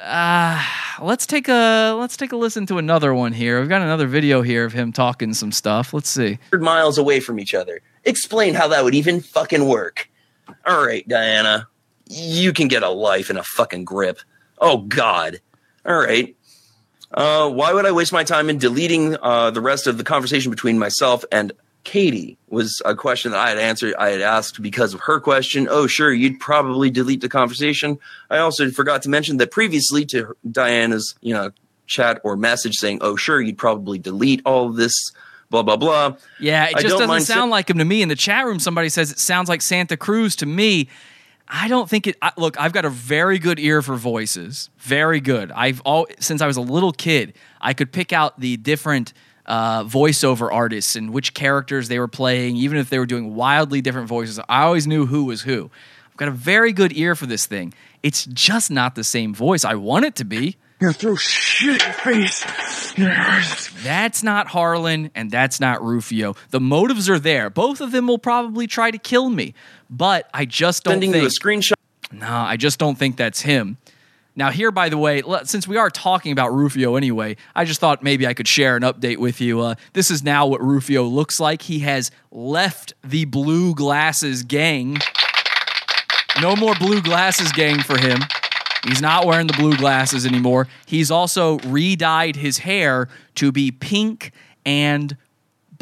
Uh, 0.05 0.63
let's 1.01 1.25
take 1.25 1.47
a 1.47 1.95
let's 1.97 2.15
take 2.15 2.31
a 2.31 2.35
listen 2.37 2.67
to 2.67 2.77
another 2.77 3.13
one 3.13 3.33
here. 3.33 3.59
We've 3.59 3.69
got 3.69 3.81
another 3.81 4.05
video 4.05 4.43
here 4.43 4.63
of 4.63 4.71
him 4.71 4.91
talking 4.91 5.33
some 5.33 5.51
stuff. 5.51 5.93
Let's 5.93 6.09
see. 6.09 6.37
miles 6.53 6.99
away 6.99 7.19
from 7.19 7.39
each 7.39 7.55
other. 7.55 7.81
Explain 8.03 8.53
how 8.53 8.67
that 8.67 8.83
would 8.83 8.93
even 8.93 9.19
fucking 9.19 9.67
work. 9.67 10.07
All 10.65 10.85
right, 10.85 11.07
Diana. 11.07 11.67
You 12.07 12.53
can 12.53 12.67
get 12.67 12.83
a 12.83 12.89
life 12.89 13.31
and 13.31 13.39
a 13.39 13.43
fucking 13.43 13.85
grip. 13.85 14.19
Oh, 14.59 14.77
God. 14.77 15.39
All 15.85 15.97
right. 15.97 16.35
Uh, 17.11 17.49
why 17.49 17.73
would 17.73 17.85
I 17.85 17.91
waste 17.91 18.13
my 18.13 18.23
time 18.23 18.49
in 18.49 18.59
deleting 18.59 19.17
uh, 19.21 19.49
the 19.49 19.61
rest 19.61 19.87
of 19.87 19.97
the 19.97 20.03
conversation 20.03 20.51
between 20.51 20.77
myself 20.77 21.25
and 21.31 21.51
Katie? 21.85 22.37
Was 22.49 22.81
a 22.83 22.95
question 22.95 23.31
that 23.31 23.39
I 23.39 23.49
had 23.49 23.57
answered. 23.57 23.95
I 23.97 24.09
had 24.09 24.21
asked 24.21 24.61
because 24.61 24.93
of 24.93 24.99
her 25.01 25.19
question. 25.19 25.67
Oh, 25.69 25.87
sure, 25.87 26.11
you'd 26.11 26.39
probably 26.39 26.89
delete 26.89 27.21
the 27.21 27.29
conversation. 27.29 27.97
I 28.29 28.39
also 28.39 28.69
forgot 28.71 29.01
to 29.03 29.09
mention 29.09 29.37
that 29.37 29.51
previously 29.51 30.05
to 30.07 30.35
Diana's, 30.51 31.15
you 31.21 31.33
know, 31.33 31.51
chat 31.87 32.19
or 32.23 32.35
message 32.35 32.75
saying, 32.75 32.99
"Oh, 33.01 33.15
sure, 33.15 33.41
you'd 33.41 33.57
probably 33.57 33.97
delete 33.97 34.41
all 34.45 34.67
of 34.67 34.75
this." 34.75 35.11
Blah 35.51 35.61
blah 35.61 35.77
blah. 35.77 36.15
Yeah, 36.39 36.65
it 36.65 36.79
just 36.79 36.97
doesn't 36.97 37.21
sound 37.21 37.51
like 37.51 37.69
him 37.69 37.77
to 37.77 37.85
me. 37.85 38.01
In 38.01 38.09
the 38.09 38.15
chat 38.15 38.45
room, 38.45 38.59
somebody 38.59 38.89
says 38.89 39.11
it 39.11 39.19
sounds 39.19 39.47
like 39.47 39.61
Santa 39.61 39.95
Cruz 39.95 40.35
to 40.37 40.45
me. 40.45 40.89
I 41.47 41.67
don't 41.67 41.87
think 41.87 42.07
it. 42.07 42.17
I, 42.21 42.31
look, 42.35 42.59
I've 42.59 42.73
got 42.73 42.85
a 42.85 42.89
very 42.89 43.37
good 43.37 43.59
ear 43.59 43.83
for 43.83 43.95
voices. 43.95 44.71
Very 44.79 45.19
good. 45.19 45.51
I've 45.51 45.81
all 45.81 46.07
since 46.19 46.41
I 46.41 46.47
was 46.47 46.57
a 46.57 46.61
little 46.61 46.91
kid, 46.91 47.33
I 47.61 47.73
could 47.73 47.91
pick 47.91 48.11
out 48.11 48.39
the 48.39 48.57
different 48.57 49.13
uh, 49.45 49.83
voiceover 49.83 50.51
artists 50.51 50.95
and 50.95 51.11
which 51.11 51.33
characters 51.33 51.87
they 51.87 51.99
were 51.99 52.07
playing, 52.07 52.55
even 52.57 52.77
if 52.77 52.89
they 52.89 52.99
were 52.99 53.05
doing 53.05 53.35
wildly 53.35 53.81
different 53.81 54.07
voices. 54.07 54.39
I 54.49 54.63
always 54.63 54.87
knew 54.87 55.05
who 55.05 55.25
was 55.25 55.41
who. 55.43 55.69
I've 56.09 56.17
got 56.17 56.27
a 56.29 56.31
very 56.31 56.71
good 56.73 56.95
ear 56.97 57.15
for 57.15 57.25
this 57.25 57.45
thing. 57.45 57.73
It's 58.03 58.25
just 58.25 58.71
not 58.71 58.95
the 58.95 59.03
same 59.03 59.33
voice. 59.33 59.65
I 59.65 59.75
want 59.75 60.05
it 60.05 60.15
to 60.17 60.25
be. 60.25 60.57
You're 60.79 60.93
gonna 60.93 61.15
shit 61.17 61.81
in 61.81 61.87
your 61.87 61.93
face. 61.93 62.45
Yeah. 62.97 63.43
That's 63.83 64.23
not 64.23 64.47
Harlan 64.47 65.09
and 65.15 65.31
that's 65.31 65.59
not 65.59 65.79
Ruphio. 65.79 66.37
The 66.49 66.59
motives 66.59 67.09
are 67.09 67.19
there. 67.19 67.49
Both 67.49 67.81
of 67.81 67.91
them 67.91 68.07
will 68.07 68.17
probably 68.17 68.67
try 68.67 68.91
to 68.91 68.97
kill 68.97 69.29
me, 69.29 69.53
but 69.89 70.29
I 70.33 70.45
just 70.45 70.83
don't 70.83 70.93
Sending 70.93 71.11
think. 71.13 71.21
you 71.21 71.27
a 71.27 71.31
screenshot. 71.31 71.73
No, 72.11 72.27
I 72.29 72.57
just 72.57 72.77
don't 72.77 72.97
think 72.97 73.17
that's 73.17 73.41
him. 73.41 73.77
Now, 74.37 74.51
here, 74.51 74.71
by 74.71 74.89
the 74.89 74.97
way, 74.97 75.21
since 75.43 75.67
we 75.67 75.77
are 75.77 75.89
talking 75.89 76.33
about 76.33 76.51
Ruphio 76.51 76.97
anyway, 76.97 77.37
I 77.55 77.63
just 77.63 77.79
thought 77.79 78.03
maybe 78.03 78.27
I 78.27 78.33
could 78.33 78.47
share 78.47 78.75
an 78.75 78.83
update 78.83 79.17
with 79.17 79.39
you. 79.39 79.61
Uh, 79.61 79.75
this 79.93 80.11
is 80.11 80.23
now 80.23 80.45
what 80.45 80.59
Ruphio 80.59 81.09
looks 81.09 81.39
like. 81.39 81.61
He 81.61 81.79
has 81.79 82.11
left 82.31 82.93
the 83.03 83.25
Blue 83.25 83.73
Glasses 83.73 84.43
gang. 84.43 84.97
No 86.41 86.55
more 86.55 86.75
Blue 86.75 87.01
Glasses 87.01 87.53
gang 87.53 87.81
for 87.81 87.97
him. 87.97 88.19
He's 88.85 89.01
not 89.01 89.25
wearing 89.25 89.47
the 89.47 89.53
blue 89.53 89.75
glasses 89.75 90.27
anymore. 90.27 90.67
He's 90.85 91.09
also 91.09 91.57
re 91.59 91.95
dyed 91.95 92.35
his 92.35 92.59
hair 92.59 93.07
to 93.35 93.51
be 93.51 93.71
pink 93.71 94.31
and 94.63 95.17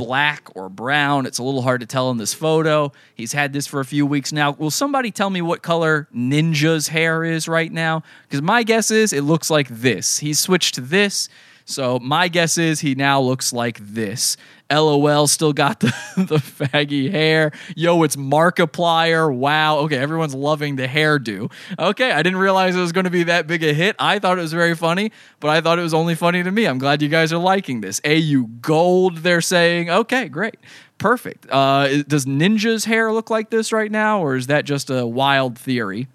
black 0.06 0.50
or 0.56 0.70
brown. 0.70 1.26
It's 1.26 1.40
a 1.40 1.44
little 1.44 1.62
hard 1.62 1.82
to 1.82 1.88
tell 1.88 2.12
in 2.12 2.18
this 2.18 2.34
photo. 2.34 2.92
He's 3.16 3.34
had 3.34 3.54
this 3.54 3.68
for 3.68 3.80
a 3.80 3.86
few 3.86 4.06
weeks 4.06 4.34
now. 4.34 4.52
Will 4.52 4.72
somebody 4.72 5.12
tell 5.12 5.30
me 5.30 5.42
what 5.42 5.62
color 5.62 6.08
Ninja's 6.14 6.90
hair 6.90 7.24
is 7.24 7.48
right 7.48 7.72
now? 7.72 8.04
Because 8.28 8.42
my 8.42 8.64
guess 8.64 8.92
is 8.92 9.14
it 9.14 9.22
looks 9.22 9.50
like 9.50 9.68
this. 9.70 10.20
He's 10.20 10.40
switched 10.40 10.76
to 10.76 10.82
this. 10.82 11.30
So 11.66 12.00
my 12.00 12.28
guess 12.28 12.58
is 12.58 12.82
he 12.82 12.96
now 12.96 13.22
looks 13.22 13.54
like 13.54 13.80
this. 13.80 14.38
LOL 14.72 15.28
still 15.28 15.54
got 15.54 15.80
the, 15.82 15.88
the 16.18 16.38
faggy 16.38 17.12
hair. 17.12 17.52
Yo, 17.76 18.02
it's 18.04 18.16
Markiplier. 18.16 19.34
Wow. 19.34 19.80
Okay, 19.80 19.98
everyone's 19.98 20.34
loving 20.34 20.76
the 20.76 20.88
hairdo. 20.88 21.52
Okay, 21.78 22.12
I 22.12 22.24
didn't 22.24 22.40
realize 22.40 22.76
it 22.76 22.80
was 22.80 22.92
going 22.92 23.06
to 23.06 23.12
be 23.12 23.24
that 23.24 23.48
big 23.48 23.64
a 23.64 23.74
hit. 23.74 23.96
I 24.00 24.20
thought 24.20 24.38
it 24.38 24.42
was 24.42 24.54
very 24.54 24.76
funny, 24.76 25.12
but 25.40 25.50
I 25.50 25.62
thought 25.62 25.80
it 25.80 25.84
was 25.84 25.94
only 25.94 26.16
funny 26.16 26.44
to 26.44 26.52
me. 26.52 26.66
I'm 26.66 26.80
glad 26.80 27.02
you 27.02 27.10
guys 27.10 27.32
are 27.32 27.38
liking 27.38 27.82
this. 27.82 28.02
AU 28.06 28.48
Gold, 28.62 29.18
they're 29.18 29.42
saying. 29.42 29.90
Okay, 29.90 30.28
great. 30.28 30.58
Perfect. 30.98 31.48
Uh, 31.50 32.04
does 32.04 32.26
Ninja's 32.26 32.86
hair 32.86 33.12
look 33.12 33.30
like 33.30 33.50
this 33.50 33.72
right 33.72 33.92
now, 33.92 34.24
or 34.24 34.36
is 34.36 34.48
that 34.48 34.66
just 34.66 34.90
a 34.90 35.06
wild 35.06 35.58
theory? 35.58 36.08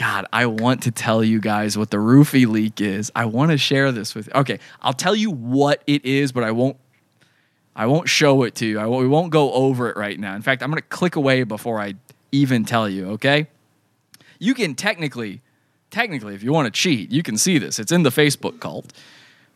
God, 0.00 0.24
I 0.32 0.46
want 0.46 0.84
to 0.84 0.90
tell 0.90 1.22
you 1.22 1.40
guys 1.40 1.76
what 1.76 1.90
the 1.90 1.98
roofie 1.98 2.46
leak 2.46 2.80
is. 2.80 3.12
I 3.14 3.26
want 3.26 3.50
to 3.50 3.58
share 3.58 3.92
this 3.92 4.14
with. 4.14 4.28
You. 4.28 4.32
Okay, 4.36 4.58
I'll 4.80 4.94
tell 4.94 5.14
you 5.14 5.30
what 5.30 5.82
it 5.86 6.06
is, 6.06 6.32
but 6.32 6.42
I 6.42 6.52
won't. 6.52 6.78
I 7.76 7.84
won't 7.84 8.08
show 8.08 8.44
it 8.44 8.54
to 8.56 8.66
you. 8.66 8.78
I 8.78 8.86
we 8.86 9.06
won't 9.06 9.30
go 9.30 9.52
over 9.52 9.90
it 9.90 9.98
right 9.98 10.18
now. 10.18 10.34
In 10.34 10.40
fact, 10.40 10.62
I'm 10.62 10.70
going 10.70 10.80
to 10.80 10.88
click 10.88 11.16
away 11.16 11.42
before 11.42 11.82
I 11.82 11.96
even 12.32 12.64
tell 12.64 12.88
you. 12.88 13.10
Okay. 13.10 13.48
You 14.38 14.54
can 14.54 14.74
technically, 14.74 15.42
technically, 15.90 16.34
if 16.34 16.42
you 16.42 16.50
want 16.50 16.64
to 16.64 16.70
cheat, 16.70 17.12
you 17.12 17.22
can 17.22 17.36
see 17.36 17.58
this. 17.58 17.78
It's 17.78 17.92
in 17.92 18.02
the 18.02 18.08
Facebook 18.08 18.58
cult. 18.58 18.94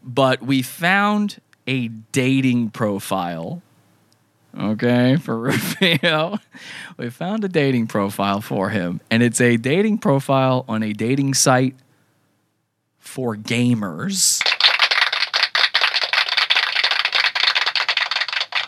But 0.03 0.43
we 0.43 0.61
found 0.61 1.41
a 1.67 1.89
dating 1.89 2.69
profile 2.69 3.63
okay, 4.59 5.17
for 5.21 5.35
Ruphio. 5.37 6.41
we 6.97 7.11
found 7.11 7.45
a 7.45 7.49
dating 7.49 7.87
profile 7.87 8.41
for 8.41 8.71
him, 8.71 9.01
and 9.11 9.23
it's 9.23 9.41
a 9.41 9.57
dating 9.57 9.99
profile 9.99 10.65
on 10.69 10.83
a 10.83 10.93
dating 10.93 11.35
site 11.35 11.77
for 12.99 13.37
gamers. 13.37 14.43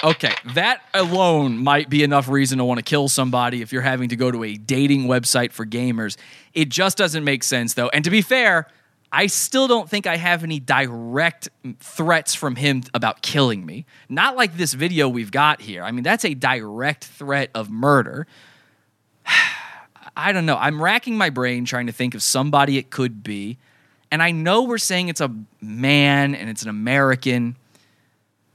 Okay, 0.04 0.32
that 0.54 0.82
alone 0.94 1.58
might 1.58 1.90
be 1.90 2.04
enough 2.04 2.28
reason 2.28 2.58
to 2.58 2.64
want 2.64 2.78
to 2.78 2.84
kill 2.84 3.08
somebody 3.08 3.60
if 3.60 3.72
you're 3.72 3.82
having 3.82 4.10
to 4.10 4.16
go 4.16 4.30
to 4.30 4.44
a 4.44 4.54
dating 4.54 5.04
website 5.04 5.50
for 5.50 5.66
gamers. 5.66 6.16
It 6.54 6.68
just 6.68 6.96
doesn't 6.96 7.24
make 7.24 7.42
sense, 7.42 7.74
though. 7.74 7.88
And 7.88 8.04
to 8.04 8.10
be 8.10 8.22
fair, 8.22 8.68
I 9.16 9.28
still 9.28 9.66
don't 9.66 9.88
think 9.88 10.06
I 10.06 10.18
have 10.18 10.44
any 10.44 10.60
direct 10.60 11.48
threats 11.80 12.34
from 12.34 12.54
him 12.54 12.82
about 12.92 13.22
killing 13.22 13.64
me. 13.64 13.86
Not 14.10 14.36
like 14.36 14.58
this 14.58 14.74
video 14.74 15.08
we've 15.08 15.30
got 15.30 15.62
here. 15.62 15.82
I 15.82 15.90
mean, 15.90 16.02
that's 16.02 16.26
a 16.26 16.34
direct 16.34 17.04
threat 17.04 17.48
of 17.54 17.70
murder. 17.70 18.26
I 20.16 20.32
don't 20.32 20.44
know. 20.44 20.58
I'm 20.58 20.82
racking 20.82 21.16
my 21.16 21.30
brain 21.30 21.64
trying 21.64 21.86
to 21.86 21.92
think 21.92 22.14
of 22.14 22.22
somebody 22.22 22.76
it 22.76 22.90
could 22.90 23.22
be. 23.22 23.56
And 24.10 24.22
I 24.22 24.32
know 24.32 24.64
we're 24.64 24.76
saying 24.76 25.08
it's 25.08 25.22
a 25.22 25.34
man 25.62 26.34
and 26.34 26.50
it's 26.50 26.62
an 26.62 26.68
American, 26.68 27.56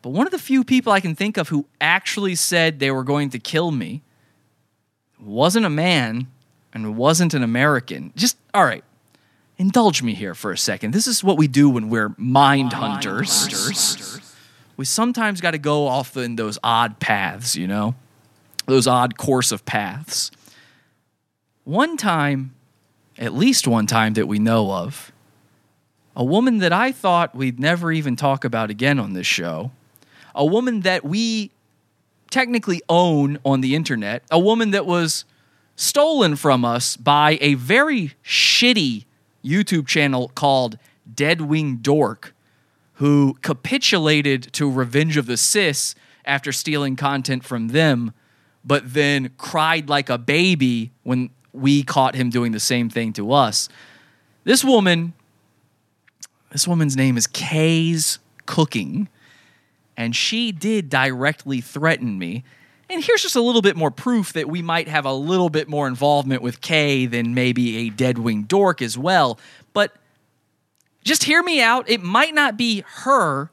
but 0.04 0.12
one 0.12 0.28
of 0.28 0.32
the 0.32 0.38
few 0.38 0.64
people 0.64 0.94
I 0.94 1.00
can 1.00 1.16
think 1.16 1.38
of 1.38 1.50
who 1.50 1.66
actually 1.82 2.36
said 2.36 2.78
they 2.78 2.92
were 2.92 3.04
going 3.04 3.32
to 3.32 3.40
kill 3.40 3.72
me 3.72 4.04
wasn't 5.20 5.66
a 5.66 5.72
man 5.72 6.28
and 6.72 6.96
wasn't 6.96 7.34
an 7.34 7.42
American. 7.42 8.14
Just, 8.16 8.38
all 8.54 8.64
right, 8.64 8.84
indulge 9.62 10.02
me 10.02 10.16
here 10.16 10.34
for 10.34 10.52
a 10.52 10.58
second. 10.58 10.92
This 10.92 11.06
is 11.06 11.24
what 11.24 11.38
we 11.38 11.48
do 11.48 11.70
when 11.70 11.88
we're 11.90 12.16
mind 12.18 12.74
hunters. 12.74 14.20
We 14.76 14.86
sometimes 14.86 15.40
got 15.40 15.52
to 15.52 15.60
go 15.60 15.86
off 15.88 16.18
in 16.18 16.36
those 16.36 16.58
odd 16.64 17.00
paths, 17.00 17.56
you 17.56 17.68
know, 17.68 17.94
those 18.66 18.88
odd 18.88 19.20
course 19.20 19.52
of 19.52 19.64
paths. 19.64 20.32
One 21.64 21.96
time, 21.96 22.56
at 23.20 23.34
least 23.34 23.68
one 23.68 23.86
time 23.86 24.14
that 24.14 24.28
we 24.28 24.40
know 24.40 24.72
of, 24.72 25.12
a 26.16 26.24
woman 26.24 26.58
that 26.58 26.74
I 26.74 26.92
thought 26.92 27.36
we'd 27.36 27.60
never 27.60 27.92
even 27.92 28.16
talk 28.16 28.44
about 28.44 28.72
again 28.72 28.98
on 28.98 29.14
this 29.14 29.28
show, 29.28 29.72
a 30.34 30.44
woman 30.44 30.82
that 30.82 31.06
we 31.06 31.52
technically 32.32 32.82
own 32.90 33.38
on 33.46 33.62
the 33.62 33.76
internet, 33.76 34.24
a 34.32 34.40
woman 34.40 34.72
that 34.72 34.88
was 34.88 35.24
stolen 35.76 36.36
from 36.36 36.66
us 36.66 36.98
by 36.98 37.38
a 37.42 37.54
very 37.54 38.14
shitty 38.26 39.06
YouTube 39.44 39.88
channel 39.88 40.30
called 40.30 40.78
Dead 41.14 41.42
Wing 41.42 41.78
Dork, 41.78 42.34
who 42.96 43.38
capitulated 43.42 44.54
to 44.54 44.70
Revenge 44.70 45.18
of 45.18 45.26
the 45.26 45.38
Cis 45.38 45.96
after 46.26 46.52
stealing 46.52 46.96
content 46.96 47.44
from 47.44 47.70
them, 47.70 48.14
but 48.64 48.94
then 48.94 49.32
cried 49.38 49.90
like 49.90 50.10
a 50.10 50.18
baby 50.18 50.92
when 51.04 51.32
we 51.54 51.84
caught 51.84 52.16
him 52.16 52.30
doing 52.30 52.52
the 52.52 52.60
same 52.60 52.90
thing 52.90 53.12
to 53.14 53.32
us. 53.32 53.68
This 54.44 54.64
woman, 54.64 55.14
this 56.52 56.68
woman's 56.68 56.96
name 56.96 57.18
is 57.18 57.28
Kay's 57.28 58.20
Cooking, 58.46 59.08
and 59.98 60.16
she 60.16 60.52
did 60.52 60.90
directly 60.90 61.62
threaten 61.62 62.18
me. 62.18 62.44
And 62.92 63.02
here's 63.02 63.22
just 63.22 63.38
a 63.38 63.42
little 63.42 63.62
bit 63.62 63.78
more 63.78 63.90
proof 63.90 64.34
that 64.34 64.50
we 64.50 64.62
might 64.62 64.90
have 64.90 65.06
a 65.06 65.14
little 65.14 65.48
bit 65.48 65.70
more 65.70 65.88
involvement 65.88 66.42
with 66.42 66.60
Kay 66.60 67.06
than 67.06 67.34
maybe 67.34 67.88
a 67.88 67.90
deadwing 67.90 68.50
dork 68.50 68.82
as 68.82 68.98
well. 68.98 69.40
But 69.72 69.96
just 71.02 71.24
hear 71.24 71.42
me 71.42 71.62
out. 71.62 71.90
It 71.90 72.04
might 72.04 72.34
not 72.34 72.58
be 72.58 72.84
her, 72.86 73.50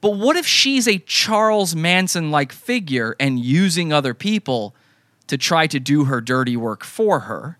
but 0.00 0.16
what 0.16 0.34
if 0.34 0.48
she's 0.48 0.88
a 0.88 0.98
Charles 0.98 1.76
Manson 1.76 2.32
like 2.32 2.50
figure 2.50 3.14
and 3.20 3.38
using 3.38 3.92
other 3.92 4.14
people 4.14 4.74
to 5.28 5.38
try 5.38 5.68
to 5.68 5.78
do 5.78 6.06
her 6.06 6.20
dirty 6.20 6.56
work 6.56 6.82
for 6.82 7.20
her? 7.20 7.58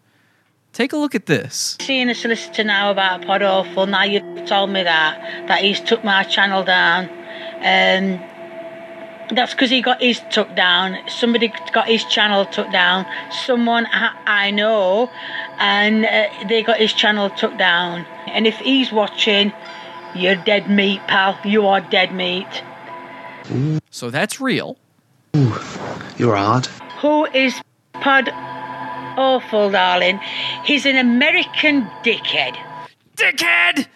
Take 0.72 0.92
a 0.92 0.96
look 0.96 1.14
at 1.14 1.26
this. 1.26 1.78
Seeing 1.82 2.10
a 2.10 2.16
solicitor 2.16 2.64
now 2.64 2.90
about 2.90 3.24
Pod 3.24 3.42
Awful, 3.42 3.86
now 3.86 4.02
you 4.02 4.44
told 4.44 4.70
me 4.70 4.82
that, 4.82 5.46
that 5.46 5.62
he's 5.62 5.80
took 5.80 6.02
my 6.02 6.24
channel 6.24 6.64
down. 6.64 7.08
Um, 7.62 8.35
that's 9.32 9.52
because 9.52 9.70
he 9.70 9.82
got 9.82 10.00
his 10.00 10.20
took 10.30 10.54
down. 10.54 10.98
Somebody 11.08 11.52
got 11.72 11.88
his 11.88 12.04
channel 12.04 12.44
took 12.46 12.70
down. 12.70 13.06
Someone 13.30 13.86
I, 13.92 14.16
I 14.26 14.50
know, 14.50 15.10
and 15.58 16.04
uh, 16.04 16.28
they 16.48 16.62
got 16.62 16.78
his 16.78 16.92
channel 16.92 17.30
took 17.30 17.56
down. 17.58 18.06
And 18.26 18.46
if 18.46 18.56
he's 18.58 18.92
watching, 18.92 19.52
you're 20.14 20.36
dead 20.36 20.70
meat, 20.70 21.00
pal. 21.08 21.38
You 21.44 21.66
are 21.66 21.80
dead 21.80 22.14
meat. 22.14 22.62
So 23.90 24.10
that's 24.10 24.40
real. 24.40 24.76
You're 26.16 26.36
hard. 26.36 26.66
Who 27.00 27.26
is 27.26 27.60
Pod 27.92 28.30
Awful, 29.18 29.70
darling? 29.70 30.18
He's 30.64 30.84
an 30.84 30.96
American 30.96 31.84
dickhead. 32.02 32.56
Dickhead! 33.16 33.86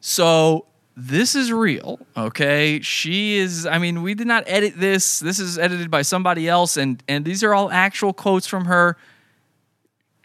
So 0.00 0.66
this 0.96 1.34
is 1.34 1.52
real, 1.52 1.98
okay? 2.16 2.80
She 2.80 3.36
is 3.36 3.66
I 3.66 3.78
mean, 3.78 4.02
we 4.02 4.14
did 4.14 4.26
not 4.26 4.44
edit 4.46 4.74
this. 4.76 5.18
This 5.18 5.38
is 5.38 5.58
edited 5.58 5.90
by 5.90 6.02
somebody 6.02 6.48
else 6.48 6.76
and 6.76 7.02
and 7.08 7.24
these 7.24 7.42
are 7.42 7.54
all 7.54 7.70
actual 7.70 8.12
quotes 8.12 8.46
from 8.46 8.66
her. 8.66 8.96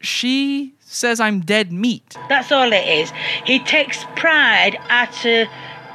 She 0.01 0.75
says 0.79 1.19
I'm 1.19 1.41
dead 1.41 1.71
meat. 1.71 2.15
That's 2.29 2.51
all 2.51 2.71
it 2.71 2.87
is. 2.87 3.11
He 3.45 3.59
takes 3.59 4.03
pride 4.15 4.77
out 4.89 5.25
of 5.25 5.47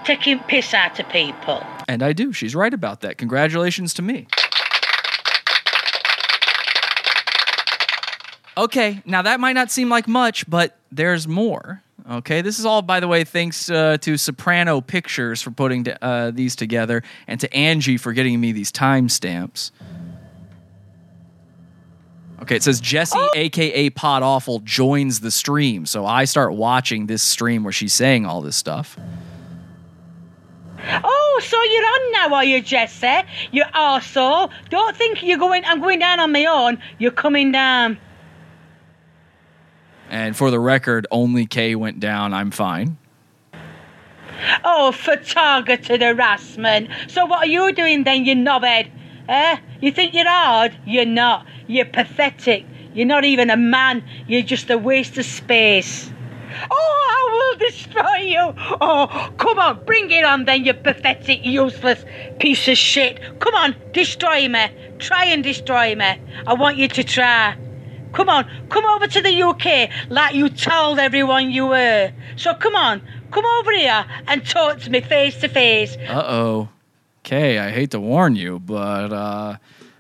taking 0.04 0.38
piss 0.40 0.74
out 0.74 0.98
of 0.98 1.08
people. 1.08 1.64
And 1.88 2.02
I 2.02 2.12
do. 2.12 2.32
She's 2.32 2.54
right 2.54 2.72
about 2.72 3.00
that. 3.02 3.18
Congratulations 3.18 3.94
to 3.94 4.02
me. 4.02 4.26
Okay, 8.56 9.02
now 9.04 9.22
that 9.22 9.40
might 9.40 9.54
not 9.54 9.70
seem 9.70 9.88
like 9.88 10.06
much, 10.06 10.48
but 10.48 10.76
there's 10.92 11.26
more. 11.26 11.82
Okay, 12.10 12.42
this 12.42 12.58
is 12.58 12.66
all, 12.66 12.82
by 12.82 13.00
the 13.00 13.08
way, 13.08 13.24
thanks 13.24 13.70
uh, 13.70 13.96
to 13.98 14.18
Soprano 14.18 14.80
Pictures 14.82 15.40
for 15.40 15.50
putting 15.50 15.86
uh, 16.02 16.32
these 16.34 16.54
together 16.54 17.02
and 17.26 17.40
to 17.40 17.52
Angie 17.54 17.96
for 17.96 18.12
getting 18.12 18.40
me 18.40 18.52
these 18.52 18.70
timestamps. 18.70 19.70
Okay, 22.42 22.56
it 22.56 22.62
says 22.62 22.78
Jesse, 22.80 23.18
aka 23.36 23.88
Pod 23.90 24.22
Awful, 24.22 24.58
joins 24.60 25.20
the 25.20 25.30
stream. 25.30 25.86
So 25.86 26.04
I 26.04 26.24
start 26.24 26.52
watching 26.54 27.06
this 27.06 27.22
stream 27.22 27.64
where 27.64 27.72
she's 27.72 27.94
saying 27.94 28.26
all 28.26 28.42
this 28.42 28.56
stuff. 28.56 28.98
Oh, 31.02 31.40
so 31.42 31.62
you're 31.62 31.84
on 31.84 32.12
now, 32.30 32.36
are 32.36 32.44
you, 32.44 32.60
Jesse? 32.60 33.22
You 33.50 33.62
arsehole. 33.74 34.50
Don't 34.68 34.94
think 34.94 35.22
you're 35.22 35.38
going. 35.38 35.64
I'm 35.64 35.80
going 35.80 36.00
down 36.00 36.20
on 36.20 36.32
my 36.32 36.44
own. 36.44 36.78
You're 36.98 37.12
coming 37.12 37.50
down. 37.50 37.96
And 40.10 40.36
for 40.36 40.50
the 40.50 40.60
record, 40.60 41.06
only 41.10 41.46
Kay 41.46 41.74
went 41.74 42.00
down. 42.00 42.34
I'm 42.34 42.50
fine. 42.50 42.98
Oh, 44.64 44.92
for 44.92 45.16
targeted 45.16 46.02
harassment. 46.02 46.90
So 47.08 47.24
what 47.26 47.40
are 47.40 47.46
you 47.46 47.72
doing 47.72 48.04
then, 48.04 48.24
you 48.24 48.34
knobhead? 48.34 48.90
Eh? 49.28 49.56
You 49.80 49.90
think 49.90 50.14
you're 50.14 50.28
hard? 50.28 50.76
You're 50.84 51.06
not. 51.06 51.46
You're 51.66 51.86
pathetic. 51.86 52.66
You're 52.92 53.06
not 53.06 53.24
even 53.24 53.50
a 53.50 53.56
man. 53.56 54.04
You're 54.26 54.42
just 54.42 54.70
a 54.70 54.78
waste 54.78 55.18
of 55.18 55.24
space. 55.24 56.10
Oh, 56.70 57.08
I 57.10 57.30
will 57.32 57.58
destroy 57.58 58.16
you. 58.16 58.54
Oh, 58.80 59.32
come 59.38 59.58
on, 59.58 59.84
bring 59.84 60.10
it 60.10 60.24
on 60.24 60.44
then, 60.44 60.64
you 60.64 60.74
pathetic, 60.74 61.44
useless 61.44 62.04
piece 62.38 62.68
of 62.68 62.78
shit. 62.78 63.40
Come 63.40 63.54
on, 63.54 63.74
destroy 63.92 64.48
me. 64.48 64.66
Try 64.98 65.24
and 65.26 65.42
destroy 65.42 65.96
me. 65.96 66.20
I 66.46 66.54
want 66.54 66.76
you 66.76 66.86
to 66.88 67.02
try. 67.02 67.56
Come 68.14 68.28
on, 68.28 68.48
come 68.70 68.84
over 68.84 69.06
to 69.06 69.20
the 69.20 69.42
UK 69.42 69.90
like 70.08 70.34
you 70.34 70.48
told 70.48 70.98
everyone 70.98 71.50
you 71.50 71.66
were. 71.66 72.12
So 72.36 72.54
come 72.54 72.76
on, 72.76 73.02
come 73.32 73.44
over 73.44 73.72
here 73.72 74.04
and 74.28 74.46
talk 74.46 74.78
to 74.80 74.90
me 74.90 75.00
face 75.00 75.40
to 75.40 75.48
face. 75.48 75.96
Uh 76.08 76.22
oh. 76.26 76.68
Kay, 77.24 77.58
I 77.58 77.70
hate 77.70 77.90
to 77.92 78.00
warn 78.00 78.36
you, 78.36 78.58
but 78.60 79.12
uh, 79.12 79.56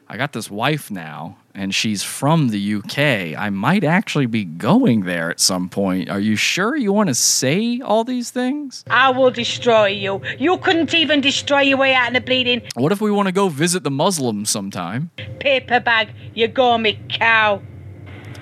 I 0.08 0.16
got 0.18 0.32
this 0.34 0.50
wife 0.50 0.90
now, 0.90 1.38
and 1.54 1.74
she's 1.74 2.02
from 2.02 2.48
the 2.50 2.74
UK. 2.74 2.98
I 3.36 3.48
might 3.50 3.82
actually 3.82 4.26
be 4.26 4.44
going 4.44 5.04
there 5.04 5.30
at 5.30 5.40
some 5.40 5.70
point. 5.70 6.10
Are 6.10 6.20
you 6.20 6.36
sure 6.36 6.76
you 6.76 6.92
want 6.92 7.08
to 7.08 7.14
say 7.14 7.80
all 7.80 8.04
these 8.04 8.30
things? 8.30 8.84
I 8.90 9.10
will 9.10 9.30
destroy 9.30 9.86
you. 9.86 10.20
You 10.38 10.58
couldn't 10.58 10.92
even 10.92 11.22
destroy 11.22 11.62
your 11.62 11.78
way 11.78 11.94
out 11.94 12.08
in 12.08 12.12
the 12.12 12.20
bleeding 12.20 12.60
What 12.74 12.92
if 12.92 13.00
we 13.00 13.10
want 13.10 13.26
to 13.26 13.32
go 13.32 13.48
visit 13.48 13.82
the 13.84 13.90
Muslims 13.90 14.50
sometime? 14.50 15.10
paper 15.40 15.80
bag, 15.80 16.10
you 16.34 16.46
gourmet 16.48 16.98
cow. 17.08 17.62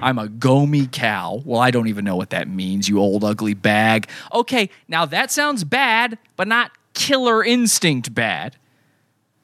I'm 0.03 0.19
a 0.19 0.27
gomi 0.27 0.91
cow. 0.91 1.43
Well, 1.45 1.61
I 1.61 1.71
don't 1.71 1.89
even 1.89 2.05
know 2.05 2.17
what 2.17 2.31
that 2.31 2.49
means, 2.49 2.89
you 2.89 2.99
old 2.99 3.23
ugly 3.23 3.55
bag. 3.55 4.09
Okay, 4.35 4.69
now 4.89 5.07
that 5.07 5.31
sounds 5.31 5.63
bad, 5.65 6.19
but 6.37 6.49
not 6.49 6.73
killer 6.93 7.45
instinct 7.45 8.15
bad. 8.15 8.57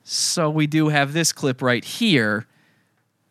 So 0.02 0.50
we 0.50 0.66
do 0.66 0.88
have 0.88 1.12
this 1.12 1.32
clip 1.32 1.62
right 1.62 1.84
here. 1.84 2.46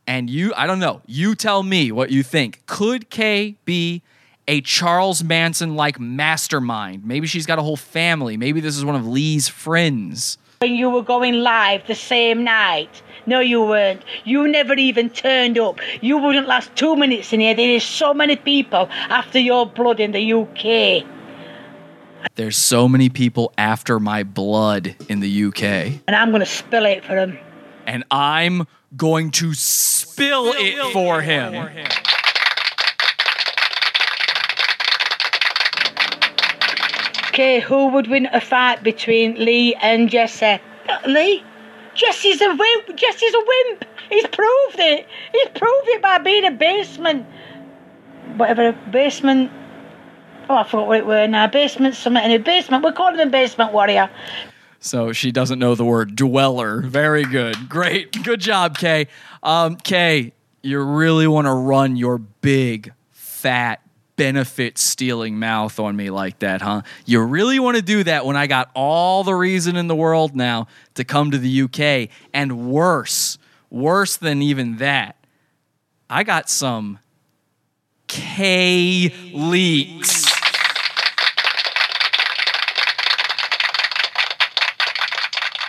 And 0.07 0.29
you, 0.29 0.53
I 0.55 0.67
don't 0.67 0.79
know, 0.79 1.01
you 1.05 1.35
tell 1.35 1.63
me 1.63 1.91
what 1.91 2.11
you 2.11 2.23
think. 2.23 2.65
Could 2.65 3.09
Kay 3.09 3.57
be 3.65 4.03
a 4.47 4.61
Charles 4.61 5.21
Manson 5.21 5.75
like 5.75 5.99
mastermind? 5.99 7.03
Maybe 7.03 7.27
she's 7.27 7.45
got 7.45 7.59
a 7.59 7.61
whole 7.61 7.75
family. 7.75 8.37
Maybe 8.37 8.61
this 8.61 8.77
is 8.77 8.85
one 8.85 8.95
of 8.95 9.05
Lee's 9.05 9.49
friends. 9.49 10.37
When 10.59 10.75
you 10.75 10.89
were 10.89 11.03
going 11.03 11.35
live 11.35 11.85
the 11.87 11.95
same 11.95 12.45
night. 12.45 13.01
No, 13.27 13.39
you 13.41 13.61
weren't. 13.61 14.01
You 14.23 14.47
never 14.47 14.73
even 14.73 15.09
turned 15.09 15.59
up. 15.59 15.79
You 16.01 16.17
wouldn't 16.17 16.47
last 16.47 16.73
two 16.75 16.95
minutes 16.95 17.33
in 17.33 17.41
here. 17.41 17.53
There 17.53 17.69
is 17.69 17.83
so 17.83 18.13
many 18.13 18.37
people 18.37 18.87
after 19.09 19.37
your 19.37 19.65
blood 19.67 19.99
in 19.99 20.13
the 20.13 20.33
UK. 20.33 21.05
There's 22.35 22.55
so 22.57 22.87
many 22.87 23.09
people 23.09 23.51
after 23.57 23.99
my 23.99 24.23
blood 24.23 24.95
in 25.09 25.19
the 25.19 25.43
UK. 25.45 26.01
And 26.07 26.15
I'm 26.15 26.29
going 26.29 26.39
to 26.39 26.45
spill 26.45 26.85
it 26.85 27.03
for 27.03 27.15
them. 27.15 27.37
and 27.85 28.03
I'm 28.11 28.65
going 28.95 29.31
to 29.31 29.53
spill, 29.53 30.53
it 30.55 30.93
for 30.93 31.21
him. 31.21 31.53
Okay, 37.29 37.59
who 37.59 37.87
would 37.89 38.07
win 38.07 38.27
a 38.33 38.41
fight 38.41 38.81
between 38.83 39.35
Lee 39.35 39.75
and 39.75 40.09
Jesse? 40.09 40.59
Lee? 41.05 41.43
Jesse's 41.97 42.41
a 42.41 42.55
wimp. 42.55 42.95
Jesse's 42.95 43.33
a 43.33 43.43
wimp. 43.45 43.85
He's 44.09 44.27
proved 44.27 44.79
it. 44.79 45.07
He's 45.31 45.47
proved 45.49 45.87
it 45.87 46.01
by 46.01 46.19
being 46.19 46.45
a 46.45 46.51
basement. 46.51 47.25
Whatever, 48.35 48.71
basement. 48.91 49.51
Oh, 50.49 50.55
I 50.55 50.63
forgot 50.63 50.87
what 50.87 50.97
it 50.99 51.05
were 51.05 51.27
now. 51.27 51.47
Basement 51.47 51.95
summit 51.95 52.23
and 52.23 52.31
a 52.31 52.37
basement. 52.37 52.83
We're 52.83 52.93
calling 52.93 53.19
him 53.19 53.31
Basement 53.31 53.73
Warrior. 53.73 54.09
So 54.79 55.11
she 55.11 55.31
doesn't 55.31 55.59
know 55.59 55.75
the 55.75 55.83
word 55.83 56.15
dweller. 56.15 56.81
Very 56.81 57.23
good. 57.23 57.67
Great. 57.67 58.23
Good 58.23 58.39
job, 58.39 58.77
Kay. 58.77 59.07
Um, 59.41 59.75
Kay, 59.75 60.33
you 60.61 60.79
really 60.79 61.27
want 61.27 61.47
to 61.47 61.53
run 61.53 61.95
your 61.95 62.19
big, 62.19 62.93
fat, 63.11 63.81
benefit 64.17 64.77
stealing 64.77 65.39
mouth 65.39 65.79
on 65.79 65.95
me 65.95 66.09
like 66.09 66.39
that, 66.39 66.61
huh? 66.61 66.81
You 67.05 67.21
really 67.21 67.59
want 67.59 67.77
to 67.77 67.81
do 67.81 68.03
that 68.03 68.25
when 68.25 68.35
I 68.35 68.47
got 68.47 68.69
all 68.73 69.23
the 69.23 69.33
reason 69.33 69.77
in 69.77 69.87
the 69.87 69.95
world 69.95 70.35
now 70.35 70.67
to 70.95 71.05
come 71.05 71.31
to 71.31 71.37
the 71.37 71.61
UK. 71.61 72.09
And 72.33 72.69
worse, 72.69 73.37
worse 73.69 74.17
than 74.17 74.41
even 74.41 74.77
that, 74.77 75.15
I 76.09 76.23
got 76.23 76.49
some 76.49 76.99
K 78.07 79.13
leaks. 79.33 80.25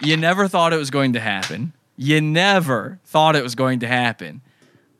You 0.00 0.16
never 0.16 0.48
thought 0.48 0.72
it 0.72 0.76
was 0.76 0.90
going 0.90 1.12
to 1.14 1.20
happen. 1.20 1.72
You 1.96 2.20
never 2.20 3.00
thought 3.04 3.34
it 3.34 3.42
was 3.42 3.54
going 3.54 3.80
to 3.80 3.88
happen. 3.88 4.40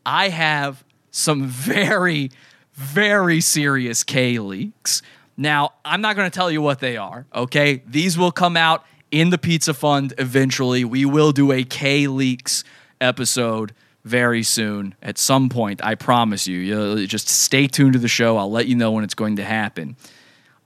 I 0.04 0.28
have 0.28 0.84
some 1.10 1.46
very, 1.46 2.30
very 2.78 3.40
serious 3.40 4.04
K 4.04 4.38
leaks. 4.38 5.02
Now, 5.36 5.72
I'm 5.84 6.00
not 6.00 6.14
going 6.14 6.30
to 6.30 6.34
tell 6.34 6.50
you 6.50 6.62
what 6.62 6.78
they 6.78 6.96
are, 6.96 7.26
okay? 7.34 7.82
These 7.86 8.16
will 8.16 8.30
come 8.30 8.56
out 8.56 8.84
in 9.10 9.30
the 9.30 9.38
Pizza 9.38 9.74
Fund 9.74 10.14
eventually. 10.16 10.84
We 10.84 11.04
will 11.04 11.32
do 11.32 11.50
a 11.50 11.64
K 11.64 12.06
leaks 12.06 12.62
episode 13.00 13.74
very 14.04 14.44
soon 14.44 14.94
at 15.02 15.18
some 15.18 15.48
point. 15.48 15.84
I 15.84 15.96
promise 15.96 16.46
you. 16.46 16.58
You'll 16.60 17.06
just 17.06 17.28
stay 17.28 17.66
tuned 17.66 17.94
to 17.94 17.98
the 17.98 18.08
show. 18.08 18.36
I'll 18.36 18.50
let 18.50 18.68
you 18.68 18.76
know 18.76 18.92
when 18.92 19.02
it's 19.02 19.14
going 19.14 19.36
to 19.36 19.44
happen. 19.44 19.96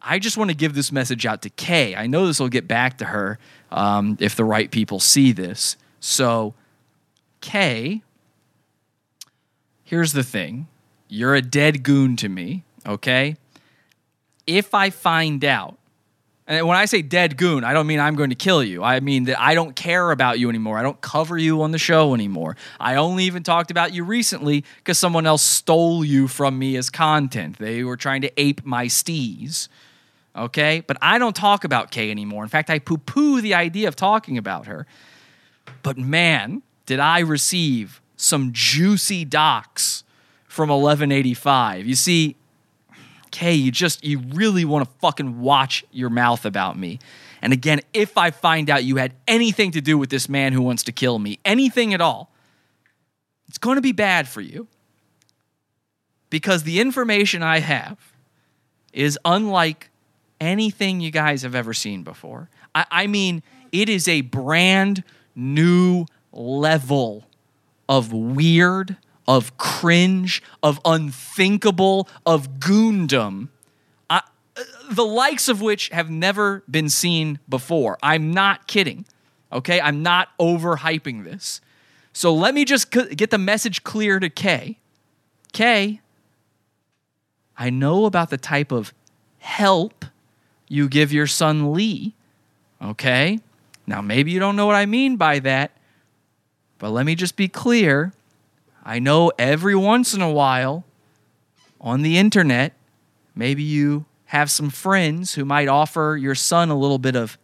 I 0.03 0.19
just 0.19 0.37
want 0.37 0.51
to 0.51 0.57
give 0.57 0.75
this 0.75 0.93
message 0.93 1.25
out 1.25 1.43
to 1.43 1.51
Kay. 1.51 1.97
I 1.97 2.07
know 2.07 2.27
this 2.27 2.41
will 2.41 2.49
get 2.49 2.69
back 2.69 2.99
to 2.99 3.07
her 3.07 3.39
um, 3.71 4.19
if 4.21 4.37
the 4.37 4.45
right 4.45 4.71
people 4.71 5.01
see 5.01 5.33
this. 5.33 5.77
So, 5.99 6.55
Kay, 7.41 8.03
here's 9.83 10.13
the 10.13 10.23
thing 10.23 10.69
you're 11.13 11.35
a 11.35 11.43
dead 11.43 11.83
goon 11.83 12.17
to 12.17 12.29
me, 12.29 12.65
okay? 12.87 13.37
If 14.47 14.75
I 14.75 14.89
find 14.89 15.45
out, 15.45 15.77
and 16.47 16.67
when 16.67 16.77
I 16.77 16.87
say 16.87 17.03
dead 17.03 17.37
goon, 17.37 17.65
I 17.65 17.75
don't 17.75 17.87
mean 17.87 18.01
I'm 18.01 18.15
going 18.15 18.31
to 18.31 18.37
kill 18.37 18.65
you. 18.65 18.83
I 18.83 18.99
mean 19.01 19.25
that 19.25 19.39
I 19.39 19.55
don't 19.55 19.77
care 19.77 20.11
about 20.11 20.39
you 20.39 20.49
anymore. 20.49 20.79
I 20.79 20.83
don't 20.83 21.01
cover 21.03 21.37
you 21.37 21.63
on 21.63 21.71
the 21.71 21.79
show 21.79 22.15
anymore. 22.15 22.57
I 22.81 22.97
only 22.97 23.25
even 23.25 23.43
talked 23.43 23.71
about 23.71 23.93
you 23.93 24.05
recently 24.05 24.65
because 24.79 24.99
someone 24.99 25.27
else 25.27 25.43
stole 25.43 26.03
you 26.03 26.29
from 26.29 26.59
me 26.59 26.77
as 26.77 26.89
content. 26.89 27.59
They 27.59 27.85
were 27.85 27.97
trying 27.97 28.23
to 28.23 28.41
ape 28.41 28.65
my 28.65 28.87
steez 28.87 29.69
okay? 30.35 30.83
But 30.87 30.97
I 31.03 31.19
don't 31.19 31.37
talk 31.37 31.63
about 31.63 31.91
Kay 31.91 32.11
anymore. 32.11 32.43
In 32.43 32.49
fact, 32.49 32.71
I 32.71 32.79
poo 32.79 32.97
poo 32.97 33.43
the 33.43 33.53
idea 33.53 33.87
of 33.87 33.97
talking 33.97 34.39
about 34.39 34.65
her. 34.65 34.87
But 35.83 35.99
man, 35.99 36.63
did 36.87 37.01
I 37.01 37.19
receive 37.19 38.01
some 38.17 38.51
juicy 38.55 39.27
dox 39.27 40.05
from 40.53 40.69
1185. 40.69 41.87
You 41.87 41.95
see, 41.95 42.37
Kay, 43.31 43.55
you 43.55 43.70
just, 43.70 44.05
you 44.05 44.19
really 44.19 44.66
want 44.66 44.85
to 44.85 44.91
fucking 45.01 45.41
watch 45.41 45.83
your 45.91 46.11
mouth 46.11 46.45
about 46.45 46.79
me. 46.79 46.99
And 47.41 47.55
again, 47.55 47.81
if 47.95 48.19
I 48.19 48.31
find 48.31 48.69
out 48.69 48.85
you 48.85 48.97
had 48.97 49.15
anything 49.27 49.70
to 49.70 49.81
do 49.81 49.97
with 49.97 50.11
this 50.11 50.29
man 50.29 50.53
who 50.53 50.61
wants 50.61 50.83
to 50.85 50.93
kill 50.93 51.19
me, 51.19 51.39
anything 51.43 51.95
at 51.95 52.03
all, 52.03 52.31
it's 53.49 53.57
going 53.57 53.77
to 53.77 53.83
be 53.83 53.93
bad 53.93 54.29
for 54.29 54.43
you. 54.43 54.69
Because 56.29 56.65
the 56.65 56.81
information 56.81 57.43
I 57.43 57.61
have 57.61 57.99
is 58.93 59.19
unlike 59.24 59.89
anything 60.39 61.01
you 61.01 61.11
guys 61.11 61.43
have 61.43 61.55
ever 61.55 61.73
seen 61.73 62.03
before. 62.03 62.51
I, 62.74 62.85
I 62.91 63.07
mean, 63.07 63.43
it 63.73 63.89
is 63.89 64.07
a 64.07 64.20
brand 64.20 65.03
new 65.35 66.05
level 66.31 67.24
of 67.89 68.12
weird, 68.12 68.99
of 69.33 69.57
cringe, 69.57 70.43
of 70.63 70.79
unthinkable, 70.85 72.07
of 72.27 72.61
goondom, 72.61 73.49
I, 74.11 74.21
the 74.91 75.07
likes 75.07 75.49
of 75.49 75.63
which 75.63 75.89
have 75.89 76.11
never 76.11 76.63
been 76.71 76.91
seen 76.91 77.39
before. 77.49 77.97
I'm 78.03 78.31
not 78.35 78.67
kidding. 78.67 79.07
Okay, 79.51 79.81
I'm 79.81 80.03
not 80.03 80.29
overhyping 80.39 81.25
this. 81.25 81.63
So 82.13 82.35
let 82.35 82.53
me 82.53 82.67
just 82.67 82.93
c- 82.93 83.15
get 83.15 83.31
the 83.31 83.39
message 83.39 83.83
clear 83.85 84.21
to 84.21 84.29
Kay. 84.29 84.79
Kay, 85.55 86.01
I 87.57 87.71
know 87.71 88.05
about 88.05 88.29
the 88.29 88.37
type 88.37 88.71
of 88.71 88.93
help 89.39 90.05
you 90.69 90.91
give 90.91 91.11
your 91.11 91.27
son 91.27 91.73
Lee. 91.73 92.13
Okay? 92.83 93.41
Now, 93.87 94.03
maybe 94.03 94.31
you 94.31 94.41
don't 94.41 94.57
know 94.57 94.67
what 94.67 94.77
I 94.77 94.85
mean 94.85 95.17
by 95.17 95.39
that, 95.39 95.71
but 96.79 96.91
let 96.91 97.07
me 97.07 97.15
just 97.15 97.35
be 97.37 97.49
clear. 97.49 98.13
I 98.85 98.99
know 98.99 99.31
every 99.39 99.75
once 99.75 100.13
in 100.13 100.21
a 100.23 100.31
while 100.31 100.85
on 101.81 102.03
the 102.03 102.19
internet, 102.19 102.75
maybe 103.35 103.63
you 103.63 104.07
have 104.27 104.51
some 104.51 104.71
friends 104.71 105.35
who 105.35 105.45
might 105.45 105.69
offer 105.69 106.19
your 106.21 106.35
son 106.35 106.71
a 106.71 106.79
little 106.79 106.99
bit 106.99 107.15
of 107.15 107.39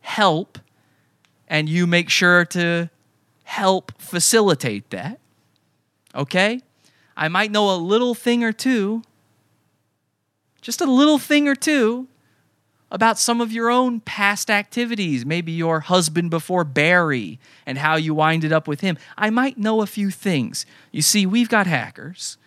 help, 0.00 0.58
and 1.48 1.68
you 1.68 1.86
make 1.86 2.10
sure 2.10 2.44
to 2.44 2.90
help 3.44 3.92
facilitate 3.98 4.90
that. 4.90 5.18
Okay? 6.14 6.60
I 7.16 7.28
might 7.28 7.50
know 7.50 7.74
a 7.74 7.76
little 7.76 8.14
thing 8.14 8.44
or 8.44 8.52
two, 8.52 9.02
just 10.60 10.80
a 10.80 10.86
little 10.86 11.18
thing 11.18 11.48
or 11.48 11.54
two 11.54 12.08
about 12.94 13.18
some 13.18 13.40
of 13.40 13.50
your 13.50 13.70
own 13.70 13.98
past 13.98 14.48
activities, 14.48 15.26
maybe 15.26 15.50
your 15.50 15.80
husband 15.80 16.30
before 16.30 16.62
Barry 16.62 17.40
and 17.66 17.76
how 17.76 17.96
you 17.96 18.14
winded 18.14 18.52
up 18.52 18.68
with 18.68 18.82
him. 18.82 18.96
I 19.18 19.30
might 19.30 19.58
know 19.58 19.82
a 19.82 19.86
few 19.86 20.10
things. 20.10 20.64
You 20.92 21.02
see, 21.02 21.26
we've 21.26 21.48
got 21.48 21.66
hackers. 21.66 22.38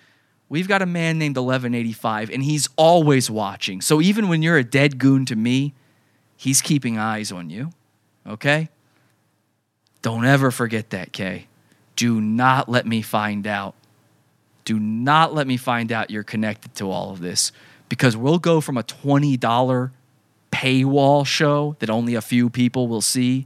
we've 0.48 0.69
got 0.69 0.82
a 0.82 0.86
man 0.86 1.19
named 1.19 1.36
1185, 1.36 2.30
and 2.30 2.41
he's 2.41 2.69
always 2.78 3.30
watching. 3.30 3.82
So 3.82 3.99
even 3.99 4.30
when 4.30 4.41
you're 4.41 4.57
a 4.57 4.64
dead 4.64 4.98
goon 4.98 5.26
to 5.26 5.36
me, 5.36 5.74
he's 6.38 6.61
keeping 6.61 6.98
eyes 6.98 7.30
on 7.30 7.49
you. 7.49 7.72
Okay? 8.26 8.69
Don't 10.02 10.24
ever 10.24 10.49
forget 10.49 10.91
that, 10.91 11.11
Kay. 11.11 11.48
Do 11.98 12.22
not 12.22 12.69
let 12.69 12.88
me 12.88 13.02
find 13.02 13.45
out. 13.45 13.76
Do 14.64 14.80
not 14.80 15.34
let 15.34 15.45
me 15.45 15.57
find 15.57 15.91
out 15.91 16.10
you're 16.10 16.24
connected 16.24 16.74
to 16.76 16.90
all 16.90 17.11
of 17.11 17.19
this 17.19 17.52
because 17.90 18.15
we'll 18.15 18.40
go 18.40 18.61
from 18.61 18.78
a 18.78 18.84
$20 18.84 19.91
paywall 20.57 21.23
show 21.23 21.75
that 21.77 21.89
only 21.89 22.15
a 22.15 22.21
few 22.21 22.49
people 22.49 22.88
will 22.88 23.01
see 23.01 23.45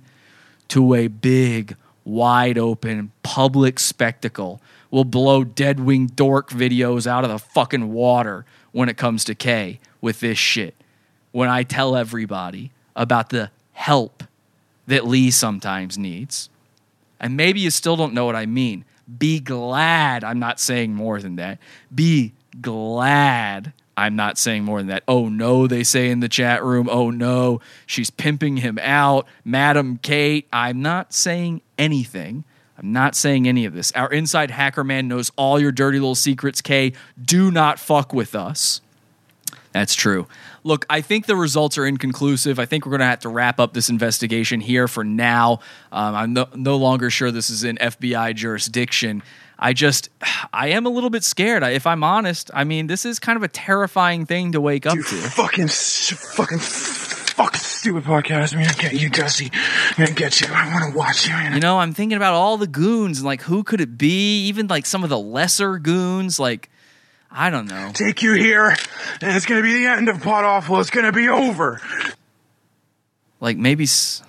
to 0.69 0.93
a 0.93 1.07
big, 1.07 1.75
wide 2.05 2.57
open 2.57 3.11
public 3.21 3.79
spectacle. 3.79 4.61
We'll 4.89 5.03
blow 5.03 5.43
dead 5.43 5.81
wing 5.81 6.07
dork 6.07 6.49
videos 6.51 7.05
out 7.05 7.25
of 7.25 7.29
the 7.29 7.37
fucking 7.37 7.91
water 7.91 8.45
when 8.71 8.87
it 8.87 8.95
comes 8.95 9.25
to 9.25 9.35
Kay 9.35 9.81
with 9.99 10.21
this 10.21 10.37
shit. 10.37 10.73
When 11.33 11.49
I 11.49 11.63
tell 11.63 11.97
everybody 11.97 12.71
about 12.95 13.29
the 13.29 13.51
help 13.73 14.23
that 14.87 15.05
Lee 15.05 15.31
sometimes 15.31 15.97
needs. 15.97 16.49
And 17.19 17.35
maybe 17.35 17.59
you 17.59 17.71
still 17.71 17.97
don't 17.97 18.13
know 18.13 18.25
what 18.25 18.37
I 18.37 18.45
mean. 18.45 18.85
Be 19.17 19.41
glad 19.41 20.23
I'm 20.23 20.39
not 20.39 20.61
saying 20.61 20.93
more 20.93 21.19
than 21.19 21.35
that. 21.35 21.59
Be 21.93 22.31
glad 22.61 23.73
I'm 24.01 24.15
not 24.15 24.39
saying 24.39 24.63
more 24.63 24.79
than 24.79 24.87
that. 24.87 25.03
Oh 25.07 25.29
no, 25.29 25.67
they 25.67 25.83
say 25.83 26.09
in 26.09 26.21
the 26.21 26.27
chat 26.27 26.63
room. 26.63 26.89
Oh 26.89 27.11
no, 27.11 27.61
she's 27.85 28.09
pimping 28.09 28.57
him 28.57 28.79
out. 28.81 29.27
Madam 29.45 29.99
Kate, 30.01 30.47
I'm 30.51 30.81
not 30.81 31.13
saying 31.13 31.61
anything. 31.77 32.43
I'm 32.79 32.91
not 32.91 33.15
saying 33.15 33.47
any 33.47 33.65
of 33.65 33.73
this. 33.75 33.91
Our 33.91 34.11
inside 34.11 34.49
hacker 34.49 34.83
man 34.83 35.07
knows 35.07 35.31
all 35.35 35.59
your 35.59 35.71
dirty 35.71 35.99
little 35.99 36.15
secrets, 36.15 36.63
Kay. 36.63 36.93
Do 37.23 37.51
not 37.51 37.77
fuck 37.77 38.11
with 38.11 38.33
us. 38.33 38.81
That's 39.71 39.93
true. 39.93 40.27
Look, 40.63 40.87
I 40.89 41.01
think 41.01 41.27
the 41.27 41.35
results 41.35 41.77
are 41.77 41.85
inconclusive. 41.85 42.57
I 42.57 42.65
think 42.65 42.85
we're 42.85 42.91
going 42.91 42.99
to 43.01 43.05
have 43.05 43.19
to 43.19 43.29
wrap 43.29 43.59
up 43.59 43.73
this 43.73 43.89
investigation 43.89 44.61
here 44.61 44.87
for 44.87 45.03
now. 45.03 45.59
Um, 45.91 46.15
I'm 46.15 46.33
no, 46.33 46.47
no 46.55 46.75
longer 46.77 47.11
sure 47.11 47.31
this 47.31 47.51
is 47.51 47.63
in 47.63 47.77
FBI 47.77 48.35
jurisdiction. 48.35 49.21
I 49.63 49.73
just, 49.73 50.09
I 50.51 50.69
am 50.69 50.87
a 50.87 50.89
little 50.89 51.11
bit 51.11 51.23
scared. 51.23 51.61
If 51.63 51.85
I'm 51.85 52.03
honest, 52.03 52.49
I 52.53 52.63
mean, 52.63 52.87
this 52.87 53.05
is 53.05 53.19
kind 53.19 53.37
of 53.37 53.43
a 53.43 53.47
terrifying 53.47 54.25
thing 54.25 54.53
to 54.53 54.61
wake 54.61 54.87
up 54.87 54.95
to. 54.95 55.01
Fucking, 55.03 55.67
fucking, 55.67 56.57
fucking 56.57 57.59
stupid 57.59 58.03
podcast. 58.03 58.53
I'm 58.55 58.63
gonna 58.63 58.73
get 58.75 58.93
you, 58.93 59.09
Dusty. 59.09 59.51
I'm 59.53 60.05
gonna 60.05 60.11
get 60.17 60.41
you. 60.41 60.47
I 60.49 60.71
want 60.73 60.91
to 60.91 60.97
watch 60.97 61.27
you. 61.27 61.35
You 61.53 61.59
know, 61.59 61.77
I'm 61.79 61.93
thinking 61.93 62.15
about 62.15 62.33
all 62.33 62.57
the 62.57 62.65
goons 62.65 63.19
and 63.19 63.25
like 63.25 63.43
who 63.43 63.63
could 63.63 63.81
it 63.81 63.97
be? 63.99 64.47
Even 64.47 64.65
like 64.65 64.87
some 64.87 65.03
of 65.03 65.09
the 65.11 65.19
lesser 65.19 65.77
goons, 65.77 66.39
like 66.39 66.69
I 67.29 67.49
don't 67.51 67.67
know. 67.67 67.91
Take 67.93 68.23
you 68.23 68.33
here, 68.33 68.69
and 69.21 69.35
it's 69.35 69.45
gonna 69.45 69.61
be 69.61 69.73
the 69.73 69.85
end 69.85 70.09
of 70.09 70.21
Pod 70.23 70.43
Awful. 70.43 70.79
It's 70.79 70.89
gonna 70.89 71.11
be 71.11 71.29
over. 71.29 71.79
Like 73.39 73.57
maybe, 73.57 73.83
s- 73.85 74.21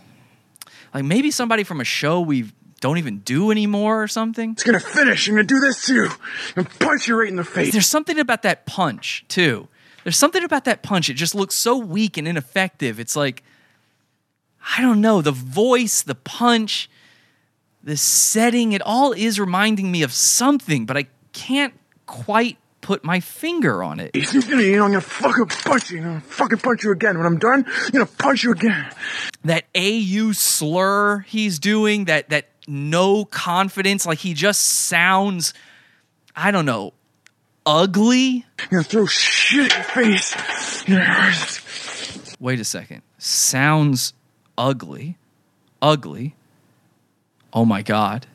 like 0.94 1.04
maybe 1.04 1.30
somebody 1.30 1.64
from 1.64 1.80
a 1.80 1.84
show 1.84 2.20
we 2.20 2.50
don't 2.82 2.98
even 2.98 3.20
do 3.20 3.50
anymore 3.50 4.02
or 4.02 4.08
something. 4.08 4.50
It's 4.50 4.64
gonna 4.64 4.80
finish. 4.80 5.28
I'm 5.28 5.36
gonna 5.36 5.44
do 5.44 5.60
this 5.60 5.86
to 5.86 5.94
you 5.94 6.08
and 6.56 6.68
punch 6.80 7.08
you 7.08 7.18
right 7.18 7.28
in 7.28 7.36
the 7.36 7.44
face. 7.44 7.72
There's 7.72 7.86
something 7.86 8.18
about 8.18 8.42
that 8.42 8.66
punch 8.66 9.24
too. 9.28 9.68
There's 10.04 10.18
something 10.18 10.42
about 10.42 10.64
that 10.64 10.82
punch. 10.82 11.08
It 11.08 11.14
just 11.14 11.34
looks 11.34 11.54
so 11.54 11.78
weak 11.78 12.18
and 12.18 12.28
ineffective. 12.28 13.00
It's 13.00 13.16
like 13.16 13.42
I 14.76 14.82
don't 14.82 15.00
know 15.00 15.22
the 15.22 15.32
voice, 15.32 16.02
the 16.02 16.16
punch, 16.16 16.90
the 17.82 17.96
setting. 17.96 18.72
It 18.72 18.82
all 18.82 19.12
is 19.12 19.40
reminding 19.40 19.90
me 19.90 20.02
of 20.02 20.12
something, 20.12 20.84
but 20.84 20.96
I 20.96 21.06
can't 21.32 21.74
quite 22.06 22.58
put 22.82 23.04
my 23.04 23.20
finger 23.20 23.82
on 23.82 23.98
it. 24.00 24.10
You're 24.14 24.42
gonna, 24.42 24.62
you 24.62 24.76
know, 24.76 24.84
I'm 24.84 24.90
gonna 24.90 25.00
fucking 25.00 25.46
punch 25.46 25.90
you. 25.90 25.98
I'm 25.98 26.04
gonna 26.04 26.20
fucking 26.20 26.58
punch 26.58 26.84
you 26.84 26.92
again. 26.92 27.16
When 27.16 27.26
I'm 27.26 27.38
done, 27.38 27.64
I'm 27.66 27.90
gonna 27.90 28.06
punch 28.06 28.44
you 28.44 28.52
again. 28.52 28.92
that 29.44 29.64
AU 29.74 30.32
slur 30.32 31.20
he's 31.20 31.58
doing, 31.58 32.04
that 32.04 32.28
that 32.28 32.48
no 32.68 33.24
confidence, 33.24 34.04
like 34.04 34.18
he 34.18 34.34
just 34.34 34.60
sounds, 34.60 35.54
I 36.36 36.50
don't 36.50 36.66
know, 36.66 36.92
ugly. 37.64 38.44
I'm 38.58 38.68
gonna 38.70 38.82
throw 38.84 39.06
shit 39.06 39.72
in 39.72 39.78
your 39.78 39.84
face. 39.84 40.34
Wait 42.38 42.60
a 42.60 42.64
second. 42.64 43.02
Sounds 43.18 44.12
ugly. 44.58 45.16
Ugly. 45.80 46.34
Oh 47.52 47.64
my 47.64 47.82
god. 47.82 48.26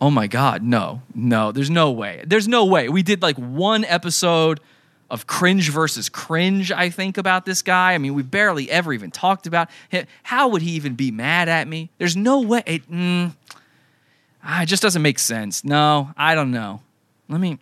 Oh 0.00 0.10
my 0.10 0.26
god. 0.26 0.62
No. 0.62 1.02
No, 1.14 1.52
there's 1.52 1.70
no 1.70 1.90
way. 1.90 2.22
There's 2.26 2.48
no 2.48 2.64
way. 2.64 2.88
We 2.88 3.02
did 3.02 3.22
like 3.22 3.36
one 3.36 3.84
episode 3.84 4.60
of 5.10 5.26
cringe 5.26 5.70
versus 5.70 6.08
cringe, 6.08 6.70
I 6.70 6.90
think, 6.90 7.18
about 7.18 7.46
this 7.46 7.62
guy. 7.62 7.94
I 7.94 7.98
mean, 7.98 8.14
we 8.14 8.22
barely 8.22 8.70
ever 8.70 8.92
even 8.92 9.10
talked 9.10 9.46
about 9.46 9.70
him. 9.88 10.06
How 10.22 10.48
would 10.48 10.62
he 10.62 10.72
even 10.72 10.94
be 10.94 11.10
mad 11.10 11.48
at 11.48 11.66
me? 11.66 11.90
There's 11.98 12.16
no 12.16 12.40
way. 12.40 12.62
It, 12.66 12.90
mm, 12.90 13.34
ah, 14.44 14.62
it 14.62 14.66
just 14.66 14.82
doesn't 14.82 15.02
make 15.02 15.18
sense. 15.18 15.64
No, 15.64 16.10
I 16.16 16.34
don't 16.34 16.50
know. 16.50 16.82
Let 17.28 17.40
me 17.40 17.58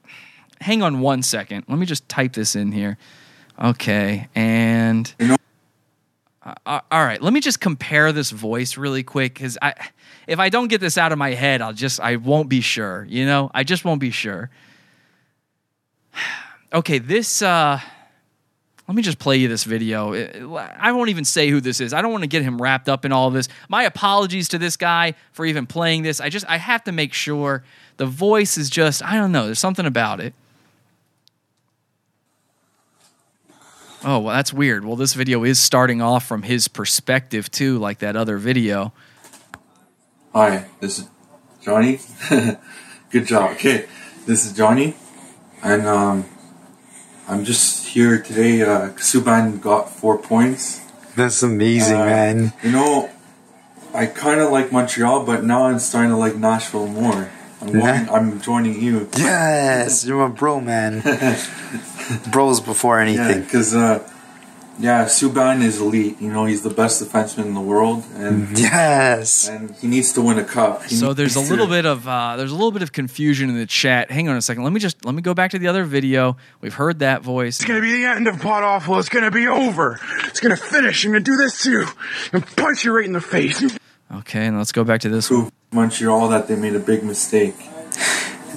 hang 0.60 0.82
on 0.82 1.00
one 1.00 1.22
second. 1.22 1.64
Let 1.68 1.78
me 1.78 1.86
just 1.86 2.08
type 2.08 2.32
this 2.32 2.56
in 2.56 2.72
here. 2.72 2.98
Okay, 3.62 4.28
and 4.34 5.14
all 6.66 6.82
right. 6.92 7.20
Let 7.20 7.32
me 7.32 7.40
just 7.40 7.60
compare 7.60 8.12
this 8.12 8.30
voice 8.30 8.76
really 8.76 9.02
quick 9.02 9.34
because 9.34 9.58
I, 9.60 9.74
if 10.26 10.38
I 10.38 10.48
don't 10.48 10.68
get 10.68 10.80
this 10.80 10.96
out 10.96 11.12
of 11.12 11.18
my 11.18 11.32
head, 11.34 11.60
I'll 11.60 11.72
just 11.72 12.00
I 12.00 12.16
won't 12.16 12.48
be 12.48 12.60
sure. 12.60 13.06
You 13.08 13.26
know, 13.26 13.50
I 13.54 13.64
just 13.64 13.84
won't 13.84 14.00
be 14.00 14.10
sure. 14.10 14.50
Okay, 16.72 16.98
this. 16.98 17.42
uh 17.42 17.80
let 18.88 18.94
me 18.94 19.02
just 19.02 19.18
play 19.18 19.36
you 19.36 19.48
this 19.48 19.64
video. 19.64 20.14
I 20.54 20.92
won't 20.92 21.10
even 21.10 21.24
say 21.24 21.48
who 21.48 21.60
this 21.60 21.80
is. 21.80 21.92
I 21.92 22.02
don't 22.02 22.12
want 22.12 22.22
to 22.22 22.28
get 22.28 22.42
him 22.42 22.62
wrapped 22.62 22.88
up 22.88 23.04
in 23.04 23.10
all 23.10 23.26
of 23.26 23.34
this. 23.34 23.48
My 23.68 23.82
apologies 23.82 24.48
to 24.50 24.58
this 24.58 24.76
guy 24.76 25.14
for 25.32 25.44
even 25.44 25.66
playing 25.66 26.02
this. 26.02 26.20
I 26.20 26.28
just 26.28 26.46
I 26.48 26.56
have 26.58 26.84
to 26.84 26.92
make 26.92 27.12
sure 27.12 27.64
the 27.96 28.06
voice 28.06 28.56
is 28.56 28.70
just 28.70 29.02
I 29.04 29.14
don't 29.14 29.32
know. 29.32 29.46
There's 29.46 29.58
something 29.58 29.86
about 29.86 30.20
it. 30.20 30.34
Oh, 34.08 34.20
well, 34.20 34.36
that's 34.36 34.52
weird. 34.52 34.84
Well, 34.84 34.94
this 34.94 35.14
video 35.14 35.42
is 35.42 35.58
starting 35.58 36.00
off 36.00 36.24
from 36.24 36.44
his 36.44 36.68
perspective 36.68 37.50
too, 37.50 37.76
like 37.78 37.98
that 37.98 38.14
other 38.14 38.38
video. 38.38 38.92
Hi, 40.32 40.66
this 40.78 41.00
is 41.00 41.08
Johnny. 41.60 41.98
Good 43.10 43.26
job. 43.26 43.52
Okay, 43.52 43.86
this 44.24 44.46
is 44.46 44.52
Johnny, 44.52 44.94
and 45.60 45.84
um, 45.88 46.24
I'm 47.26 47.44
just 47.44 47.88
here 47.88 48.22
today. 48.22 48.62
Uh, 48.62 48.90
Subban 48.90 49.60
got 49.60 49.90
four 49.90 50.16
points. 50.18 50.82
That's 51.16 51.42
amazing, 51.42 51.96
Uh, 52.00 52.04
man. 52.06 52.52
You 52.62 52.70
know, 52.70 53.10
I 53.92 54.06
kind 54.06 54.40
of 54.40 54.52
like 54.52 54.70
Montreal, 54.70 55.24
but 55.26 55.42
now 55.42 55.64
I'm 55.66 55.80
starting 55.80 56.10
to 56.12 56.16
like 56.16 56.36
Nashville 56.36 56.86
more. 56.86 57.28
I'm, 57.66 57.78
Yeah. 57.80 58.06
I'm 58.10 58.40
joining 58.40 58.80
you. 58.80 59.08
Yes, 59.16 60.04
you're 60.06 60.28
my 60.28 60.34
bro, 60.34 60.60
man. 60.60 61.00
Bros 62.30 62.60
before 62.60 62.96
Yeah, 63.02 63.02
anything. 63.02 63.42
because 63.42 63.74
uh, 63.74 64.08
yeah, 64.78 65.06
Subban 65.06 65.62
is 65.62 65.80
elite. 65.80 66.20
You 66.20 66.30
know, 66.30 66.44
he's 66.44 66.62
the 66.62 66.70
best 66.70 67.02
defenseman 67.02 67.46
in 67.46 67.54
the 67.54 67.60
world, 67.62 68.04
and 68.14 68.58
yes, 68.58 69.48
and 69.48 69.74
he 69.76 69.86
needs 69.86 70.12
to 70.12 70.20
win 70.20 70.38
a 70.38 70.44
cup. 70.44 70.84
He 70.84 70.94
So 70.96 71.14
there's 71.14 71.34
a 71.34 71.38
needs 71.38 71.50
little 71.50 71.66
bit 71.66 71.86
of 71.86 72.06
uh, 72.06 72.36
there's 72.36 72.50
a 72.52 72.54
little 72.54 72.72
bit 72.72 72.82
of 72.82 72.92
confusion 72.92 73.48
in 73.48 73.56
the 73.56 73.64
chat. 73.66 74.10
Hang 74.10 74.28
on 74.28 74.36
a 74.36 74.42
second. 74.42 74.64
Let 74.64 74.72
me 74.74 74.80
just 74.80 75.02
let 75.04 75.14
me 75.14 75.22
go 75.22 75.32
back 75.34 75.50
to 75.52 75.58
the 75.58 75.66
other 75.68 75.84
video. 75.84 76.36
We've 76.60 76.74
heard 76.74 76.98
that 76.98 77.22
voice. 77.22 77.58
It's 77.58 77.66
gonna 77.66 77.80
be 77.80 77.92
the 77.92 78.04
end 78.04 78.28
of 78.28 78.38
Pod 78.40 78.62
Awful. 78.62 78.98
It's 78.98 79.08
gonna 79.08 79.30
be 79.30 79.46
over. 79.48 79.98
It's 80.26 80.40
gonna 80.40 80.56
finish. 80.58 81.04
I'm 81.06 81.12
gonna 81.12 81.24
do 81.24 81.36
this 81.36 81.62
to 81.62 81.70
you 81.70 81.86
and 82.34 82.46
punch 82.56 82.84
you 82.84 82.92
right 82.94 83.04
in 83.06 83.12
the 83.12 83.20
face. 83.20 83.62
Okay, 84.18 84.44
and 84.46 84.56
let's 84.58 84.72
go 84.72 84.84
back 84.84 85.00
to 85.00 85.08
this 85.08 85.30
one. 85.30 85.50
Montreal 85.76 86.28
that 86.30 86.48
they 86.48 86.56
made 86.56 86.74
a 86.74 86.80
big 86.80 87.04
mistake. 87.04 87.54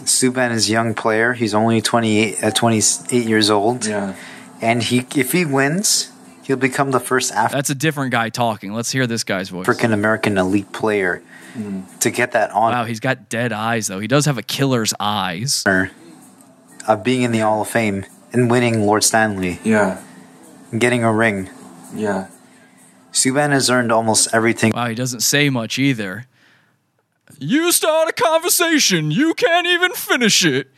Subban 0.05 0.51
is 0.51 0.69
a 0.69 0.71
young 0.71 0.95
player. 0.95 1.33
He's 1.33 1.53
only 1.53 1.81
28, 1.81 2.43
uh, 2.43 2.51
28 2.51 3.25
years 3.25 3.49
old. 3.49 3.85
Yeah. 3.85 4.15
And 4.61 4.81
he, 4.81 5.05
if 5.15 5.33
he 5.33 5.45
wins, 5.45 6.11
he'll 6.43 6.57
become 6.57 6.91
the 6.91 6.99
first 6.99 7.31
That's 7.31 7.69
a 7.69 7.75
different 7.75 8.11
guy 8.11 8.29
talking. 8.29 8.73
Let's 8.73 8.91
hear 8.91 9.05
this 9.05 9.23
guy's 9.23 9.49
voice. 9.49 9.69
African 9.69 9.93
American 9.93 10.37
elite 10.37 10.71
player 10.71 11.21
to 11.99 12.09
get 12.09 12.31
that 12.31 12.51
on. 12.51 12.71
Wow, 12.71 12.85
he's 12.85 12.99
got 12.99 13.29
dead 13.29 13.51
eyes 13.51 13.87
though. 13.87 13.99
He 13.99 14.07
does 14.07 14.25
have 14.25 14.37
a 14.37 14.43
killer's 14.43 14.93
eyes. 14.99 15.63
of 16.87 17.03
being 17.03 17.21
in 17.21 17.31
the 17.31 17.39
Hall 17.39 17.61
of 17.61 17.67
Fame 17.67 18.05
and 18.33 18.49
winning 18.49 18.85
Lord 18.85 19.03
Stanley. 19.03 19.59
Yeah. 19.63 20.01
And 20.71 20.81
getting 20.81 21.03
a 21.03 21.13
ring. 21.13 21.49
Yeah. 21.93 22.27
Subban 23.11 23.51
has 23.51 23.69
earned 23.69 23.91
almost 23.91 24.29
everything. 24.33 24.71
Wow, 24.73 24.87
he 24.87 24.95
doesn't 24.95 25.21
say 25.21 25.49
much 25.49 25.77
either. 25.79 26.25
You 27.39 27.71
start 27.71 28.09
a 28.09 28.13
conversation, 28.13 29.11
you 29.11 29.33
can't 29.33 29.67
even 29.67 29.93
finish 29.93 30.43
it. 30.43 30.69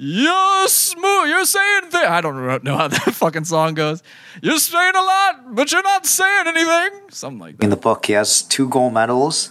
You're 0.00 0.68
smooth. 0.68 1.28
You're 1.28 1.44
saying 1.44 1.90
things. 1.90 2.04
I 2.06 2.20
don't 2.20 2.62
know 2.62 2.76
how 2.76 2.86
that 2.86 3.00
fucking 3.14 3.44
song 3.44 3.74
goes. 3.74 4.00
You're 4.40 4.58
saying 4.58 4.94
a 4.94 5.02
lot, 5.02 5.54
but 5.56 5.72
you're 5.72 5.82
not 5.82 6.06
saying 6.06 6.46
anything. 6.46 7.00
Something 7.10 7.40
like 7.40 7.58
that. 7.58 7.64
In 7.64 7.70
the 7.70 7.76
book, 7.76 8.06
he 8.06 8.12
has 8.12 8.42
two 8.42 8.68
gold 8.68 8.94
medals 8.94 9.50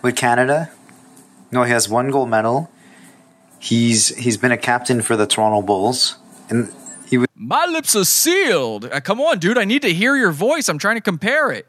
with 0.00 0.16
Canada. 0.16 0.70
No, 1.52 1.64
he 1.64 1.70
has 1.70 1.86
one 1.86 2.10
gold 2.10 2.30
medal. 2.30 2.70
He's 3.58 4.08
he's 4.16 4.38
been 4.38 4.52
a 4.52 4.56
captain 4.56 5.02
for 5.02 5.16
the 5.16 5.26
Toronto 5.26 5.60
Bulls, 5.60 6.16
and 6.48 6.72
he 7.06 7.18
was, 7.18 7.28
My 7.34 7.66
lips 7.66 7.94
are 7.94 8.04
sealed. 8.06 8.86
Uh, 8.86 9.00
come 9.00 9.20
on, 9.20 9.38
dude. 9.38 9.58
I 9.58 9.64
need 9.64 9.82
to 9.82 9.92
hear 9.92 10.16
your 10.16 10.32
voice. 10.32 10.68
I'm 10.70 10.78
trying 10.78 10.96
to 10.96 11.02
compare 11.02 11.50
it. 11.50 11.66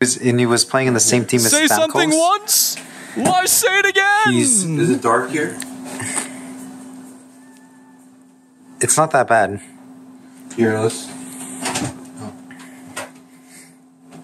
and 0.00 0.40
he 0.40 0.46
was 0.46 0.64
playing 0.64 0.88
in 0.88 0.94
the 0.94 1.00
same 1.00 1.26
team 1.26 1.40
as 1.40 1.50
Say 1.50 1.66
something 1.66 2.10
once. 2.10 2.76
Why 3.24 3.44
say 3.46 3.68
it 3.80 3.86
again? 3.86 4.32
He's- 4.32 4.62
Is 4.64 4.90
it 4.90 5.02
dark 5.02 5.30
here? 5.30 5.58
It's 8.80 8.96
not 8.96 9.10
that 9.10 9.26
bad. 9.28 9.60
Here, 10.56 10.78
let's. 10.78 11.08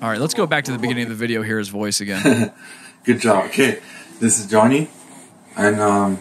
All 0.00 0.10
right, 0.10 0.20
let's 0.20 0.34
go 0.34 0.46
back 0.46 0.64
to 0.64 0.72
the 0.72 0.78
beginning 0.78 1.04
of 1.04 1.08
the 1.08 1.14
video. 1.14 1.42
Hear 1.42 1.58
his 1.58 1.68
voice 1.70 2.00
again. 2.00 2.52
Good 3.04 3.20
job. 3.20 3.46
Okay, 3.46 3.80
this 4.20 4.38
is 4.38 4.46
Johnny, 4.46 4.90
and 5.56 5.80
um, 5.80 6.18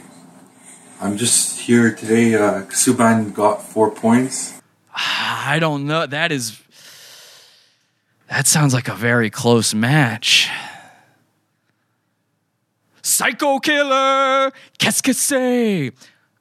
I'm 1.01 1.17
just 1.17 1.59
here 1.59 1.93
today. 1.93 2.33
Uh, 2.35 2.63
Subban 2.71 3.33
got 3.33 3.61
four 3.61 3.91
points. 3.91 4.59
I 4.95 5.57
don't 5.59 5.85
know. 5.85 6.05
That 6.07 6.31
is. 6.31 6.59
That 8.29 8.47
sounds 8.47 8.73
like 8.73 8.87
a 8.87 8.95
very 8.95 9.29
close 9.29 9.73
match. 9.73 10.42
Psycho 13.05 13.59
killer, 13.59 14.49
qu'est-ce 14.79 15.03
que 15.03 15.13
c'est? 15.13 15.91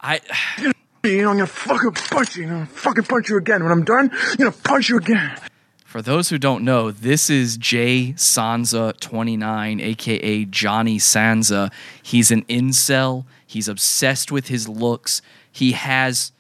I. 0.01 0.21
You 1.05 1.23
know, 1.23 1.31
I'm 1.31 1.37
gonna 1.39 1.47
fucking 1.49 1.91
punch 1.95 2.37
you. 2.37 2.45
I'm 2.45 2.51
gonna 2.51 2.67
fucking 2.67 3.03
punch 3.03 3.29
you 3.29 3.37
again. 3.37 3.65
When 3.65 3.73
I'm 3.73 3.83
done, 3.83 4.09
I'm 4.13 4.37
gonna 4.37 4.53
punch 4.53 4.89
you 4.89 4.99
again. 4.99 5.37
For 5.85 6.01
those 6.01 6.29
who 6.29 6.39
don't 6.39 6.63
know, 6.63 6.93
this 6.93 7.29
is 7.29 7.57
Jay 7.57 8.15
Sansa 8.17 8.97
29, 9.01 9.81
aka 9.81 10.45
Johnny 10.45 10.99
Sansa. 10.99 11.73
He's 12.05 12.31
an 12.31 12.43
incel. 12.45 13.25
He's 13.45 13.67
obsessed 13.67 14.31
with 14.31 14.47
his 14.47 14.69
looks. 14.69 15.23
He 15.51 15.73
has 15.73 16.31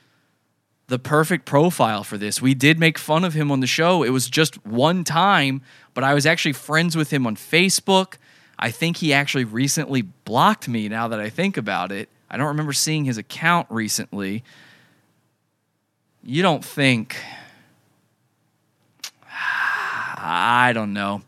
the 0.86 1.01
perfect 1.01 1.44
profile 1.44 2.05
for 2.05 2.16
this. 2.16 2.40
We 2.40 2.55
did 2.55 2.78
make 2.78 2.99
fun 2.99 3.24
of 3.24 3.35
him 3.35 3.51
on 3.51 3.59
the 3.59 3.66
show. 3.66 4.05
It 4.05 4.11
was 4.11 4.28
just 4.31 4.65
one 4.65 5.03
time, 5.03 5.61
but 5.93 6.05
I 6.05 6.15
was 6.15 6.24
actually 6.24 6.53
friends 6.53 6.97
with 6.97 7.12
him 7.12 7.27
on 7.27 7.35
Facebook. 7.35 8.15
I 8.62 8.70
think 8.70 8.98
he 8.98 9.12
actually 9.12 9.43
recently 9.43 10.02
blocked 10.02 10.68
me 10.68 10.89
now 10.89 11.09
that 11.09 11.18
I 11.18 11.30
think 11.30 11.56
about 11.56 11.90
it. 11.90 12.09
I 12.30 12.36
don't 12.36 12.47
remember 12.47 12.72
seeing 12.72 13.05
his 13.05 13.18
account 13.18 13.66
recently. 13.70 14.44
You 16.22 16.43
don't 16.43 16.64
think 16.64 17.16
I 20.16 20.70
don't 20.72 20.93
know. 20.93 21.22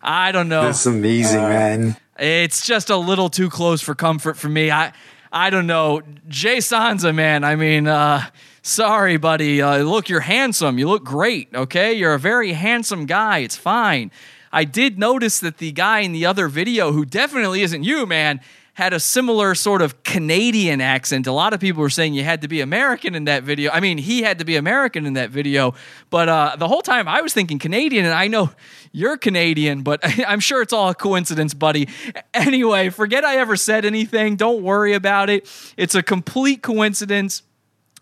I 0.00 0.30
don't 0.30 0.48
know. 0.48 0.62
That's 0.62 0.86
amazing, 0.86 1.40
man. 1.40 1.96
It's 2.16 2.64
just 2.64 2.90
a 2.90 2.96
little 2.96 3.28
too 3.28 3.50
close 3.50 3.82
for 3.82 3.96
comfort 3.96 4.36
for 4.36 4.48
me. 4.48 4.70
I 4.70 4.92
I 5.32 5.50
don't 5.50 5.66
know. 5.66 6.02
Jay 6.28 6.58
Sansa, 6.58 7.12
man. 7.12 7.42
I 7.42 7.56
mean, 7.56 7.88
uh, 7.88 8.24
sorry, 8.62 9.16
buddy. 9.16 9.60
Uh, 9.60 9.78
look, 9.78 10.08
you're 10.08 10.20
handsome. 10.20 10.78
You 10.78 10.88
look 10.88 11.02
great. 11.02 11.48
Okay, 11.52 11.94
you're 11.94 12.14
a 12.14 12.20
very 12.20 12.52
handsome 12.52 13.06
guy. 13.06 13.38
It's 13.38 13.56
fine. 13.56 14.12
I 14.52 14.64
did 14.64 14.98
notice 14.98 15.40
that 15.40 15.58
the 15.58 15.72
guy 15.72 16.00
in 16.00 16.12
the 16.12 16.26
other 16.26 16.48
video, 16.48 16.92
who 16.92 17.04
definitely 17.04 17.62
isn't 17.62 17.84
you, 17.84 18.06
man, 18.06 18.40
had 18.74 18.94
a 18.94 19.00
similar 19.00 19.54
sort 19.54 19.82
of 19.82 20.02
Canadian 20.02 20.80
accent. 20.80 21.26
A 21.26 21.32
lot 21.32 21.52
of 21.52 21.60
people 21.60 21.82
were 21.82 21.90
saying 21.90 22.14
you 22.14 22.24
had 22.24 22.40
to 22.40 22.48
be 22.48 22.62
American 22.62 23.14
in 23.14 23.24
that 23.24 23.42
video. 23.42 23.70
I 23.70 23.80
mean, 23.80 23.98
he 23.98 24.22
had 24.22 24.38
to 24.38 24.46
be 24.46 24.56
American 24.56 25.04
in 25.04 25.12
that 25.14 25.30
video. 25.30 25.74
But 26.08 26.28
uh, 26.28 26.56
the 26.58 26.68
whole 26.68 26.80
time 26.80 27.06
I 27.06 27.20
was 27.20 27.34
thinking 27.34 27.58
Canadian, 27.58 28.06
and 28.06 28.14
I 28.14 28.28
know 28.28 28.50
you're 28.90 29.18
Canadian, 29.18 29.82
but 29.82 30.00
I'm 30.26 30.40
sure 30.40 30.62
it's 30.62 30.72
all 30.72 30.88
a 30.88 30.94
coincidence, 30.94 31.52
buddy. 31.52 31.88
Anyway, 32.32 32.88
forget 32.88 33.24
I 33.24 33.36
ever 33.36 33.56
said 33.56 33.84
anything. 33.84 34.36
Don't 34.36 34.62
worry 34.62 34.94
about 34.94 35.28
it. 35.28 35.50
It's 35.76 35.94
a 35.94 36.02
complete 36.02 36.62
coincidence. 36.62 37.42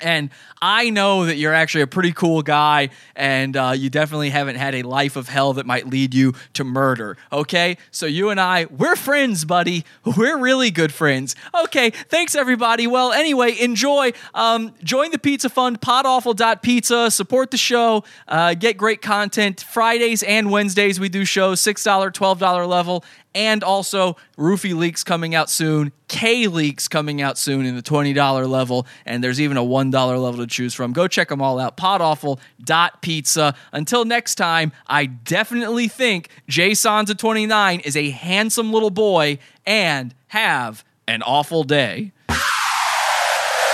And 0.02 0.30
I 0.62 0.90
know 0.90 1.24
that 1.24 1.36
you're 1.36 1.54
actually 1.54 1.82
a 1.82 1.86
pretty 1.86 2.12
cool 2.12 2.42
guy, 2.42 2.90
and 3.16 3.56
uh, 3.56 3.72
you 3.74 3.88
definitely 3.88 4.30
haven't 4.30 4.56
had 4.56 4.74
a 4.74 4.82
life 4.82 5.16
of 5.16 5.28
hell 5.28 5.54
that 5.54 5.66
might 5.66 5.88
lead 5.88 6.14
you 6.14 6.34
to 6.54 6.64
murder. 6.64 7.16
Okay? 7.32 7.78
So 7.90 8.06
you 8.06 8.30
and 8.30 8.40
I, 8.40 8.66
we're 8.66 8.96
friends, 8.96 9.44
buddy. 9.44 9.84
We're 10.16 10.38
really 10.38 10.70
good 10.70 10.92
friends. 10.92 11.34
Okay, 11.64 11.90
thanks 11.90 12.34
everybody. 12.34 12.86
Well, 12.86 13.12
anyway, 13.12 13.56
enjoy. 13.58 14.12
Um, 14.34 14.74
join 14.82 15.12
the 15.12 15.18
Pizza 15.18 15.48
Fund, 15.48 15.80
podawful.pizza. 15.80 17.10
Support 17.10 17.50
the 17.52 17.56
show. 17.56 18.04
Uh, 18.28 18.54
get 18.54 18.76
great 18.76 19.00
content. 19.00 19.60
Fridays 19.62 20.22
and 20.22 20.50
Wednesdays, 20.50 21.00
we 21.00 21.08
do 21.08 21.24
shows, 21.24 21.60
$6, 21.62 22.12
$12 22.12 22.68
level 22.68 23.04
and 23.34 23.62
also 23.62 24.16
Roofie 24.36 24.76
Leaks 24.76 25.04
coming 25.04 25.34
out 25.34 25.50
soon, 25.50 25.92
K 26.08 26.46
Leaks 26.46 26.88
coming 26.88 27.22
out 27.22 27.38
soon 27.38 27.64
in 27.64 27.76
the 27.76 27.82
$20 27.82 28.48
level, 28.48 28.86
and 29.06 29.22
there's 29.22 29.40
even 29.40 29.56
a 29.56 29.62
$1 29.62 29.92
level 29.92 30.36
to 30.36 30.46
choose 30.46 30.74
from. 30.74 30.92
Go 30.92 31.06
check 31.06 31.28
them 31.28 31.40
all 31.40 31.58
out, 31.58 31.76
podawful.pizza. 31.76 33.54
Until 33.72 34.04
next 34.04 34.34
time, 34.34 34.72
I 34.86 35.06
definitely 35.06 35.88
think 35.88 36.28
Jay 36.48 36.72
Sansa 36.72 37.16
29 37.16 37.80
is 37.80 37.96
a 37.96 38.10
handsome 38.10 38.72
little 38.72 38.90
boy, 38.90 39.38
and 39.66 40.14
have 40.28 40.84
an 41.06 41.22
awful 41.22 41.64
day. 41.64 42.12